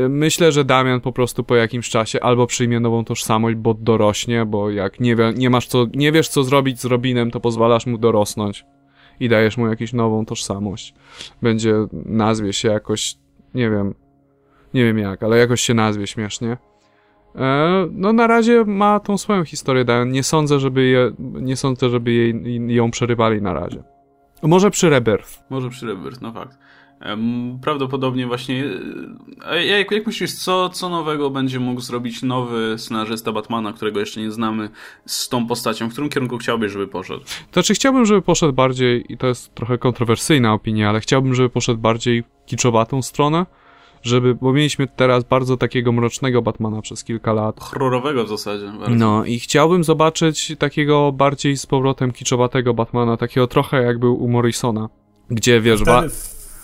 myślę, 0.08 0.52
że 0.52 0.64
Damian 0.64 1.00
po 1.00 1.12
prostu 1.12 1.44
po 1.44 1.56
jakimś 1.56 1.88
czasie 1.88 2.20
albo 2.20 2.46
przyjmie 2.46 2.80
nową 2.80 3.04
tożsamość, 3.04 3.56
bo 3.56 3.74
dorośnie, 3.74 4.46
bo 4.46 4.70
jak 4.70 5.00
nie, 5.00 5.16
wie, 5.16 5.32
nie 5.36 5.50
masz 5.50 5.66
co, 5.66 5.86
nie 5.94 6.12
wiesz 6.12 6.28
co 6.28 6.44
zrobić 6.44 6.80
z 6.80 6.84
Robinem, 6.84 7.30
to 7.30 7.40
pozwalasz 7.40 7.86
mu 7.86 7.98
dorosnąć 7.98 8.64
i 9.20 9.28
dajesz 9.28 9.56
mu 9.56 9.68
jakąś 9.68 9.92
nową 9.92 10.26
tożsamość. 10.26 10.94
Będzie, 11.42 11.74
nazwie 11.92 12.52
się 12.52 12.68
jakoś, 12.68 13.14
nie 13.54 13.70
wiem, 13.70 13.94
nie 14.74 14.84
wiem 14.84 14.98
jak, 14.98 15.22
ale 15.22 15.38
jakoś 15.38 15.60
się 15.60 15.74
nazwie 15.74 16.06
śmiesznie. 16.06 16.56
E, 17.36 17.88
no 17.92 18.12
na 18.12 18.26
razie 18.26 18.64
ma 18.64 19.00
tą 19.00 19.18
swoją 19.18 19.44
historię, 19.44 19.84
Diane. 19.84 20.10
Nie 20.10 20.22
sądzę, 20.22 20.60
żeby 20.60 20.84
je, 20.84 21.12
nie 21.18 21.56
sądzę, 21.56 21.90
żeby 21.90 22.12
jej, 22.12 22.34
ją 22.74 22.90
przerywali 22.90 23.42
na 23.42 23.52
razie. 23.52 23.82
Może 24.42 24.70
przy 24.70 24.90
Rebirth. 24.90 25.42
Może 25.50 25.70
przy 25.70 25.86
Rebirth, 25.86 26.20
no 26.20 26.32
fakt. 26.32 26.58
Prawdopodobnie 27.62 28.26
właśnie. 28.26 28.64
e, 29.44 29.66
jak, 29.66 29.90
jak 29.90 30.06
myślisz, 30.06 30.34
co, 30.34 30.68
co 30.68 30.88
nowego 30.88 31.30
będzie 31.30 31.60
mógł 31.60 31.80
zrobić 31.80 32.22
nowy 32.22 32.74
scenarzysta 32.78 33.32
Batmana, 33.32 33.72
którego 33.72 34.00
jeszcze 34.00 34.20
nie 34.20 34.30
znamy, 34.30 34.70
z 35.06 35.28
tą 35.28 35.46
postacią? 35.46 35.88
W 35.88 35.92
którym 35.92 36.10
kierunku 36.10 36.38
chciałbyś, 36.38 36.72
żeby 36.72 36.88
poszedł? 36.88 37.20
To 37.20 37.52
znaczy 37.52 37.74
chciałbym, 37.74 38.06
żeby 38.06 38.22
poszedł 38.22 38.52
bardziej, 38.52 39.12
i 39.12 39.16
to 39.16 39.26
jest 39.26 39.54
trochę 39.54 39.78
kontrowersyjna 39.78 40.52
opinia, 40.52 40.88
ale 40.88 41.00
chciałbym, 41.00 41.34
żeby 41.34 41.50
poszedł 41.50 41.80
bardziej 41.80 42.24
kiczowatą 42.46 43.02
stronę, 43.02 43.46
żeby, 44.02 44.34
bo 44.34 44.52
mieliśmy 44.52 44.86
teraz 44.86 45.24
bardzo 45.24 45.56
takiego 45.56 45.92
mrocznego 45.92 46.42
Batmana 46.42 46.82
przez 46.82 47.04
kilka 47.04 47.32
lat. 47.32 47.60
Horrorowego 47.60 48.24
w 48.24 48.28
zasadzie. 48.28 48.66
Bardzo. 48.66 48.94
No 48.94 49.24
i 49.24 49.38
chciałbym 49.38 49.84
zobaczyć 49.84 50.52
takiego 50.58 51.12
bardziej 51.12 51.56
z 51.56 51.66
powrotem 51.66 52.12
kiczowatego 52.12 52.74
Batmana, 52.74 53.16
takiego 53.16 53.46
trochę 53.46 53.82
jak 53.82 53.98
był 53.98 54.24
u 54.24 54.28
Morrisona, 54.28 54.88
gdzie 55.30 55.60
wiesz, 55.60 55.84
ba- 55.84 55.98
Wtedy, 56.00 56.14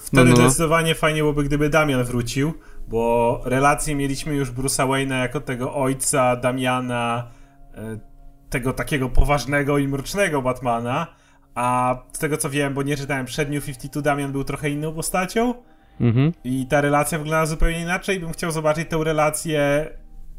wtedy 0.04 0.24
No, 0.30 0.36
no, 0.36 0.42
no. 0.42 0.48
zdecydowanie 0.48 0.94
fajnie 0.94 1.20
byłoby, 1.20 1.44
gdyby 1.44 1.68
Damian 1.68 2.04
wrócił, 2.04 2.52
bo 2.88 3.40
relacje 3.44 3.94
mieliśmy 3.94 4.34
już 4.34 4.52
Bruce'a 4.52 4.88
Wayne'a 4.88 5.20
jako 5.20 5.40
tego 5.40 5.74
ojca 5.74 6.36
Damiana, 6.36 7.26
e, 7.74 7.98
tego 8.50 8.72
takiego 8.72 9.08
poważnego 9.08 9.78
i 9.78 9.88
mrocznego 9.88 10.42
Batmana, 10.42 11.06
a 11.54 11.96
z 12.12 12.18
tego 12.18 12.36
co 12.36 12.50
wiem, 12.50 12.74
bo 12.74 12.82
nie 12.82 12.96
czytałem 12.96 13.26
przed 13.26 13.50
New 13.50 13.64
52, 13.66 14.02
Damian 14.02 14.32
był 14.32 14.44
trochę 14.44 14.70
inną 14.70 14.92
postacią 14.94 15.54
mhm. 16.00 16.32
i 16.44 16.66
ta 16.66 16.80
relacja 16.80 17.18
wygląda 17.18 17.46
zupełnie 17.46 17.80
inaczej. 17.80 18.20
Bym 18.20 18.32
chciał 18.32 18.50
zobaczyć 18.50 18.88
tę 18.88 19.04
relację 19.04 19.88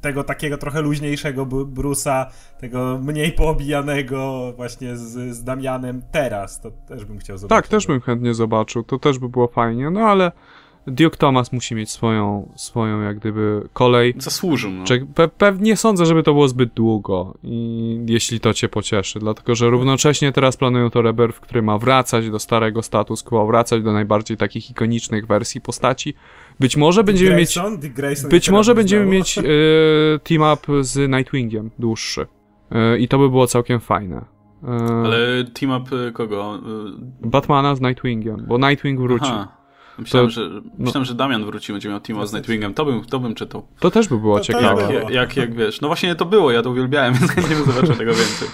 tego 0.01 0.23
takiego 0.23 0.57
trochę 0.57 0.81
luźniejszego 0.81 1.45
Bru- 1.45 1.65
Bruce'a, 1.65 2.25
tego 2.59 2.99
mniej 3.03 3.31
poobijanego 3.31 4.53
właśnie 4.55 4.97
z, 4.97 5.35
z 5.35 5.43
Damianem 5.43 6.01
teraz. 6.11 6.61
To 6.61 6.71
też 6.71 7.05
bym 7.05 7.19
chciał 7.19 7.37
zobaczyć. 7.37 7.63
Tak, 7.63 7.71
też 7.71 7.87
bym 7.87 8.01
chętnie 8.01 8.33
zobaczył, 8.33 8.83
to 8.83 8.99
też 8.99 9.19
by 9.19 9.29
było 9.29 9.47
fajnie, 9.47 9.89
no 9.89 9.99
ale 9.99 10.31
Duke 10.87 11.17
Thomas 11.17 11.51
musi 11.51 11.75
mieć 11.75 11.89
swoją, 11.91 12.51
swoją 12.55 13.01
jak 13.01 13.19
gdyby 13.19 13.67
kolej. 13.73 14.13
Zasłużył. 14.17 14.71
No. 14.71 14.83
Pe 15.15 15.27
pewnie 15.27 15.77
sądzę, 15.77 16.05
żeby 16.05 16.23
to 16.23 16.33
było 16.33 16.47
zbyt 16.47 16.73
długo 16.73 17.33
i 17.43 17.99
jeśli 18.07 18.39
to 18.39 18.53
cię 18.53 18.69
pocieszy, 18.69 19.19
dlatego 19.19 19.55
że 19.55 19.69
równocześnie 19.69 20.31
teraz 20.31 20.57
planują 20.57 20.89
to 20.89 21.01
Rebirth, 21.01 21.39
który 21.39 21.61
ma 21.61 21.77
wracać 21.77 22.29
do 22.29 22.39
starego 22.39 22.81
status 22.81 23.23
quo, 23.23 23.45
wracać 23.47 23.83
do 23.83 23.93
najbardziej 23.93 24.37
takich 24.37 24.71
ikonicznych 24.71 25.27
wersji 25.27 25.61
postaci. 25.61 26.13
Być 26.59 26.77
może 26.77 27.03
będziemy 27.03 27.35
mieć 27.35 27.59
Grayson? 27.95 28.29
Być 28.29 28.49
może 28.49 28.75
będziemy 28.75 29.03
znowu. 29.03 29.15
mieć 29.17 29.37
e, 29.37 29.43
team 30.23 30.53
up 30.53 30.83
z 30.83 31.11
Nightwingiem 31.11 31.71
dłuższy. 31.79 32.27
E, 32.71 32.97
I 32.99 33.07
to 33.07 33.17
by 33.17 33.29
było 33.29 33.47
całkiem 33.47 33.79
fajne. 33.79 34.25
E, 34.63 34.67
Ale 35.05 35.43
team 35.53 35.81
up 35.81 36.11
kogo? 36.13 36.59
Batmana 37.21 37.75
z 37.75 37.81
Nightwingiem, 37.81 38.45
bo 38.47 38.57
Nightwing 38.57 38.99
wróci. 38.99 39.25
Aha. 39.29 39.54
Myślałem, 39.99 40.29
to, 40.29 40.33
że, 40.33 40.49
no. 40.49 40.61
myślałem, 40.77 41.05
że 41.05 41.13
Damian 41.13 41.45
wróci, 41.45 41.71
będzie 41.71 41.89
miał 41.89 41.99
Timo 41.99 42.27
z 42.27 42.33
Nightwingem. 42.33 42.73
To 42.73 42.85
bym, 42.85 43.05
to 43.05 43.19
bym 43.19 43.35
czytał. 43.35 43.67
To 43.79 43.91
też 43.91 44.07
by 44.07 44.17
było 44.17 44.37
to 44.37 44.43
ciekawe. 44.43 44.81
Jak, 44.81 44.91
jak, 44.91 45.09
jak, 45.09 45.37
jak, 45.37 45.55
wiesz, 45.55 45.81
no 45.81 45.87
właśnie 45.87 46.15
to 46.15 46.25
było, 46.25 46.51
ja 46.51 46.61
to 46.61 46.69
uwielbiałem, 46.69 47.13
więc 47.19 47.31
chętnie 47.31 47.55
zobaczę 47.55 47.93
tego 47.93 48.13
więcej. 48.13 48.47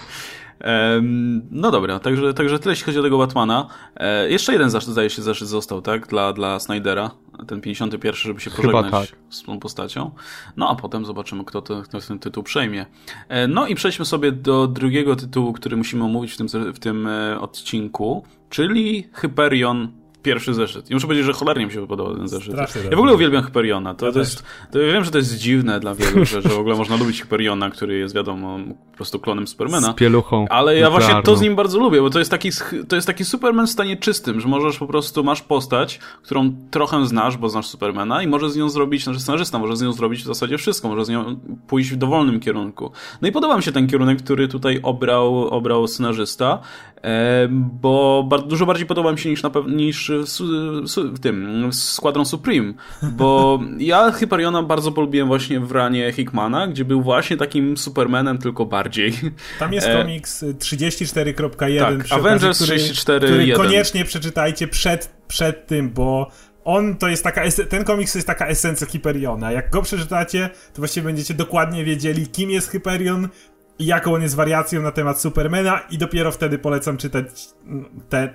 No 1.51 1.71
dobra, 1.71 1.99
także, 1.99 2.33
także 2.33 2.59
tyle 2.59 2.71
jeśli 2.71 2.85
chodzi 2.85 2.99
o 2.99 3.03
tego 3.03 3.17
Batmana. 3.17 3.67
E, 3.95 4.29
jeszcze 4.29 4.53
jeden 4.53 4.69
zaszczyt, 4.69 4.93
zdaje 4.93 5.09
się, 5.09 5.21
zaszczyt 5.21 5.47
został, 5.47 5.81
tak? 5.81 6.07
Dla, 6.07 6.33
dla 6.33 6.59
Snydera. 6.59 7.11
Ten 7.47 7.61
51, 7.61 8.15
żeby 8.15 8.41
się 8.41 8.49
pożegnać 8.51 8.91
tak. 8.91 9.19
z 9.29 9.43
tą 9.43 9.59
postacią. 9.59 10.11
No 10.57 10.69
a 10.69 10.75
potem 10.75 11.05
zobaczymy, 11.05 11.45
kto, 11.45 11.61
to, 11.61 11.81
kto 11.81 11.99
ten 11.99 12.19
tytuł 12.19 12.43
przejmie. 12.43 12.85
E, 13.29 13.47
no 13.47 13.67
i 13.67 13.75
przejdźmy 13.75 14.05
sobie 14.05 14.31
do 14.31 14.67
drugiego 14.67 15.15
tytułu, 15.15 15.53
który 15.53 15.77
musimy 15.77 16.03
omówić 16.03 16.33
w 16.33 16.37
tym, 16.37 16.47
w 16.73 16.79
tym 16.79 17.07
e, 17.07 17.39
odcinku, 17.39 18.23
czyli 18.49 19.09
Hyperion 19.13 20.00
pierwszy 20.23 20.53
zeszyt. 20.53 20.91
I 20.91 20.93
muszę 20.93 21.07
powiedzieć, 21.07 21.25
że 21.25 21.33
cholernie 21.33 21.65
mi 21.65 21.71
się 21.71 21.87
podobał 21.87 22.17
ten 22.17 22.27
zeszyt. 22.27 22.53
Strasznie 22.53 22.81
ja 22.83 22.89
w 22.89 22.99
ogóle 22.99 23.13
uwielbiam 23.13 23.43
Hyperiona. 23.43 23.93
To, 23.93 24.05
ja 24.05 24.11
to 24.11 24.19
jest, 24.19 24.43
to 24.71 24.79
ja 24.79 24.93
wiem, 24.93 25.03
że 25.03 25.11
to 25.11 25.17
jest 25.17 25.37
dziwne 25.37 25.79
dla 25.79 25.95
wielu, 25.95 26.25
że, 26.25 26.41
że 26.41 26.49
w 26.49 26.59
ogóle 26.59 26.75
można 26.75 26.95
lubić 26.95 27.21
Hyperiona, 27.21 27.69
który 27.69 27.97
jest 27.97 28.15
wiadomo 28.15 28.59
po 28.91 28.95
prostu 28.95 29.19
klonem 29.19 29.47
Supermana. 29.47 29.91
Z 29.91 29.95
pieluchą. 29.95 30.45
Ale 30.49 30.77
ja 30.77 30.89
właśnie 30.89 31.23
to 31.23 31.35
z 31.35 31.41
nim 31.41 31.55
bardzo 31.55 31.79
lubię, 31.79 32.01
bo 32.01 32.09
to 32.09 32.19
jest 32.19 32.31
taki, 32.31 32.49
to 32.87 32.95
jest 32.95 33.07
taki 33.07 33.25
Superman 33.25 33.67
w 33.67 33.69
stanie 33.69 33.97
czystym, 33.97 34.41
że 34.41 34.47
możesz 34.47 34.77
po 34.77 34.87
prostu, 34.87 35.23
masz 35.23 35.41
postać, 35.41 35.99
którą 36.23 36.55
trochę 36.71 37.05
znasz, 37.05 37.37
bo 37.37 37.49
znasz 37.49 37.67
Supermana 37.67 38.23
i 38.23 38.27
możesz 38.27 38.51
z 38.51 38.55
nią 38.55 38.69
zrobić, 38.69 39.03
znaczy 39.03 39.19
scenarzysta 39.19 39.59
może 39.59 39.77
z 39.77 39.81
nią 39.81 39.93
zrobić 39.93 40.21
w 40.21 40.25
zasadzie 40.25 40.57
wszystko, 40.57 40.87
może 40.87 41.05
z 41.05 41.09
nią 41.09 41.39
pójść 41.67 41.91
w 41.91 41.95
dowolnym 41.95 42.39
kierunku. 42.39 42.91
No 43.21 43.27
i 43.27 43.31
podoba 43.31 43.57
mi 43.57 43.63
się 43.63 43.71
ten 43.71 43.87
kierunek, 43.87 44.23
który 44.23 44.47
tutaj 44.47 44.79
obrał, 44.83 45.47
obrał 45.47 45.87
scenarzysta, 45.87 46.59
bo 47.49 48.27
dużo 48.47 48.65
bardziej 48.65 48.87
podoba 48.87 49.11
mi 49.11 49.19
się 49.19 49.29
niż, 49.29 49.43
na 49.43 49.51
niż 49.67 50.11
w 50.95 51.19
tym 51.19 51.69
Składron 51.73 52.25
Supreme, 52.25 52.73
bo 53.03 53.59
ja 53.79 54.11
Hyperiona 54.11 54.63
bardzo 54.63 54.91
polubiłem 54.91 55.27
właśnie 55.27 55.59
w 55.59 55.71
ranie 55.71 56.11
Hickmana, 56.11 56.67
gdzie 56.67 56.85
był 56.85 57.01
właśnie 57.01 57.37
takim 57.37 57.77
Supermanem, 57.77 58.37
tylko 58.37 58.65
bardziej. 58.65 59.13
Tam 59.59 59.73
jest 59.73 59.87
e, 59.87 60.01
komiks 60.01 60.43
34.1 60.43 61.97
tak, 62.07 62.19
Avengers 62.19 62.61
34.1 62.61 63.17
który 63.17 63.51
koniecznie 63.51 64.05
przeczytajcie 64.05 64.67
przed, 64.67 65.11
przed 65.27 65.67
tym, 65.67 65.89
bo 65.89 66.31
on 66.63 66.97
to 66.97 67.07
jest 67.07 67.23
taka, 67.23 67.41
ten 67.69 67.83
komiks 67.83 68.11
to 68.11 68.17
jest 68.17 68.27
taka 68.27 68.47
esencja 68.47 68.87
Hyperiona. 68.87 69.51
Jak 69.51 69.69
go 69.69 69.81
przeczytacie, 69.81 70.49
to 70.73 70.81
właściwie 70.81 71.05
będziecie 71.05 71.33
dokładnie 71.33 71.85
wiedzieli, 71.85 72.27
kim 72.27 72.51
jest 72.51 72.69
Hyperion, 72.69 73.29
jaką 73.85 74.13
on 74.13 74.21
jest 74.21 74.35
wariacją 74.35 74.81
na 74.81 74.91
temat 74.91 75.21
Supermana 75.21 75.79
i 75.91 75.97
dopiero 75.97 76.31
wtedy 76.31 76.57
polecam 76.57 76.97
czytać 76.97 77.25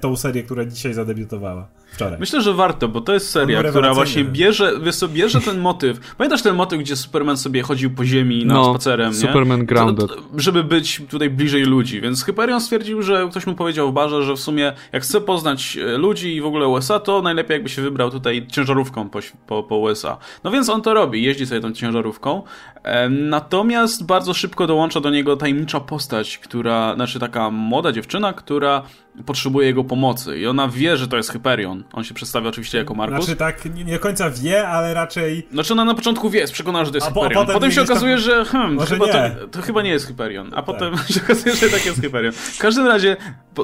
tę 0.01 0.16
serię, 0.16 0.43
która 0.43 0.64
dzisiaj 0.64 0.94
zadebiutowała 0.94 1.68
wczoraj. 1.97 2.18
Myślę, 2.20 2.40
że 2.43 2.55
warto, 2.55 2.89
bo 2.89 3.01
to 3.01 3.14
jest 3.14 3.31
seria, 3.31 3.62
która 3.62 3.94
właśnie 3.94 4.24
bierze, 4.24 4.73
wiesz 4.82 4.97
co, 4.97 5.09
bierze 5.09 5.40
ten 5.40 5.59
motyw. 5.59 6.14
Pamiętasz 6.16 6.43
ten 6.43 6.55
motyw, 6.55 6.81
gdzie 6.81 6.97
Superman 6.97 7.36
sobie 7.36 7.62
chodził 7.62 7.90
po 7.90 8.05
ziemi 8.05 8.47
na 8.47 8.55
no, 8.55 8.70
spacerem, 8.70 9.12
nie? 9.12 9.18
Superman 9.18 9.66
Grounded. 9.66 10.09
To, 10.09 10.16
żeby 10.36 10.64
być 10.64 11.02
tutaj 11.10 11.31
bliżej 11.31 11.64
ludzi, 11.64 12.01
więc 12.01 12.24
Hyperion 12.24 12.60
stwierdził, 12.60 13.02
że 13.02 13.28
ktoś 13.31 13.47
mu 13.47 13.55
powiedział 13.55 13.90
w 13.90 13.93
barze, 13.93 14.23
że 14.23 14.35
w 14.35 14.40
sumie 14.40 14.73
jak 14.93 15.02
chce 15.02 15.20
poznać 15.20 15.77
e, 15.77 15.98
ludzi 15.98 16.36
i 16.36 16.40
w 16.40 16.47
ogóle 16.47 16.68
USA, 16.68 17.01
to 17.01 17.23
najlepiej 17.23 17.55
jakby 17.55 17.68
się 17.68 17.82
wybrał 17.82 18.10
tutaj 18.10 18.47
ciężarówką 18.52 19.09
po, 19.09 19.18
po, 19.47 19.62
po 19.62 19.77
USA. 19.77 20.18
No 20.44 20.51
więc 20.51 20.68
on 20.68 20.82
to 20.82 20.94
robi, 20.94 21.23
jeździ 21.23 21.47
sobie 21.47 21.60
tą 21.60 21.73
ciężarówką, 21.73 22.43
e, 22.82 23.09
natomiast 23.09 24.06
bardzo 24.06 24.35
szybko 24.35 24.66
dołącza 24.66 25.01
do 25.01 25.10
niego 25.10 25.36
tajemnicza 25.36 25.81
postać, 25.81 26.39
która, 26.39 26.94
znaczy 26.94 27.20
taka 27.20 27.51
młoda 27.51 27.93
dziewczyna, 27.93 28.32
która 28.32 28.82
potrzebuje 29.26 29.66
jego 29.66 29.84
pomocy 29.84 30.38
i 30.38 30.47
ona 30.47 30.68
wie, 30.68 30.97
że 30.97 31.09
to 31.09 31.16
jest 31.16 31.32
Hyperion. 31.32 31.84
On 31.93 32.05
się 32.05 32.14
przedstawia 32.14 32.48
oczywiście 32.48 32.78
jako 32.78 32.94
Markus. 32.94 33.24
Znaczy 33.24 33.38
tak, 33.38 33.74
nie, 33.74 33.84
nie 33.84 33.93
do 33.93 33.98
końca 33.98 34.30
wie, 34.30 34.68
ale 34.68 34.94
raczej... 34.94 35.47
Znaczy 35.52 35.72
ona 35.72 35.84
na 35.84 35.94
początku 35.94 36.30
wie, 36.30 36.40
jest 36.40 36.52
przekonana, 36.52 36.84
że 36.84 36.90
to 36.90 36.97
jest 36.97 37.06
a 37.06 37.10
Hyperion. 37.10 37.32
Po, 37.34 37.40
potem, 37.40 37.55
potem 37.55 37.72
się 37.72 37.82
okazuje, 37.82 38.14
tam... 38.14 38.22
że 38.22 38.44
hmm, 38.44 38.78
chyba 38.78 39.06
to, 39.06 39.47
to, 39.51 39.62
chyba 39.62 39.82
nie 39.82 39.90
jest 39.90 40.06
Hyperion. 40.06 40.48
A 40.52 40.56
tak. 40.56 40.64
potem 40.64 40.97
się 41.14 41.20
okazuje, 41.24 41.56
że 41.56 41.68
tak 41.68 41.86
jest 41.86 42.01
Hyperion. 42.01 42.32
W 42.32 42.59
każdym 42.59 42.86
razie 42.86 43.16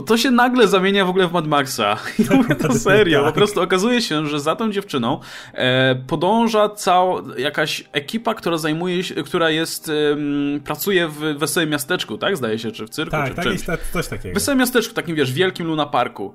to 0.06 0.16
się 0.16 0.30
nagle 0.30 0.68
zamienia 0.68 1.04
w 1.04 1.08
ogóle 1.08 1.28
w 1.28 1.32
Mad 1.32 1.46
Maxa. 1.46 1.96
I 2.18 2.24
to 2.24 2.36
mówię 2.36 2.54
to 2.54 2.74
serio. 2.78 3.24
Po 3.24 3.32
prostu 3.32 3.62
okazuje 3.62 4.02
się, 4.02 4.26
że 4.26 4.40
za 4.40 4.56
tą 4.56 4.72
dziewczyną 4.72 5.20
e, 5.54 5.94
podąża 6.06 6.68
cała 6.68 7.22
jakaś 7.38 7.84
ekipa, 7.92 8.34
która 8.34 8.58
zajmuje 8.58 9.04
się, 9.04 9.14
która 9.14 9.50
jest, 9.50 9.88
e, 9.88 10.60
pracuje 10.60 11.08
w 11.08 11.18
Wesołym 11.18 11.70
Miasteczku, 11.70 12.18
tak? 12.18 12.36
Zdaje 12.36 12.58
się, 12.58 12.72
czy 12.72 12.86
w 12.86 12.90
cyrku, 12.90 13.10
tak, 13.10 13.28
czy 13.28 13.34
tak, 13.34 13.44
czymś. 13.44 13.62
Tak, 13.62 13.80
coś 13.92 14.08
takiego. 14.08 14.34
Wesołym 14.34 14.58
Miasteczku, 14.58 14.94
takim 14.94 15.16
wiesz, 15.16 15.32
wielkim 15.42 15.66
Luna 15.66 15.86
Parku. 15.86 16.34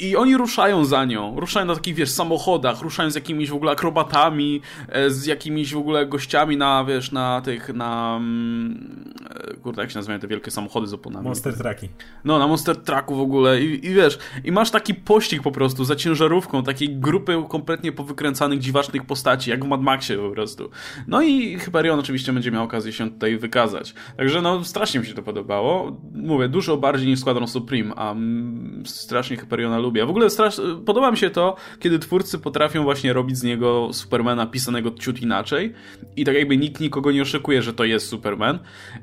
I 0.00 0.16
oni 0.16 0.36
ruszają 0.36 0.84
za 0.84 1.04
nią, 1.04 1.40
ruszają 1.40 1.66
na 1.66 1.74
takich, 1.74 1.94
wiesz, 1.94 2.10
samochodach, 2.10 2.82
ruszają 2.82 3.10
z 3.10 3.14
jakimiś 3.14 3.50
w 3.50 3.54
ogóle 3.54 3.72
akrobatami, 3.72 4.60
e, 4.88 5.10
z 5.10 5.26
jakimiś 5.26 5.74
w 5.74 5.78
ogóle 5.78 6.06
gościami 6.06 6.56
na, 6.56 6.84
wiesz, 6.84 7.12
na 7.12 7.40
tych, 7.40 7.74
na... 7.74 8.16
Mm, 8.16 9.14
e, 9.30 9.54
kurde, 9.54 9.82
jak 9.82 9.90
się 9.90 9.98
nazywają 9.98 10.20
te 10.20 10.28
wielkie 10.28 10.50
samochody 10.50 10.86
z 10.86 10.94
oponami? 10.94 11.24
Monster 11.28 11.58
Trucki. 11.58 11.88
No, 12.24 12.38
na 12.38 12.46
Monster 12.46 12.76
Trucku 12.76 13.14
w 13.14 13.20
ogóle 13.20 13.60
I, 13.60 13.86
i 13.86 13.94
wiesz, 13.94 14.18
i 14.44 14.52
masz 14.52 14.70
taki 14.70 14.94
pościg 14.94 15.42
po 15.42 15.52
prostu 15.52 15.84
za 15.84 15.96
ciężarówką, 15.96 16.62
takiej 16.62 16.96
grupy 16.96 17.44
kompletnie 17.48 17.92
powykręcanych, 17.92 18.58
dziwacznych 18.58 19.06
postaci, 19.06 19.50
jak 19.50 19.64
w 19.64 19.68
Mad 19.68 19.82
Maxie 19.82 20.16
po 20.16 20.30
prostu. 20.30 20.70
No 21.06 21.22
i 21.22 21.58
Hyperion 21.58 21.98
oczywiście 22.00 22.32
będzie 22.32 22.50
miał 22.50 22.64
okazję 22.64 22.92
się 22.92 23.10
tutaj 23.10 23.38
wykazać. 23.38 23.94
Także 24.16 24.42
no, 24.42 24.64
strasznie 24.64 25.00
mi 25.00 25.06
się 25.06 25.14
to 25.14 25.22
podobało. 25.22 26.00
Mówię, 26.14 26.48
dużo 26.48 26.76
bardziej 26.76 27.08
niż 27.08 27.20
Squadron 27.20 27.48
Supreme, 27.48 27.94
a 27.96 28.10
mm, 28.10 28.82
strasznie 28.86 29.36
Hyperiona 29.36 29.78
lubię 29.78 29.87
lubię. 29.88 30.06
W 30.06 30.10
ogóle 30.10 30.30
strasz... 30.30 30.60
podoba 30.86 31.10
mi 31.10 31.16
się 31.16 31.30
to, 31.30 31.56
kiedy 31.80 31.98
twórcy 31.98 32.38
potrafią 32.38 32.82
właśnie 32.82 33.12
robić 33.12 33.38
z 33.38 33.42
niego 33.42 33.90
Supermana 33.92 34.46
pisanego 34.46 34.90
ciut 34.90 35.22
inaczej 35.22 35.72
i 36.16 36.24
tak 36.24 36.34
jakby 36.34 36.56
nikt 36.56 36.80
nikogo 36.80 37.12
nie 37.12 37.22
oszukuje, 37.22 37.62
że 37.62 37.72
to 37.72 37.84
jest 37.84 38.08
Superman, 38.08 38.58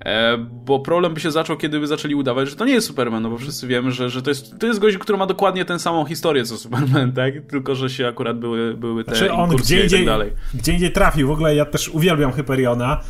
e, 0.05 0.37
bo 0.37 0.79
problem 0.79 1.13
by 1.13 1.19
się 1.19 1.31
zaczął, 1.31 1.57
kiedy 1.57 1.79
by 1.79 1.87
zaczęli 1.87 2.15
udawać, 2.15 2.49
że 2.49 2.55
to 2.55 2.65
nie 2.65 2.73
jest 2.73 2.87
Superman, 2.87 3.23
no 3.23 3.29
bo 3.29 3.37
wszyscy 3.37 3.67
wiemy, 3.67 3.91
że, 3.91 4.09
że 4.09 4.21
to, 4.21 4.29
jest, 4.29 4.59
to 4.59 4.67
jest 4.67 4.79
gość, 4.79 4.97
który 4.97 5.17
ma 5.17 5.25
dokładnie 5.25 5.65
tę 5.65 5.79
samą 5.79 6.05
historię 6.05 6.45
co 6.45 6.57
Superman, 6.57 7.11
tak? 7.13 7.33
Tylko, 7.49 7.75
że 7.75 7.89
się 7.89 8.07
akurat 8.07 8.39
były, 8.39 8.73
były 8.73 9.03
te 9.03 9.15
znaczy 9.15 9.33
on 9.33 9.49
gdzie 9.49 9.83
indziej, 9.83 10.01
i 10.01 10.05
tak 10.05 10.13
dalej. 10.13 10.31
Gdzie 10.53 10.71
indziej 10.71 10.91
trafił. 10.91 11.27
W 11.27 11.31
ogóle 11.31 11.55
ja 11.55 11.65
też 11.65 11.89
uwielbiam 11.89 12.31
Hyperiona 12.31 13.01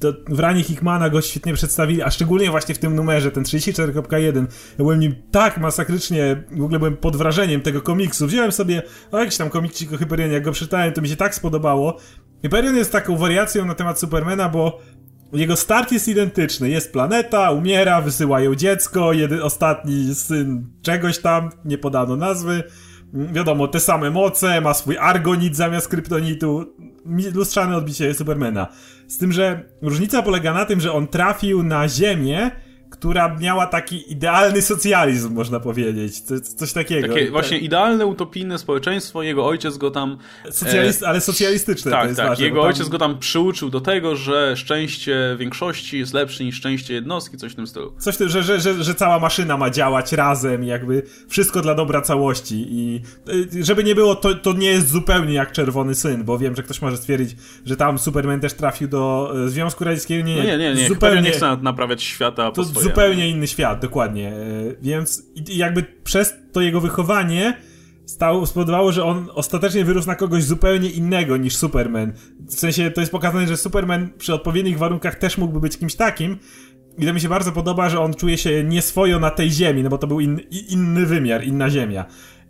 to 0.00 0.12
w 0.28 0.40
ranie 0.40 0.62
Hickmana 0.62 1.10
go 1.10 1.20
świetnie 1.20 1.54
przedstawili, 1.54 2.02
a 2.02 2.10
szczególnie 2.10 2.50
właśnie 2.50 2.74
w 2.74 2.78
tym 2.78 2.94
numerze, 2.94 3.30
ten 3.30 3.44
34.1. 3.44 4.36
Ja 4.38 4.44
byłem 4.78 5.00
nim 5.00 5.14
tak 5.30 5.58
masakrycznie, 5.58 6.44
w 6.50 6.62
ogóle 6.62 6.78
byłem 6.78 6.96
pod 6.96 7.16
wrażeniem 7.16 7.60
tego 7.60 7.82
komiksu. 7.82 8.26
Wziąłem 8.26 8.52
sobie 8.52 8.82
o 9.12 9.18
jakiś 9.18 9.36
tam 9.36 9.50
komiksik 9.50 9.92
o 9.92 9.96
Hyperionie, 9.96 10.32
jak 10.32 10.44
go 10.44 10.52
przeczytałem, 10.52 10.92
to 10.92 11.02
mi 11.02 11.08
się 11.08 11.16
tak 11.16 11.34
spodobało. 11.34 11.96
Hyperion 12.42 12.76
jest 12.76 12.92
taką 12.92 13.16
wariacją 13.16 13.64
na 13.64 13.74
temat 13.74 14.00
Supermana, 14.00 14.48
bo 14.48 14.80
jego 15.32 15.56
start 15.56 15.92
jest 15.92 16.08
identyczny. 16.08 16.70
Jest 16.70 16.92
planeta, 16.92 17.50
umiera, 17.50 18.00
wysyłają 18.00 18.54
dziecko, 18.54 19.12
jeden, 19.12 19.42
ostatni 19.42 20.14
syn 20.14 20.66
czegoś 20.82 21.18
tam, 21.18 21.50
nie 21.64 21.78
podano 21.78 22.16
nazwy. 22.16 22.62
Wiadomo, 23.12 23.68
te 23.68 23.80
same 23.80 24.10
moce, 24.10 24.60
ma 24.60 24.74
swój 24.74 24.98
argonit 24.98 25.56
zamiast 25.56 25.88
kryptonitu. 25.88 26.76
Lustrzane 27.34 27.76
odbicie 27.76 28.14
Supermana. 28.14 28.66
Z 29.08 29.18
tym, 29.18 29.32
że 29.32 29.64
różnica 29.82 30.22
polega 30.22 30.52
na 30.52 30.64
tym, 30.64 30.80
że 30.80 30.92
on 30.92 31.08
trafił 31.08 31.62
na 31.62 31.88
Ziemię, 31.88 32.50
która 32.90 33.36
miała 33.40 33.66
taki 33.66 34.12
idealny 34.12 34.62
socjalizm, 34.62 35.34
można 35.34 35.60
powiedzieć. 35.60 36.20
Co, 36.20 36.40
coś 36.40 36.72
takiego. 36.72 37.08
Takie 37.08 37.30
właśnie 37.30 37.58
idealne, 37.58 38.06
utopijne 38.06 38.58
społeczeństwo. 38.58 39.22
Jego 39.22 39.46
ojciec 39.46 39.76
go 39.76 39.90
tam. 39.90 40.18
Socjalist, 40.50 41.02
e... 41.02 41.08
ale 41.08 41.20
socjalistyczne. 41.20 41.90
Tak, 41.90 42.14
tak. 42.14 42.28
Ważne, 42.28 42.44
jego 42.44 42.62
ojciec 42.62 42.88
go 42.88 42.98
tam 42.98 43.18
przyuczył 43.18 43.70
do 43.70 43.80
tego, 43.80 44.16
że 44.16 44.56
szczęście 44.56 45.36
większości 45.38 45.98
jest 45.98 46.14
lepsze 46.14 46.44
niż 46.44 46.56
szczęście 46.56 46.94
jednostki, 46.94 47.36
coś 47.36 47.52
w 47.52 47.54
tym 47.54 47.66
stylu. 47.66 47.92
Coś, 47.98 48.16
że, 48.18 48.42
że, 48.42 48.60
że, 48.60 48.84
że 48.84 48.94
cała 48.94 49.18
maszyna 49.18 49.56
ma 49.56 49.70
działać 49.70 50.12
razem, 50.12 50.64
jakby 50.64 51.02
wszystko 51.28 51.60
dla 51.60 51.74
dobra 51.74 52.00
całości. 52.00 52.66
I 52.70 53.00
e, 53.60 53.64
żeby 53.64 53.84
nie 53.84 53.94
było, 53.94 54.14
to, 54.14 54.34
to 54.34 54.52
nie 54.52 54.68
jest 54.68 54.88
zupełnie 54.88 55.34
jak 55.34 55.52
Czerwony 55.52 55.94
Syn, 55.94 56.24
bo 56.24 56.38
wiem, 56.38 56.56
że 56.56 56.62
ktoś 56.62 56.82
może 56.82 56.96
stwierdzić, 56.96 57.36
że 57.66 57.76
tam 57.76 57.98
Superman 57.98 58.40
też 58.40 58.52
trafił 58.52 58.88
do 58.88 59.32
e, 59.44 59.48
Związku 59.48 59.84
Radzieckiego. 59.84 60.28
Nie, 60.28 60.34
nie, 60.34 60.42
no 60.42 60.58
nie. 60.58 60.58
nie, 60.58 60.74
nie. 60.74 60.88
Zupełnie 60.88 61.22
nie 61.22 61.30
chce 61.30 61.56
naprawiać 61.62 62.02
świata 62.02 62.50
po 62.50 62.64
zupełnie 62.82 63.28
inny 63.28 63.46
świat, 63.46 63.80
dokładnie. 63.80 64.28
E, 64.28 64.34
więc 64.82 65.22
jakby 65.48 65.82
przez 66.04 66.34
to 66.52 66.60
jego 66.60 66.80
wychowanie 66.80 67.56
stał, 68.06 68.46
spowodowało, 68.46 68.92
że 68.92 69.04
on 69.04 69.28
ostatecznie 69.34 69.84
wyrósł 69.84 70.06
na 70.06 70.14
kogoś 70.14 70.44
zupełnie 70.44 70.90
innego 70.90 71.36
niż 71.36 71.56
Superman. 71.56 72.12
W 72.48 72.54
sensie 72.54 72.90
to 72.90 73.00
jest 73.00 73.12
pokazane, 73.12 73.46
że 73.46 73.56
Superman 73.56 74.08
przy 74.18 74.34
odpowiednich 74.34 74.78
warunkach 74.78 75.14
też 75.14 75.38
mógłby 75.38 75.60
być 75.60 75.78
kimś 75.78 75.94
takim. 75.94 76.38
I 76.98 77.06
to 77.06 77.14
mi 77.14 77.20
się 77.20 77.28
bardzo 77.28 77.52
podoba, 77.52 77.88
że 77.88 78.00
on 78.00 78.14
czuje 78.14 78.38
się 78.38 78.64
nieswojo 78.64 79.18
na 79.18 79.30
tej 79.30 79.50
ziemi, 79.50 79.82
no 79.82 79.90
bo 79.90 79.98
to 79.98 80.06
był 80.06 80.20
in, 80.20 80.40
inny 80.68 81.06
wymiar, 81.06 81.44
inna 81.44 81.70
ziemia. 81.70 82.04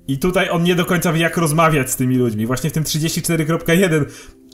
I 0.09 0.19
tutaj 0.19 0.51
on 0.51 0.63
nie 0.63 0.75
do 0.75 0.85
końca 0.85 1.13
wie, 1.13 1.21
jak 1.21 1.37
rozmawiać 1.37 1.91
z 1.91 1.97
tymi 1.97 2.17
ludźmi. 2.17 2.47
Właśnie 2.47 2.71
w 2.71 2.73
tym 2.73 2.85
34.1 2.85 4.05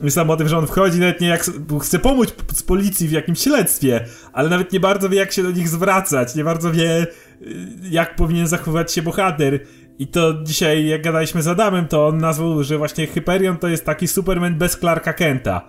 myślałem 0.02 0.30
o 0.30 0.36
tym, 0.36 0.48
że 0.48 0.58
on 0.58 0.66
wchodzi 0.66 0.98
nawet 0.98 1.20
nie 1.20 1.28
jak... 1.28 1.44
chce 1.82 1.98
pomóc 1.98 2.34
z 2.52 2.62
policji 2.62 3.08
w 3.08 3.12
jakimś 3.12 3.40
śledztwie, 3.40 4.04
ale 4.32 4.48
nawet 4.48 4.72
nie 4.72 4.80
bardzo 4.80 5.08
wie, 5.08 5.18
jak 5.18 5.32
się 5.32 5.42
do 5.42 5.50
nich 5.50 5.68
zwracać, 5.68 6.34
nie 6.34 6.44
bardzo 6.44 6.72
wie, 6.72 7.06
y, 7.42 7.46
jak 7.90 8.16
powinien 8.16 8.46
zachowywać 8.46 8.92
się 8.92 9.02
bohater. 9.02 9.60
I 9.98 10.06
to 10.06 10.34
dzisiaj, 10.42 10.86
jak 10.86 11.02
gadaliśmy 11.02 11.42
z 11.42 11.48
Adamem, 11.48 11.88
to 11.88 12.06
on 12.06 12.18
nazwał, 12.18 12.62
że 12.64 12.78
właśnie 12.78 13.06
Hyperion 13.06 13.56
to 13.56 13.68
jest 13.68 13.84
taki 13.84 14.08
Superman 14.08 14.54
bez 14.54 14.78
Clarka 14.78 15.12
Kenta. 15.12 15.68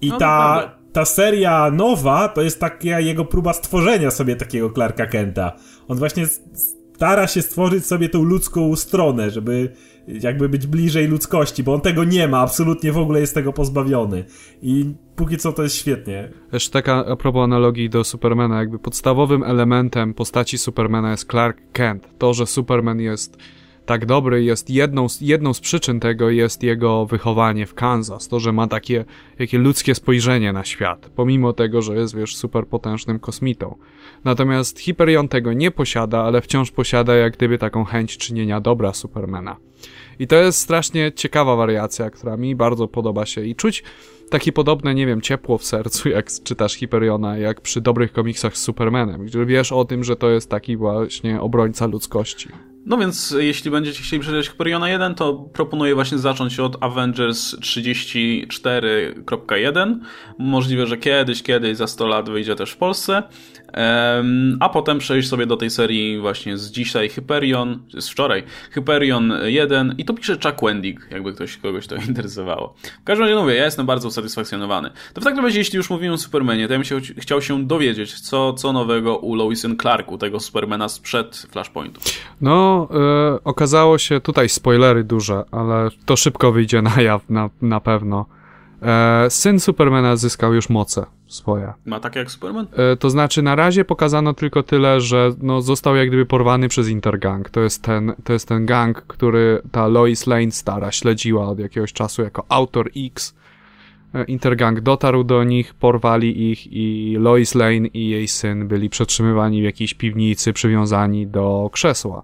I 0.00 0.08
No, 0.08 0.18
ta, 0.18 0.70
ta 0.92 1.04
seria 1.04 1.70
nowa 1.70 2.28
to 2.28 2.42
jest 2.42 2.60
taka 2.60 3.00
jego 3.00 3.24
próba 3.24 3.52
stworzenia 3.52 4.10
sobie 4.10 4.36
takiego 4.36 4.70
Clarka 4.70 5.06
Kenta. 5.06 5.52
On 5.88 5.98
właśnie 5.98 6.26
stara 7.00 7.26
się 7.26 7.42
stworzyć 7.42 7.86
sobie 7.86 8.08
tą 8.08 8.22
ludzką 8.22 8.76
stronę, 8.76 9.30
żeby 9.30 9.72
jakby 10.08 10.48
być 10.48 10.66
bliżej 10.66 11.06
ludzkości, 11.06 11.62
bo 11.62 11.74
on 11.74 11.80
tego 11.80 12.04
nie 12.04 12.28
ma, 12.28 12.38
absolutnie 12.38 12.92
w 12.92 12.98
ogóle 12.98 13.20
jest 13.20 13.34
tego 13.34 13.52
pozbawiony. 13.52 14.24
I 14.62 14.94
póki 15.16 15.36
co 15.36 15.52
to 15.52 15.62
jest 15.62 15.76
świetnie. 15.76 16.30
Jeszcze 16.52 16.70
taka 16.70 17.06
a 17.06 17.16
propos 17.16 17.44
analogii 17.44 17.90
do 17.90 18.04
Supermana, 18.04 18.58
jakby 18.58 18.78
podstawowym 18.78 19.42
elementem 19.42 20.14
postaci 20.14 20.58
Supermana 20.58 21.10
jest 21.10 21.30
Clark 21.30 21.58
Kent. 21.72 22.08
To, 22.18 22.34
że 22.34 22.46
Superman 22.46 23.00
jest 23.00 23.36
tak 23.86 24.06
dobry, 24.06 24.44
jest 24.44 24.70
jedną 24.70 25.06
jedną 25.20 25.54
z 25.54 25.60
przyczyn 25.60 26.00
tego 26.00 26.30
jest 26.30 26.62
jego 26.62 27.06
wychowanie 27.06 27.66
w 27.66 27.74
Kansas. 27.74 28.28
To, 28.28 28.40
że 28.40 28.52
ma 28.52 28.66
takie, 28.66 29.04
takie 29.38 29.58
ludzkie 29.58 29.94
spojrzenie 29.94 30.52
na 30.52 30.64
świat, 30.64 31.10
pomimo 31.16 31.52
tego, 31.52 31.82
że 31.82 31.94
jest, 31.94 32.16
wiesz, 32.16 32.36
superpotężnym 32.36 33.18
kosmitą. 33.18 33.76
Natomiast 34.24 34.80
Hyperion 34.80 35.28
tego 35.28 35.52
nie 35.52 35.70
posiada, 35.70 36.22
ale 36.22 36.40
wciąż 36.40 36.70
posiada 36.70 37.14
jak 37.14 37.36
gdyby 37.36 37.58
taką 37.58 37.84
chęć 37.84 38.16
czynienia 38.16 38.60
dobra 38.60 38.92
Supermana. 38.92 39.56
I 40.18 40.26
to 40.26 40.36
jest 40.36 40.58
strasznie 40.58 41.12
ciekawa 41.12 41.56
wariacja, 41.56 42.10
która 42.10 42.36
mi 42.36 42.56
bardzo 42.56 42.88
podoba 42.88 43.26
się 43.26 43.44
i 43.44 43.54
czuć 43.54 43.82
takie 44.30 44.52
podobne, 44.52 44.94
nie 44.94 45.06
wiem, 45.06 45.20
ciepło 45.20 45.58
w 45.58 45.64
sercu, 45.64 46.08
jak 46.08 46.26
czytasz 46.44 46.76
Hyperiona, 46.76 47.38
jak 47.38 47.60
przy 47.60 47.80
dobrych 47.80 48.12
komiksach 48.12 48.56
z 48.56 48.62
Supermanem, 48.62 49.24
gdzie 49.26 49.46
wiesz 49.46 49.72
o 49.72 49.84
tym, 49.84 50.04
że 50.04 50.16
to 50.16 50.30
jest 50.30 50.50
taki 50.50 50.76
właśnie 50.76 51.40
obrońca 51.40 51.86
ludzkości. 51.86 52.48
No 52.86 52.98
więc 52.98 53.34
jeśli 53.38 53.70
będziecie 53.70 54.02
chcieli 54.02 54.20
przeczytać 54.20 54.48
Hyperiona 54.48 54.88
1, 54.88 55.14
to 55.14 55.34
proponuję 55.34 55.94
właśnie 55.94 56.18
zacząć 56.18 56.60
od 56.60 56.76
Avengers 56.80 57.54
34.1. 57.54 59.98
Możliwe, 60.38 60.86
że 60.86 60.96
kiedyś, 60.96 61.42
kiedyś 61.42 61.76
za 61.76 61.86
100 61.86 62.06
lat 62.06 62.30
wyjdzie 62.30 62.54
też 62.54 62.70
w 62.70 62.76
Polsce. 62.76 63.22
A 64.60 64.68
potem 64.68 64.98
przejść 64.98 65.28
sobie 65.28 65.46
do 65.46 65.56
tej 65.56 65.70
serii 65.70 66.18
właśnie 66.18 66.58
z 66.58 66.70
dzisiaj 66.70 67.08
Hyperion, 67.08 67.78
z 67.98 68.08
wczoraj, 68.08 68.42
Hyperion 68.70 69.32
1 69.44 69.94
i 69.98 70.04
to 70.04 70.14
pisze 70.14 70.32
Chuck 70.32 70.62
Wendig, 70.62 71.08
jakby 71.10 71.32
ktoś, 71.32 71.56
kogoś 71.56 71.86
to 71.86 71.96
interesowało. 72.08 72.74
W 73.00 73.04
każdym 73.04 73.26
razie 73.26 73.40
mówię, 73.40 73.54
ja 73.54 73.64
jestem 73.64 73.86
bardzo 73.86 74.08
usatysfakcjonowany. 74.08 74.90
To 75.14 75.20
w 75.20 75.24
takim 75.24 75.44
razie, 75.44 75.58
jeśli 75.58 75.76
już 75.76 75.90
mówimy 75.90 76.14
o 76.14 76.18
Supermanie, 76.18 76.66
to 76.66 76.72
ja 76.72 76.78
bym 76.78 76.84
się, 76.84 77.00
chciał 77.18 77.42
się 77.42 77.66
dowiedzieć, 77.66 78.20
co, 78.20 78.52
co 78.52 78.72
nowego 78.72 79.16
u 79.16 79.34
Lois 79.34 79.66
Clarku, 79.80 80.18
tego 80.18 80.40
Supermana 80.40 80.88
sprzed 80.88 81.46
Flashpointu. 81.50 82.00
No, 82.40 82.88
e, 82.90 83.44
okazało 83.44 83.98
się, 83.98 84.20
tutaj 84.20 84.48
spoilery 84.48 85.04
duże, 85.04 85.44
ale 85.50 85.88
to 86.04 86.16
szybko 86.16 86.52
wyjdzie 86.52 86.82
na 86.82 87.02
jaw, 87.02 87.30
na, 87.30 87.50
na 87.62 87.80
pewno. 87.80 88.26
E, 88.82 89.30
syn 89.30 89.60
Supermana 89.60 90.16
zyskał 90.16 90.54
już 90.54 90.68
moce 90.68 91.06
swoje. 91.26 91.72
Ma 91.86 92.00
tak 92.00 92.16
jak 92.16 92.30
Superman? 92.30 92.66
E, 92.72 92.96
to 92.96 93.10
znaczy, 93.10 93.42
na 93.42 93.54
razie 93.54 93.84
pokazano 93.84 94.34
tylko 94.34 94.62
tyle, 94.62 95.00
że 95.00 95.32
no, 95.42 95.62
został 95.62 95.96
jak 95.96 96.08
gdyby 96.08 96.26
porwany 96.26 96.68
przez 96.68 96.88
Intergang. 96.88 97.50
To 97.50 97.60
jest, 97.60 97.82
ten, 97.82 98.14
to 98.24 98.32
jest 98.32 98.48
ten 98.48 98.66
gang, 98.66 99.02
który 99.02 99.62
ta 99.72 99.86
Lois 99.86 100.26
Lane 100.26 100.50
stara 100.50 100.92
śledziła 100.92 101.48
od 101.48 101.58
jakiegoś 101.58 101.92
czasu 101.92 102.22
jako 102.22 102.44
autor 102.48 102.90
X. 102.96 103.34
E, 104.14 104.24
Intergang 104.24 104.80
dotarł 104.80 105.24
do 105.24 105.44
nich, 105.44 105.74
porwali 105.74 106.50
ich 106.50 106.72
i 106.72 107.16
Lois 107.18 107.54
Lane 107.54 107.86
i 107.94 108.08
jej 108.08 108.28
syn 108.28 108.68
byli 108.68 108.90
przetrzymywani 108.90 109.60
w 109.60 109.64
jakiejś 109.64 109.94
piwnicy, 109.94 110.52
przywiązani 110.52 111.26
do 111.26 111.70
krzesła. 111.72 112.22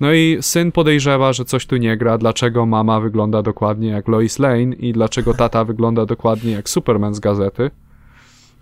No 0.00 0.12
i 0.12 0.38
syn 0.40 0.72
podejrzewa, 0.72 1.32
że 1.32 1.44
coś 1.44 1.66
tu 1.66 1.76
nie 1.76 1.96
gra, 1.96 2.18
dlaczego 2.18 2.66
mama 2.66 3.00
wygląda 3.00 3.42
dokładnie 3.42 3.88
jak 3.88 4.08
Lois 4.08 4.38
Lane 4.38 4.74
i 4.78 4.92
dlaczego 4.92 5.34
tata 5.34 5.64
wygląda 5.64 6.06
dokładnie 6.06 6.52
jak 6.52 6.68
Superman 6.68 7.14
z 7.14 7.20
gazety. 7.20 7.70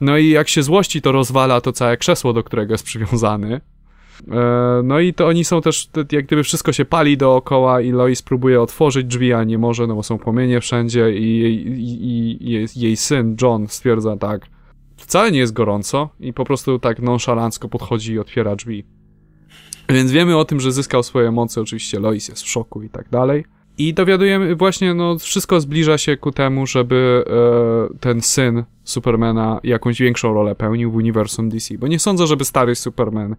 No 0.01 0.19
i 0.19 0.29
jak 0.29 0.49
się 0.49 0.63
złości, 0.63 1.03
to 1.03 1.13
rozwala 1.13 1.61
to 1.61 1.73
całe 1.73 1.97
krzesło, 1.97 2.33
do 2.33 2.43
którego 2.45 2.75
jest 2.75 2.85
przywiązany. 2.85 3.61
E, 4.33 4.81
No 4.85 5.01
i 5.01 5.15
to 5.15 5.27
oni 5.27 5.45
są 5.45 5.61
też, 5.61 5.87
te- 5.87 6.05
jak 6.13 6.27
gdyby 6.27 6.43
wszystko 6.43 6.73
się 6.73 6.85
pali 6.85 7.17
dookoła 7.17 7.81
i 7.81 7.91
Lois 7.93 8.23
próbuje 8.23 8.61
otworzyć 8.61 9.07
drzwi, 9.07 9.33
a 9.33 9.45
nie 9.45 9.59
może, 9.59 9.87
no 9.87 9.95
bo 9.95 10.03
są 10.03 10.19
płomienie 10.19 10.61
wszędzie 10.61 11.15
i 11.19 11.39
jej, 11.39 11.67
i, 11.69 12.45
i 12.47 12.51
jej, 12.51 12.67
jej 12.77 12.97
syn 12.97 13.37
John 13.43 13.69
stwierdza 13.69 14.17
tak, 14.17 14.47
wcale 14.97 15.33
nie 15.33 15.39
jest 15.39 15.53
gorąco 15.53 16.09
i 16.21 16.33
po 16.33 16.45
prostu 16.45 16.79
tak 16.79 16.99
nonszalancko 16.99 17.69
podchodzi 17.69 18.13
i 18.13 18.19
otwiera 18.19 18.57
drzwi. 18.57 18.85
Więc 19.95 20.13
wiemy 20.13 20.37
o 20.37 20.45
tym, 20.45 20.61
że 20.61 20.73
zyskał 20.73 21.03
swoje 21.03 21.31
moce, 21.31 21.61
oczywiście 21.61 22.01
Lois 22.01 22.29
jest 22.29 22.43
w 22.43 22.49
szoku 22.49 22.83
i 22.83 22.89
tak 22.89 23.09
dalej. 23.09 23.45
I 23.79 23.95
dowiadujemy 23.95 24.57
właśnie, 24.57 24.95
no 24.95 25.19
wszystko 25.19 25.61
zbliża 25.61 25.99
się 25.99 26.17
ku 26.17 26.33
temu, 26.33 26.67
żeby 26.67 27.25
e, 27.95 27.99
ten 27.99 28.23
syn 28.23 28.65
Supermana 28.85 29.61
jakąś 29.65 30.01
większą 30.01 30.35
rolę 30.35 30.55
pełnił 30.55 30.91
w 30.91 30.95
uniwersum 30.95 31.49
DC, 31.49 31.79
bo 31.79 31.89
nie 31.89 31.99
sądzę, 31.99 32.27
żeby 32.27 32.45
stary 32.45 32.75
Superman 32.75 33.37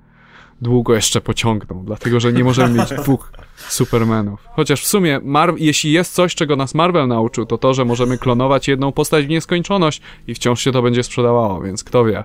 długo 0.62 0.96
jeszcze 0.96 1.22
pociągnął, 1.22 1.84
dlatego 1.84 2.20
że 2.20 2.34
nie 2.34 2.44
możemy 2.44 2.80
mieć 2.80 2.90
dwóch 2.90 3.32
Supermanów. 3.56 4.48
Chociaż 4.56 4.84
w 4.84 4.88
sumie, 4.88 5.20
Mar- 5.24 5.56
jeśli 5.58 5.92
jest 5.92 6.14
coś, 6.14 6.36
czego 6.36 6.56
nas 6.56 6.76
Marvel 6.76 7.08
nauczył, 7.08 7.46
to 7.46 7.58
to, 7.58 7.74
że 7.74 7.86
możemy 7.86 8.18
klonować 8.18 8.68
jedną 8.68 8.92
postać 8.92 9.26
w 9.26 9.30
nieskończoność 9.30 10.02
i 10.28 10.36
wciąż 10.36 10.62
się 10.62 10.72
to 10.72 10.82
będzie 10.82 11.04
sprzedawało, 11.04 11.62
więc 11.62 11.84
kto 11.84 12.06
wie. 12.06 12.24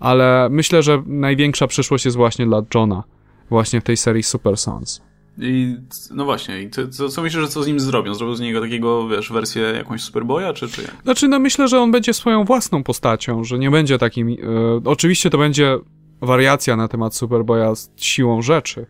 Ale 0.00 0.48
myślę, 0.50 0.82
że 0.82 1.02
największa 1.06 1.66
przyszłość 1.66 2.04
jest 2.04 2.16
właśnie 2.16 2.46
dla 2.46 2.62
Johna, 2.74 3.02
właśnie 3.50 3.80
w 3.80 3.84
tej 3.84 3.96
serii 3.96 4.22
Super 4.22 4.56
Sons. 4.56 5.02
I 5.38 5.76
no 6.10 6.24
właśnie, 6.24 6.62
i 6.62 6.70
co, 6.70 6.88
co, 6.88 7.08
co 7.08 7.22
myślisz, 7.22 7.42
że 7.42 7.48
co 7.48 7.62
z 7.62 7.66
nim 7.66 7.80
zrobią? 7.80 8.14
Zrobią 8.14 8.34
z 8.34 8.40
niego 8.40 8.60
takiego, 8.60 9.08
wiesz, 9.08 9.32
wersję 9.32 9.62
jakąś 9.62 10.02
Superboya, 10.02 10.54
czy, 10.54 10.68
czy 10.68 10.82
jak? 10.82 10.96
Znaczy, 11.02 11.28
no 11.28 11.38
myślę, 11.38 11.68
że 11.68 11.80
on 11.80 11.90
będzie 11.90 12.14
swoją 12.14 12.44
własną 12.44 12.82
postacią, 12.82 13.44
że 13.44 13.58
nie 13.58 13.70
będzie 13.70 13.98
takim. 13.98 14.28
E, 14.28 14.34
oczywiście 14.84 15.30
to 15.30 15.38
będzie 15.38 15.78
wariacja 16.20 16.76
na 16.76 16.88
temat 16.88 17.14
Superboya 17.14 17.76
z 17.76 17.90
siłą 17.96 18.42
rzeczy, 18.42 18.86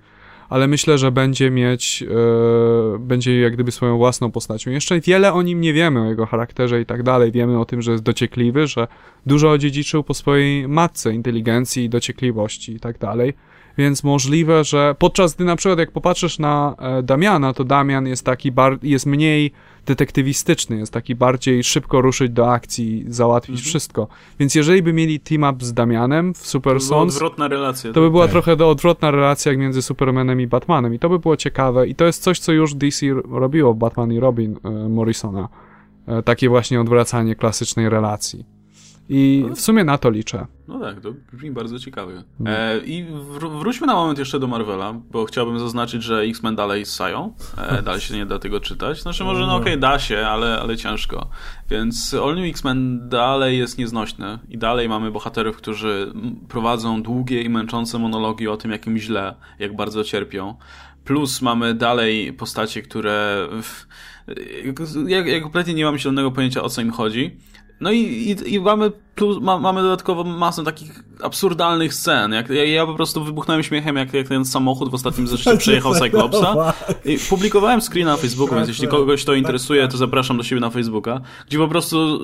ale 0.49 0.66
myślę, 0.66 0.99
że 0.99 1.12
będzie 1.12 1.51
mieć. 1.51 2.03
E, 2.03 2.99
będzie 2.99 3.41
jak 3.41 3.53
gdyby 3.53 3.73
swoją 3.73 3.97
własną 3.97 4.31
postacią. 4.31 4.70
Jeszcze 4.70 5.01
wiele 5.01 5.33
o 5.33 5.43
nim 5.43 5.61
nie 5.61 5.73
wiemy, 5.73 6.01
o 6.01 6.05
jego 6.05 6.27
charakterze 6.27 6.81
i 6.81 6.87
tak 6.87 7.03
dalej. 7.03 7.33
Wiemy 7.33 7.61
o 7.61 7.65
tym, 7.65 7.83
że 7.83 7.93
jest 7.93 8.05
dociekliwy, 8.05 8.66
że 8.66 8.89
dużo 9.27 9.51
odziedziczył 9.51 10.05
po 10.05 10.15
swojej 10.15 10.69
matce 10.69 11.15
inteligencji, 11.15 11.89
dociekliwości 11.89 12.73
i 12.73 12.81
tak 12.81 12.99
dalej. 12.99 13.35
Więc 13.78 14.05
możliwe, 14.05 14.65
że 14.65 14.94
podczas 14.99 15.35
gdy 15.35 15.44
na 15.44 15.57
przykład 15.57 15.78
jak 15.78 15.90
popatrzysz 15.90 16.39
na 16.39 16.74
e, 16.78 17.03
Damiana, 17.03 17.53
to 17.53 17.65
Damian 17.65 18.07
jest 18.07 18.24
taki 18.27 18.53
bar- 18.53 18.78
jest 18.82 19.07
mniej 19.07 19.53
detektywistyczny, 19.86 20.77
jest 20.78 20.93
taki 20.93 21.15
bardziej 21.15 21.65
szybko 21.65 22.01
ruszyć 22.01 22.32
do 22.32 22.53
akcji, 22.53 23.05
załatwić 23.09 23.61
wszystko. 23.61 24.09
Więc 24.39 24.55
jeżeli 24.55 24.82
by 24.82 24.93
mieli 24.93 25.20
team 25.20 25.55
up 25.55 25.65
z 25.65 25.73
Damianem 25.74 26.35
w 26.35 26.39
Super 26.47 26.74
To 26.74 26.81
Sons, 26.81 27.15
odwrotna 27.15 27.49
relacja. 27.49 27.93
to 27.93 28.01
by 28.01 28.11
była 28.11 28.24
Tak. 28.24 28.32
trochę 28.32 28.57
do 28.57 28.70
odwrotna 28.70 29.11
relacja 29.11 29.53
jak 29.53 29.59
między 29.61 29.82
Supermanem 29.82 30.40
i 30.40 30.47
Batmanem 30.47 30.94
i 30.94 30.99
to 30.99 31.09
by 31.09 31.19
było 31.19 31.36
ciekawe 31.36 31.89
i 31.89 31.94
to 31.94 32.05
jest 32.05 32.23
coś, 32.23 32.39
co 32.39 32.53
już 32.53 32.74
DC 32.74 33.07
robiło 33.31 33.74
w 33.74 33.77
Batman 33.77 34.12
i 34.12 34.20
Robin 34.20 34.57
e, 34.65 34.70
Morrisona. 34.89 35.49
E, 36.07 36.23
takie 36.23 36.49
właśnie 36.49 36.81
odwracanie 36.81 37.35
klasycznej 37.36 37.89
relacji. 37.89 38.44
I 39.09 39.45
w 39.55 39.61
sumie 39.61 39.85
na 39.85 39.99
to 39.99 40.11
liczę. 40.11 40.47
No 40.69 40.81
tak, 40.81 41.01
to 41.01 41.15
brzmi 41.33 41.51
bardzo 41.51 41.79
ciekawie. 41.79 42.23
E, 42.47 42.79
I 42.79 43.07
wr- 43.07 43.59
wróćmy 43.59 43.87
na 43.87 43.95
moment 43.95 44.19
jeszcze 44.19 44.39
do 44.41 44.47
Marvela, 44.47 44.93
bo 45.11 45.24
chciałbym 45.24 45.59
zaznaczyć, 45.59 46.03
że 46.03 46.20
X-Men 46.20 46.57
dalej 46.57 46.87
ssają. 46.87 47.35
E, 47.59 47.83
dalej 47.83 48.01
się 48.01 48.15
nie 48.15 48.27
da 48.27 48.39
tego 48.39 48.61
czytać. 48.61 49.03
Znaczy 49.03 49.24
może, 49.24 49.41
no 49.47 49.57
okej, 49.57 49.79
da 49.79 49.99
się, 49.99 50.27
ale, 50.27 50.61
ale 50.61 50.77
ciężko. 50.77 51.29
Więc 51.70 52.15
All 52.15 52.35
New 52.35 52.45
X-Men 52.51 53.09
dalej 53.09 53.59
jest 53.59 53.79
nieznośny 53.79 54.39
i 54.49 54.59
dalej 54.59 54.89
mamy 54.89 55.11
bohaterów, 55.11 55.57
którzy 55.57 56.12
prowadzą 56.49 57.03
długie 57.03 57.43
i 57.43 57.49
męczące 57.49 57.99
monologi 57.99 58.49
o 58.49 58.57
tym, 58.57 58.70
jak 58.70 58.87
im 58.87 58.99
źle, 58.99 59.35
jak 59.59 59.77
bardzo 59.77 60.05
cierpią. 60.05 60.55
Plus 61.05 61.43
mamy 61.43 61.74
dalej 61.74 62.33
postacie, 62.33 62.83
które... 62.83 63.49
Ja, 65.07 65.27
ja 65.27 65.41
kompletnie 65.41 65.74
nie 65.74 65.85
mam 65.85 65.99
zielonego 65.99 66.31
pojęcia, 66.31 66.62
o 66.62 66.69
co 66.69 66.81
im 66.81 66.91
chodzi. 66.91 67.37
No 67.83 67.91
i, 67.93 67.99
i, 68.31 68.55
i 68.55 68.61
mamy, 68.61 68.91
plus, 69.15 69.43
ma, 69.43 69.59
mamy 69.59 69.83
dodatkowo 69.83 70.25
masę 70.25 70.65
takich 70.65 71.03
absurdalnych 71.23 71.95
scen. 71.95 72.33
Jak, 72.33 72.51
ja, 72.51 72.65
ja 72.65 72.87
po 72.87 72.95
prostu 72.95 73.25
wybuchnąłem 73.25 73.63
śmiechem, 73.63 73.97
jak, 73.97 74.15
jak 74.15 74.29
ten 74.29 74.45
samochód 74.45 74.91
w 74.91 74.95
ostatnim 74.95 75.29
zresztą 75.29 75.59
przejechał 75.59 75.95
Cyclopsa. 75.95 76.75
I 77.05 77.19
publikowałem 77.31 77.81
screen 77.81 78.07
na 78.07 78.17
Facebooku, 78.17 78.57
więc 78.57 78.69
jeśli 78.69 78.89
kogoś 78.89 79.25
to 79.25 79.35
interesuje, 79.35 79.89
to 79.89 79.97
zapraszam 79.97 80.37
do 80.37 80.43
siebie 80.43 80.61
na 80.61 80.71
Facebooka, 80.71 81.21
gdzie 81.47 81.59
po 81.59 81.69
prostu, 81.69 82.21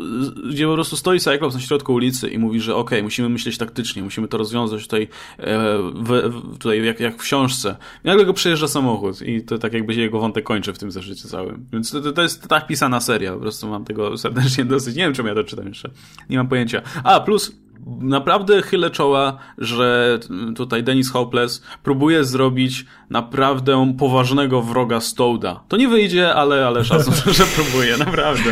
gdzie 0.51 0.67
po 0.67 0.75
prostu 0.75 0.97
stoi 0.97 1.21
Cyclops 1.21 1.55
na 1.55 1.61
środku 1.61 1.95
ulicy 1.95 2.29
i 2.29 2.39
mówi, 2.39 2.61
że 2.61 2.77
okej, 2.77 3.03
musimy 3.03 3.29
myśleć 3.29 3.59
taktycznie, 3.59 4.03
musimy 4.03 4.29
to 4.29 4.39
rozwiązać 4.39 4.83
tutaj, 4.83 5.03
e, 5.39 5.79
w, 5.95 6.09
w, 6.09 6.59
tutaj 6.59 6.85
jak, 6.85 7.01
jak 7.01 7.15
w 7.15 7.19
książce. 7.19 7.77
I 8.05 8.07
nagle 8.07 8.25
go 8.25 8.33
przejeżdża 8.33 8.69
samochód 8.69 9.23
i 9.23 9.43
to 9.43 9.59
tak 9.59 9.73
jakby 9.73 9.95
się 9.95 10.01
jego 10.01 10.21
wątek 10.21 10.45
kończy 10.45 10.73
w 10.73 10.79
tym 10.79 10.91
zeszycie 10.91 11.29
całym. 11.29 11.67
Więc 11.73 11.91
to, 11.91 12.13
to 12.13 12.23
jest 12.23 12.49
tak 12.49 12.67
pisana 12.67 13.01
seria, 13.01 13.33
po 13.33 13.41
prostu 13.41 13.69
mam 13.69 13.85
tego 13.85 14.19
serdecznie 14.19 14.65
dosyć. 14.65 14.97
Nie 14.97 15.03
wiem, 15.03 15.15
czemu 15.15 15.29
ja 15.29 15.35
to 15.35 15.45
czytam 15.45 15.69
jeszcze. 15.69 15.91
Nie 16.31 16.37
mam 16.37 16.49
pojęcia. 16.49 16.78
A, 17.05 17.21
plus 17.21 17.57
naprawdę 18.01 18.63
chylę 18.63 18.91
czoła, 18.91 19.39
że 19.59 20.19
tutaj 20.57 20.83
Dennis 20.83 21.11
Hopeless 21.11 21.63
próbuje 21.83 22.25
zrobić 22.25 22.87
naprawdę 23.11 23.95
poważnego 23.99 24.63
wroga 24.63 25.01
Stouda. 25.01 25.61
To 25.69 25.77
nie 25.77 25.89
wyjdzie, 25.89 26.35
ale, 26.35 26.67
ale 26.67 26.85
szacun, 26.85 27.15
że 27.39 27.45
próbuje, 27.45 27.97
naprawdę. 27.97 28.51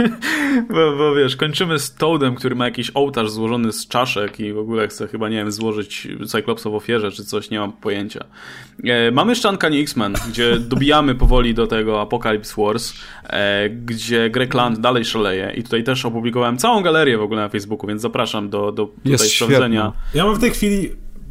bo, 0.74 0.96
bo 0.96 1.14
wiesz, 1.14 1.36
kończymy 1.36 1.78
z 1.78 1.94
Toadem, 1.94 2.34
który 2.34 2.54
ma 2.54 2.64
jakiś 2.64 2.90
ołtarz 2.94 3.30
złożony 3.30 3.72
z 3.72 3.88
czaszek 3.88 4.40
i 4.40 4.52
w 4.52 4.58
ogóle 4.58 4.88
chce 4.88 5.08
chyba, 5.08 5.28
nie 5.28 5.36
wiem, 5.36 5.52
złożyć 5.52 6.08
Cyclopsa 6.26 6.70
w 6.70 6.74
ofierze 6.74 7.12
czy 7.12 7.24
coś, 7.24 7.50
nie 7.50 7.58
mam 7.58 7.72
pojęcia. 7.72 8.24
E, 8.84 9.10
mamy 9.10 9.32
jeszcze 9.32 9.48
Uncanny 9.48 9.78
X-Men, 9.78 10.14
gdzie 10.28 10.58
dobijamy 10.72 11.14
powoli 11.14 11.54
do 11.54 11.66
tego 11.66 12.00
Apocalypse 12.00 12.62
Wars, 12.62 12.94
e, 13.26 13.70
gdzie 13.70 14.30
Greg 14.30 14.54
Land 14.54 14.80
dalej 14.80 15.04
szaleje 15.04 15.52
i 15.56 15.62
tutaj 15.62 15.84
też 15.84 16.04
opublikowałem 16.04 16.58
całą 16.58 16.82
galerię 16.82 17.18
w 17.18 17.22
ogóle 17.22 17.42
na 17.42 17.48
Facebooku, 17.48 17.88
więc 17.88 18.02
zapraszam 18.02 18.50
do, 18.50 18.72
do 18.72 18.86
tutaj 18.86 19.12
Jest 19.12 19.34
sprawdzenia. 19.34 19.92
Ja 20.14 20.24
mam 20.24 20.34
w 20.34 20.40
tej 20.40 20.50
chwili 20.50 20.90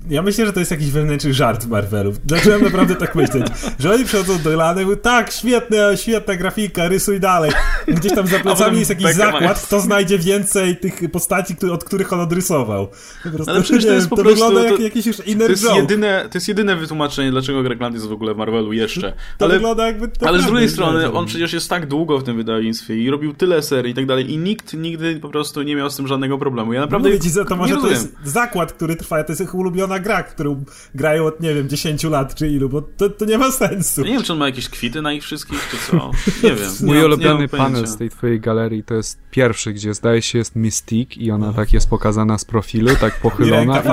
ja 0.10 0.22
myślę, 0.22 0.46
że 0.46 0.54
to 0.54 0.60
jest 0.60 0.72
jakiś 0.72 0.92
wewnętrzny 0.92 1.34
żart 1.34 1.66
Marvelu. 1.68 2.14
Zacząłem 2.30 2.64
naprawdę 2.64 2.96
tak 2.96 3.16
myśleć, 3.16 3.48
że 3.80 3.94
oni 3.94 4.06
przychodzą 4.06 4.40
do 4.44 4.56
Lany 4.56 4.82
i 4.82 4.86
mówią, 4.86 4.98
tak, 4.98 5.32
świetna, 5.32 5.98
świetna 5.98 6.36
grafika, 6.36 6.88
rysuj 6.88 7.20
dalej. 7.20 7.52
Gdzieś 7.88 8.14
tam 8.14 8.28
za 8.28 8.40
plecami 8.40 8.78
jest 8.80 8.90
jakiś 8.90 9.14
zakład, 9.14 9.62
kto 9.68 9.80
znajdzie 9.80 10.20
więcej 10.20 10.78
tych 10.78 11.02
postaci, 11.12 11.56
od 11.72 11.84
których 11.84 12.14
on 12.14 12.20
odrysował. 12.20 12.88
Prostu, 13.34 13.52
Ale 13.52 13.62
przecież 13.62 13.86
to 13.86 13.94
jest 13.94 14.10
po 14.10 14.16
to 14.16 14.24
prostu- 14.24 14.46
wygląda 14.46 14.70
jak 14.70 14.78
to- 14.78 14.84
jakiś 14.84 15.06
już 15.06 15.18
To 15.18 15.24
inner 15.24 15.50
jest, 15.50 15.64
joke. 15.64 15.76
jedyne, 15.80 16.28
to 16.32 16.38
jest 16.38 16.48
jedyne 16.48 16.76
wytłumaczenie, 16.76 17.32
dlaczego 17.32 17.64
Greg 17.64 17.82
Land 17.82 17.96
jest 17.96 18.08
w 18.08 18.12
ogóle 18.12 18.34
w 18.34 18.38
Marvelu 18.38 18.74
jeszcze. 18.74 19.14
To 19.38 19.46
Ale 19.46 19.54
wygląda 19.54 19.88
jakby 19.88 20.10
Ale 20.28 20.42
z 20.42 20.46
drugiej 20.46 20.70
strony 20.70 21.12
on 21.12 21.26
przecież 21.26 21.54
jest 21.54 21.70
tak 21.70 21.88
długo 21.88 22.18
w 22.20 22.24
tym 22.24 22.38
wydawnictwie 22.38 22.98
i 22.98 23.10
robił 23.10 23.34
tyle 23.34 23.62
serii 23.62 23.92
i 23.92 23.96
tak 23.96 24.06
dalej 24.06 24.32
i 24.32 24.38
nikt 24.38 24.74
nigdy 24.74 25.20
po 25.20 25.30
prostu 25.30 25.62
nie 25.62 25.76
miał 25.76 25.90
z 25.90 25.96
tym 25.96 26.08
żadnego 26.08 26.38
problemu. 26.38 26.74
Ja 26.74 26.82
naprawdę 26.82 27.10
Mówię 27.10 27.20
ci, 27.20 27.30
że 27.30 27.46
to 27.46 27.56
może 27.56 27.76
to 27.78 27.88
jest 27.90 28.16
zakład, 28.24 28.74
który 28.74 28.96
trwa, 28.96 29.24
to 29.24 29.32
jest 29.32 29.42
ich 29.42 29.56
ulubiona 29.56 29.97
gra, 30.00 30.24
którą 30.24 30.64
grają 30.96 31.26
od, 31.26 31.42
nie 31.42 31.56
wiem, 31.56 31.70
10 31.70 32.04
lat 32.04 32.36
czy 32.36 32.48
ilu, 32.48 32.70
bo 32.70 32.82
to, 32.82 33.10
to 33.10 33.26
nie 33.26 33.38
ma 33.38 33.52
sensu. 33.52 34.02
Ja 34.02 34.08
nie 34.08 34.14
wiem, 34.14 34.24
czy 34.24 34.34
on 34.34 34.40
ma 34.40 34.46
jakieś 34.46 34.70
kwity 34.70 35.02
na 35.02 35.14
ich 35.14 35.24
wszystkich, 35.24 35.68
czy 35.72 35.92
co. 35.92 36.12
Nie 36.44 36.56
wiem. 36.56 36.72
Mój 36.84 37.04
ulubiony 37.04 37.48
panel 37.48 37.88
z 37.88 37.98
tej 37.98 38.10
twojej 38.10 38.40
galerii 38.40 38.84
to 38.84 38.94
jest 38.94 39.20
pierwszy, 39.32 39.74
gdzie 39.74 39.94
zdaje 39.94 40.22
się 40.22 40.38
jest 40.38 40.56
Mystique 40.56 41.18
i 41.18 41.32
ona 41.32 41.54
tak 41.54 41.74
jest 41.74 41.90
pokazana 41.90 42.38
z 42.38 42.46
profilu, 42.46 42.96
tak 43.02 43.20
pochylona. 43.22 43.84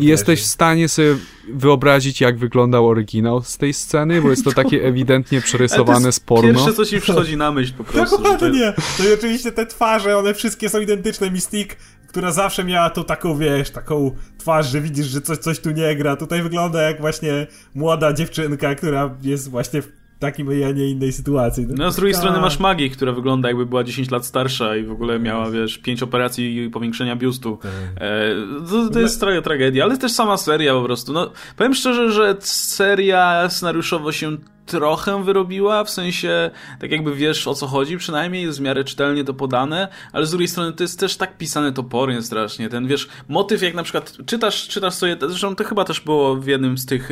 I, 0.00 0.04
i 0.04 0.06
jesteś 0.06 0.42
w 0.42 0.46
stanie 0.46 0.88
sobie 0.88 1.16
wyobrazić, 1.48 2.20
jak 2.20 2.38
wyglądał 2.38 2.88
oryginał 2.88 3.42
z 3.42 3.58
tej 3.58 3.74
sceny, 3.74 4.22
bo 4.22 4.30
jest 4.30 4.44
to 4.44 4.52
takie 4.52 4.84
ewidentnie 4.88 5.40
przerysowane 5.40 6.12
z 6.12 6.20
porno. 6.20 6.52
Pierwsze, 6.52 6.72
co 6.72 6.84
ci 6.84 7.00
przychodzi 7.00 7.36
na 7.36 7.52
myśl 7.52 7.72
po 7.78 7.84
prostu. 7.92 8.22
Dokładnie. 8.22 8.72
No 8.98 9.04
i 9.04 9.14
oczywiście 9.14 9.52
te 9.52 9.66
twarze, 9.66 10.18
one 10.18 10.34
wszystkie 10.34 10.68
są 10.68 10.80
identyczne. 10.80 11.30
Mystique, 11.30 11.76
która 12.14 12.32
zawsze 12.32 12.64
miała 12.64 12.90
tą 12.90 13.04
taką, 13.04 13.36
wiesz, 13.36 13.70
taką 13.70 14.10
twarz, 14.38 14.66
że 14.66 14.80
widzisz, 14.80 15.06
że 15.06 15.20
coś, 15.20 15.38
coś 15.38 15.60
tu 15.60 15.70
nie 15.70 15.96
gra. 15.96 16.16
Tutaj 16.16 16.42
wygląda 16.42 16.82
jak 16.82 17.00
właśnie 17.00 17.46
młoda 17.74 18.12
dziewczynka, 18.12 18.74
która 18.74 19.16
jest 19.22 19.50
właśnie 19.50 19.82
w 19.82 19.92
takiej, 20.18 20.64
a 20.64 20.70
nie 20.70 20.90
innej 20.90 21.12
sytuacji. 21.12 21.66
No, 21.76 21.90
z 21.90 21.96
drugiej 21.96 22.12
tak. 22.14 22.22
strony 22.22 22.40
masz 22.40 22.58
magię, 22.58 22.90
która 22.90 23.12
wygląda 23.12 23.48
jakby 23.48 23.66
była 23.66 23.84
10 23.84 24.10
lat 24.10 24.26
starsza 24.26 24.76
i 24.76 24.84
w 24.84 24.92
ogóle 24.92 25.18
miała, 25.18 25.50
wiesz, 25.50 25.78
5 25.78 26.02
operacji 26.02 26.56
i 26.56 26.70
powiększenia 26.70 27.16
biustu. 27.16 27.58
Tak. 27.62 27.70
E, 27.96 28.30
to, 28.70 28.90
to 28.90 29.00
jest 29.00 29.20
tra 29.20 29.42
tragedia, 29.42 29.84
ale 29.84 29.98
też 29.98 30.12
sama 30.12 30.36
seria 30.36 30.74
po 30.74 30.82
prostu. 30.82 31.12
No, 31.12 31.30
powiem 31.56 31.74
szczerze, 31.74 32.12
że 32.12 32.36
seria 32.40 33.50
scenariuszowo 33.50 34.12
się 34.12 34.36
trochę 34.66 35.24
wyrobiła, 35.24 35.84
w 35.84 35.90
sensie 35.90 36.50
tak 36.80 36.90
jakby 36.90 37.14
wiesz 37.14 37.48
o 37.48 37.54
co 37.54 37.66
chodzi, 37.66 37.98
przynajmniej 37.98 38.42
jest 38.42 38.58
w 38.58 38.62
miarę 38.62 38.84
czytelnie 38.84 39.24
to 39.24 39.34
podane, 39.34 39.88
ale 40.12 40.26
z 40.26 40.30
drugiej 40.30 40.48
strony 40.48 40.72
to 40.72 40.84
jest 40.84 41.00
też 41.00 41.16
tak 41.16 41.38
pisane 41.38 41.72
topornie 41.72 42.22
strasznie. 42.22 42.68
Ten, 42.68 42.86
wiesz, 42.86 43.08
motyw 43.28 43.62
jak 43.62 43.74
na 43.74 43.82
przykład 43.82 44.16
czytasz, 44.26 44.68
czytasz 44.68 44.94
sobie, 44.94 45.16
zresztą 45.20 45.56
to 45.56 45.64
chyba 45.64 45.84
też 45.84 46.00
było 46.00 46.36
w 46.36 46.46
jednym 46.46 46.78
z 46.78 46.86
tych, 46.86 47.08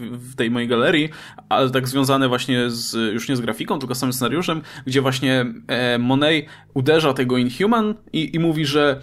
w, 0.00 0.34
tej 0.36 0.50
mojej 0.50 0.68
galerii, 0.68 1.08
ale 1.48 1.70
tak 1.70 1.88
związane 1.88 2.28
właśnie 2.28 2.70
z, 2.70 3.14
już 3.14 3.28
nie 3.28 3.36
z 3.36 3.40
grafiką, 3.40 3.78
tylko 3.78 3.94
samym 3.94 4.12
scenariuszem, 4.12 4.62
gdzie 4.86 5.00
właśnie 5.00 5.46
e, 5.66 5.98
Monet 5.98 6.46
uderza 6.74 7.14
tego 7.14 7.36
Inhuman 7.36 7.94
i, 8.12 8.36
i 8.36 8.38
mówi, 8.38 8.66
że 8.66 9.00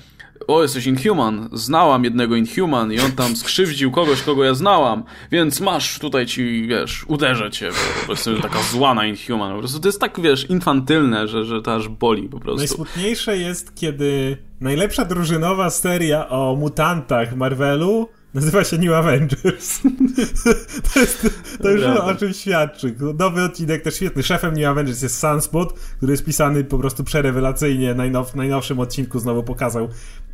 o, 0.56 0.62
jesteś 0.62 0.86
Inhuman, 0.86 1.50
znałam 1.54 2.04
jednego 2.04 2.36
Inhuman 2.36 2.94
i 2.94 3.00
on 3.00 3.12
tam 3.12 3.36
skrzywdził 3.36 3.92
kogoś, 3.92 4.22
kogo 4.22 4.44
ja 4.44 4.54
znałam, 4.54 5.04
więc 5.32 5.60
masz, 5.60 6.00
tutaj 6.00 6.26
ci, 6.26 6.68
wiesz, 6.68 7.06
uderzę 7.08 7.52
cię, 7.52 7.70
bo 7.72 8.06
prostu 8.06 8.42
taka 8.42 8.60
zła 8.72 8.94
na 8.94 9.06
Inhuman, 9.06 9.54
po 9.54 9.60
prostu 9.60 9.80
to 9.80 9.88
jest 9.88 10.00
tak, 10.00 10.22
wiesz, 10.22 10.50
infantylne, 10.50 11.28
że, 11.28 11.46
że 11.46 11.62
to 11.62 11.76
aż 11.76 11.88
boli 11.88 12.30
po 12.30 12.40
prostu. 12.40 12.60
Najsmutniejsze 12.60 13.38
jest, 13.38 13.76
kiedy 13.76 14.38
najlepsza 14.62 15.06
drużynowa 15.06 15.70
seria 15.70 16.30
o 16.30 16.56
mutantach 16.56 17.36
Marvelu 17.36 18.08
nazywa 18.34 18.64
się 18.64 18.78
New 18.78 18.94
Avengers. 18.94 19.82
to 20.94 21.00
jest, 21.00 21.30
to 21.62 21.70
już 21.70 21.84
o 21.84 22.16
czym 22.16 22.34
świadczy. 22.34 22.96
Nowy 23.20 23.44
odcinek 23.44 23.82
też 23.82 23.96
świetny. 23.96 24.24
Szefem 24.24 24.54
New 24.54 24.66
Avengers 24.66 25.02
jest 25.02 25.20
Sunspot, 25.20 25.74
który 25.74 26.14
jest 26.14 26.26
pisany 26.26 26.64
po 26.64 26.78
prostu 26.78 27.04
przerewelacyjnie. 27.04 27.96
Najnow, 27.96 28.32
w 28.32 28.36
najnowszym 28.36 28.80
odcinku 28.80 29.20
znowu 29.20 29.44
pokazał. 29.44 29.90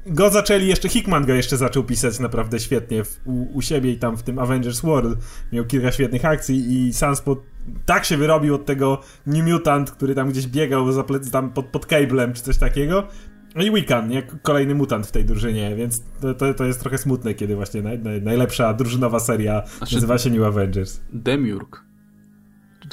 Go 0.05 0.29
zaczęli 0.29 0.67
jeszcze, 0.67 0.89
Hickman 0.89 1.25
go 1.25 1.33
jeszcze 1.33 1.57
zaczął 1.57 1.83
pisać 1.83 2.19
naprawdę 2.19 2.59
świetnie 2.59 3.03
w, 3.03 3.19
u, 3.25 3.57
u 3.57 3.61
siebie 3.61 3.91
i 3.91 3.97
tam 3.97 4.17
w 4.17 4.23
tym 4.23 4.39
Avengers 4.39 4.81
World. 4.81 5.19
Miał 5.51 5.65
kilka 5.65 5.91
świetnych 5.91 6.25
akcji 6.25 6.87
i 6.87 6.93
Sunspot 6.93 7.39
tak 7.85 8.05
się 8.05 8.17
wyrobił 8.17 8.55
od 8.55 8.65
tego 8.65 9.01
New 9.25 9.45
Mutant, 9.47 9.91
który 9.91 10.15
tam 10.15 10.29
gdzieś 10.29 10.47
biegał 10.47 10.91
za 10.91 11.03
plec, 11.03 11.31
tam 11.31 11.49
pod, 11.49 11.65
pod 11.65 11.85
cablem 11.85 12.33
czy 12.33 12.41
coś 12.41 12.57
takiego. 12.57 13.07
No 13.55 13.63
i 13.63 13.71
Wiccan, 13.71 14.11
jak 14.11 14.41
kolejny 14.41 14.75
mutant 14.75 15.07
w 15.07 15.11
tej 15.11 15.25
drużynie, 15.25 15.75
więc 15.75 16.03
to, 16.21 16.33
to, 16.33 16.53
to 16.53 16.65
jest 16.65 16.79
trochę 16.79 16.97
smutne, 16.97 17.33
kiedy 17.33 17.55
właśnie 17.55 17.81
naj, 17.81 17.99
naj, 17.99 18.21
najlepsza 18.21 18.73
drużynowa 18.73 19.19
seria 19.19 19.63
Znaczy- 19.77 19.95
nazywa 19.95 20.17
się 20.17 20.29
New 20.29 20.43
Avengers. 20.43 20.99
Demiurg. 21.13 21.86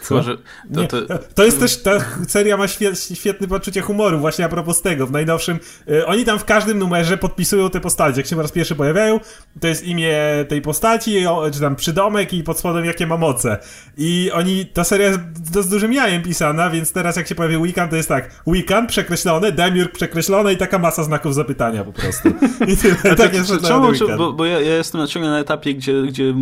Co? 0.04 0.08
Chyba, 0.08 0.22
że 0.22 0.36
to, 0.36 0.80
Nie, 0.80 0.88
to, 0.88 0.96
to 1.34 1.44
jest 1.44 1.60
też, 1.60 1.82
ta 1.82 1.90
seria 2.28 2.56
ma 2.56 2.68
świe, 2.68 2.96
świetne 3.14 3.48
poczucie 3.48 3.80
humoru, 3.80 4.18
właśnie 4.18 4.44
a 4.44 4.48
propos 4.48 4.82
tego, 4.82 5.06
w 5.06 5.10
najnowszym, 5.10 5.58
y, 5.88 6.06
oni 6.06 6.24
tam 6.24 6.38
w 6.38 6.44
każdym 6.44 6.78
numerze 6.78 7.18
podpisują 7.18 7.70
te 7.70 7.80
postacie, 7.80 8.16
jak 8.16 8.26
się 8.26 8.36
po 8.36 8.42
raz 8.42 8.52
pierwszy 8.52 8.74
pojawiają, 8.74 9.20
to 9.60 9.68
jest 9.68 9.84
imię 9.84 10.14
tej 10.48 10.62
postaci, 10.62 11.24
czy 11.52 11.60
tam 11.60 11.76
przydomek 11.76 12.32
i 12.32 12.42
pod 12.42 12.58
spodem 12.58 12.84
jakie 12.84 13.06
ma 13.06 13.16
moce. 13.16 13.58
I 13.96 14.30
oni, 14.32 14.66
ta 14.66 14.84
seria 14.84 15.06
jest 15.06 15.20
z, 15.52 15.64
z 15.64 15.68
dużym 15.68 15.92
jajem 15.92 16.22
pisana, 16.22 16.70
więc 16.70 16.92
teraz 16.92 17.16
jak 17.16 17.28
się 17.28 17.34
pojawi 17.34 17.62
Wiccan, 17.62 17.88
to 17.88 17.96
jest 17.96 18.08
tak, 18.08 18.42
Wiccan 18.46 18.86
przekreślone, 18.86 19.52
Demiurg 19.52 19.92
przekreślone 19.92 20.52
i 20.52 20.56
taka 20.56 20.78
masa 20.78 21.02
znaków 21.02 21.34
zapytania 21.34 21.84
po 21.84 21.92
prostu. 21.92 22.28
I 22.68 22.76
tyle, 22.76 22.94
tak 22.94 23.18
tak, 23.18 23.34
jest 23.34 23.52
czemu, 23.66 23.92
czy, 23.92 24.16
bo, 24.16 24.32
bo 24.32 24.44
ja, 24.44 24.60
ja 24.60 24.74
jestem 24.74 25.06
ciągle 25.06 25.30
na 25.30 25.38
etapie, 25.38 25.74
gdzie, 25.74 26.02
gdzie 26.02 26.34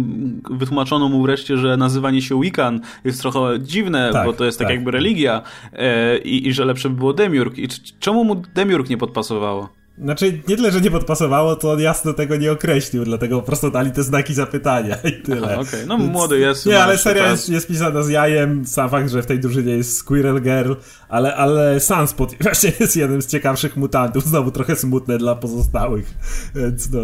wytłumaczono 0.50 1.08
mu 1.08 1.22
wreszcie, 1.22 1.56
że 1.56 1.76
nazywanie 1.76 2.22
się 2.22 2.40
Wiccan 2.40 2.80
jest 3.04 3.20
trochę 3.20 3.51
dziwne, 3.58 4.10
Tak, 4.12 4.26
bo 4.26 4.32
to 4.32 4.44
jest 4.44 4.58
tak, 4.58 4.68
tak. 4.68 4.76
jakby 4.76 4.90
religia 4.90 5.42
e, 5.72 6.18
i, 6.18 6.48
i 6.48 6.52
że 6.52 6.64
lepsze 6.64 6.90
by 6.90 6.96
było 6.96 7.12
Demiurg. 7.12 7.58
I 7.58 7.68
czemu 8.00 8.24
mu 8.24 8.34
Demiurg 8.54 8.88
nie 8.88 8.98
podpasowało? 8.98 9.68
Znaczy, 9.98 10.42
nie 10.48 10.56
tyle, 10.56 10.70
że 10.70 10.80
nie 10.80 10.90
podpasowało, 10.90 11.56
to 11.56 11.72
on 11.72 11.80
jasno 11.80 12.12
tego 12.12 12.36
nie 12.36 12.52
określił, 12.52 13.04
dlatego 13.04 13.40
po 13.40 13.46
prostu 13.46 13.70
dali 13.70 13.92
te 13.92 14.02
znaki 14.02 14.34
zapytania 14.34 14.96
i 15.04 15.22
tyle. 15.22 15.58
Okej. 15.58 15.86
No, 15.86 15.98
młody 15.98 16.38
jest, 16.38 16.66
Nie, 16.66 16.82
ale 16.82 16.98
seria 16.98 17.30
jest, 17.30 17.48
jest 17.48 17.68
pisana 17.68 18.02
z 18.02 18.08
jajem, 18.08 18.66
sam 18.66 18.90
fakt, 18.90 19.10
że 19.10 19.22
w 19.22 19.26
tej 19.26 19.40
drużynie 19.40 19.72
jest 19.72 19.96
Squirrel 19.96 20.42
Girl, 20.42 20.72
ale, 21.08 21.36
ale 21.36 21.80
Sunspot 21.80 22.34
właśnie 22.40 22.72
jest 22.80 22.96
jednym 22.96 23.22
z 23.22 23.26
ciekawszych 23.26 23.76
mutantów, 23.76 24.24
znowu 24.24 24.50
trochę 24.50 24.76
smutne 24.76 25.18
dla 25.18 25.34
pozostałych, 25.34 26.14
więc 26.54 26.90
no... 26.90 27.00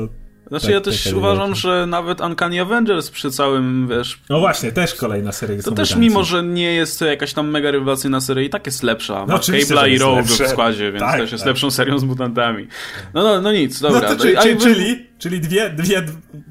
Znaczy 0.48 0.66
tak, 0.66 0.74
ja 0.74 0.80
też 0.80 1.04
taka 1.04 1.16
uważam, 1.16 1.54
rzecz. 1.54 1.62
że 1.62 1.86
nawet 1.86 2.20
Uncanny 2.20 2.60
Avengers 2.60 3.10
przy 3.10 3.30
całym, 3.30 3.88
wiesz... 3.88 4.18
No 4.30 4.40
właśnie, 4.40 4.72
też 4.72 4.94
kolejna 4.94 5.32
seria, 5.32 5.56
To 5.62 5.70
też 5.72 5.90
mutanci. 5.90 6.08
mimo, 6.10 6.24
że 6.24 6.42
nie 6.42 6.72
jest 6.74 6.98
to 6.98 7.06
jakaś 7.06 7.32
tam 7.34 7.50
mega 7.50 7.70
rewelacyjna 7.70 8.20
seria 8.20 8.42
i 8.44 8.50
tak 8.50 8.66
jest 8.66 8.82
lepsza. 8.82 9.24
Cable'a 9.26 9.80
że 9.80 9.90
i 9.90 9.98
Rogue 9.98 10.22
w 10.22 10.48
składzie, 10.48 10.92
więc 10.92 11.04
Tak, 11.04 11.20
też 11.20 11.32
jest 11.32 11.44
tak. 11.44 11.48
lepszą 11.48 11.70
serią 11.70 11.98
z 11.98 12.04
mutantami. 12.04 12.66
No, 13.14 13.22
no, 13.22 13.40
no 13.40 13.52
nic, 13.52 13.80
dobra. 13.80 14.00
No 14.00 14.08
to 14.16 14.22
czy, 14.22 14.38
A 14.38 14.42
czy, 14.42 14.48
jakby- 14.48 14.64
czyli, 14.64 15.06
czyli 15.18 15.40
dwie, 15.40 15.70
dwie, 15.70 16.02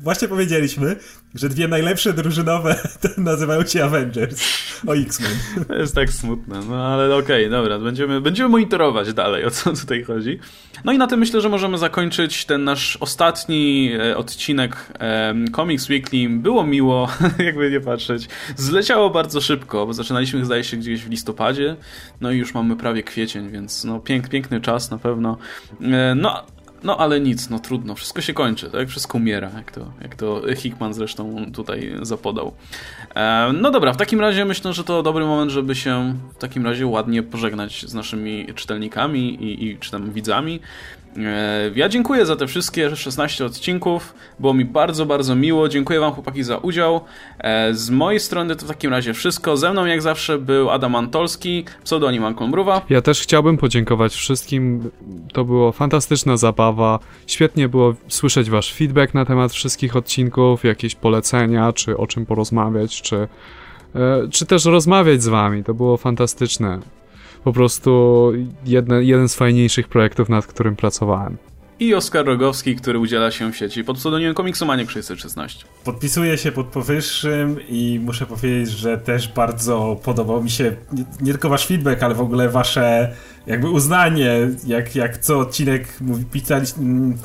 właśnie 0.04 0.28
powiedzieliśmy, 0.28 0.96
że 1.38 1.50
dwie 1.50 1.68
najlepsze 1.68 2.14
drużynowe 2.14 2.76
nazywają 3.18 3.66
się 3.66 3.84
Avengers 3.84 4.44
o 4.88 4.96
X-Men. 4.96 5.66
To 5.66 5.76
jest 5.76 5.96
tak 5.96 6.10
smutne, 6.10 6.60
no 6.70 6.86
ale 6.86 7.16
okej, 7.16 7.50
dobra, 7.50 7.80
będziemy, 7.80 8.22
będziemy 8.22 8.50
monitorować 8.50 9.14
dalej, 9.14 9.46
o 9.46 9.52
co 9.52 9.74
tutaj 9.74 10.04
chodzi. 10.04 10.40
No 10.86 10.92
i 10.94 10.98
na 10.98 11.08
tym 11.08 11.20
myślę, 11.20 11.42
że 11.42 11.50
możemy 11.50 11.78
zakończyć 11.78 12.46
ten 12.46 12.64
nasz 12.64 12.98
ostatni 12.98 13.92
e, 14.00 14.18
odcinek 14.18 14.94
Comics 15.56 15.90
Weekly. 15.90 16.30
Było 16.30 16.64
miło, 16.64 17.10
jakby 17.46 17.72
nie 17.72 17.80
patrzeć. 17.80 18.28
Zleciało 18.56 19.10
bardzo 19.10 19.42
szybko, 19.42 19.86
bo 19.86 19.94
zaczynaliśmy 19.94 20.46
zdaje 20.46 20.64
się 20.64 20.78
gdzieś 20.78 21.04
w 21.04 21.10
listopadzie, 21.10 21.76
no 22.22 22.32
i 22.32 22.38
już 22.38 22.54
mamy 22.54 22.76
prawie 22.76 23.04
kwiecień, 23.04 23.50
więc 23.50 23.84
no 23.84 24.00
pięk, 24.00 24.30
piękny 24.30 24.62
czas 24.62 24.92
na 24.92 24.98
pewno. 24.98 25.38
E, 25.82 26.16
no 26.16 26.44
no 26.84 26.98
ale 26.98 27.20
nic, 27.20 27.50
no 27.50 27.60
trudno, 27.60 27.96
wszystko 27.96 28.22
się 28.22 28.34
kończy, 28.34 28.70
tak? 28.70 28.90
Wszystko 28.90 29.18
umiera, 29.18 29.52
jak 29.56 29.72
to, 29.72 29.92
jak 30.02 30.16
to 30.16 30.42
Hickman 30.56 30.94
zresztą 30.94 31.46
tutaj 31.54 31.96
zapodał. 32.02 32.54
E, 33.16 33.52
no 33.62 33.72
dobra, 33.72 33.94
w 33.94 33.98
takim 33.98 34.20
razie 34.20 34.46
myślę, 34.46 34.74
że 34.74 34.84
to 34.84 35.04
dobry 35.04 35.26
moment, 35.26 35.52
żeby 35.52 35.76
się 35.76 36.16
w 36.34 36.38
takim 36.38 36.66
razie 36.66 36.88
ładnie 36.88 37.24
pożegnać 37.24 37.86
z 37.88 37.94
naszymi 37.94 38.48
czytelnikami 38.56 39.44
i, 39.44 39.66
i 39.66 39.78
czy 39.78 39.92
tam 39.92 40.12
widzami. 40.12 40.60
E, 41.26 41.72
ja 41.76 41.90
dziękuję 41.90 42.26
za 42.26 42.36
te 42.36 42.48
wszystkie 42.48 42.96
16 42.96 43.46
odcinków. 43.46 44.14
Było 44.40 44.54
mi 44.54 44.66
bardzo, 44.66 45.06
bardzo 45.06 45.36
miło. 45.36 45.70
Dziękuję 45.70 46.00
Wam, 46.00 46.14
chłopaki, 46.14 46.44
za 46.44 46.58
udział. 46.58 47.02
E, 47.40 47.74
z 47.74 47.90
mojej 47.90 48.20
strony 48.20 48.56
to 48.56 48.66
w 48.66 48.68
takim 48.68 48.92
razie 48.92 49.14
wszystko. 49.14 49.58
Ze 49.58 49.72
mną, 49.72 49.86
jak 49.86 50.02
zawsze, 50.02 50.38
był 50.38 50.70
Adam 50.70 50.96
Antolski, 50.96 51.66
pseudonim 51.84 52.26
Ankon 52.26 52.50
Mruwa. 52.50 52.82
Ja 52.90 53.02
też 53.02 53.22
chciałbym 53.22 53.58
podziękować 53.58 54.14
wszystkim. 54.14 54.92
To 55.34 55.46
było 55.46 55.72
fantastyczna 55.72 56.38
zabawa. 56.38 57.00
Świetnie 57.28 57.70
było 57.70 57.96
słyszeć 58.08 58.50
Wasz 58.50 58.74
feedback 58.74 59.14
na 59.14 59.26
temat 59.26 59.52
wszystkich 59.52 59.96
odcinków, 59.96 60.64
jakieś 60.64 60.96
polecenia, 60.96 61.74
czy 61.74 61.98
o 61.98 62.08
czym 62.08 62.26
porozmawiać, 62.26 63.02
czy, 63.02 63.28
e, 63.96 64.28
czy 64.32 64.46
też 64.46 64.66
rozmawiać 64.66 65.24
z 65.24 65.28
Wami. 65.28 65.64
To 65.64 65.74
było 65.74 65.98
fantastyczne 65.98 66.80
po 67.48 67.54
prostu 67.54 68.32
jedne, 68.66 69.04
jeden 69.04 69.30
z 69.30 69.36
fajniejszych 69.36 69.88
projektów, 69.88 70.30
nad 70.30 70.48
którym 70.48 70.76
pracowałem. 70.76 71.38
I 71.80 71.94
Oskar 71.94 72.26
Rogowski, 72.26 72.76
który 72.76 73.00
udziela 73.00 73.32
się 73.32 73.52
w 73.52 73.58
sieci 73.58 73.84
pod 73.84 73.98
pseudonimem 73.98 74.34
Komiksomaniek 74.34 74.92
616. 74.92 75.66
Podpisuję 75.84 76.38
się 76.38 76.52
pod 76.52 76.68
powyższym 76.68 77.58
i 77.70 78.00
muszę 78.04 78.26
powiedzieć, 78.26 78.70
że 78.70 78.98
też 78.98 79.28
bardzo 79.28 80.00
podobał 80.04 80.44
mi 80.44 80.50
się 80.50 80.76
nie, 80.94 81.04
nie 81.22 81.32
tylko 81.32 81.50
wasz 81.50 81.68
feedback, 81.68 82.04
ale 82.04 82.16
w 82.16 82.22
ogóle 82.22 82.50
wasze 82.50 83.14
jakby 83.46 83.70
uznanie, 83.70 84.50
jak, 84.66 84.96
jak 84.96 85.18
co 85.18 85.40
odcinek 85.40 86.00
pisali, 86.32 86.66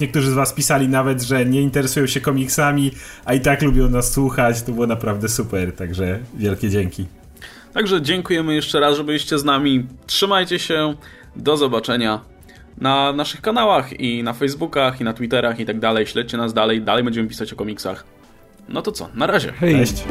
niektórzy 0.00 0.30
z 0.30 0.34
was 0.34 0.52
pisali 0.52 0.88
nawet, 0.88 1.22
że 1.22 1.46
nie 1.46 1.62
interesują 1.62 2.06
się 2.06 2.20
komiksami, 2.20 2.90
a 3.24 3.34
i 3.34 3.40
tak 3.40 3.62
lubią 3.62 3.88
nas 3.88 4.12
słuchać, 4.12 4.62
to 4.62 4.72
było 4.72 4.86
naprawdę 4.86 5.28
super, 5.28 5.72
także 5.72 6.18
wielkie 6.34 6.70
dzięki. 6.70 7.06
Także 7.74 8.02
dziękujemy 8.02 8.54
jeszcze 8.54 8.80
raz, 8.80 8.96
że 8.96 9.04
byliście 9.04 9.38
z 9.38 9.44
nami. 9.44 9.86
Trzymajcie 10.06 10.58
się. 10.58 10.94
Do 11.36 11.56
zobaczenia 11.56 12.20
na 12.78 13.12
naszych 13.12 13.40
kanałach 13.40 14.00
i 14.00 14.22
na 14.22 14.32
Facebookach 14.32 15.00
i 15.00 15.04
na 15.04 15.12
Twitterach 15.12 15.60
i 15.60 15.66
tak 15.66 15.78
dalej. 15.80 16.06
Śledźcie 16.06 16.36
nas 16.36 16.54
dalej. 16.54 16.82
Dalej 16.82 17.04
będziemy 17.04 17.28
pisać 17.28 17.52
o 17.52 17.56
komiksach. 17.56 18.04
No 18.68 18.82
to 18.82 18.92
co? 18.92 19.08
Na 19.14 19.26
razie. 19.26 19.52
Hej. 19.52 19.74
Cześć. 19.76 20.04